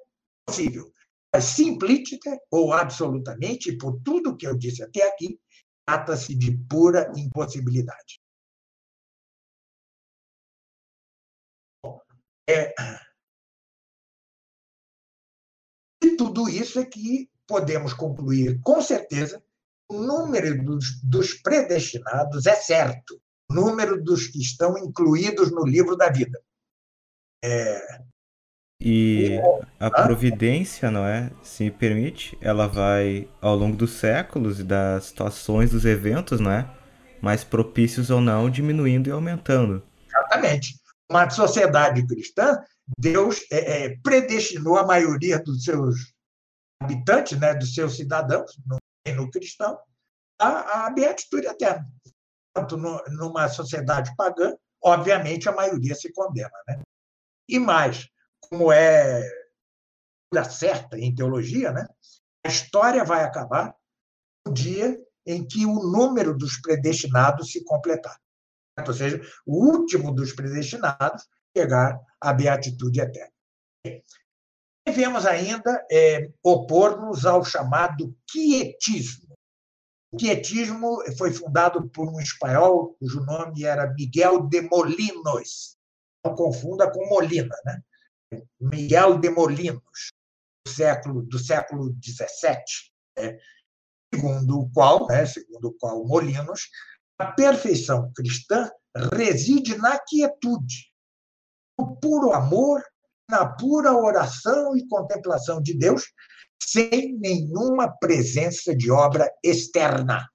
possível. 0.46 0.92
Mas 1.34 1.44
ou 2.50 2.72
absolutamente, 2.72 3.76
por 3.78 4.00
tudo 4.02 4.36
que 4.36 4.46
eu 4.46 4.56
disse 4.56 4.82
até 4.82 5.08
aqui, 5.08 5.40
trata-se 5.86 6.34
de 6.34 6.56
pura 6.68 7.10
impossibilidade. 7.16 8.20
É, 12.48 12.74
e 16.02 16.16
tudo 16.16 16.48
isso 16.48 16.78
é 16.80 16.84
que 16.84 17.30
podemos 17.52 17.92
concluir 17.92 18.58
com 18.62 18.80
certeza 18.80 19.42
o 19.86 20.00
número 20.00 20.64
dos, 20.64 20.98
dos 21.02 21.34
predestinados 21.34 22.46
é 22.46 22.54
certo, 22.54 23.20
o 23.50 23.54
número 23.54 24.02
dos 24.02 24.26
que 24.26 24.40
estão 24.40 24.78
incluídos 24.78 25.50
no 25.50 25.66
livro 25.66 25.94
da 25.94 26.08
vida. 26.08 26.40
É, 27.44 27.98
e 28.80 29.38
a 29.78 29.90
providência, 29.90 30.90
não 30.90 31.04
é? 31.04 31.30
Se 31.42 31.64
me 31.64 31.70
permite, 31.70 32.38
ela 32.40 32.66
vai 32.66 33.28
ao 33.38 33.54
longo 33.54 33.76
dos 33.76 33.92
séculos 33.92 34.58
e 34.58 34.64
das 34.64 35.04
situações, 35.04 35.72
dos 35.72 35.84
eventos, 35.84 36.40
não 36.40 36.50
é? 36.50 36.66
Mais 37.20 37.44
propícios 37.44 38.08
ou 38.08 38.22
não, 38.22 38.48
diminuindo 38.48 39.10
e 39.10 39.12
aumentando. 39.12 39.82
Exatamente. 40.08 40.80
Uma 41.10 41.28
sociedade 41.28 42.06
cristã, 42.06 42.58
Deus 42.98 43.42
é, 43.52 43.84
é, 43.84 43.96
predestinou 44.02 44.78
a 44.78 44.86
maioria 44.86 45.38
dos 45.38 45.62
seus 45.62 46.12
habitantes, 46.82 47.38
né, 47.38 47.54
dos 47.54 47.74
seus 47.74 47.96
cidadãos, 47.96 48.50
no 49.16 49.30
cristão, 49.30 49.78
à, 50.38 50.86
à 50.86 50.90
beatitude 50.90 51.46
eterna. 51.46 51.86
Tanto 52.54 52.76
numa 52.76 53.48
sociedade 53.48 54.14
pagã, 54.16 54.54
obviamente 54.82 55.48
a 55.48 55.52
maioria 55.52 55.94
se 55.94 56.12
condena. 56.12 56.50
Né? 56.68 56.82
E 57.48 57.58
mais, 57.58 58.08
como 58.40 58.70
é 58.70 59.22
da 60.32 60.44
certa 60.44 60.98
em 60.98 61.14
teologia, 61.14 61.72
né? 61.72 61.86
a 62.44 62.48
história 62.48 63.04
vai 63.04 63.22
acabar 63.22 63.74
no 64.46 64.52
dia 64.52 64.98
em 65.26 65.46
que 65.46 65.64
o 65.64 65.74
número 65.74 66.36
dos 66.36 66.60
predestinados 66.60 67.52
se 67.52 67.64
completar. 67.64 68.18
Ou 68.86 68.94
seja, 68.94 69.20
o 69.46 69.64
último 69.64 70.12
dos 70.12 70.32
predestinados 70.32 71.28
chegar 71.56 72.00
à 72.20 72.32
beatitude 72.32 73.00
eterna. 73.00 73.32
Devemos 74.86 75.26
ainda 75.26 75.86
é, 75.90 76.30
opor-nos 76.42 77.24
ao 77.24 77.44
chamado 77.44 78.16
quietismo. 78.30 79.32
O 80.12 80.16
quietismo 80.16 81.02
foi 81.16 81.32
fundado 81.32 81.88
por 81.88 82.08
um 82.08 82.20
espanhol 82.20 82.94
cujo 82.98 83.24
nome 83.24 83.64
era 83.64 83.92
Miguel 83.94 84.46
de 84.48 84.60
Molinos. 84.62 85.76
Não 86.24 86.34
confunda 86.34 86.90
com 86.90 87.08
Molina, 87.08 87.54
né? 87.64 87.82
Miguel 88.60 89.18
de 89.18 89.30
Molinos, 89.30 90.12
do 90.66 90.72
século, 90.72 91.22
do 91.22 91.38
século 91.38 91.94
XVII, 92.02 92.92
né? 93.16 93.38
segundo 94.14 94.60
o 94.60 94.70
qual, 94.70 95.06
né, 95.06 95.24
segundo 95.24 95.68
o 95.68 95.72
qual 95.74 96.04
Molinos, 96.04 96.68
a 97.18 97.32
perfeição 97.32 98.12
cristã 98.14 98.70
reside 99.14 99.76
na 99.78 99.98
quietude, 99.98 100.92
no 101.78 101.96
puro 101.96 102.32
amor, 102.32 102.82
na 103.28 103.46
pura 103.46 103.92
oração 103.92 104.76
e 104.76 104.86
contemplação 104.86 105.60
de 105.60 105.74
Deus, 105.74 106.12
sem 106.62 107.18
nenhuma 107.18 107.90
presença 107.98 108.74
de 108.74 108.90
obra 108.90 109.30
externa. 109.42 110.28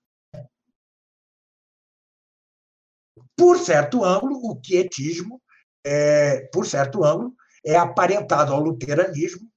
Por 3.36 3.60
certo 3.60 4.04
ângulo, 4.04 4.40
o 4.44 4.60
quietismo, 4.60 5.42
é, 5.86 6.48
por 6.48 6.66
certo 6.66 7.04
ângulo, 7.04 7.36
é 7.64 7.76
aparentado 7.76 8.54
ao 8.54 8.60
luteranismo, 8.60 9.50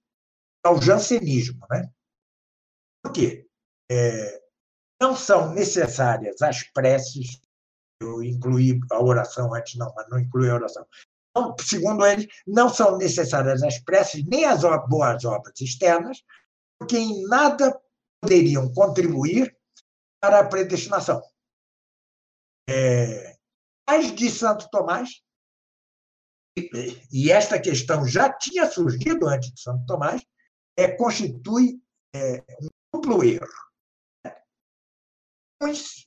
ao 0.63 0.81
jansenismo. 0.81 1.67
Né? 1.71 1.91
Por 3.03 3.13
quê? 3.13 3.47
É, 3.91 4.41
não 5.01 5.17
são 5.17 5.55
necessárias 5.55 6.43
as 6.43 6.63
preces, 6.73 7.41
eu 8.01 8.23
incluí 8.23 8.79
a 8.91 9.03
oração 9.03 9.55
antes, 9.55 9.77
não, 9.77 9.93
mas 9.95 10.09
não 10.09 10.19
incluí 10.19 10.51
a 10.51 10.55
oração. 10.55 10.87
Então, 11.31 11.55
segundo 11.61 12.05
ele, 12.05 12.29
não 12.47 12.69
são 12.69 12.99
necessárias 12.99 13.63
as 13.63 13.79
preces 13.79 14.25
nem 14.27 14.45
as 14.45 14.63
boas 14.89 15.25
obras 15.25 15.61
externas, 15.61 16.23
porque 16.79 16.99
em 16.99 17.23
nada 17.29 17.81
poderiam 18.21 18.73
contribuir 18.73 19.57
para 20.21 20.41
a 20.41 20.49
predestinação. 20.49 21.23
É, 22.69 23.37
mas 23.89 24.15
de 24.15 24.31
Santo 24.31 24.69
Tomás, 24.71 25.23
e 27.13 27.31
esta 27.31 27.61
questão 27.61 28.07
já 28.07 28.33
tinha 28.33 28.71
surgido 28.71 29.27
antes 29.27 29.53
de 29.53 29.61
Santo 29.61 29.85
Tomás, 29.87 30.23
é, 30.77 30.89
constitui 30.97 31.81
é, 32.15 32.43
um 32.61 32.69
duplo 32.93 33.25
erro. 33.25 33.47
Uns, 35.63 36.07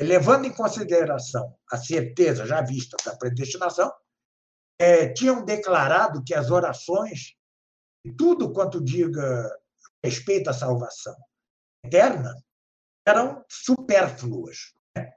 levando 0.00 0.46
em 0.46 0.54
consideração 0.54 1.56
a 1.70 1.76
certeza 1.76 2.46
já 2.46 2.62
vista 2.62 2.96
da 3.04 3.16
predestinação, 3.16 3.92
é, 4.80 5.12
tinham 5.12 5.44
declarado 5.44 6.24
que 6.24 6.34
as 6.34 6.50
orações, 6.50 7.36
tudo 8.16 8.52
quanto 8.52 8.82
diga 8.82 9.54
respeito 10.02 10.48
à 10.48 10.54
salvação 10.54 11.14
eterna, 11.84 12.34
eram 13.06 13.44
supérfluas. 13.48 14.72
Né? 14.96 15.12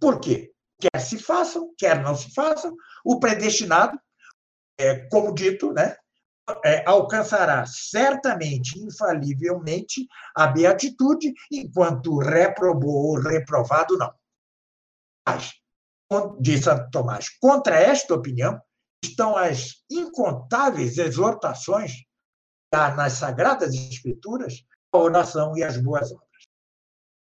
Por 0.00 0.18
quê? 0.18 0.52
quer 0.78 1.00
se 1.00 1.18
façam, 1.18 1.74
quer 1.76 2.00
não 2.02 2.14
se 2.14 2.32
façam, 2.32 2.74
o 3.04 3.18
predestinado, 3.18 3.98
é, 4.78 5.06
como 5.08 5.34
dito, 5.34 5.72
né, 5.72 5.96
é, 6.64 6.84
alcançará 6.86 7.66
certamente, 7.66 8.78
infalivelmente, 8.78 10.06
a 10.34 10.46
beatitude, 10.46 11.34
enquanto 11.50 12.18
reprobou 12.18 13.08
ou 13.08 13.20
reprovado, 13.20 13.98
não. 13.98 14.14
Mas, 15.26 15.60
diz 16.40 16.64
Santo 16.64 16.90
Tomás, 16.90 17.28
contra 17.38 17.76
esta 17.76 18.14
opinião 18.14 18.60
estão 19.02 19.36
as 19.36 19.84
incontáveis 19.90 20.98
exortações 20.98 21.92
nas 22.72 23.14
Sagradas 23.14 23.74
Escrituras, 23.74 24.64
a 24.92 24.98
oração 24.98 25.56
e 25.56 25.62
as 25.62 25.76
boas 25.76 26.10
obras. 26.12 26.28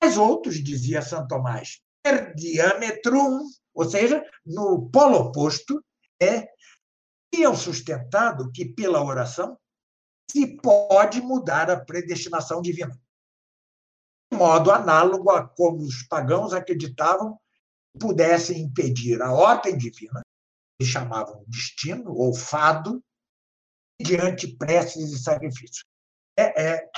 Mas 0.02 0.18
outros, 0.18 0.64
dizia 0.64 1.02
Santo 1.02 1.28
Tomás, 1.30 1.82
per 2.04 2.34
diametrum, 2.34 3.48
ou 3.74 3.90
seja, 3.90 4.24
no 4.46 4.90
polo 4.90 5.18
oposto, 5.18 5.84
é 6.22 6.50
tinham 7.34 7.56
sustentado 7.56 8.52
que 8.52 8.66
pela 8.66 9.04
oração 9.04 9.58
se 10.30 10.58
pode 10.58 11.22
mudar 11.22 11.70
a 11.70 11.80
predestinação 11.80 12.62
divina. 12.62 13.00
De 14.32 14.38
modo 14.38 14.72
análogo 14.72 15.30
a 15.30 15.48
como 15.48 15.82
os 15.82 16.04
pagãos 16.04 16.54
acreditavam 16.54 17.40
pudessem 18.00 18.62
impedir 18.62 19.22
a 19.22 19.32
ordem 19.32 19.78
divina, 19.78 20.22
que 20.80 20.86
chamavam 20.86 21.44
destino 21.48 22.12
ou 22.14 22.34
fado, 22.34 23.04
diante 24.02 24.56
preces 24.56 25.12
e 25.12 25.20
sacrifícios. 25.22 25.86
É, 26.38 26.64
é, 26.64 26.90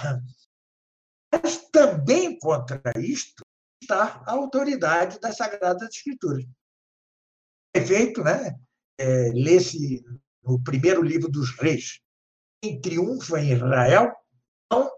mas 1.31 1.69
também 1.69 2.37
contra 2.37 2.81
isto 2.97 3.43
está 3.81 4.23
a 4.25 4.31
autoridade 4.31 5.19
das 5.19 5.35
Sagradas 5.35 5.89
Escrituras. 5.89 6.45
Efeito, 7.75 8.23
né? 8.23 8.57
É, 8.97 9.31
lê-se 9.33 10.05
no 10.43 10.61
primeiro 10.63 11.01
livro 11.01 11.29
dos 11.29 11.51
Reis, 11.57 11.99
quem 12.61 12.79
triunfa 12.79 13.39
em 13.39 13.53
Israel 13.53 14.15
não 14.71 14.89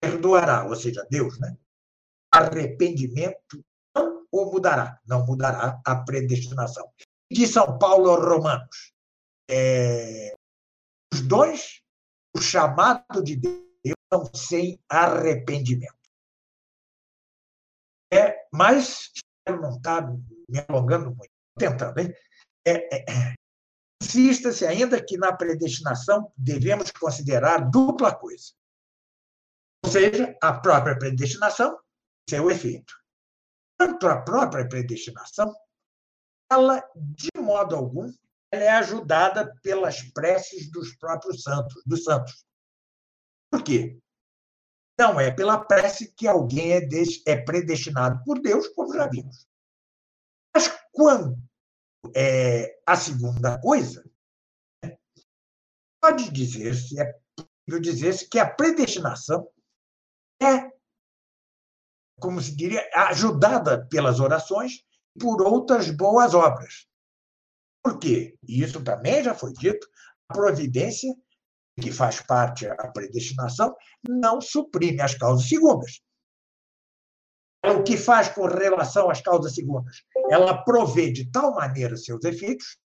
perdoará, 0.00 0.64
ou 0.66 0.76
seja, 0.76 1.06
Deus, 1.10 1.38
né? 1.40 1.56
Arrependimento 2.30 3.64
não 4.32 4.42
o 4.42 4.52
mudará, 4.52 5.00
não 5.06 5.26
mudará 5.26 5.80
a 5.84 5.96
predestinação. 5.96 6.90
De 7.30 7.46
São 7.46 7.78
Paulo 7.78 8.10
aos 8.10 8.24
Romanos, 8.24 8.92
é, 9.50 10.34
os 11.12 11.20
dons, 11.22 11.82
o 12.34 12.40
chamado 12.40 13.22
de 13.22 13.36
Deus 13.36 13.62
são 14.12 14.24
sem 14.34 14.80
arrependimento. 14.88 15.94
É, 18.12 18.46
mas 18.52 19.10
eu 19.46 19.60
não 19.60 19.76
estar 19.76 20.06
me 20.10 20.64
alongando 20.68 21.14
muito, 21.14 21.32
tentando, 21.58 21.98
hein? 21.98 22.14
É, 22.66 22.94
é, 22.94 23.34
Insista-se 24.02 24.66
ainda 24.66 25.02
que 25.02 25.16
na 25.16 25.32
predestinação 25.32 26.32
devemos 26.36 26.90
considerar 26.90 27.70
dupla 27.70 28.14
coisa. 28.14 28.52
Ou 29.84 29.90
seja, 29.90 30.36
a 30.42 30.52
própria 30.52 30.98
predestinação 30.98 31.78
e 32.26 32.30
seu 32.30 32.50
efeito. 32.50 33.01
Tanto 33.82 34.06
a 34.06 34.22
própria 34.22 34.68
predestinação, 34.68 35.52
ela, 36.48 36.88
de 36.94 37.30
modo 37.36 37.74
algum, 37.74 38.12
ela 38.48 38.62
é 38.62 38.68
ajudada 38.68 39.52
pelas 39.60 40.02
preces 40.12 40.70
dos 40.70 40.94
próprios 40.94 41.42
santos, 41.42 41.82
dos 41.84 42.04
santos. 42.04 42.46
Por 43.50 43.64
quê? 43.64 43.98
Não 44.96 45.18
é 45.18 45.32
pela 45.32 45.64
prece 45.64 46.12
que 46.12 46.28
alguém 46.28 46.74
é, 46.74 46.88
é 47.26 47.36
predestinado 47.36 48.22
por 48.24 48.40
Deus, 48.40 48.68
como 48.68 48.94
já 48.94 49.08
vimos. 49.08 49.48
Mas 50.54 50.68
quando 50.92 51.36
é, 52.14 52.80
a 52.86 52.94
segunda 52.94 53.60
coisa, 53.60 54.08
né, 54.84 54.96
pode 56.00 56.30
dizer-se, 56.30 57.00
é 57.00 57.12
possível 57.34 57.80
dizer-se 57.80 58.28
que 58.28 58.38
a 58.38 58.48
predestinação 58.48 59.50
é, 60.40 60.71
como 62.22 62.40
se 62.40 62.54
diria, 62.54 62.88
ajudada 62.94 63.86
pelas 63.88 64.20
orações 64.20 64.84
por 65.20 65.42
outras 65.42 65.90
boas 65.90 66.32
obras. 66.32 66.86
Por 67.82 67.98
quê? 67.98 68.38
E 68.48 68.62
isso 68.62 68.82
também 68.82 69.24
já 69.24 69.34
foi 69.34 69.52
dito, 69.52 69.86
a 70.28 70.34
providência, 70.34 71.12
que 71.80 71.90
faz 71.90 72.20
parte 72.20 72.66
da 72.66 72.88
predestinação, 72.88 73.74
não 74.08 74.40
suprime 74.40 75.00
as 75.00 75.14
causas 75.14 75.48
segundas. 75.48 76.00
O 77.64 77.82
que 77.82 77.96
faz 77.96 78.28
com 78.28 78.46
relação 78.46 79.10
às 79.10 79.20
causas 79.20 79.54
segundas? 79.54 80.02
Ela 80.30 80.62
provê 80.64 81.12
de 81.12 81.30
tal 81.30 81.54
maneira 81.54 81.96
seus 81.96 82.24
efeitos, 82.24 82.78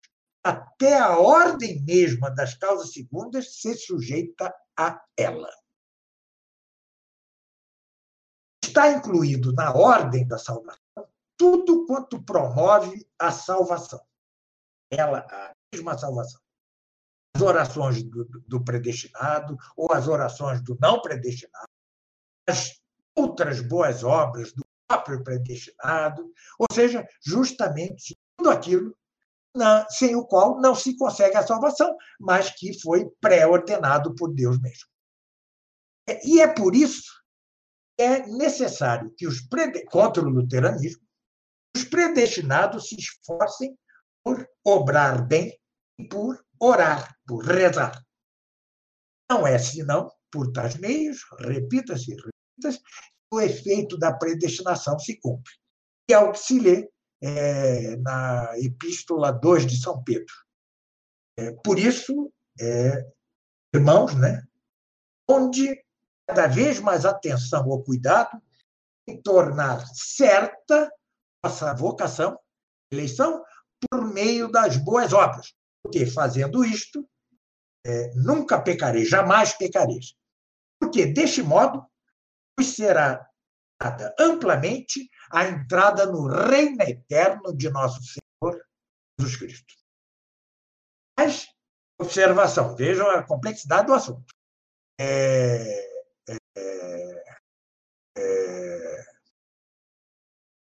até 0.44 0.98
a 0.98 1.18
ordem 1.18 1.84
mesma 1.84 2.30
das 2.30 2.56
causas 2.56 2.94
segundas 2.94 3.60
se 3.60 3.76
sujeita 3.76 4.53
a 4.78 5.02
ela. 5.18 5.49
Está 8.68 8.92
incluído 8.92 9.54
na 9.54 9.74
ordem 9.74 10.28
da 10.28 10.38
salvação 10.38 10.82
tudo 11.38 11.86
quanto 11.86 12.24
promove 12.24 13.06
a 13.20 13.30
salvação 13.32 14.00
ela 14.90 15.20
a 15.30 15.54
mesma 15.74 15.98
salvação. 15.98 16.40
As 17.36 17.42
orações 17.42 18.04
do, 18.04 18.26
do 18.48 18.64
predestinado 18.64 19.58
ou 19.76 19.92
as 19.92 20.08
orações 20.08 20.62
do 20.62 20.78
não 20.80 21.02
predestinado, 21.02 21.68
as 22.48 22.80
outras 23.16 23.62
boas 23.62 24.04
obras 24.04 24.54
do 24.54 24.64
próprio 24.88 25.24
predestinado, 25.24 26.32
ou 26.58 26.68
seja, 26.72 27.06
justamente 27.22 28.18
tudo 28.38 28.50
aquilo 28.50 28.96
na, 29.54 29.88
sem 29.90 30.16
o 30.16 30.26
qual 30.26 30.60
não 30.62 30.76
se 30.76 30.98
consegue 30.98 31.36
a 31.36 31.46
salvação, 31.46 31.96
mas 32.20 32.52
que 32.52 32.80
foi 32.80 33.10
pré-ordenado 33.20 34.14
por 34.16 34.34
Deus 34.34 34.60
mesmo. 34.60 34.88
E 36.24 36.40
é 36.40 36.48
por 36.48 36.76
isso 36.76 37.25
é 37.98 38.26
necessário 38.28 39.14
que 39.18 39.28
os 39.28 39.42
contra 39.90 40.22
o 40.22 40.30
luteranismo, 40.30 41.04
os 41.76 41.84
predestinados 41.84 42.90
se 42.90 42.96
esforcem 42.96 43.78
por 44.24 44.48
obrar 44.64 45.26
bem 45.26 45.58
e 46.00 46.08
por 46.08 46.44
orar, 46.60 47.16
por 47.26 47.44
rezar. 47.44 48.02
Não 49.30 49.46
é 49.46 49.58
senão, 49.58 50.12
por 50.32 50.52
tais 50.52 50.76
meios, 50.76 51.20
repita-se, 51.40 52.12
repita-se, 52.12 52.82
o 53.32 53.42
efeito 53.42 53.98
da 53.98 54.14
predestinação 54.14 54.98
se 55.00 55.20
cumpre. 55.20 55.54
E 56.10 56.14
é 56.14 56.20
o 56.20 56.32
que 56.32 56.40
se 56.40 56.60
lê 56.60 56.90
é, 57.22 57.96
na 57.98 58.58
Epístola 58.60 59.32
2 59.32 59.66
de 59.66 59.80
São 59.80 60.04
Pedro. 60.04 60.34
É, 61.38 61.52
por 61.64 61.80
isso, 61.80 62.32
é, 62.60 63.04
irmãos, 63.74 64.16
né, 64.16 64.44
onde 65.28 65.85
cada 66.28 66.48
vez 66.48 66.80
mais 66.80 67.06
atenção 67.06 67.68
ou 67.68 67.84
cuidado 67.84 68.42
em 69.08 69.22
tornar 69.22 69.86
certa 69.94 70.92
nossa 71.44 71.74
vocação, 71.74 72.40
eleição, 72.92 73.44
por 73.90 74.04
meio 74.12 74.52
das 74.52 74.78
boas 74.78 75.14
obras. 75.14 75.54
Porque 75.84 76.06
fazendo 76.08 76.66
isto, 76.66 77.08
é, 77.86 78.12
nunca 78.16 78.60
pecarei, 78.60 79.06
jamais 79.06 79.54
pecarei. 79.54 80.00
Porque, 80.80 81.06
deste 81.06 81.44
modo, 81.44 81.86
vos 82.58 82.76
será 82.76 83.30
dada 83.80 84.16
amplamente 84.20 85.08
a 85.32 85.46
entrada 85.46 86.08
no 86.08 86.28
reino 86.28 86.82
eterno 86.82 87.56
de 87.56 87.70
nosso 87.70 88.02
Senhor 88.02 88.66
Jesus 89.20 89.38
Cristo. 89.38 89.74
Mas, 91.18 91.48
observação, 92.00 92.76
vejam 92.76 93.08
a 93.10 93.24
complexidade 93.24 93.88
do 93.88 93.94
assunto. 93.94 94.34
É, 95.00 95.95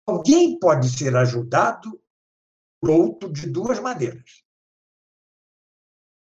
alguém 0.07 0.59
pode 0.59 0.89
ser 0.89 1.15
ajudado 1.15 2.01
outro 2.83 3.31
de 3.31 3.49
duas 3.49 3.79
maneiras. 3.79 4.43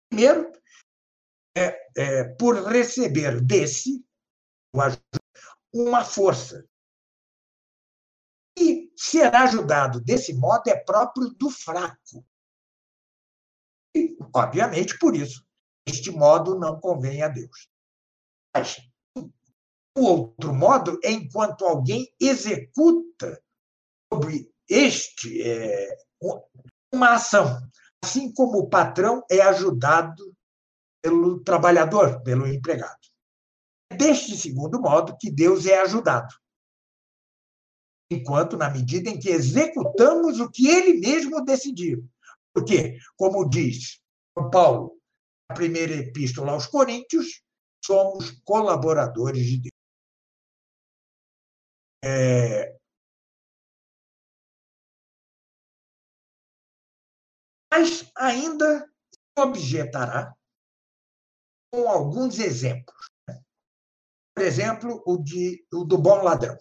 Primeiro, 0.09 0.51
é, 1.55 1.91
é, 1.97 2.23
por 2.35 2.55
receber 2.67 3.41
desse 3.41 4.03
uma 5.73 6.03
força. 6.03 6.67
E 8.57 8.91
ser 8.97 9.33
ajudado 9.33 10.01
desse 10.01 10.33
modo 10.33 10.67
é 10.69 10.75
próprio 10.75 11.29
do 11.29 11.49
fraco. 11.49 12.25
E, 13.95 14.17
obviamente, 14.33 14.97
por 14.99 15.15
isso, 15.15 15.45
este 15.88 16.11
modo 16.11 16.57
não 16.59 16.79
convém 16.79 17.21
a 17.21 17.27
Deus. 17.27 17.69
Mas, 18.53 18.77
o 19.97 20.03
outro 20.03 20.53
modo 20.53 20.99
é 21.03 21.11
enquanto 21.11 21.65
alguém 21.65 22.13
executa 22.19 23.41
sobre 24.11 24.51
este 24.69 25.41
é, 25.41 25.97
uma 26.93 27.15
ação, 27.15 27.61
assim 28.03 28.33
como 28.33 28.59
o 28.59 28.69
patrão 28.69 29.23
é 29.29 29.41
ajudado 29.41 30.35
pelo 31.01 31.43
trabalhador, 31.43 32.21
pelo 32.23 32.47
empregado. 32.47 32.99
É 33.91 33.95
deste 33.95 34.38
segundo 34.38 34.79
modo 34.79 35.17
que 35.19 35.31
Deus 35.31 35.65
é 35.65 35.79
ajudado. 35.81 36.33
Enquanto, 38.11 38.57
na 38.57 38.69
medida 38.69 39.09
em 39.09 39.17
que 39.17 39.29
executamos 39.29 40.39
o 40.39 40.49
que 40.49 40.67
ele 40.67 40.99
mesmo 40.99 41.43
decidiu. 41.43 42.07
Porque, 42.53 42.97
como 43.15 43.49
diz 43.49 44.01
Paulo 44.51 44.99
na 45.49 45.55
primeira 45.55 45.93
epístola 45.93 46.51
aos 46.51 46.67
Coríntios, 46.67 47.41
somos 47.83 48.31
colaboradores 48.43 49.45
de 49.45 49.61
Deus. 49.61 49.71
É, 52.03 52.77
mas 57.72 58.11
ainda 58.18 58.85
objetará 59.38 60.35
com 61.73 61.89
alguns 61.89 62.38
exemplos. 62.38 63.07
Né? 63.27 63.41
Por 64.35 64.43
exemplo, 64.43 65.02
o, 65.06 65.18
de, 65.18 65.65
o 65.73 65.85
do 65.85 65.98
bom 65.98 66.22
ladrão. 66.22 66.57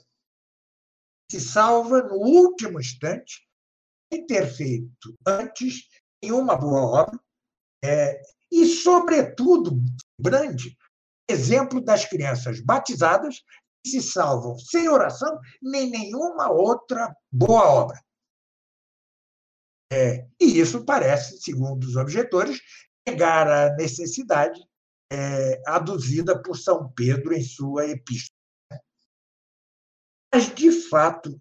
Se 1.30 1.40
salva 1.40 2.02
no 2.02 2.14
último 2.14 2.80
instante, 2.80 3.46
sem 4.12 4.26
ter 4.26 4.46
feito 4.46 5.14
antes 5.26 5.88
nenhuma 6.22 6.56
boa 6.56 7.02
obra, 7.02 7.20
é, 7.84 8.20
e, 8.52 8.66
sobretudo, 8.66 9.80
grande 10.20 10.76
exemplo 11.28 11.80
das 11.80 12.04
crianças 12.04 12.60
batizadas 12.60 13.42
que 13.82 13.90
se 13.90 14.02
salvam 14.02 14.58
sem 14.58 14.88
oração 14.88 15.38
nem 15.62 15.88
nenhuma 15.88 16.50
outra 16.50 17.14
boa 17.32 17.64
obra. 17.70 18.04
É, 19.92 20.26
e 20.40 20.60
isso 20.60 20.84
parece, 20.84 21.40
segundo 21.40 21.84
os 21.84 21.96
objetores, 21.96 22.60
negar 23.06 23.48
a 23.48 23.74
necessidade 23.74 24.60
é, 25.12 25.60
aduzida 25.66 26.40
por 26.40 26.56
São 26.56 26.90
Pedro 26.92 27.34
em 27.34 27.42
sua 27.42 27.86
epístola. 27.86 28.38
Mas, 30.32 30.54
de 30.54 30.70
fato, 30.70 31.40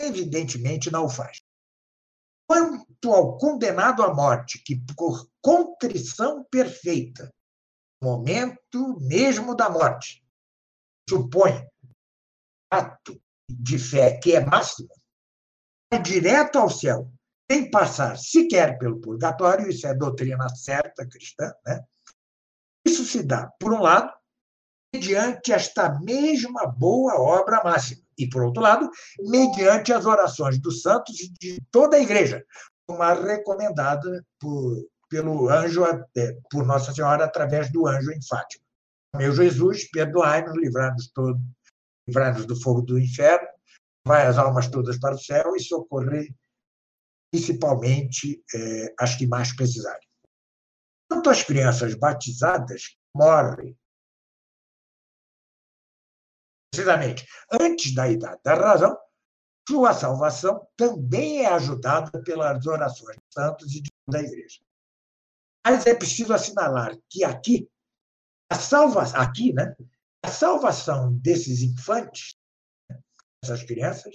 evidentemente 0.00 0.90
não 0.90 1.04
o 1.04 1.10
faz. 1.10 1.42
Quanto 2.48 3.12
ao 3.12 3.36
condenado 3.36 4.02
à 4.02 4.12
morte, 4.14 4.62
que 4.64 4.76
por 4.96 5.28
contrição 5.42 6.42
perfeita, 6.44 7.32
momento 8.02 8.98
mesmo 8.98 9.54
da 9.54 9.68
morte, 9.68 10.24
supõe 11.08 11.68
ato 12.70 13.20
de 13.48 13.78
fé 13.78 14.18
que 14.18 14.34
é 14.34 14.44
máximo, 14.44 14.88
é 15.92 15.98
direto 15.98 16.58
ao 16.58 16.70
céu, 16.70 17.12
sem 17.50 17.68
passar 17.68 18.16
sequer 18.16 18.78
pelo 18.78 19.00
purgatório, 19.00 19.68
isso 19.68 19.84
é 19.84 19.92
doutrina 19.92 20.48
certa 20.50 21.04
cristã, 21.04 21.52
né? 21.66 21.82
Isso 22.86 23.04
se 23.04 23.24
dá, 23.24 23.50
por 23.58 23.72
um 23.72 23.82
lado, 23.82 24.12
mediante 24.94 25.52
esta 25.52 25.98
mesma 26.00 26.66
boa 26.66 27.20
obra 27.20 27.60
máxima, 27.64 28.02
e, 28.16 28.28
por 28.28 28.44
outro 28.44 28.62
lado, 28.62 28.88
mediante 29.18 29.92
as 29.92 30.06
orações 30.06 30.60
dos 30.60 30.82
santos 30.82 31.18
e 31.20 31.32
de 31.40 31.60
toda 31.72 31.96
a 31.96 32.00
igreja, 32.00 32.44
como 32.86 33.02
a 33.02 33.14
recomendada 33.14 34.24
por, 34.38 34.88
pelo 35.08 35.48
anjo, 35.48 35.84
é, 36.16 36.36
por 36.50 36.64
Nossa 36.64 36.92
Senhora, 36.94 37.24
através 37.24 37.70
do 37.72 37.86
anjo 37.86 38.12
em 38.12 38.22
Fátima. 38.22 38.64
Meu 39.16 39.32
Jesus, 39.32 39.90
perdoai-nos, 39.90 40.56
livrai-nos 40.56 41.10
livrai-nos 42.06 42.46
do 42.46 42.60
fogo 42.60 42.82
do 42.82 42.98
inferno, 42.98 43.46
vai 44.06 44.26
as 44.26 44.38
almas 44.38 44.68
todas 44.68 44.98
para 45.00 45.16
o 45.16 45.18
céu 45.18 45.56
e 45.56 45.60
socorrer 45.60 46.32
principalmente 47.30 48.42
é, 48.54 48.94
as 48.98 49.14
que 49.14 49.26
mais 49.26 49.54
precisarem. 49.54 50.06
Quanto 51.08 51.30
às 51.30 51.42
crianças 51.42 51.94
batizadas, 51.94 52.96
morrem 53.14 53.76
precisamente 56.72 57.26
antes 57.60 57.92
da 57.94 58.08
idade 58.08 58.40
da 58.44 58.54
razão, 58.54 58.96
sua 59.68 59.92
salvação 59.92 60.66
também 60.76 61.44
é 61.44 61.46
ajudada 61.46 62.22
pelas 62.22 62.66
orações 62.66 63.16
dos 63.16 63.32
santos 63.32 63.74
e 63.74 63.82
de 63.82 63.90
toda 64.04 64.18
a 64.18 64.22
igreja. 64.22 64.60
Mas 65.64 65.86
é 65.86 65.94
preciso 65.94 66.32
assinalar 66.32 66.96
que 67.08 67.24
aqui, 67.24 67.68
a 68.50 68.56
salvação, 68.56 69.20
aqui, 69.20 69.52
né, 69.52 69.76
a 70.24 70.28
salvação 70.28 71.12
desses 71.18 71.62
infantes, 71.62 72.34
dessas 73.42 73.62
crianças, 73.64 74.14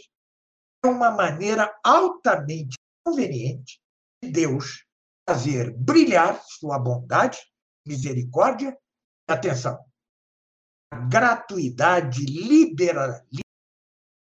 é 0.84 0.88
uma 0.88 1.12
maneira 1.12 1.74
altamente 1.84 2.78
conveniente 3.06 3.80
de 4.22 4.32
Deus 4.32 4.86
fazer 5.30 5.72
brilhar 5.78 6.44
sua 6.44 6.80
bondade, 6.80 7.40
misericórdia 7.86 8.78
e 9.30 9.32
atenção. 9.32 9.86
A 10.92 11.00
gratuidade 11.08 12.26
liberal 12.26 13.22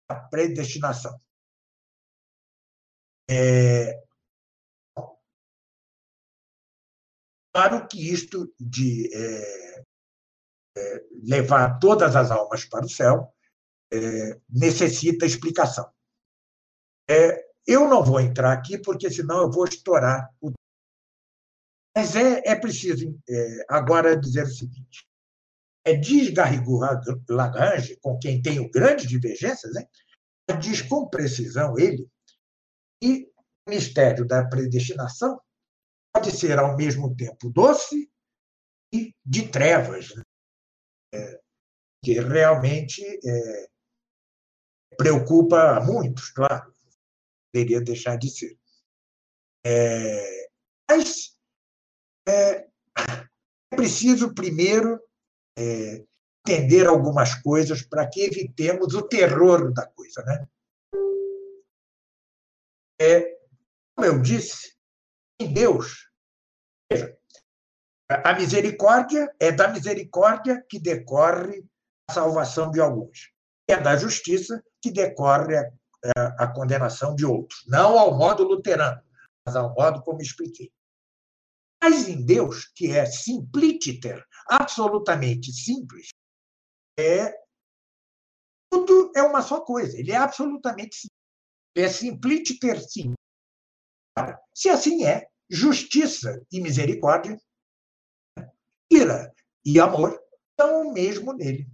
da 0.08 0.20
predestinação. 0.28 1.20
É... 3.30 4.02
Claro 7.52 7.86
que 7.88 8.12
isto 8.12 8.54
de 8.58 9.10
é, 9.12 9.84
é, 10.76 11.06
levar 11.24 11.78
todas 11.78 12.14
as 12.14 12.30
almas 12.30 12.64
para 12.64 12.86
o 12.86 12.88
céu 12.88 13.34
é, 13.92 14.40
necessita 14.48 15.26
explicação. 15.26 15.92
É, 17.08 17.49
eu 17.70 17.88
não 17.88 18.04
vou 18.04 18.20
entrar 18.20 18.52
aqui, 18.52 18.76
porque 18.76 19.08
senão 19.08 19.42
eu 19.42 19.50
vou 19.50 19.64
estourar 19.64 20.28
o. 20.40 20.50
Mas 21.96 22.16
é, 22.16 22.42
é 22.44 22.56
preciso 22.56 23.16
é, 23.28 23.64
agora 23.68 24.16
dizer 24.16 24.42
o 24.42 24.50
seguinte: 24.50 25.06
é 25.86 25.94
diz 25.94 26.30
Garrigou 26.30 26.80
Lagrange, 27.28 27.96
com 28.00 28.18
quem 28.18 28.42
tenho 28.42 28.68
grandes 28.72 29.06
divergências, 29.06 29.72
né? 29.72 29.86
diz 30.60 30.82
com 30.82 31.08
precisão 31.08 31.78
ele 31.78 32.08
que 33.00 33.32
o 33.64 33.70
mistério 33.70 34.26
da 34.26 34.44
predestinação 34.44 35.40
pode 36.12 36.32
ser 36.32 36.58
ao 36.58 36.76
mesmo 36.76 37.14
tempo 37.14 37.48
doce 37.50 38.10
e 38.92 39.14
de 39.24 39.48
trevas, 39.48 40.12
né? 40.16 40.22
é, 41.14 41.40
que 42.04 42.14
realmente 42.14 43.00
é, 43.04 43.68
preocupa 44.96 45.76
a 45.76 45.80
muitos, 45.80 46.30
claro 46.32 46.74
poderia 47.52 47.80
deixar 47.80 48.16
de 48.16 48.30
ser. 48.30 48.58
É, 49.64 50.48
mas 50.88 51.36
é, 52.26 52.66
é 52.92 53.76
preciso, 53.76 54.34
primeiro, 54.34 55.00
é, 55.58 56.04
entender 56.46 56.86
algumas 56.86 57.34
coisas 57.42 57.82
para 57.82 58.08
que 58.08 58.22
evitemos 58.22 58.94
o 58.94 59.02
terror 59.02 59.72
da 59.72 59.86
coisa. 59.86 60.22
Né? 60.22 60.48
É, 63.00 63.38
como 63.94 64.06
eu 64.06 64.20
disse, 64.22 64.74
em 65.40 65.52
Deus, 65.52 66.10
veja, 66.90 67.16
a 68.08 68.34
misericórdia 68.34 69.32
é 69.38 69.52
da 69.52 69.68
misericórdia 69.68 70.64
que 70.68 70.78
decorre 70.78 71.64
a 72.08 72.14
salvação 72.14 72.70
de 72.70 72.80
alguns. 72.80 73.32
É 73.68 73.76
da 73.76 73.96
justiça 73.96 74.62
que 74.82 74.90
decorre 74.90 75.56
a 75.56 75.70
a 76.38 76.46
condenação 76.46 77.14
de 77.14 77.24
outros. 77.24 77.64
Não 77.66 77.98
ao 77.98 78.16
modo 78.16 78.44
luterano, 78.44 79.02
mas 79.44 79.56
ao 79.56 79.74
modo 79.74 80.02
como 80.02 80.20
expliquei. 80.20 80.72
Mas 81.82 82.08
em 82.08 82.24
Deus, 82.24 82.66
que 82.74 82.92
é 82.92 83.06
simpliter, 83.06 84.24
absolutamente 84.46 85.52
simples, 85.52 86.08
é 86.98 87.34
tudo 88.70 89.10
é 89.16 89.22
uma 89.22 89.42
só 89.42 89.60
coisa. 89.62 89.98
Ele 89.98 90.12
é 90.12 90.16
absolutamente 90.16 90.94
simples. 90.94 91.20
É 91.76 91.88
simpliter 91.88 92.80
sim. 92.80 93.14
Se 94.54 94.68
assim 94.68 95.04
é, 95.04 95.28
justiça 95.48 96.44
e 96.52 96.60
misericórdia, 96.60 97.40
ira 98.90 99.32
e 99.64 99.80
amor 99.80 100.20
são 100.60 100.88
o 100.88 100.92
mesmo 100.92 101.32
nele. 101.32 101.66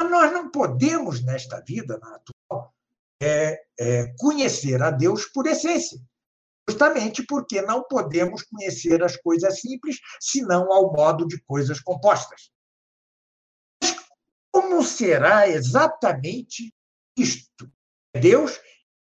Mas 0.00 0.10
nós 0.10 0.32
não 0.32 0.50
podemos, 0.50 1.24
nesta 1.24 1.60
vida 1.62 1.98
na 1.98 2.16
atual, 2.16 2.75
é, 3.22 3.62
é, 3.78 4.14
conhecer 4.18 4.82
a 4.82 4.90
Deus 4.90 5.26
por 5.26 5.46
essência. 5.46 5.98
Justamente 6.68 7.24
porque 7.24 7.62
não 7.62 7.84
podemos 7.84 8.42
conhecer 8.42 9.02
as 9.02 9.16
coisas 9.16 9.60
simples, 9.60 9.98
senão 10.20 10.72
ao 10.72 10.92
modo 10.92 11.26
de 11.26 11.40
coisas 11.42 11.80
compostas. 11.80 12.50
Mas 13.80 13.96
como 14.52 14.82
será 14.82 15.48
exatamente 15.48 16.74
isto? 17.16 17.70
Deus 18.14 18.58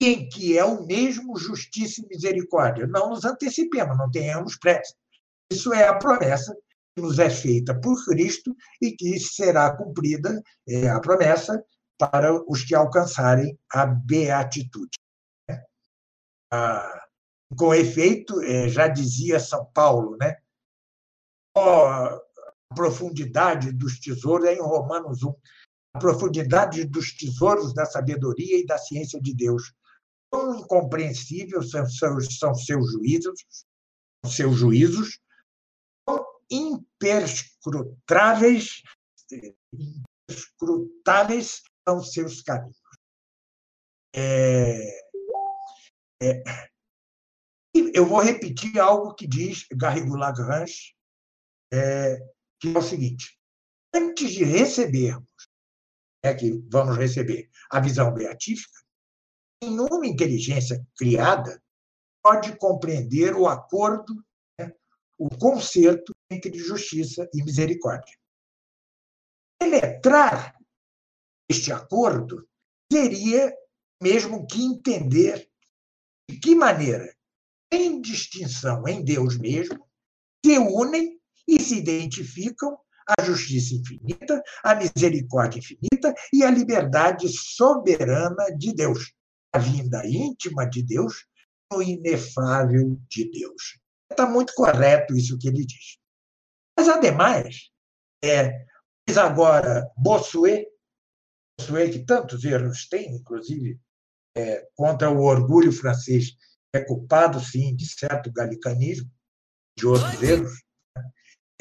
em 0.02 0.28
que 0.28 0.58
é 0.58 0.66
o 0.66 0.86
mesmo 0.86 1.38
justiça 1.38 2.02
e 2.02 2.08
misericórdia. 2.08 2.88
Não 2.88 3.10
nos 3.10 3.24
antecipemos, 3.24 3.98
não 3.98 4.10
tenhamos 4.12 4.58
pressa. 4.58 4.94
Isso 5.52 5.74
é 5.74 5.88
a 5.88 5.96
promessa 5.96 6.54
que 6.96 7.02
nos 7.02 7.20
é 7.20 7.30
feita 7.30 7.80
por 7.80 8.04
Cristo 8.06 8.56
e 8.82 8.92
que 8.92 9.20
será 9.20 9.76
cumprida, 9.76 10.42
é 10.68 10.90
a 10.90 11.00
promessa 11.00 11.64
para 12.12 12.34
os 12.50 12.64
que 12.64 12.76
alcançarem 12.76 13.58
a 13.72 13.86
beatitude. 13.86 15.00
Né? 15.48 15.64
Ah, 16.52 17.08
com 17.58 17.74
efeito, 17.74 18.42
é, 18.42 18.68
já 18.68 18.90
dizia 18.90 19.40
São 19.40 19.66
Paulo, 19.66 20.18
né? 20.18 20.36
a 21.56 22.20
profundidade 22.76 23.72
dos 23.72 24.00
tesouros 24.00 24.48
é 24.48 24.56
em 24.56 24.62
Romanos 24.62 25.24
1. 25.24 25.34
A 25.96 26.00
profundidade 26.00 26.84
dos 26.86 27.16
tesouros 27.16 27.74
da 27.74 27.86
sabedoria 27.86 28.60
e 28.60 28.66
da 28.66 28.78
ciência 28.78 29.22
de 29.22 29.34
Deus. 29.34 29.74
Quão 30.32 30.60
incompreensíveis 30.60 31.70
são 31.70 31.88
seus, 31.88 32.38
são 32.40 32.54
seus 32.56 32.92
juízos, 32.92 33.66
seus 34.26 34.58
juízos, 34.58 35.20
quão 36.04 36.26
imperscrutáveis, 36.50 38.82
imperscrutáveis 40.28 41.62
são 41.88 42.02
seus 42.02 42.42
caminhos. 42.42 42.82
É, 44.16 44.88
é, 46.22 46.44
eu 47.94 48.06
vou 48.06 48.22
repetir 48.22 48.80
algo 48.80 49.14
que 49.16 49.28
diz 49.28 49.66
Garrigou 49.72 50.16
Lagrange, 50.16 50.96
é, 51.74 52.18
que 52.60 52.74
é 52.74 52.78
o 52.78 52.82
seguinte: 52.82 53.38
antes 53.94 54.32
de 54.32 54.44
recebermos, 54.44 55.28
é 56.24 56.34
que 56.34 56.64
vamos 56.70 56.98
receber 56.98 57.50
a 57.70 57.80
visão 57.80 58.14
beatífica, 58.14 58.80
nenhuma 59.62 60.06
inteligência 60.06 60.86
criada 60.96 61.62
pode 62.22 62.56
compreender 62.58 63.36
o 63.36 63.48
acordo, 63.48 64.24
né, 64.58 64.74
o 65.18 65.30
concerto 65.30 66.16
entre 66.32 66.58
justiça 66.58 67.30
e 67.34 67.44
misericórdia. 67.44 68.18
Penetrar 69.60 70.56
este 71.50 71.72
acordo 71.72 72.48
teria 72.90 73.54
mesmo 74.02 74.46
que 74.46 74.62
entender 74.62 75.50
de 76.30 76.40
que 76.40 76.56
maneira 76.56 77.14
sem 77.74 78.02
distinção 78.02 78.88
em 78.88 79.04
Deus 79.04 79.38
mesmo, 79.38 79.88
se 80.46 80.58
unem 80.58 81.20
e 81.48 81.60
se 81.60 81.78
identificam 81.78 82.78
a 83.18 83.24
justiça 83.24 83.74
infinita, 83.74 84.42
a 84.64 84.76
misericórdia 84.76 85.60
infinita 85.60 86.14
e 86.32 86.44
a 86.44 86.52
liberdade 86.52 87.28
soberana 87.30 88.56
de 88.58 88.74
Deus, 88.74 89.14
a 89.52 89.58
vinda 89.58 90.06
íntima 90.06 90.66
de 90.66 90.84
Deus, 90.84 91.26
o 91.74 91.82
inefável 91.82 93.00
de 93.10 93.30
Deus. 93.32 93.80
Está 94.10 94.28
muito 94.28 94.54
correto 94.54 95.16
isso 95.16 95.38
que 95.38 95.48
ele 95.48 95.66
diz. 95.66 95.98
Mas, 96.78 96.88
ademais, 96.88 97.72
é, 98.24 98.66
diz 99.08 99.18
agora 99.18 99.90
Bossuet, 99.98 100.68
Bossuet, 101.60 101.92
que 101.92 102.06
tantos 102.06 102.44
erros 102.44 102.88
tem, 102.88 103.16
inclusive, 103.16 103.80
é, 104.36 104.68
contra 104.76 105.10
o 105.10 105.24
orgulho 105.24 105.72
francês, 105.72 106.36
é 106.74 106.82
culpado, 106.82 107.40
sim, 107.40 107.76
de 107.76 107.88
certo 107.88 108.32
galicanismo, 108.32 109.10
de 109.78 109.88
outros 109.88 110.22
erros. 110.22 110.54
Né? 110.98 111.12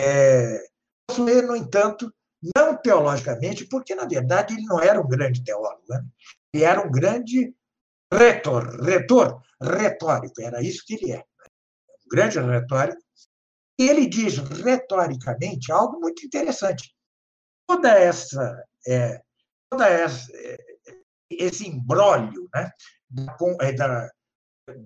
É, 0.00 0.64
Bossuet, 1.08 1.42
no 1.42 1.56
entanto, 1.56 2.12
não 2.56 2.76
teologicamente, 2.76 3.66
porque, 3.66 3.94
na 3.94 4.06
verdade, 4.06 4.54
ele 4.54 4.64
não 4.64 4.80
era 4.80 5.00
um 5.00 5.06
grande 5.06 5.44
teólogo, 5.44 5.82
né? 5.88 6.04
ele 6.52 6.64
era 6.64 6.86
um 6.86 6.90
grande 6.90 7.54
retor, 8.12 8.80
retor, 8.82 9.42
retórico, 9.60 10.40
era 10.40 10.62
isso 10.62 10.84
que 10.84 10.94
ele 10.94 11.12
é. 11.12 11.24
Um 12.04 12.08
grande 12.10 12.38
retórico. 12.38 13.00
E 13.78 13.88
ele 13.88 14.06
diz 14.06 14.36
retoricamente 14.36 15.72
algo 15.72 15.98
muito 15.98 16.24
interessante. 16.26 16.94
Toda 17.66 17.90
essa, 17.90 18.62
é, 18.86 19.22
toda 19.72 19.88
é, 19.88 20.06
esse 21.30 21.66
embrólio 21.66 22.48
né, 22.54 22.70
da, 23.08 23.36
é, 23.62 23.72
da, 23.72 24.10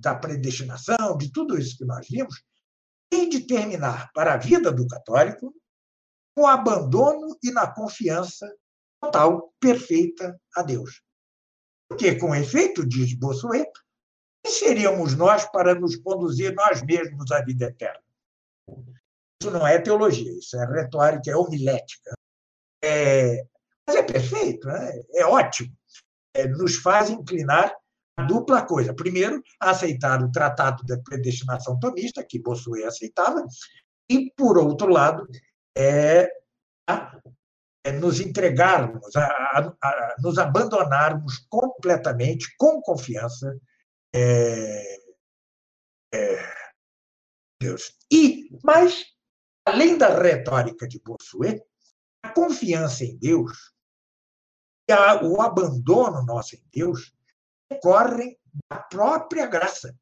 da 0.01 0.15
predestinação, 0.15 1.19
de 1.19 1.33
tudo 1.33 1.59
isso 1.59 1.77
que 1.77 1.85
nós 1.85 2.07
vimos, 2.09 2.41
tem 3.11 3.29
de 3.29 3.47
terminar 3.47 4.11
para 4.13 4.35
a 4.35 4.37
vida 4.37 4.71
do 4.71 4.87
católico 4.87 5.53
com 6.37 6.43
o 6.43 6.47
abandono 6.47 7.37
e 7.43 7.51
na 7.51 7.67
confiança 7.67 8.47
total, 9.01 9.53
perfeita 9.61 10.41
a 10.55 10.63
Deus. 10.63 11.03
Porque, 11.89 12.17
com 12.17 12.35
efeito, 12.35 12.87
diz 12.87 13.13
Bossuet, 13.15 13.71
quem 14.45 14.53
seríamos 14.53 15.15
nós 15.17 15.45
para 15.51 15.75
nos 15.75 15.97
conduzir 15.97 16.55
nós 16.55 16.83
mesmos 16.83 17.31
à 17.31 17.43
vida 17.43 17.67
eterna? 17.67 18.03
Isso 19.41 19.51
não 19.51 19.67
é 19.67 19.81
teologia, 19.81 20.33
isso 20.33 20.57
é 20.57 20.67
retórica, 20.67 21.31
é 21.31 21.37
homilética. 21.37 22.13
É, 22.83 23.47
é 23.95 24.03
perfeito, 24.03 24.67
né? 24.67 25.03
é 25.15 25.25
ótimo. 25.25 25.73
É, 26.35 26.47
nos 26.49 26.77
faz 26.77 27.09
inclinar 27.09 27.75
a 28.17 28.23
dupla 28.23 28.65
coisa. 28.65 28.95
Primeiro, 28.95 29.43
aceitar 29.61 30.23
o 30.23 30.31
tratado 30.31 30.85
da 30.85 30.99
predestinação 30.99 31.79
tomista, 31.79 32.25
que 32.25 32.39
Bossuet 32.39 32.85
aceitava, 32.85 33.45
e, 34.11 34.31
por 34.37 34.59
outro 34.59 34.89
lado, 34.89 35.27
é, 35.77 36.31
a, 36.89 37.21
é 37.85 37.93
nos 37.93 38.21
entregarmos, 38.21 39.15
a, 39.17 39.27
a, 39.27 39.75
a, 39.83 40.17
nos 40.21 40.39
abandonarmos 40.39 41.39
completamente, 41.49 42.55
com 42.57 42.81
confiança, 42.81 43.57
é, 44.15 44.97
é, 46.15 46.55
Deus. 47.61 47.93
E, 48.11 48.49
mas, 48.63 49.05
além 49.65 49.99
da 49.99 50.17
retórica 50.17 50.87
de 50.87 51.01
Bossuet, 51.01 51.63
a 52.23 52.31
confiança 52.31 53.05
em 53.05 53.17
Deus 53.17 53.76
e 54.89 54.95
o 55.25 55.41
abandono 55.41 56.25
nosso 56.25 56.57
em 56.57 56.63
Deus 56.73 57.13
decorrem 57.71 58.39
da 58.71 58.79
própria 58.79 59.47
graça. 59.47 59.97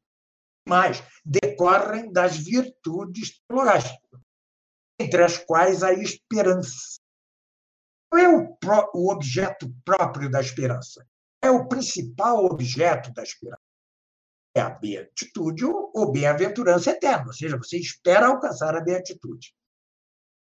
Mais, 0.67 1.03
decorrem 1.23 2.11
das 2.11 2.37
virtudes 2.37 3.39
teologais, 3.47 3.85
entre 4.99 5.23
as 5.23 5.37
quais 5.37 5.83
a 5.83 5.93
esperança. 5.93 6.99
Qual 8.09 8.21
é 8.21 8.29
o, 8.29 8.57
o 8.93 9.11
objeto 9.11 9.71
próprio 9.83 10.29
da 10.29 10.41
esperança? 10.41 11.05
É 11.41 11.49
o 11.49 11.67
principal 11.67 12.45
objeto 12.45 13.13
da 13.13 13.21
esperança. 13.21 13.61
É 14.55 14.61
a 14.61 14.69
beatitude 14.69 15.65
ou 15.65 16.11
bem-aventurança 16.11 16.91
eterna, 16.91 17.27
ou 17.27 17.33
seja, 17.33 17.57
você 17.57 17.77
espera 17.77 18.27
alcançar 18.27 18.75
a 18.75 18.81
beatitude. 18.81 19.53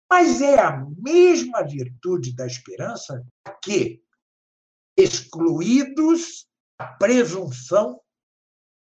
Mas 0.09 0.41
é 0.41 0.61
a 0.61 0.85
mesma 0.99 1.63
virtude 1.63 2.35
da 2.35 2.47
esperança 2.47 3.27
que, 3.63 4.05
excluídos 4.97 6.49
a 6.79 6.87
presunção 6.87 8.01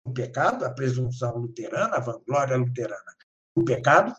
do 0.06 0.14
pecado, 0.14 0.66
a 0.66 0.70
presunção 0.70 1.38
luterana, 1.38 1.98
a 1.98 2.00
vanglória 2.00 2.58
luterana 2.58 3.16
do 3.56 3.66
pecado, 3.66 4.14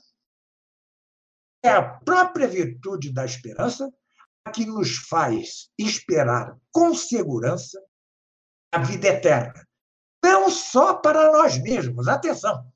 é 1.63 1.71
a 1.71 1.83
própria 1.83 2.49
virtude 2.49 3.13
da 3.13 3.25
esperança 3.25 3.93
que 4.53 4.65
nos 4.65 4.97
faz 5.09 5.71
esperar 5.79 6.57
com 6.71 6.95
segurança 6.95 7.81
a 8.73 8.79
vida 8.79 9.09
eterna. 9.09 9.67
Não 10.23 10.51
só 10.51 10.95
para 10.95 11.33
nós 11.33 11.61
mesmos, 11.61 12.09
atenção, 12.09 12.71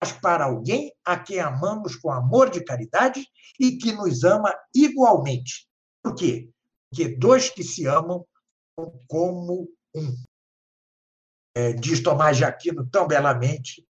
mas 0.00 0.12
para 0.12 0.44
alguém 0.44 0.92
a 1.04 1.18
quem 1.18 1.40
amamos 1.40 1.96
com 1.96 2.10
amor 2.10 2.50
de 2.50 2.64
caridade 2.64 3.26
e 3.58 3.76
que 3.76 3.92
nos 3.92 4.24
ama 4.24 4.54
igualmente. 4.74 5.68
Por 6.02 6.14
quê? 6.14 6.50
Porque 6.88 7.16
dois 7.16 7.50
que 7.50 7.64
se 7.64 7.86
amam 7.86 8.26
como 9.08 9.68
um. 9.94 10.22
É, 11.56 11.72
diz 11.72 12.02
Tomás 12.02 12.36
de 12.36 12.44
Aquino 12.44 12.88
tão 12.88 13.06
belamente, 13.06 13.86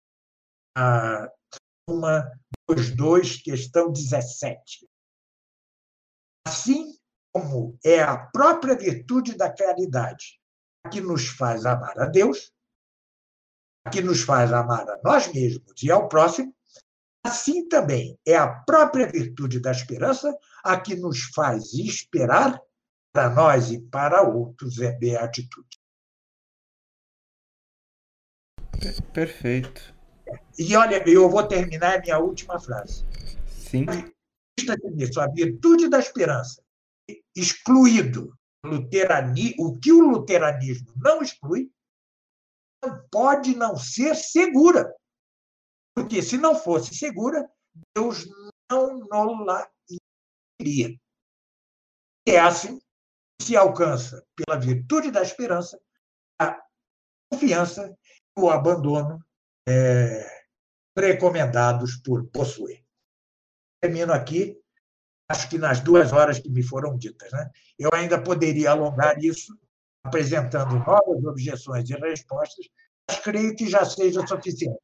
a 0.78 1.32
uma 1.88 2.32
dos 2.68 2.92
dois, 2.92 3.42
questão 3.42 3.92
17. 3.92 4.88
Assim 6.48 6.96
como 7.34 7.78
é 7.84 8.02
a 8.02 8.18
própria 8.18 8.76
virtude 8.78 9.36
da 9.36 9.52
caridade 9.52 10.40
que 10.92 11.02
nos 11.02 11.28
faz 11.28 11.66
amar 11.66 12.00
a 12.00 12.06
Deus, 12.06 12.52
que 13.92 14.02
nos 14.02 14.22
faz 14.22 14.52
amar 14.54 14.88
a 14.90 15.00
nós 15.04 15.32
mesmos 15.32 15.82
e 15.82 15.92
ao 15.92 16.08
próximo, 16.08 16.56
assim 17.24 17.68
também 17.68 18.18
é 18.26 18.36
a 18.36 18.48
própria 18.48 19.08
virtude 19.08 19.60
da 19.60 19.72
esperança 19.72 20.36
a 20.64 20.80
que 20.80 20.96
nos 20.96 21.24
faz 21.34 21.74
esperar 21.74 22.60
para 23.16 23.30
nós 23.30 23.72
e 23.72 23.80
para 23.80 24.24
outros 24.24 24.78
é 24.82 24.92
beatitude. 24.92 25.80
Perfeito. 29.14 29.96
E 30.60 30.76
olha, 30.76 31.02
eu 31.10 31.30
vou 31.30 31.48
terminar 31.48 31.98
a 31.98 32.02
minha 32.02 32.20
última 32.20 32.60
frase. 32.60 33.06
Sim. 33.48 33.86
Isso, 34.98 35.22
a 35.22 35.28
virtude 35.28 35.88
da 35.88 35.98
esperança, 35.98 36.62
excluído 37.34 38.38
luterani, 38.66 39.56
o 39.58 39.80
que 39.80 39.94
o 39.94 40.02
luteranismo 40.02 40.92
não 40.98 41.22
exclui, 41.22 41.72
não 42.84 43.08
pode 43.10 43.56
não 43.56 43.78
ser 43.78 44.14
segura. 44.16 44.94
Porque 45.96 46.22
se 46.22 46.38
não 46.38 46.54
fosse 46.54 46.94
segura, 46.94 47.50
Deus 47.96 48.26
não 48.70 48.98
nos 48.98 49.68
iria. 50.60 51.00
É 52.28 52.40
assim 52.40 52.80
se 53.42 53.56
alcança 53.56 54.26
pela 54.36 54.60
virtude 54.60 55.12
da 55.12 55.22
esperança 55.22 55.80
a 56.40 56.58
confiança 57.32 57.96
e 58.38 58.42
o 58.42 58.50
abandono 58.50 59.24
é, 59.68 60.26
recomendados 60.98 61.96
por 61.98 62.24
Bossuet. 62.24 62.84
Termino 63.82 64.14
aqui, 64.14 64.58
acho 65.30 65.50
que 65.50 65.58
nas 65.58 65.80
duas 65.80 66.12
horas 66.12 66.40
que 66.40 66.50
me 66.50 66.64
foram 66.64 66.98
ditas. 66.98 67.32
Né? 67.32 67.50
Eu 67.78 67.90
ainda 67.94 68.22
poderia 68.22 68.72
alongar 68.72 69.18
isso, 69.20 69.58
apresentando 70.04 70.76
novas 70.80 71.24
objeções 71.26 71.90
e 71.90 71.94
respostas, 71.94 72.66
mas 73.08 73.20
creio 73.20 73.56
que 73.56 73.68
já 73.68 73.86
seja 73.86 74.26
suficiente. 74.26 74.80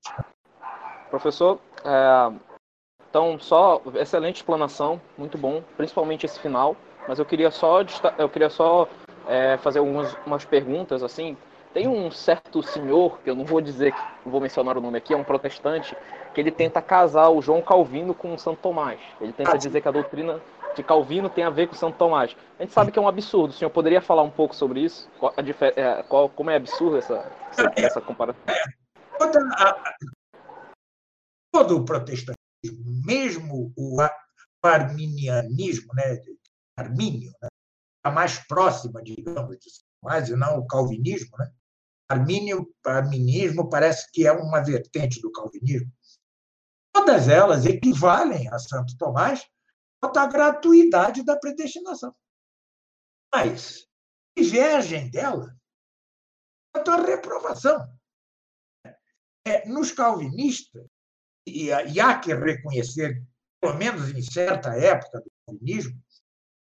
Professor, 1.10 1.60
é, 1.84 2.52
então, 3.10 3.38
só 3.40 3.82
excelente 3.96 4.38
explanação, 4.38 5.02
muito 5.18 5.38
bom, 5.38 5.62
principalmente 5.76 6.26
esse 6.26 6.40
final 6.40 6.78
mas 7.12 7.20
eu 7.20 7.26
queria 7.26 7.52
só, 7.52 7.82
eu 8.18 8.30
queria 8.30 8.50
só 8.50 8.88
é, 9.28 9.58
fazer 9.58 9.80
algumas 9.80 10.16
umas 10.26 10.46
perguntas 10.46 11.04
assim. 11.04 11.36
Tem 11.74 11.86
um 11.86 12.10
certo 12.10 12.64
senhor, 12.64 13.20
que 13.20 13.30
eu 13.30 13.36
não 13.36 13.44
vou 13.44 13.60
dizer, 13.60 13.94
vou 14.26 14.40
mencionar 14.40 14.78
o 14.78 14.82
nome 14.82 14.98
aqui, 14.98 15.14
é 15.14 15.18
um 15.18 15.24
protestante, 15.24 15.94
que 16.34 16.40
ele 16.40 16.52
tenta 16.52 16.82
casar 16.82 17.28
o 17.28 17.42
João 17.42 17.62
Calvino 17.62 18.14
com 18.14 18.34
o 18.34 18.40
Santo 18.40 18.60
Tomás. 18.62 18.98
Ele 19.20 19.34
tenta 19.34 19.58
dizer 19.58 19.82
que 19.82 19.90
a 19.90 19.92
doutrina 19.92 20.40
de 20.74 20.82
Calvino 20.84 21.30
tem 21.30 21.44
a 21.44 21.50
ver 21.50 21.68
com 21.68 21.76
Santo 21.76 21.98
Tomás. 21.98 22.34
A 22.58 22.64
gente 22.64 22.72
sabe 22.72 22.94
que 22.94 23.00
é 23.00 23.02
um 23.02 23.10
absurdo. 23.10 23.50
O 23.50 23.54
senhor 23.54 23.72
poderia 23.72 24.02
falar 24.02 24.22
um 24.22 24.32
pouco 24.32 24.56
sobre 24.56 24.80
isso? 24.80 25.10
Qual, 25.20 25.34
a, 25.36 25.42
é, 25.76 26.04
qual, 26.04 26.30
como 26.30 26.50
é 26.50 26.56
absurdo 26.56 26.96
essa, 26.96 27.30
essa, 27.52 27.74
essa 27.76 28.00
comparação? 28.02 28.42
todo 31.52 31.76
o 31.76 31.84
protestantismo, 31.84 33.02
mesmo 33.06 33.74
o 33.76 33.98
arminianismo, 34.64 35.94
né, 35.94 36.18
Armínio, 36.78 37.32
né? 37.42 37.50
a 38.04 38.12
mais 38.12 38.40
próxima, 38.48 39.02
digamos, 39.04 39.58
de 39.60 39.70
Tomás, 40.02 40.30
e 40.30 40.36
não 40.36 40.58
o 40.58 40.68
calvinismo, 40.68 41.38
né? 41.38 41.52
armínio, 42.10 42.74
arminismo 42.86 43.70
parece 43.70 44.12
que 44.12 44.28
é 44.28 44.32
uma 44.32 44.62
vertente 44.62 45.22
do 45.22 45.32
calvinismo. 45.32 45.92
Todas 46.94 47.28
elas 47.28 47.66
equivalem 47.66 48.50
a 48.50 48.60
Santo 48.60 48.98
Tomás 48.98 49.48
quanto 50.02 50.18
à 50.18 50.26
gratuidade 50.28 51.24
da 51.24 51.38
predestinação. 51.38 52.14
Mas 53.34 53.88
divergem 54.38 55.10
dela 55.10 55.56
quanto 56.74 56.92
à 56.92 56.98
reprovação. 56.98 57.88
É, 59.46 59.68
nos 59.68 59.92
calvinistas, 59.92 60.86
e, 61.48 61.72
há 61.72 62.20
que 62.20 62.34
reconhecer, 62.34 63.24
pelo 63.60 63.76
menos 63.76 64.12
em 64.12 64.22
certa 64.22 64.76
época 64.76 65.22
do 65.22 65.32
calvinismo 65.46 66.00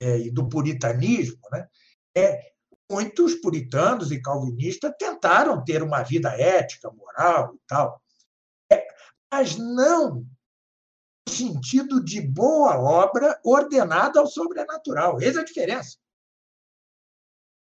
é, 0.01 0.19
e 0.19 0.31
do 0.31 0.47
puritanismo, 0.47 1.39
né, 1.51 1.67
é, 2.15 2.51
muitos 2.89 3.35
puritanos 3.35 4.11
e 4.11 4.22
calvinistas 4.22 4.93
tentaram 4.97 5.63
ter 5.63 5.81
uma 5.81 6.03
vida 6.03 6.30
ética, 6.30 6.91
moral 6.91 7.55
e 7.55 7.59
tal, 7.67 8.01
é, 8.72 8.88
mas 9.31 9.57
não 9.57 10.26
no 11.27 11.34
sentido 11.34 12.03
de 12.03 12.22
boa 12.22 12.77
obra 12.80 13.39
ordenada 13.43 14.19
ao 14.19 14.27
sobrenatural. 14.27 15.19
Essa 15.19 15.39
é 15.39 15.41
a 15.41 15.45
diferença. 15.45 15.97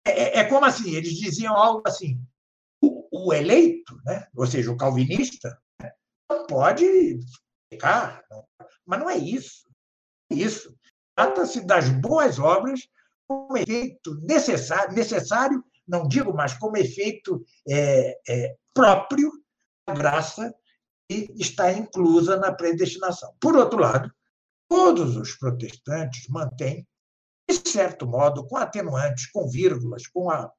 É, 0.06 0.12
é, 0.12 0.38
é 0.40 0.44
como 0.46 0.66
assim, 0.66 0.96
eles 0.96 1.14
diziam 1.14 1.56
algo 1.56 1.82
assim, 1.86 2.22
o, 2.82 3.28
o 3.28 3.34
eleito, 3.34 4.00
né, 4.06 4.28
ou 4.34 4.48
seja, 4.48 4.72
o 4.72 4.78
calvinista, 4.78 5.62
né, 5.82 5.92
não 6.30 6.48
pode 6.48 7.20
pecar, 7.70 8.24
mas 8.86 9.00
não 9.00 9.10
é 9.10 9.18
isso. 9.18 9.70
É 10.32 10.36
isso. 10.36 10.79
Trata-se 11.20 11.60
das 11.66 11.90
boas 11.90 12.40
obras 12.40 12.88
como 13.28 13.58
efeito 13.58 14.16
necessário, 14.22 14.96
necessário, 14.96 15.62
não 15.86 16.08
digo, 16.08 16.34
mas 16.34 16.54
como 16.54 16.78
efeito 16.78 17.44
é, 17.68 18.18
é, 18.26 18.56
próprio 18.74 19.30
da 19.86 19.94
graça 19.96 20.56
que 21.10 21.30
está 21.36 21.74
inclusa 21.74 22.38
na 22.38 22.54
predestinação. 22.54 23.36
Por 23.38 23.58
outro 23.58 23.80
lado, 23.80 24.10
todos 24.70 25.18
os 25.18 25.36
protestantes 25.36 26.26
mantêm, 26.30 26.88
de 27.50 27.70
certo 27.70 28.08
modo, 28.08 28.48
com 28.48 28.56
atenuantes, 28.56 29.30
com 29.30 29.50
vírgulas, 29.50 30.08
com 30.08 30.30
a. 30.30 30.50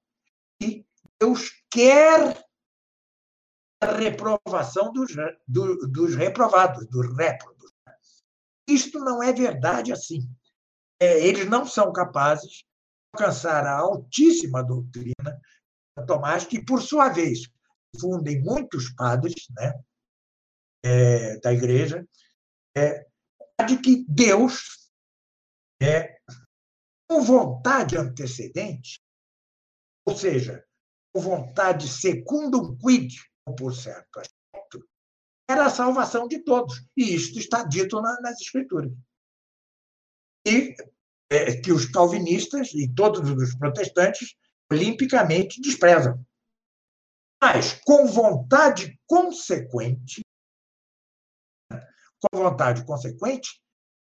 que 0.61 0.85
Deus 1.19 1.53
quer 1.71 2.39
a 3.81 3.93
reprovação 3.93 4.93
dos, 4.93 5.13
do, 5.49 5.89
dos 5.89 6.15
reprovados, 6.15 6.87
dos 6.87 7.17
réprobos. 7.17 7.73
Isto 8.69 8.99
não 8.99 9.23
é 9.23 9.33
verdade 9.33 9.91
assim 9.91 10.21
eles 11.01 11.49
não 11.49 11.67
são 11.67 11.93
capazes 11.93 12.51
de 12.51 12.65
alcançar 13.15 13.67
a 13.67 13.79
altíssima 13.79 14.63
doutrina 14.63 15.41
Tomás, 16.07 16.45
que, 16.45 16.65
por 16.65 16.81
sua 16.81 17.09
vez, 17.09 17.41
fundem 18.01 18.41
muitos 18.43 18.91
padres 18.95 19.35
né, 19.51 19.83
é, 20.85 21.39
da 21.41 21.53
igreja, 21.53 22.07
é, 22.77 23.07
de 23.67 23.79
que 23.79 24.05
Deus, 24.09 24.91
é, 25.83 26.19
com 27.09 27.23
vontade 27.23 27.97
antecedente, 27.97 29.01
ou 30.07 30.17
seja, 30.17 30.65
com 31.13 31.21
vontade 31.21 31.89
secundum 31.89 32.77
quid, 32.79 33.15
por 33.59 33.75
certo 33.75 34.23
era 35.51 35.67
a 35.67 35.71
salvação 35.71 36.29
de 36.29 36.39
todos. 36.39 36.81
E 36.97 37.13
isto 37.13 37.39
está 37.41 37.65
dito 37.65 38.01
na, 38.01 38.21
nas 38.21 38.41
Escrituras 38.41 38.93
e 40.47 40.75
é, 41.31 41.61
que 41.61 41.73
os 41.73 41.87
calvinistas 41.87 42.73
e 42.75 42.93
todos 42.93 43.29
os 43.31 43.55
protestantes 43.57 44.35
olimpicamente 44.71 45.61
desprezam. 45.61 46.25
Mas, 47.43 47.81
com 47.85 48.07
vontade 48.07 48.99
consequente, 49.07 50.21
com 51.71 52.39
vontade 52.39 52.85
consequente, 52.85 53.61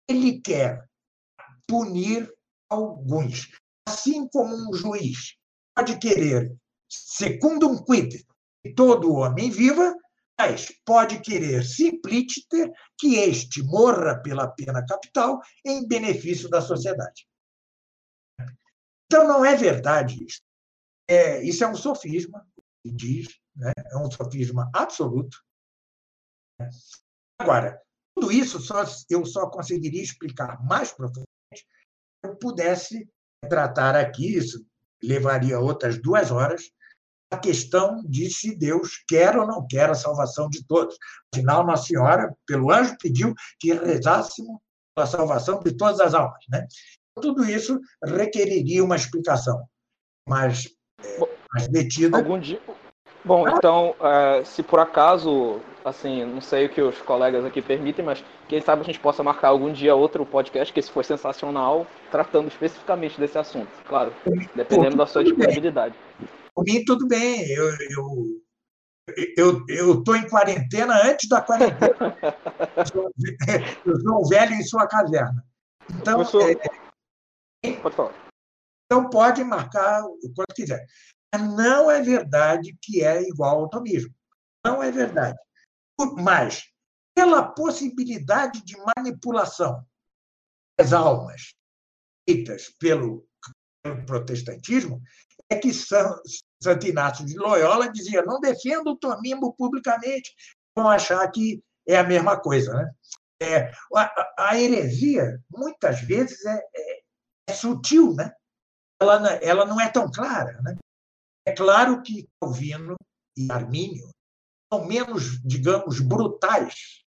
ele 0.08 0.40
quer 0.40 0.86
punir 1.66 2.30
alguns. 2.68 3.48
Assim 3.88 4.28
como 4.28 4.54
um 4.54 4.74
juiz 4.74 5.36
pode 5.74 5.98
querer, 5.98 6.54
segundo 6.88 7.68
um 7.68 7.82
quid, 7.82 8.24
que 8.62 8.74
todo 8.74 9.14
homem 9.14 9.50
viva, 9.50 9.96
mas 10.38 10.72
pode 10.84 11.20
querer 11.20 11.64
simplíciter 11.64 12.72
que 12.98 13.16
este 13.16 13.62
morra 13.62 14.20
pela 14.20 14.48
pena 14.48 14.84
capital 14.84 15.40
em 15.64 15.86
benefício 15.86 16.48
da 16.48 16.60
sociedade. 16.60 17.26
Então, 19.06 19.26
não 19.26 19.44
é 19.44 19.54
verdade 19.54 20.24
isso. 20.24 20.40
É, 21.08 21.42
isso 21.42 21.62
é 21.62 21.68
um 21.68 21.76
sofisma, 21.76 22.46
diz, 22.84 23.28
né? 23.54 23.72
é 23.76 23.96
um 23.96 24.10
sofisma 24.10 24.70
absoluto. 24.74 25.36
Agora, 27.38 27.80
tudo 28.14 28.32
isso 28.32 28.60
só, 28.60 28.84
eu 29.10 29.24
só 29.26 29.50
conseguiria 29.50 30.02
explicar 30.02 30.62
mais 30.64 30.92
profundamente 30.92 31.32
se 32.22 32.28
eu 32.30 32.36
pudesse 32.36 33.08
tratar 33.48 33.96
aqui, 33.96 34.36
isso 34.36 34.64
levaria 35.02 35.58
outras 35.58 36.00
duas 36.00 36.30
horas, 36.30 36.70
a 37.32 37.38
questão 37.38 38.02
de 38.04 38.28
se 38.28 38.54
Deus 38.54 39.02
quer 39.08 39.36
ou 39.38 39.46
não 39.46 39.66
quer 39.66 39.88
a 39.88 39.94
salvação 39.94 40.50
de 40.50 40.64
todos. 40.66 40.96
Afinal, 41.34 41.64
Nossa 41.64 41.86
Senhora, 41.86 42.34
pelo 42.46 42.70
anjo, 42.70 42.94
pediu 43.00 43.34
que 43.58 43.72
rezássemos 43.72 44.58
a 44.96 45.06
salvação 45.06 45.60
de 45.60 45.72
todas 45.72 45.98
as 45.98 46.12
almas. 46.12 46.44
Né? 46.50 46.66
Tudo 47.20 47.44
isso 47.44 47.80
requeriria 48.04 48.84
uma 48.84 48.96
explicação 48.96 49.64
mais, 50.28 50.68
é, 51.02 51.18
mais 51.54 51.68
detida. 51.68 52.18
Algum 52.18 52.38
dia... 52.38 52.60
Bom, 53.24 53.48
então, 53.48 53.94
é, 54.00 54.42
se 54.44 54.64
por 54.64 54.80
acaso, 54.80 55.60
assim, 55.84 56.24
não 56.24 56.40
sei 56.40 56.66
o 56.66 56.68
que 56.68 56.82
os 56.82 57.00
colegas 57.02 57.44
aqui 57.44 57.62
permitem, 57.62 58.04
mas 58.04 58.22
quem 58.48 58.60
sabe 58.60 58.82
a 58.82 58.84
gente 58.84 58.98
possa 58.98 59.22
marcar 59.22 59.48
algum 59.48 59.72
dia 59.72 59.94
outro 59.94 60.26
podcast, 60.26 60.72
que 60.72 60.80
esse 60.80 60.90
foi 60.90 61.04
sensacional, 61.04 61.86
tratando 62.10 62.48
especificamente 62.48 63.20
desse 63.20 63.38
assunto, 63.38 63.70
claro, 63.86 64.12
dependendo 64.56 64.96
da 64.96 65.06
sua 65.06 65.22
disponibilidade. 65.22 65.94
Por 66.54 66.64
mim, 66.64 66.84
tudo 66.84 67.06
bem. 67.06 67.48
Eu 67.50 67.74
estou 67.74 68.42
eu, 69.36 69.64
eu, 69.68 70.04
eu 70.06 70.16
em 70.16 70.28
quarentena 70.28 71.02
antes 71.04 71.28
da 71.28 71.40
quarentena. 71.40 71.96
eu 73.84 74.00
sou 74.00 74.20
um 74.20 74.28
velho 74.28 74.54
em 74.54 74.62
sua 74.62 74.86
caverna. 74.86 75.44
Então, 75.90 76.22
é, 76.22 77.72
pode 77.80 77.96
falar. 77.96 78.14
então 78.86 79.10
pode 79.10 79.44
marcar 79.44 80.04
o 80.04 80.32
quanto 80.34 80.54
quiser. 80.54 80.86
Não 81.34 81.90
é 81.90 82.02
verdade 82.02 82.76
que 82.80 83.02
é 83.02 83.22
igual 83.22 83.60
ao 83.60 83.68
tomismo. 83.68 84.14
Não 84.64 84.82
é 84.82 84.90
verdade. 84.90 85.38
Mas, 86.18 86.64
pela 87.14 87.42
possibilidade 87.42 88.62
de 88.64 88.76
manipulação 88.96 89.84
das 90.78 90.92
almas 90.92 91.54
feitas 92.28 92.68
pelo, 92.78 93.26
pelo 93.82 94.06
protestantismo, 94.06 95.02
é 95.52 95.58
que 95.58 95.72
Santo 95.72 96.86
Inácio 96.86 97.24
de 97.24 97.36
Loyola 97.36 97.90
dizia: 97.90 98.22
não 98.22 98.40
defenda 98.40 98.90
o 98.90 98.96
tomismo 98.96 99.54
publicamente, 99.54 100.34
vão 100.76 100.88
achar 100.88 101.26
que 101.30 101.62
é 101.86 101.96
a 101.96 102.04
mesma 102.04 102.40
coisa. 102.40 102.72
Né? 102.72 102.94
É, 103.42 103.72
a, 103.94 104.50
a, 104.50 104.58
heresia, 104.58 105.40
muitas 105.50 106.00
vezes, 106.00 106.44
é, 106.44 106.62
é, 106.74 107.02
é, 107.50 107.52
sutil, 107.52 108.14
né? 108.14 108.32
ela, 109.00 109.28
ela 109.36 109.64
não 109.66 109.80
é 109.80 109.90
tão 109.90 110.10
clara. 110.10 110.60
Né? 110.62 110.76
É 111.46 111.52
claro 111.52 112.02
que 112.02 112.28
Calvino 112.40 112.96
e 113.36 113.50
Armínio 113.50 114.08
são 114.72 114.86
menos, 114.86 115.40
digamos, 115.42 116.00
brutais 116.00 117.02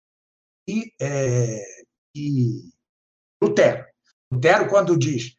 e, 0.68 0.92
é, 1.00 1.64
e 2.16 2.72
Lutero. 3.44 3.86
Lutero, 4.32 4.70
quando 4.70 4.98
diz 4.98 5.36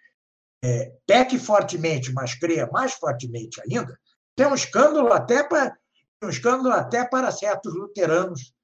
é, 0.64 0.93
peque 1.06 1.39
fortemente, 1.39 2.12
mas 2.12 2.34
creia 2.34 2.66
mais 2.68 2.93
fortemente 2.94 3.60
ainda, 3.60 3.98
tem 4.36 4.47
um 4.47 4.55
escândalo 4.55 5.12
até 5.12 5.43
para 5.43 5.76
um 6.22 6.28
escândalo 6.28 6.72
até 6.72 7.05
para 7.05 7.32
certos 7.32 7.74
luteranos 7.74 8.55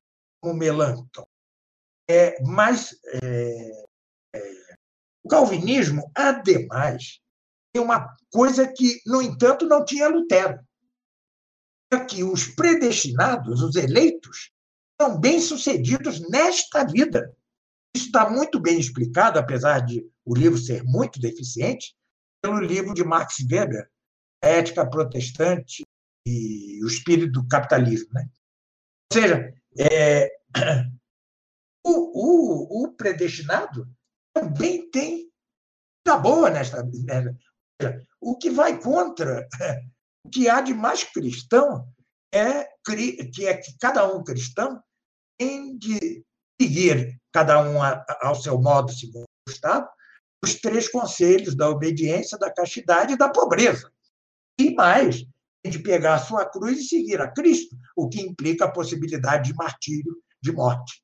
como 0.41 0.55
Melanchthon. 0.55 1.27
É, 2.09 2.41
mas 2.43 2.97
é, 3.23 3.85
é, 4.35 4.53
o 5.25 5.29
calvinismo, 5.29 6.11
ademais, 6.15 7.21
tem 7.73 7.83
uma 7.83 8.17
coisa 8.33 8.67
que, 8.67 9.01
no 9.05 9.21
entanto, 9.21 9.67
não 9.67 9.85
tinha 9.85 10.09
Lutero. 10.09 10.59
É 11.93 12.01
que 12.05 12.23
os 12.23 12.47
predestinados, 12.47 13.63
os 13.63 13.75
eleitos, 13.77 14.53
são 15.01 15.19
bem-sucedidos 15.19 16.21
nesta 16.31 16.85
vida. 16.85 17.35
Está 17.99 18.29
muito 18.29 18.61
bem 18.61 18.79
explicado, 18.79 19.39
apesar 19.39 19.81
de 19.81 20.09
o 20.25 20.35
livro 20.35 20.59
ser 20.59 20.83
muito 20.85 21.21
deficiente, 21.21 21.95
pelo 22.43 22.61
livro 22.61 22.95
de 22.95 23.05
Max 23.05 23.37
Weber, 23.51 23.91
A 24.43 24.49
Ética 24.49 24.89
Protestante 24.89 25.85
e 26.27 26.83
o 26.85 26.87
Espírito 26.87 27.33
do 27.33 27.49
Capitalismo. 27.49 28.09
Né? 28.13 28.29
Ou 29.13 29.21
seja, 29.21 29.55
é, 29.79 30.31
o, 31.85 31.91
o, 31.91 32.85
o, 32.85 32.93
predestinado 32.93 33.89
também 34.33 34.89
tem 34.91 35.29
coisa 36.07 36.19
boa 36.21 36.51
nesta. 36.51 36.83
Né? 36.83 37.37
O 38.21 38.37
que 38.37 38.51
vai 38.51 38.81
contra 38.81 39.47
O 40.25 40.31
que 40.31 40.47
há 40.47 40.61
de 40.61 40.75
mais 40.75 41.05
cristão 41.05 41.91
é 42.35 42.65
que 43.33 43.47
é 43.47 43.57
que 43.57 43.79
cada 43.79 44.07
um 44.15 44.23
cristão 44.23 44.83
tem 45.39 45.79
de 45.79 46.23
seguir, 46.61 47.21
cada 47.33 47.61
um 47.63 47.79
ao 48.21 48.35
seu 48.35 48.61
modo, 48.61 48.93
segundo 48.93 49.25
o 49.49 49.51
Estado, 49.51 49.89
os 50.43 50.55
três 50.55 50.89
conselhos 50.89 51.57
da 51.57 51.69
obediência, 51.69 52.39
da 52.39 52.53
castidade 52.53 53.13
e 53.13 53.19
da 53.19 53.29
pobreza. 53.29 53.91
E 54.59 54.75
mais, 54.75 55.25
de 55.65 55.79
pegar 55.79 56.15
a 56.15 56.19
sua 56.19 56.45
cruz 56.47 56.79
e 56.79 56.85
seguir 56.85 57.21
a 57.21 57.31
Cristo, 57.31 57.77
o 57.97 58.09
que 58.09 58.21
implica 58.21 58.65
a 58.65 58.71
possibilidade 58.71 59.51
de 59.51 59.57
martírio, 59.57 60.17
de 60.41 60.53
morte. 60.53 61.03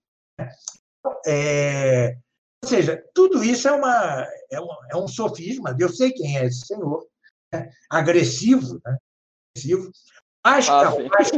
É, 1.27 2.17
ou 2.63 2.69
seja, 2.69 3.03
tudo 3.15 3.45
isso 3.45 3.69
é, 3.69 3.73
uma, 3.73 4.27
é, 4.51 4.61
um, 4.61 4.69
é 4.91 4.97
um 4.97 5.09
sofisma, 5.09 5.77
eu 5.79 5.89
sei 5.89 6.13
quem 6.13 6.39
é 6.39 6.47
esse 6.47 6.67
senhor, 6.67 7.07
né? 7.53 7.71
agressivo, 7.91 8.81
né? 8.85 8.97
agressivo 9.57 9.93
mais, 10.45 10.69
ah, 10.69 10.83
capaz, 10.83 11.31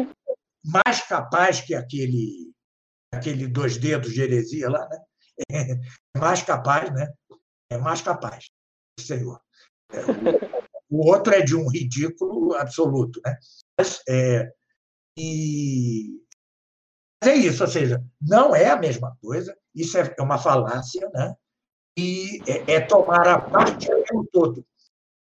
mais 0.64 1.00
capaz 1.02 1.60
que 1.60 1.74
aquele, 1.74 2.52
aquele 3.16 3.46
dois 3.46 3.76
dedos 3.76 4.12
de 4.12 4.22
heresia 4.22 4.68
lá, 4.68 4.88
né? 4.88 4.98
É 6.14 6.18
mais 6.18 6.42
capaz, 6.42 6.92
né? 6.92 7.12
É 7.70 7.76
mais 7.76 8.00
capaz, 8.00 8.46
senhor. 8.98 9.40
É, 9.92 10.00
o 10.88 11.06
outro 11.06 11.34
é 11.34 11.42
de 11.42 11.54
um 11.54 11.68
ridículo 11.68 12.54
absoluto, 12.54 13.20
né? 13.24 13.36
Mas, 13.78 14.00
é, 14.08 14.50
e 15.18 16.22
mas 17.22 17.32
é 17.32 17.36
isso, 17.36 17.62
ou 17.62 17.68
seja, 17.68 18.04
não 18.20 18.54
é 18.54 18.70
a 18.70 18.76
mesma 18.76 19.16
coisa, 19.20 19.56
isso 19.74 19.98
é, 19.98 20.14
é 20.18 20.22
uma 20.22 20.38
falácia, 20.38 21.08
né? 21.12 21.34
e 21.98 22.42
é, 22.46 22.74
é 22.74 22.80
tomar 22.80 23.26
a 23.26 23.40
parte 23.40 23.88
pelo 24.04 24.26
todo. 24.26 24.64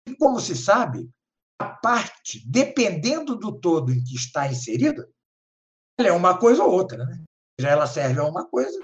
E 0.06 0.14
como 0.16 0.38
se 0.38 0.54
sabe, 0.54 1.10
a 1.58 1.66
parte, 1.66 2.46
dependendo 2.46 3.36
do 3.36 3.58
todo 3.58 3.92
em 3.92 4.04
que 4.04 4.14
está 4.14 4.46
inserida, 4.46 5.08
ela 5.98 6.08
é 6.08 6.12
uma 6.12 6.38
coisa 6.38 6.62
ou 6.62 6.70
outra. 6.70 7.04
Né? 7.04 7.24
Já 7.60 7.70
ela 7.70 7.86
serve 7.86 8.20
a 8.20 8.24
uma 8.24 8.46
coisa, 8.46 8.78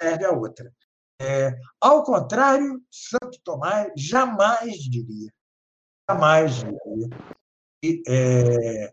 serve 0.00 0.24
a 0.24 0.32
outra. 0.32 0.72
É, 1.20 1.56
ao 1.80 2.02
contrário, 2.02 2.82
Santo 2.90 3.40
Tomás 3.42 3.90
jamais 3.96 4.78
diria, 4.82 5.32
jamais 6.08 6.56
diria 6.56 7.08
que 7.82 8.02
é, 8.06 8.92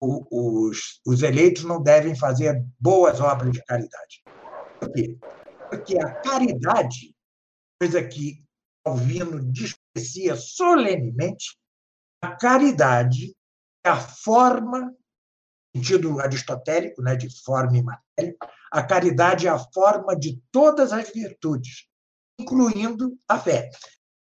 os, 0.00 1.00
os 1.06 1.22
eleitos 1.22 1.64
não 1.64 1.82
devem 1.82 2.14
fazer 2.14 2.64
boas 2.78 3.20
obras 3.20 3.52
de 3.52 3.64
caridade. 3.64 4.22
Por 4.78 4.92
quê? 4.92 5.18
Porque 5.70 5.98
a 5.98 6.14
caridade, 6.20 7.14
coisa 7.80 8.06
que 8.06 8.44
Calvino 8.84 9.40
desprecia 9.50 10.36
solenemente, 10.36 11.58
a 12.22 12.36
caridade 12.36 13.34
é 13.84 13.88
a 13.88 14.00
forma, 14.00 14.94
sentido 15.74 16.20
aristotélico, 16.20 17.02
né, 17.02 17.16
de 17.16 17.28
forma 17.42 17.76
e 17.76 17.82
matéria, 17.82 18.36
a 18.74 18.82
caridade 18.82 19.46
é 19.46 19.50
a 19.50 19.58
forma 19.72 20.16
de 20.16 20.42
todas 20.50 20.92
as 20.92 21.08
virtudes, 21.08 21.86
incluindo 22.40 23.16
a 23.28 23.38
fé. 23.38 23.70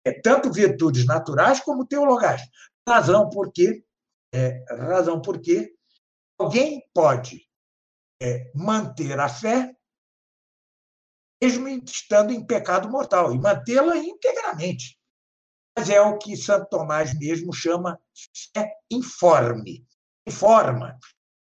É, 0.03 0.19
tanto 0.19 0.51
virtudes 0.51 1.05
naturais 1.05 1.59
como 1.59 1.85
teologais. 1.85 2.41
Razão 2.89 3.29
porque 3.29 3.85
é, 4.33 4.63
razão 4.67 5.21
porque 5.21 5.75
alguém 6.39 6.83
pode 6.91 7.47
é, 8.19 8.51
manter 8.55 9.19
a 9.19 9.29
fé 9.29 9.75
mesmo 11.39 11.67
estando 11.67 12.33
em 12.33 12.43
pecado 12.43 12.89
mortal 12.89 13.35
e 13.35 13.39
mantê-la 13.39 13.95
integramente. 13.97 14.97
Mas 15.77 15.87
é 15.91 16.01
o 16.01 16.17
que 16.17 16.35
Santo 16.35 16.67
Tomás 16.67 17.15
mesmo 17.17 17.53
chama 17.53 17.99
fé 18.55 18.73
informe. 18.89 19.85
Informa, 20.27 20.97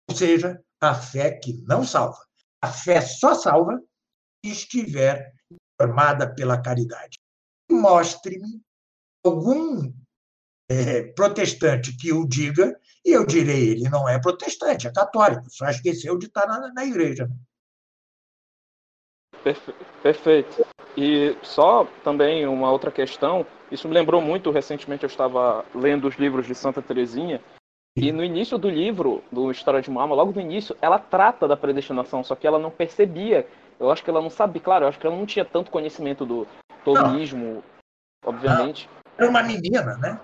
ou 0.08 0.16
seja, 0.16 0.62
a 0.80 0.94
fé 0.94 1.32
que 1.32 1.52
não 1.62 1.84
salva. 1.84 2.25
A 2.66 2.72
fé 2.72 3.00
só 3.00 3.32
salva 3.32 3.80
se 4.44 4.50
estiver 4.50 5.32
formada 5.80 6.34
pela 6.34 6.60
caridade. 6.60 7.16
Mostre-me 7.70 8.60
algum 9.24 9.92
é, 10.68 11.04
protestante 11.12 11.96
que 11.96 12.12
o 12.12 12.26
diga, 12.26 12.76
e 13.04 13.12
eu 13.12 13.24
direi, 13.24 13.70
ele 13.70 13.88
não 13.88 14.08
é 14.08 14.20
protestante, 14.20 14.88
é 14.88 14.92
católico, 14.92 15.48
só 15.48 15.68
esqueceu 15.68 16.18
de 16.18 16.26
estar 16.26 16.44
na, 16.48 16.72
na 16.72 16.84
igreja. 16.84 17.30
Perfeito. 20.02 20.66
E 20.96 21.38
só 21.44 21.84
também 22.02 22.48
uma 22.48 22.72
outra 22.72 22.90
questão, 22.90 23.46
isso 23.70 23.86
me 23.86 23.94
lembrou 23.94 24.20
muito, 24.20 24.50
recentemente 24.50 25.04
eu 25.04 25.08
estava 25.08 25.64
lendo 25.72 26.08
os 26.08 26.16
livros 26.16 26.48
de 26.48 26.54
Santa 26.54 26.82
Teresinha, 26.82 27.40
e 27.96 28.12
no 28.12 28.22
início 28.22 28.58
do 28.58 28.68
livro, 28.68 29.24
do 29.32 29.50
História 29.50 29.80
de 29.80 29.88
uma 29.88 30.02
Alma, 30.02 30.14
logo 30.14 30.32
no 30.32 30.40
início, 30.40 30.76
ela 30.82 30.98
trata 30.98 31.48
da 31.48 31.56
predestinação, 31.56 32.22
só 32.22 32.34
que 32.34 32.46
ela 32.46 32.58
não 32.58 32.70
percebia. 32.70 33.46
Eu 33.80 33.90
acho 33.90 34.04
que 34.04 34.10
ela 34.10 34.20
não 34.20 34.28
sabia, 34.28 34.60
claro, 34.60 34.84
eu 34.84 34.88
acho 34.88 34.98
que 34.98 35.06
ela 35.06 35.16
não 35.16 35.24
tinha 35.24 35.46
tanto 35.46 35.70
conhecimento 35.70 36.26
do 36.26 36.46
tomismo, 36.84 37.64
obviamente. 38.22 38.88
Era 39.16 39.30
uma 39.30 39.42
menina, 39.42 39.96
né? 39.96 40.20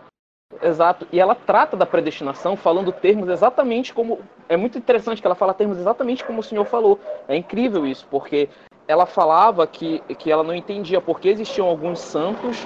Exato. 0.61 1.09
E 1.11 1.19
ela 1.19 1.35
trata 1.35 1.75
da 1.75 1.87
predestinação 1.87 2.57
falando 2.57 2.93
termos 2.93 3.31
exatamente 3.31 3.95
como. 3.95 4.21
É 4.51 4.57
muito 4.57 4.77
interessante 4.77 5.23
que 5.23 5.27
ela 5.27 5.35
fala 5.35 5.55
termos 5.55 5.79
exatamente 5.79 6.25
como 6.25 6.41
o 6.41 6.45
senhor 6.45 6.67
falou. 6.67 7.01
É 7.27 7.35
incrível 7.35 7.87
isso, 7.87 8.07
porque 8.11 8.51
ela 8.87 9.07
falava 9.07 9.67
que, 9.67 10.01
que 10.19 10.31
ela 10.31 10.43
não 10.43 10.55
entendia 10.55 11.01
porque 11.01 11.29
existiam 11.29 11.67
alguns 11.67 12.01
santos 12.01 12.59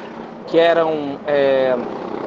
que 0.48 0.58
eram 0.58 1.20
é, 1.26 1.76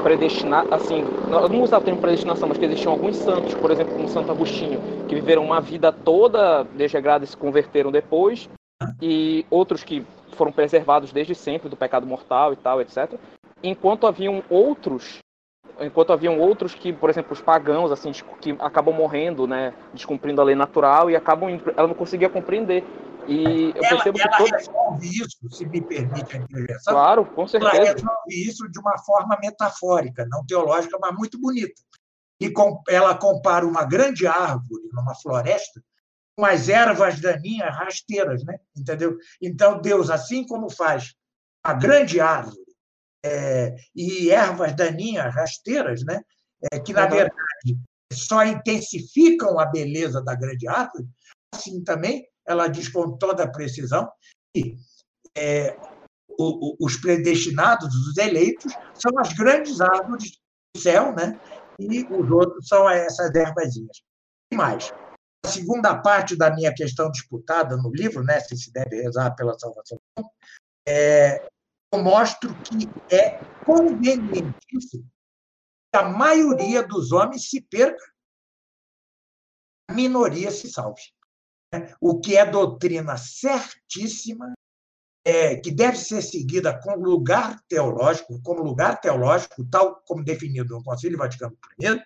predestinados, 0.03 0.71
assim, 0.71 1.03
não 1.30 1.47
vou 1.47 1.63
usar 1.63 1.77
o 1.77 1.81
termo 1.81 1.99
predestinação, 1.99 2.47
mas 2.47 2.57
que 2.57 2.65
existiam 2.65 2.91
alguns 2.91 3.15
santos, 3.17 3.53
por 3.55 3.71
exemplo, 3.71 3.93
como 3.95 4.07
Santo 4.07 4.31
Agostinho, 4.31 4.81
que 5.07 5.15
viveram 5.15 5.43
uma 5.43 5.61
vida 5.61 5.91
toda 5.91 6.63
desregrada 6.63 7.23
e 7.23 7.27
se 7.27 7.38
converteram 7.38 7.91
depois, 7.91 8.49
e 9.01 9.45
outros 9.49 9.84
que 9.84 10.05
foram 10.31 10.51
preservados 10.51 11.11
desde 11.11 11.35
sempre 11.35 11.69
do 11.69 11.76
pecado 11.76 12.07
mortal 12.07 12.53
e 12.53 12.55
tal, 12.55 12.81
etc. 12.81 13.13
Enquanto 13.61 14.07
haviam 14.07 14.41
outros 14.49 15.19
enquanto 15.81 16.11
haviam 16.11 16.39
outros 16.39 16.76
que, 16.76 16.91
por 16.91 17.09
exemplo, 17.09 17.34
os 17.34 17.41
pagãos, 17.41 17.91
assim, 17.91 18.11
que 18.41 18.55
acabam 18.59 18.93
morrendo, 18.93 19.47
né, 19.47 19.73
descumprindo 19.93 20.41
a 20.41 20.43
lei 20.43 20.55
natural 20.55 21.09
e 21.09 21.15
acabam, 21.15 21.59
ela 21.77 21.88
não 21.88 21.95
conseguia 21.95 22.30
compreender. 22.30 22.84
E 23.30 23.69
eu 23.69 23.73
percebo 23.73 24.19
ela, 24.19 24.30
que 24.30 24.38
todo... 24.38 24.51
resolve 24.51 25.07
isso, 25.07 25.38
se 25.51 25.65
me 25.68 25.81
permite 25.81 26.35
a 26.35 26.39
intervenção. 26.39 26.93
Claro, 26.93 27.26
com 27.26 27.47
certeza. 27.47 27.76
Ela 27.76 27.93
resolve 27.93 28.49
isso 28.49 28.68
de 28.69 28.80
uma 28.80 28.97
forma 28.99 29.38
metafórica, 29.39 30.26
não 30.30 30.43
teológica, 30.45 30.97
mas 30.99 31.15
muito 31.15 31.39
bonita. 31.39 31.80
E 32.41 32.49
com, 32.49 32.81
ela 32.88 33.15
compara 33.15 33.68
uma 33.68 33.84
grande 33.84 34.26
árvore 34.26 34.89
numa 34.91 35.14
floresta 35.14 35.81
com 36.35 36.45
as 36.45 36.69
ervas 36.69 37.19
daninhas 37.19 37.76
rasteiras, 37.76 38.43
né? 38.43 38.57
Entendeu? 38.76 39.18
Então 39.41 39.80
Deus, 39.80 40.10
assim 40.10 40.47
como 40.47 40.69
faz 40.69 41.14
a 41.64 41.73
grande 41.73 42.19
árvore 42.19 42.57
é, 43.23 43.76
e 43.93 44.31
ervas 44.31 44.73
daninhas 44.76 45.35
rasteiras, 45.35 46.03
né? 46.03 46.22
É, 46.72 46.80
que 46.80 46.93
na 46.93 47.03
uhum. 47.03 47.11
verdade 47.11 47.80
só 48.11 48.43
intensificam 48.43 49.60
a 49.60 49.65
beleza 49.65 50.22
da 50.23 50.34
grande 50.34 50.68
árvore, 50.68 51.07
assim 51.53 51.84
também 51.84 52.26
ela 52.49 52.67
diz 52.67 52.89
com 52.89 53.15
toda 53.15 53.49
precisão 53.49 54.11
que 54.51 54.76
é, 55.38 55.77
o, 56.27 56.71
o, 56.71 56.77
os 56.81 56.97
predestinados, 56.97 57.93
os 57.93 58.17
eleitos, 58.17 58.73
são 58.95 59.19
as 59.19 59.31
grandes 59.34 59.80
árvores 59.80 60.31
do 60.76 60.81
céu, 60.81 61.13
né? 61.13 61.39
e 61.80 62.03
os 62.05 62.31
outros 62.31 62.67
são 62.67 62.89
essas 62.89 63.34
ervazinhas. 63.35 64.01
E 64.51 64.55
mais, 64.55 64.91
a 65.45 65.47
segunda 65.47 65.95
parte 66.01 66.35
da 66.35 66.53
minha 66.53 66.73
questão 66.73 67.11
disputada 67.11 67.77
no 67.77 67.91
livro, 67.91 68.23
né, 68.23 68.39
se 68.39 68.57
se 68.57 68.71
deve 68.73 69.03
rezar 69.03 69.35
pela 69.35 69.57
salvação, 69.57 69.99
é, 70.88 71.47
eu 71.93 72.01
mostro 72.01 72.53
que 72.63 72.89
é 73.13 73.39
convenientíssimo 73.63 75.07
que 75.91 75.99
a 75.99 76.09
maioria 76.09 76.81
dos 76.81 77.11
homens 77.11 77.49
se 77.49 77.61
perca, 77.61 78.03
a 79.88 79.93
minoria 79.93 80.49
se 80.49 80.69
salve 80.69 81.01
o 82.00 82.20
que 82.20 82.36
é 82.36 82.46
doutrina 82.46 83.18
certíssima, 83.18 84.54
é, 85.26 85.58
que 85.58 85.72
deve 85.72 85.98
ser 85.98 86.22
seguida 86.22 86.80
com 86.80 86.96
lugar 86.96 87.62
teológico, 87.68 88.41
como 88.41 88.64
lugar 88.64 89.00
teológico, 89.00 89.66
tal 89.70 90.02
como 90.02 90.24
definido 90.24 90.76
no 90.76 90.84
Concílio 90.84 91.18
Vaticano 91.18 91.58
I, 91.80 92.02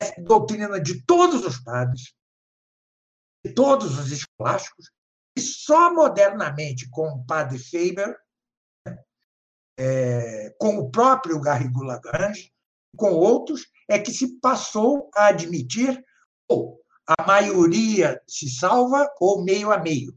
é 0.00 0.20
doutrina 0.20 0.80
de 0.80 1.04
todos 1.04 1.44
os 1.44 1.58
padres, 1.58 2.14
de 3.44 3.52
todos 3.52 3.98
os 3.98 4.12
escolásticos, 4.12 4.90
e 5.36 5.40
só 5.40 5.92
modernamente 5.92 6.88
com 6.90 7.08
o 7.08 7.24
padre 7.24 7.58
Faber, 7.58 8.16
né, 8.86 8.98
é, 9.78 10.50
com 10.58 10.78
o 10.78 10.90
próprio 10.90 11.40
Garrigou 11.40 11.82
Lagrange, 11.82 12.52
com 12.96 13.12
outros, 13.12 13.66
é 13.88 13.98
que 13.98 14.12
se 14.12 14.38
passou 14.40 15.10
a 15.14 15.26
admitir, 15.28 16.04
ou 16.48 16.77
a 17.08 17.26
maioria 17.26 18.20
se 18.26 18.50
salva 18.50 19.10
ou 19.18 19.42
meio 19.42 19.72
a 19.72 19.78
meio. 19.78 20.14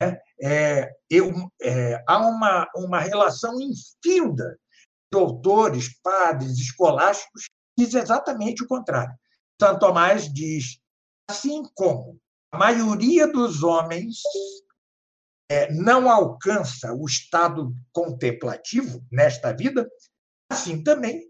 Né? 0.00 0.18
É, 0.42 0.90
eu, 1.10 1.30
é, 1.60 2.02
há 2.06 2.18
uma, 2.18 2.66
uma 2.74 3.00
relação 3.00 3.60
infinda 3.60 4.52
de 4.52 5.18
doutores, 5.18 6.00
padres, 6.02 6.58
escolásticos 6.58 7.44
diz 7.76 7.94
exatamente 7.94 8.62
o 8.62 8.66
contrário. 8.66 9.14
Santo 9.60 9.80
Tomás 9.80 10.32
diz: 10.32 10.78
assim 11.30 11.62
como 11.74 12.18
a 12.52 12.56
maioria 12.58 13.26
dos 13.26 13.62
homens 13.62 14.18
é, 15.50 15.70
não 15.72 16.10
alcança 16.10 16.94
o 16.94 17.04
estado 17.04 17.74
contemplativo 17.92 19.04
nesta 19.10 19.52
vida, 19.52 19.88
assim 20.50 20.82
também 20.82 21.28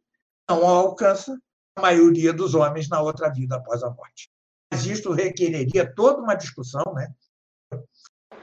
não 0.49 0.67
alcança 0.67 1.37
a 1.77 1.81
maioria 1.81 2.33
dos 2.33 2.55
homens 2.55 2.89
na 2.89 3.01
outra 3.01 3.29
vida 3.33 3.57
após 3.57 3.83
a 3.83 3.91
morte. 3.91 4.31
Mas 4.71 4.87
isto 4.87 5.13
requereria 5.13 5.93
toda 5.95 6.23
uma 6.23 6.35
discussão, 6.35 6.95
né? 6.95 7.09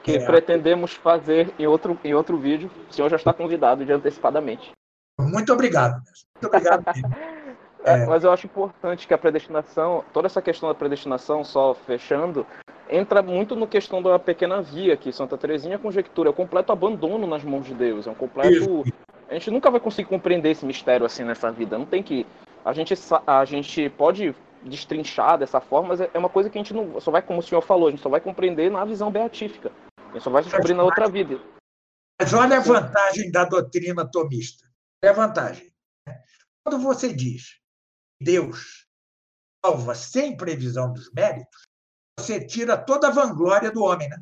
Que 0.04 0.18
é. 0.18 0.26
pretendemos 0.26 0.94
fazer 0.94 1.54
em 1.58 1.68
outro, 1.68 2.00
em 2.04 2.14
outro 2.14 2.38
vídeo. 2.38 2.70
O 2.90 2.94
senhor 2.94 3.10
já 3.10 3.16
está 3.16 3.34
convidado 3.34 3.86
de 3.86 3.92
antecipadamente. 3.92 4.72
Muito 5.20 5.52
obrigado. 5.54 6.02
Muito 6.36 6.48
obrigado. 6.48 6.84
É, 7.84 8.06
mas 8.06 8.22
eu 8.26 8.32
acho 8.34 8.48
importante 8.48 9.08
que 9.08 9.14
a 9.14 9.18
predestinação, 9.18 10.04
toda 10.12 10.26
essa 10.26 10.42
questão 10.42 10.68
da 10.68 10.76
predestinação, 10.76 11.42
só 11.42 11.74
fechando, 11.74 12.46
entra 12.90 13.22
muito 13.22 13.56
no 13.56 13.66
questão 13.66 14.02
da 14.02 14.20
pequena 14.20 14.62
via 14.62 14.98
que 14.98 15.14
Santa 15.14 15.38
Teresinha 15.38 15.80
conjectura, 15.80 16.28
é 16.28 16.32
um 16.32 16.36
completo 16.36 16.74
abandono 16.74 17.26
nas 17.26 17.46
mãos 17.46 17.66
de 17.66 17.74
Deus, 17.74 18.06
é 18.06 18.12
um 18.12 18.16
completo 18.16 18.84
Isso. 18.86 18.94
a 19.30 19.34
gente 19.34 19.52
nunca 19.52 19.72
vai 19.72 19.80
conseguir 19.80 20.10
compreender 20.10 20.52
esse 20.52 20.66
mistério 20.66 21.06
assim 21.06 21.24
nessa 21.24 21.50
vida, 21.50 21.78
não 21.78 21.86
tem 21.86 22.04
que 22.04 22.26
a 22.66 22.74
gente 22.74 22.94
a 23.26 23.46
gente 23.46 23.90
pode 23.92 24.36
destrinchar 24.64 25.38
dessa 25.38 25.62
forma, 25.62 25.90
mas 25.90 26.02
é 26.02 26.18
uma 26.18 26.30
coisa 26.30 26.50
que 26.50 26.58
a 26.58 26.62
gente 26.62 26.74
não 26.74 27.00
só 27.00 27.12
vai 27.12 27.22
como 27.22 27.40
o 27.40 27.44
senhor 27.44 27.62
falou, 27.62 27.88
a 27.88 27.92
gente 27.92 28.02
só 28.02 28.10
vai 28.10 28.22
compreender 28.22 28.72
na 28.72 28.84
visão 28.86 29.12
beatífica. 29.12 29.72
A 29.98 30.14
gente 30.14 30.24
só 30.24 30.30
vai 30.30 30.44
descobrir 30.44 30.74
na 30.74 30.84
outra 30.84 31.08
vida. 31.10 31.40
Mas 32.20 32.34
olha 32.34 32.58
a 32.58 32.62
vantagem 32.62 33.32
da 33.32 33.46
doutrina 33.46 34.10
tomista. 34.10 34.68
É 35.04 35.10
a 35.10 35.14
vantagem. 35.14 35.72
Quando 36.64 36.82
você 36.82 37.14
diz 37.14 37.60
Deus 38.20 38.88
salva 39.64 39.96
sem 39.96 40.36
previsão 40.36 40.92
dos 40.92 41.12
méritos, 41.12 41.64
você 42.20 42.46
tira 42.46 42.78
toda 42.78 43.08
a 43.08 43.12
vanglória 43.12 43.72
do 43.72 43.84
homem, 43.84 44.10
né? 44.10 44.18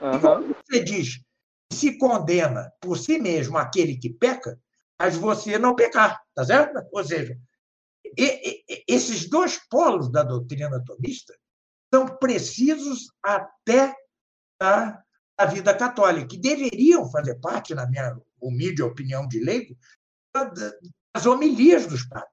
Uhum. 0.00 0.16
E 0.16 0.20
quando 0.20 0.56
você 0.56 0.84
diz 0.84 1.16
que 1.70 1.76
se 1.76 1.98
condena 1.98 2.70
por 2.80 2.98
si 2.98 3.18
mesmo 3.18 3.56
aquele 3.56 3.96
que 3.96 4.10
peca, 4.10 4.58
mas 4.98 5.16
você 5.16 5.58
não 5.58 5.74
pecar, 5.74 6.22
tá 6.34 6.44
certo? 6.44 6.86
Ou 6.92 7.04
seja, 7.04 7.36
e, 8.16 8.64
esses 8.88 9.28
dois 9.28 9.58
polos 9.68 10.10
da 10.10 10.22
doutrina 10.22 10.76
atomista 10.76 11.34
são 11.92 12.06
precisos 12.18 13.08
até 13.22 13.94
a, 14.60 15.00
a 15.38 15.46
vida 15.46 15.74
católica, 15.74 16.26
que 16.26 16.38
deveriam 16.38 17.10
fazer 17.10 17.36
parte, 17.40 17.74
na 17.74 17.86
minha 17.86 18.16
humilde 18.40 18.82
opinião 18.82 19.26
de 19.28 19.38
leigo, 19.40 19.76
das 20.34 21.26
homilias 21.26 21.86
dos 21.86 22.04
padres. 22.04 22.30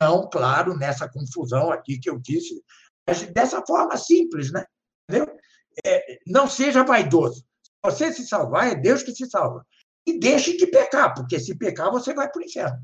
Não, 0.00 0.28
claro, 0.28 0.76
nessa 0.76 1.08
confusão 1.08 1.70
aqui 1.70 1.98
que 1.98 2.10
eu 2.10 2.18
disse, 2.18 2.62
mas 3.06 3.22
dessa 3.32 3.62
forma 3.66 3.96
simples, 3.96 4.50
né? 4.50 4.64
Entendeu? 5.08 5.36
É, 5.84 6.18
não 6.26 6.48
seja 6.48 6.82
vaidoso. 6.82 7.44
Se 7.62 7.70
você 7.82 8.12
se 8.12 8.26
salvar, 8.26 8.72
é 8.72 8.74
Deus 8.74 9.02
que 9.02 9.14
se 9.14 9.26
salva. 9.28 9.66
E 10.06 10.18
deixe 10.18 10.56
de 10.56 10.66
pecar, 10.66 11.14
porque 11.14 11.38
se 11.38 11.56
pecar, 11.56 11.90
você 11.90 12.14
vai 12.14 12.30
para 12.30 12.40
o 12.40 12.44
inferno. 12.44 12.78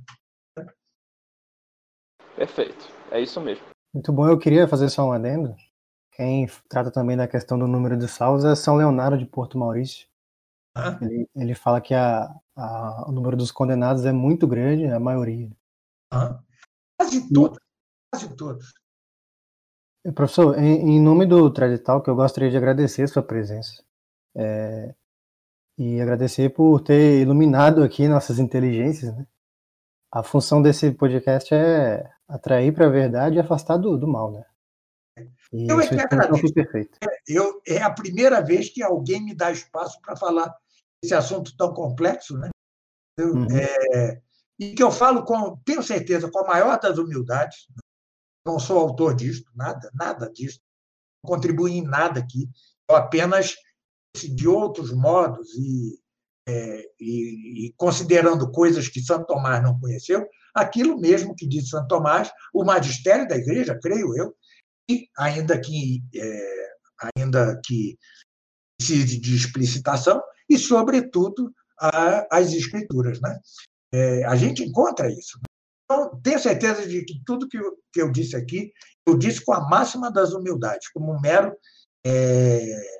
Perfeito. 2.36 2.88
É 3.10 3.20
isso 3.20 3.40
mesmo. 3.40 3.64
Muito 3.92 4.12
bom. 4.12 4.28
Eu 4.28 4.38
queria 4.38 4.68
fazer 4.68 4.88
só 4.88 5.06
um 5.06 5.12
adendo. 5.12 5.54
Quem 6.12 6.46
trata 6.68 6.90
também 6.90 7.16
da 7.16 7.26
questão 7.26 7.58
do 7.58 7.66
número 7.66 7.96
de 7.96 8.06
salvos 8.06 8.44
é 8.44 8.54
São 8.54 8.76
Leonardo 8.76 9.18
de 9.18 9.26
Porto 9.26 9.58
Maurício. 9.58 10.06
Ah. 10.74 10.98
Ele, 11.00 11.28
ele 11.34 11.54
fala 11.54 11.80
que 11.80 11.94
a, 11.94 12.32
a, 12.56 13.04
o 13.08 13.12
número 13.12 13.36
dos 13.36 13.50
condenados 13.50 14.04
é 14.04 14.12
muito 14.12 14.46
grande, 14.46 14.86
a 14.86 15.00
maioria. 15.00 15.50
Ah. 16.12 16.40
Quase 16.98 17.32
todos. 17.32 17.58
Quase 18.12 18.36
todos. 18.36 18.74
Professor, 20.14 20.58
em, 20.58 20.96
em 20.96 21.00
nome 21.00 21.26
do 21.26 21.50
Tradital, 21.52 22.02
que 22.02 22.08
eu 22.08 22.16
gostaria 22.16 22.50
de 22.50 22.56
agradecer 22.56 23.02
a 23.02 23.08
sua 23.08 23.22
presença. 23.22 23.82
É, 24.34 24.94
e 25.78 26.00
agradecer 26.00 26.50
por 26.50 26.80
ter 26.80 27.22
iluminado 27.22 27.82
aqui 27.82 28.06
nossas 28.06 28.38
inteligências. 28.38 29.16
Né? 29.16 29.26
A 30.12 30.22
função 30.22 30.60
desse 30.60 30.90
podcast 30.90 31.54
é 31.54 32.10
atrair 32.26 32.74
para 32.74 32.86
a 32.86 32.90
verdade 32.90 33.36
e 33.36 33.40
afastar 33.40 33.76
do, 33.76 33.96
do 33.96 34.08
mal, 34.08 34.32
né? 34.32 34.44
E 35.52 35.70
eu 35.70 35.80
é 35.80 35.86
que 35.86 36.00
agradeço. 36.00 36.52
Perfeito. 36.52 36.98
Eu, 37.28 37.60
é 37.66 37.82
a 37.82 37.90
primeira 37.90 38.40
vez 38.40 38.68
que 38.68 38.82
alguém 38.82 39.22
me 39.24 39.34
dá 39.34 39.52
espaço 39.52 40.00
para 40.00 40.16
falar 40.16 40.52
esse 41.02 41.14
assunto 41.14 41.56
tão 41.56 41.72
complexo, 41.72 42.36
né? 42.36 42.50
Eu, 43.16 43.34
uhum. 43.34 43.46
é, 43.50 44.20
e 44.58 44.74
que 44.74 44.82
eu 44.82 44.90
falo 44.90 45.24
com, 45.24 45.56
tenho 45.64 45.82
certeza, 45.82 46.30
com 46.30 46.40
a 46.40 46.46
maior 46.46 46.78
das 46.80 46.98
humildades. 46.98 47.66
Não 48.44 48.58
sou 48.58 48.78
autor 48.78 49.14
disto, 49.14 49.50
nada, 49.54 49.90
nada 49.94 50.30
disso. 50.30 50.60
Não 51.22 51.30
contribuí 51.30 51.72
em 51.72 51.82
nada 51.82 52.20
aqui. 52.20 52.48
Eu 52.88 52.96
apenas, 52.96 53.54
de 54.16 54.48
outros 54.48 54.92
modos 54.92 55.54
e, 55.54 56.00
é, 56.50 56.84
e, 56.98 57.66
e 57.66 57.74
considerando 57.76 58.50
coisas 58.50 58.88
que 58.88 59.00
Santo 59.00 59.26
Tomás 59.26 59.62
não 59.62 59.78
conheceu, 59.78 60.26
aquilo 60.54 60.98
mesmo 60.98 61.34
que 61.34 61.46
diz 61.46 61.68
Santo 61.68 61.88
Tomás, 61.88 62.30
o 62.52 62.64
magistério 62.64 63.28
da 63.28 63.36
igreja, 63.36 63.78
creio 63.80 64.16
eu, 64.16 64.34
e 64.90 65.08
ainda 65.16 65.58
que, 65.60 66.02
é, 66.14 66.68
ainda 67.16 67.60
que 67.64 67.96
precise 68.76 69.20
de 69.20 69.36
explicitação, 69.36 70.20
e, 70.48 70.58
sobretudo, 70.58 71.52
a, 71.78 72.26
as 72.36 72.52
escrituras. 72.52 73.20
Né? 73.20 73.38
É, 73.94 74.24
a 74.24 74.34
gente 74.34 74.64
encontra 74.64 75.08
isso. 75.08 75.38
Então, 75.84 76.20
tenho 76.22 76.38
certeza 76.40 76.86
de 76.86 77.04
que 77.04 77.22
tudo 77.24 77.48
que 77.48 77.58
eu, 77.58 77.76
que 77.92 78.02
eu 78.02 78.10
disse 78.10 78.34
aqui, 78.34 78.72
eu 79.06 79.16
disse 79.16 79.44
com 79.44 79.52
a 79.52 79.68
máxima 79.68 80.10
das 80.10 80.32
humildades, 80.32 80.88
como 80.92 81.12
um 81.12 81.20
mero 81.20 81.56
é, 82.04 82.99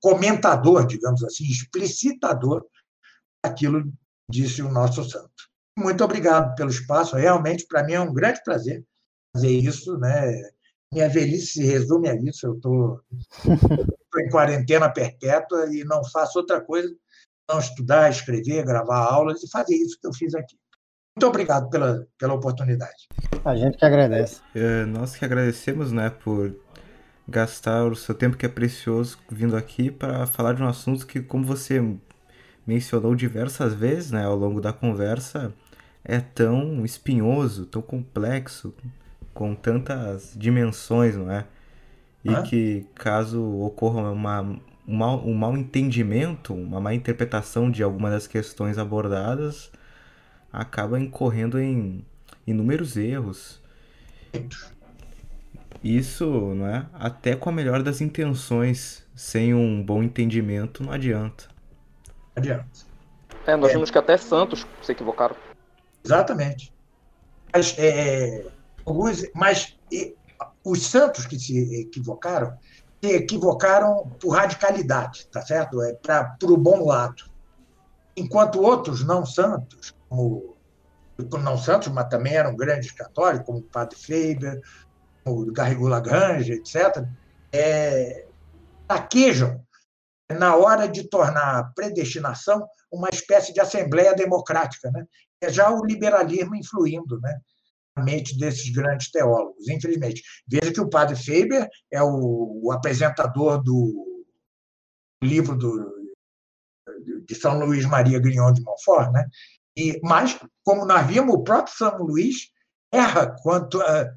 comentador, 0.00 0.86
digamos 0.86 1.22
assim, 1.24 1.44
explicitador 1.44 2.64
daquilo 3.44 3.84
que 3.84 3.92
disse 4.30 4.62
o 4.62 4.70
nosso 4.70 5.04
santo. 5.04 5.30
Muito 5.76 6.02
obrigado 6.02 6.54
pelo 6.54 6.70
espaço, 6.70 7.16
realmente, 7.16 7.66
para 7.66 7.84
mim 7.84 7.92
é 7.92 8.00
um 8.00 8.12
grande 8.12 8.42
prazer 8.42 8.84
fazer 9.34 9.50
isso, 9.50 9.96
né? 9.98 10.32
Minha 10.92 11.08
velhice 11.08 11.52
se 11.52 11.64
resume 11.64 12.08
a 12.08 12.14
isso, 12.14 12.46
eu 12.46 12.54
estou 12.54 13.00
em 14.18 14.28
quarentena 14.30 14.90
perpétua 14.90 15.66
e 15.72 15.84
não 15.84 16.02
faço 16.04 16.38
outra 16.38 16.60
coisa 16.60 16.92
não 17.48 17.58
estudar, 17.58 18.10
escrever, 18.10 18.64
gravar 18.64 18.98
aulas 18.98 19.42
e 19.42 19.50
fazer 19.50 19.74
isso 19.74 19.98
que 20.00 20.06
eu 20.06 20.12
fiz 20.12 20.34
aqui. 20.34 20.56
Muito 21.16 21.26
obrigado 21.26 21.68
pela, 21.70 22.06
pela 22.18 22.34
oportunidade. 22.34 23.08
A 23.44 23.56
gente 23.56 23.78
que 23.78 23.84
agradece. 23.84 24.40
É, 24.54 24.84
nós 24.84 25.16
que 25.16 25.24
agradecemos, 25.24 25.90
né, 25.90 26.10
por 26.10 26.54
gastar 27.28 27.84
o 27.84 27.94
seu 27.94 28.14
tempo 28.14 28.36
que 28.36 28.46
é 28.46 28.48
precioso 28.48 29.18
vindo 29.30 29.56
aqui 29.56 29.90
para 29.90 30.26
falar 30.26 30.54
de 30.54 30.62
um 30.62 30.68
assunto 30.68 31.06
que, 31.06 31.20
como 31.20 31.44
você 31.44 31.82
mencionou 32.66 33.14
diversas 33.14 33.74
vezes, 33.74 34.10
né, 34.10 34.24
ao 34.24 34.36
longo 34.36 34.60
da 34.60 34.72
conversa, 34.72 35.52
é 36.04 36.20
tão 36.20 36.84
espinhoso, 36.84 37.66
tão 37.66 37.82
complexo, 37.82 38.74
com 39.34 39.54
tantas 39.54 40.32
dimensões, 40.36 41.16
não 41.16 41.30
é? 41.30 41.46
E 42.24 42.34
ah? 42.34 42.42
que 42.42 42.86
caso 42.94 43.42
ocorra 43.60 44.10
uma 44.10 44.42
um 44.88 44.96
mal, 44.96 45.22
um 45.24 45.34
mal 45.34 45.56
entendimento, 45.56 46.54
uma 46.54 46.80
má 46.80 46.94
interpretação 46.94 47.70
de 47.70 47.82
alguma 47.82 48.08
das 48.08 48.26
questões 48.26 48.78
abordadas, 48.78 49.70
acaba 50.50 50.98
incorrendo 50.98 51.60
em 51.60 52.02
inúmeros 52.46 52.96
erros. 52.96 53.60
Isso, 55.82 56.26
não 56.26 56.66
é? 56.66 56.86
Até 56.94 57.36
com 57.36 57.50
a 57.50 57.52
melhor 57.52 57.82
das 57.82 58.00
intenções, 58.00 59.06
sem 59.14 59.54
um 59.54 59.82
bom 59.82 60.02
entendimento, 60.02 60.82
não 60.82 60.92
adianta. 60.92 61.44
Adianta. 62.34 62.88
É, 63.46 63.56
nós 63.56 63.70
é. 63.70 63.74
vimos 63.74 63.90
que 63.90 63.98
até 63.98 64.16
Santos 64.16 64.66
se 64.82 64.92
equivocaram. 64.92 65.36
Exatamente. 66.04 66.72
Mas, 67.52 67.74
é, 67.78 68.46
alguns, 68.84 69.24
mas 69.34 69.76
e, 69.90 70.14
os 70.64 70.86
santos 70.86 71.26
que 71.26 71.38
se 71.38 71.80
equivocaram, 71.80 72.56
se 73.02 73.10
equivocaram 73.10 74.10
por 74.20 74.30
radicalidade, 74.30 75.26
tá 75.28 75.40
certo? 75.42 75.82
É 75.82 75.94
para 75.94 76.36
o 76.42 76.56
bom 76.56 76.84
lado. 76.84 77.24
Enquanto 78.16 78.60
outros 78.60 79.04
não 79.04 79.24
santos, 79.24 79.94
como 80.06 80.56
não 81.40 81.56
santos, 81.56 81.88
mas 81.88 82.08
também 82.08 82.34
eram 82.34 82.54
grandes 82.54 82.90
católicos, 82.90 83.46
como 83.46 83.58
o 83.58 83.62
Padre 83.62 83.96
Faber, 83.96 84.60
o 85.28 85.52
Garrigou 85.52 85.88
Lagrange, 85.88 86.52
etc., 86.52 87.04
é, 87.52 88.26
taquejam 88.86 89.62
na 90.30 90.56
hora 90.56 90.88
de 90.88 91.08
tornar 91.08 91.58
a 91.58 91.64
predestinação 91.64 92.66
uma 92.90 93.08
espécie 93.08 93.52
de 93.52 93.60
assembleia 93.60 94.14
democrática, 94.14 94.90
né? 94.90 95.06
É 95.40 95.50
já 95.50 95.70
o 95.70 95.84
liberalismo 95.84 96.56
influindo, 96.56 97.20
né? 97.20 97.40
mente 97.98 98.38
desses 98.38 98.70
grandes 98.70 99.10
teólogos, 99.10 99.68
infelizmente. 99.68 100.22
Veja 100.46 100.72
que 100.72 100.80
o 100.80 100.88
padre 100.88 101.16
Faber 101.16 101.68
é 101.90 102.02
o, 102.02 102.60
o 102.62 102.72
apresentador 102.72 103.62
do 103.62 104.24
livro 105.22 105.56
do, 105.56 105.98
de 107.26 107.34
São 107.34 107.58
Luís 107.58 107.84
Maria 107.84 108.20
Grignon 108.20 108.52
de 108.52 108.62
Montfort, 108.62 109.10
né? 109.12 109.26
E, 109.76 110.00
mas, 110.02 110.38
como 110.64 110.84
nós 110.84 111.06
vimos, 111.06 111.34
o 111.34 111.42
próprio 111.42 111.74
São 111.76 111.98
Luís 111.98 112.50
erra 112.92 113.36
quanto 113.42 113.80
a, 113.80 114.12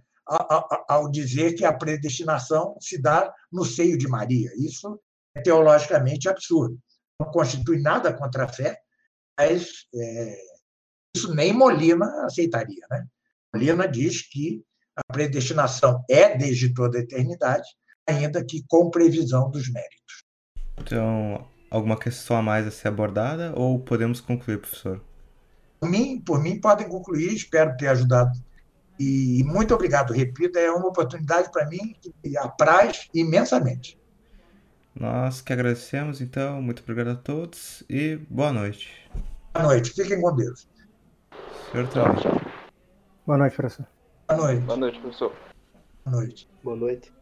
ao 0.88 1.10
dizer 1.10 1.54
que 1.54 1.66
a 1.66 1.74
predestinação 1.74 2.78
se 2.80 3.02
dá 3.02 3.34
no 3.52 3.66
seio 3.66 3.98
de 3.98 4.08
Maria. 4.08 4.52
Isso 4.58 5.00
é 5.36 5.42
teologicamente 5.42 6.30
absurdo. 6.30 6.78
Não 7.20 7.30
constitui 7.32 7.82
nada 7.82 8.14
contra 8.14 8.46
a 8.46 8.48
fé, 8.48 8.80
mas 9.38 9.86
é, 9.94 10.38
isso 11.16 11.34
nem 11.34 11.54
Molina 11.54 12.26
aceitaria. 12.26 12.86
Né? 12.90 13.06
Molina 13.54 13.88
diz 13.88 14.28
que 14.30 14.64
a 14.96 15.02
predestinação 15.12 16.04
é 16.10 16.38
desde 16.38 16.74
toda 16.74 16.98
a 16.98 17.02
eternidade, 17.02 17.68
ainda 18.08 18.44
que 18.44 18.64
com 18.68 18.90
previsão 18.90 19.50
dos 19.50 19.70
méritos. 19.72 20.24
Então, 20.78 21.48
alguma 21.70 21.98
questão 21.98 22.38
a 22.38 22.42
mais 22.42 22.66
a 22.66 22.72
ser 22.72 22.88
abordada 22.88 23.54
ou 23.56 23.80
podemos 23.80 24.20
concluir, 24.20 24.60
professor? 24.60 25.02
Por 25.80 25.90
mim, 25.90 26.22
por 26.22 26.42
mim 26.42 26.60
podem 26.60 26.88
concluir, 26.88 27.34
espero 27.34 27.76
ter 27.78 27.88
ajudado. 27.88 28.32
E 29.04 29.44
muito 29.46 29.74
obrigado, 29.74 30.14
repito, 30.14 30.60
é 30.60 30.70
uma 30.70 30.88
oportunidade 30.88 31.52
para 31.52 31.68
mim 31.68 31.96
que 32.00 32.14
me 32.24 32.38
apraz 32.38 33.10
imensamente. 33.16 34.00
Nós 34.94 35.42
que 35.42 35.52
agradecemos, 35.52 36.22
então, 36.22 36.62
muito 36.62 36.84
obrigado 36.84 37.10
a 37.10 37.16
todos 37.16 37.84
e 37.90 38.18
boa 38.30 38.54
noite. 38.54 39.10
Boa 39.56 39.66
noite, 39.66 39.92
fiquem 39.92 40.22
com 40.22 40.36
Deus. 40.36 40.68
Senhor 41.72 41.88
Tchau, 41.88 42.14
Boa 43.26 43.40
noite, 43.40 43.56
professor. 43.56 43.88
Boa 44.28 44.38
noite. 44.40 44.62
Boa 44.62 44.78
noite, 44.78 45.00
professor. 45.00 45.34
Boa 46.06 46.18
noite. 46.18 46.50
Boa 46.64 46.76
noite. 46.76 47.21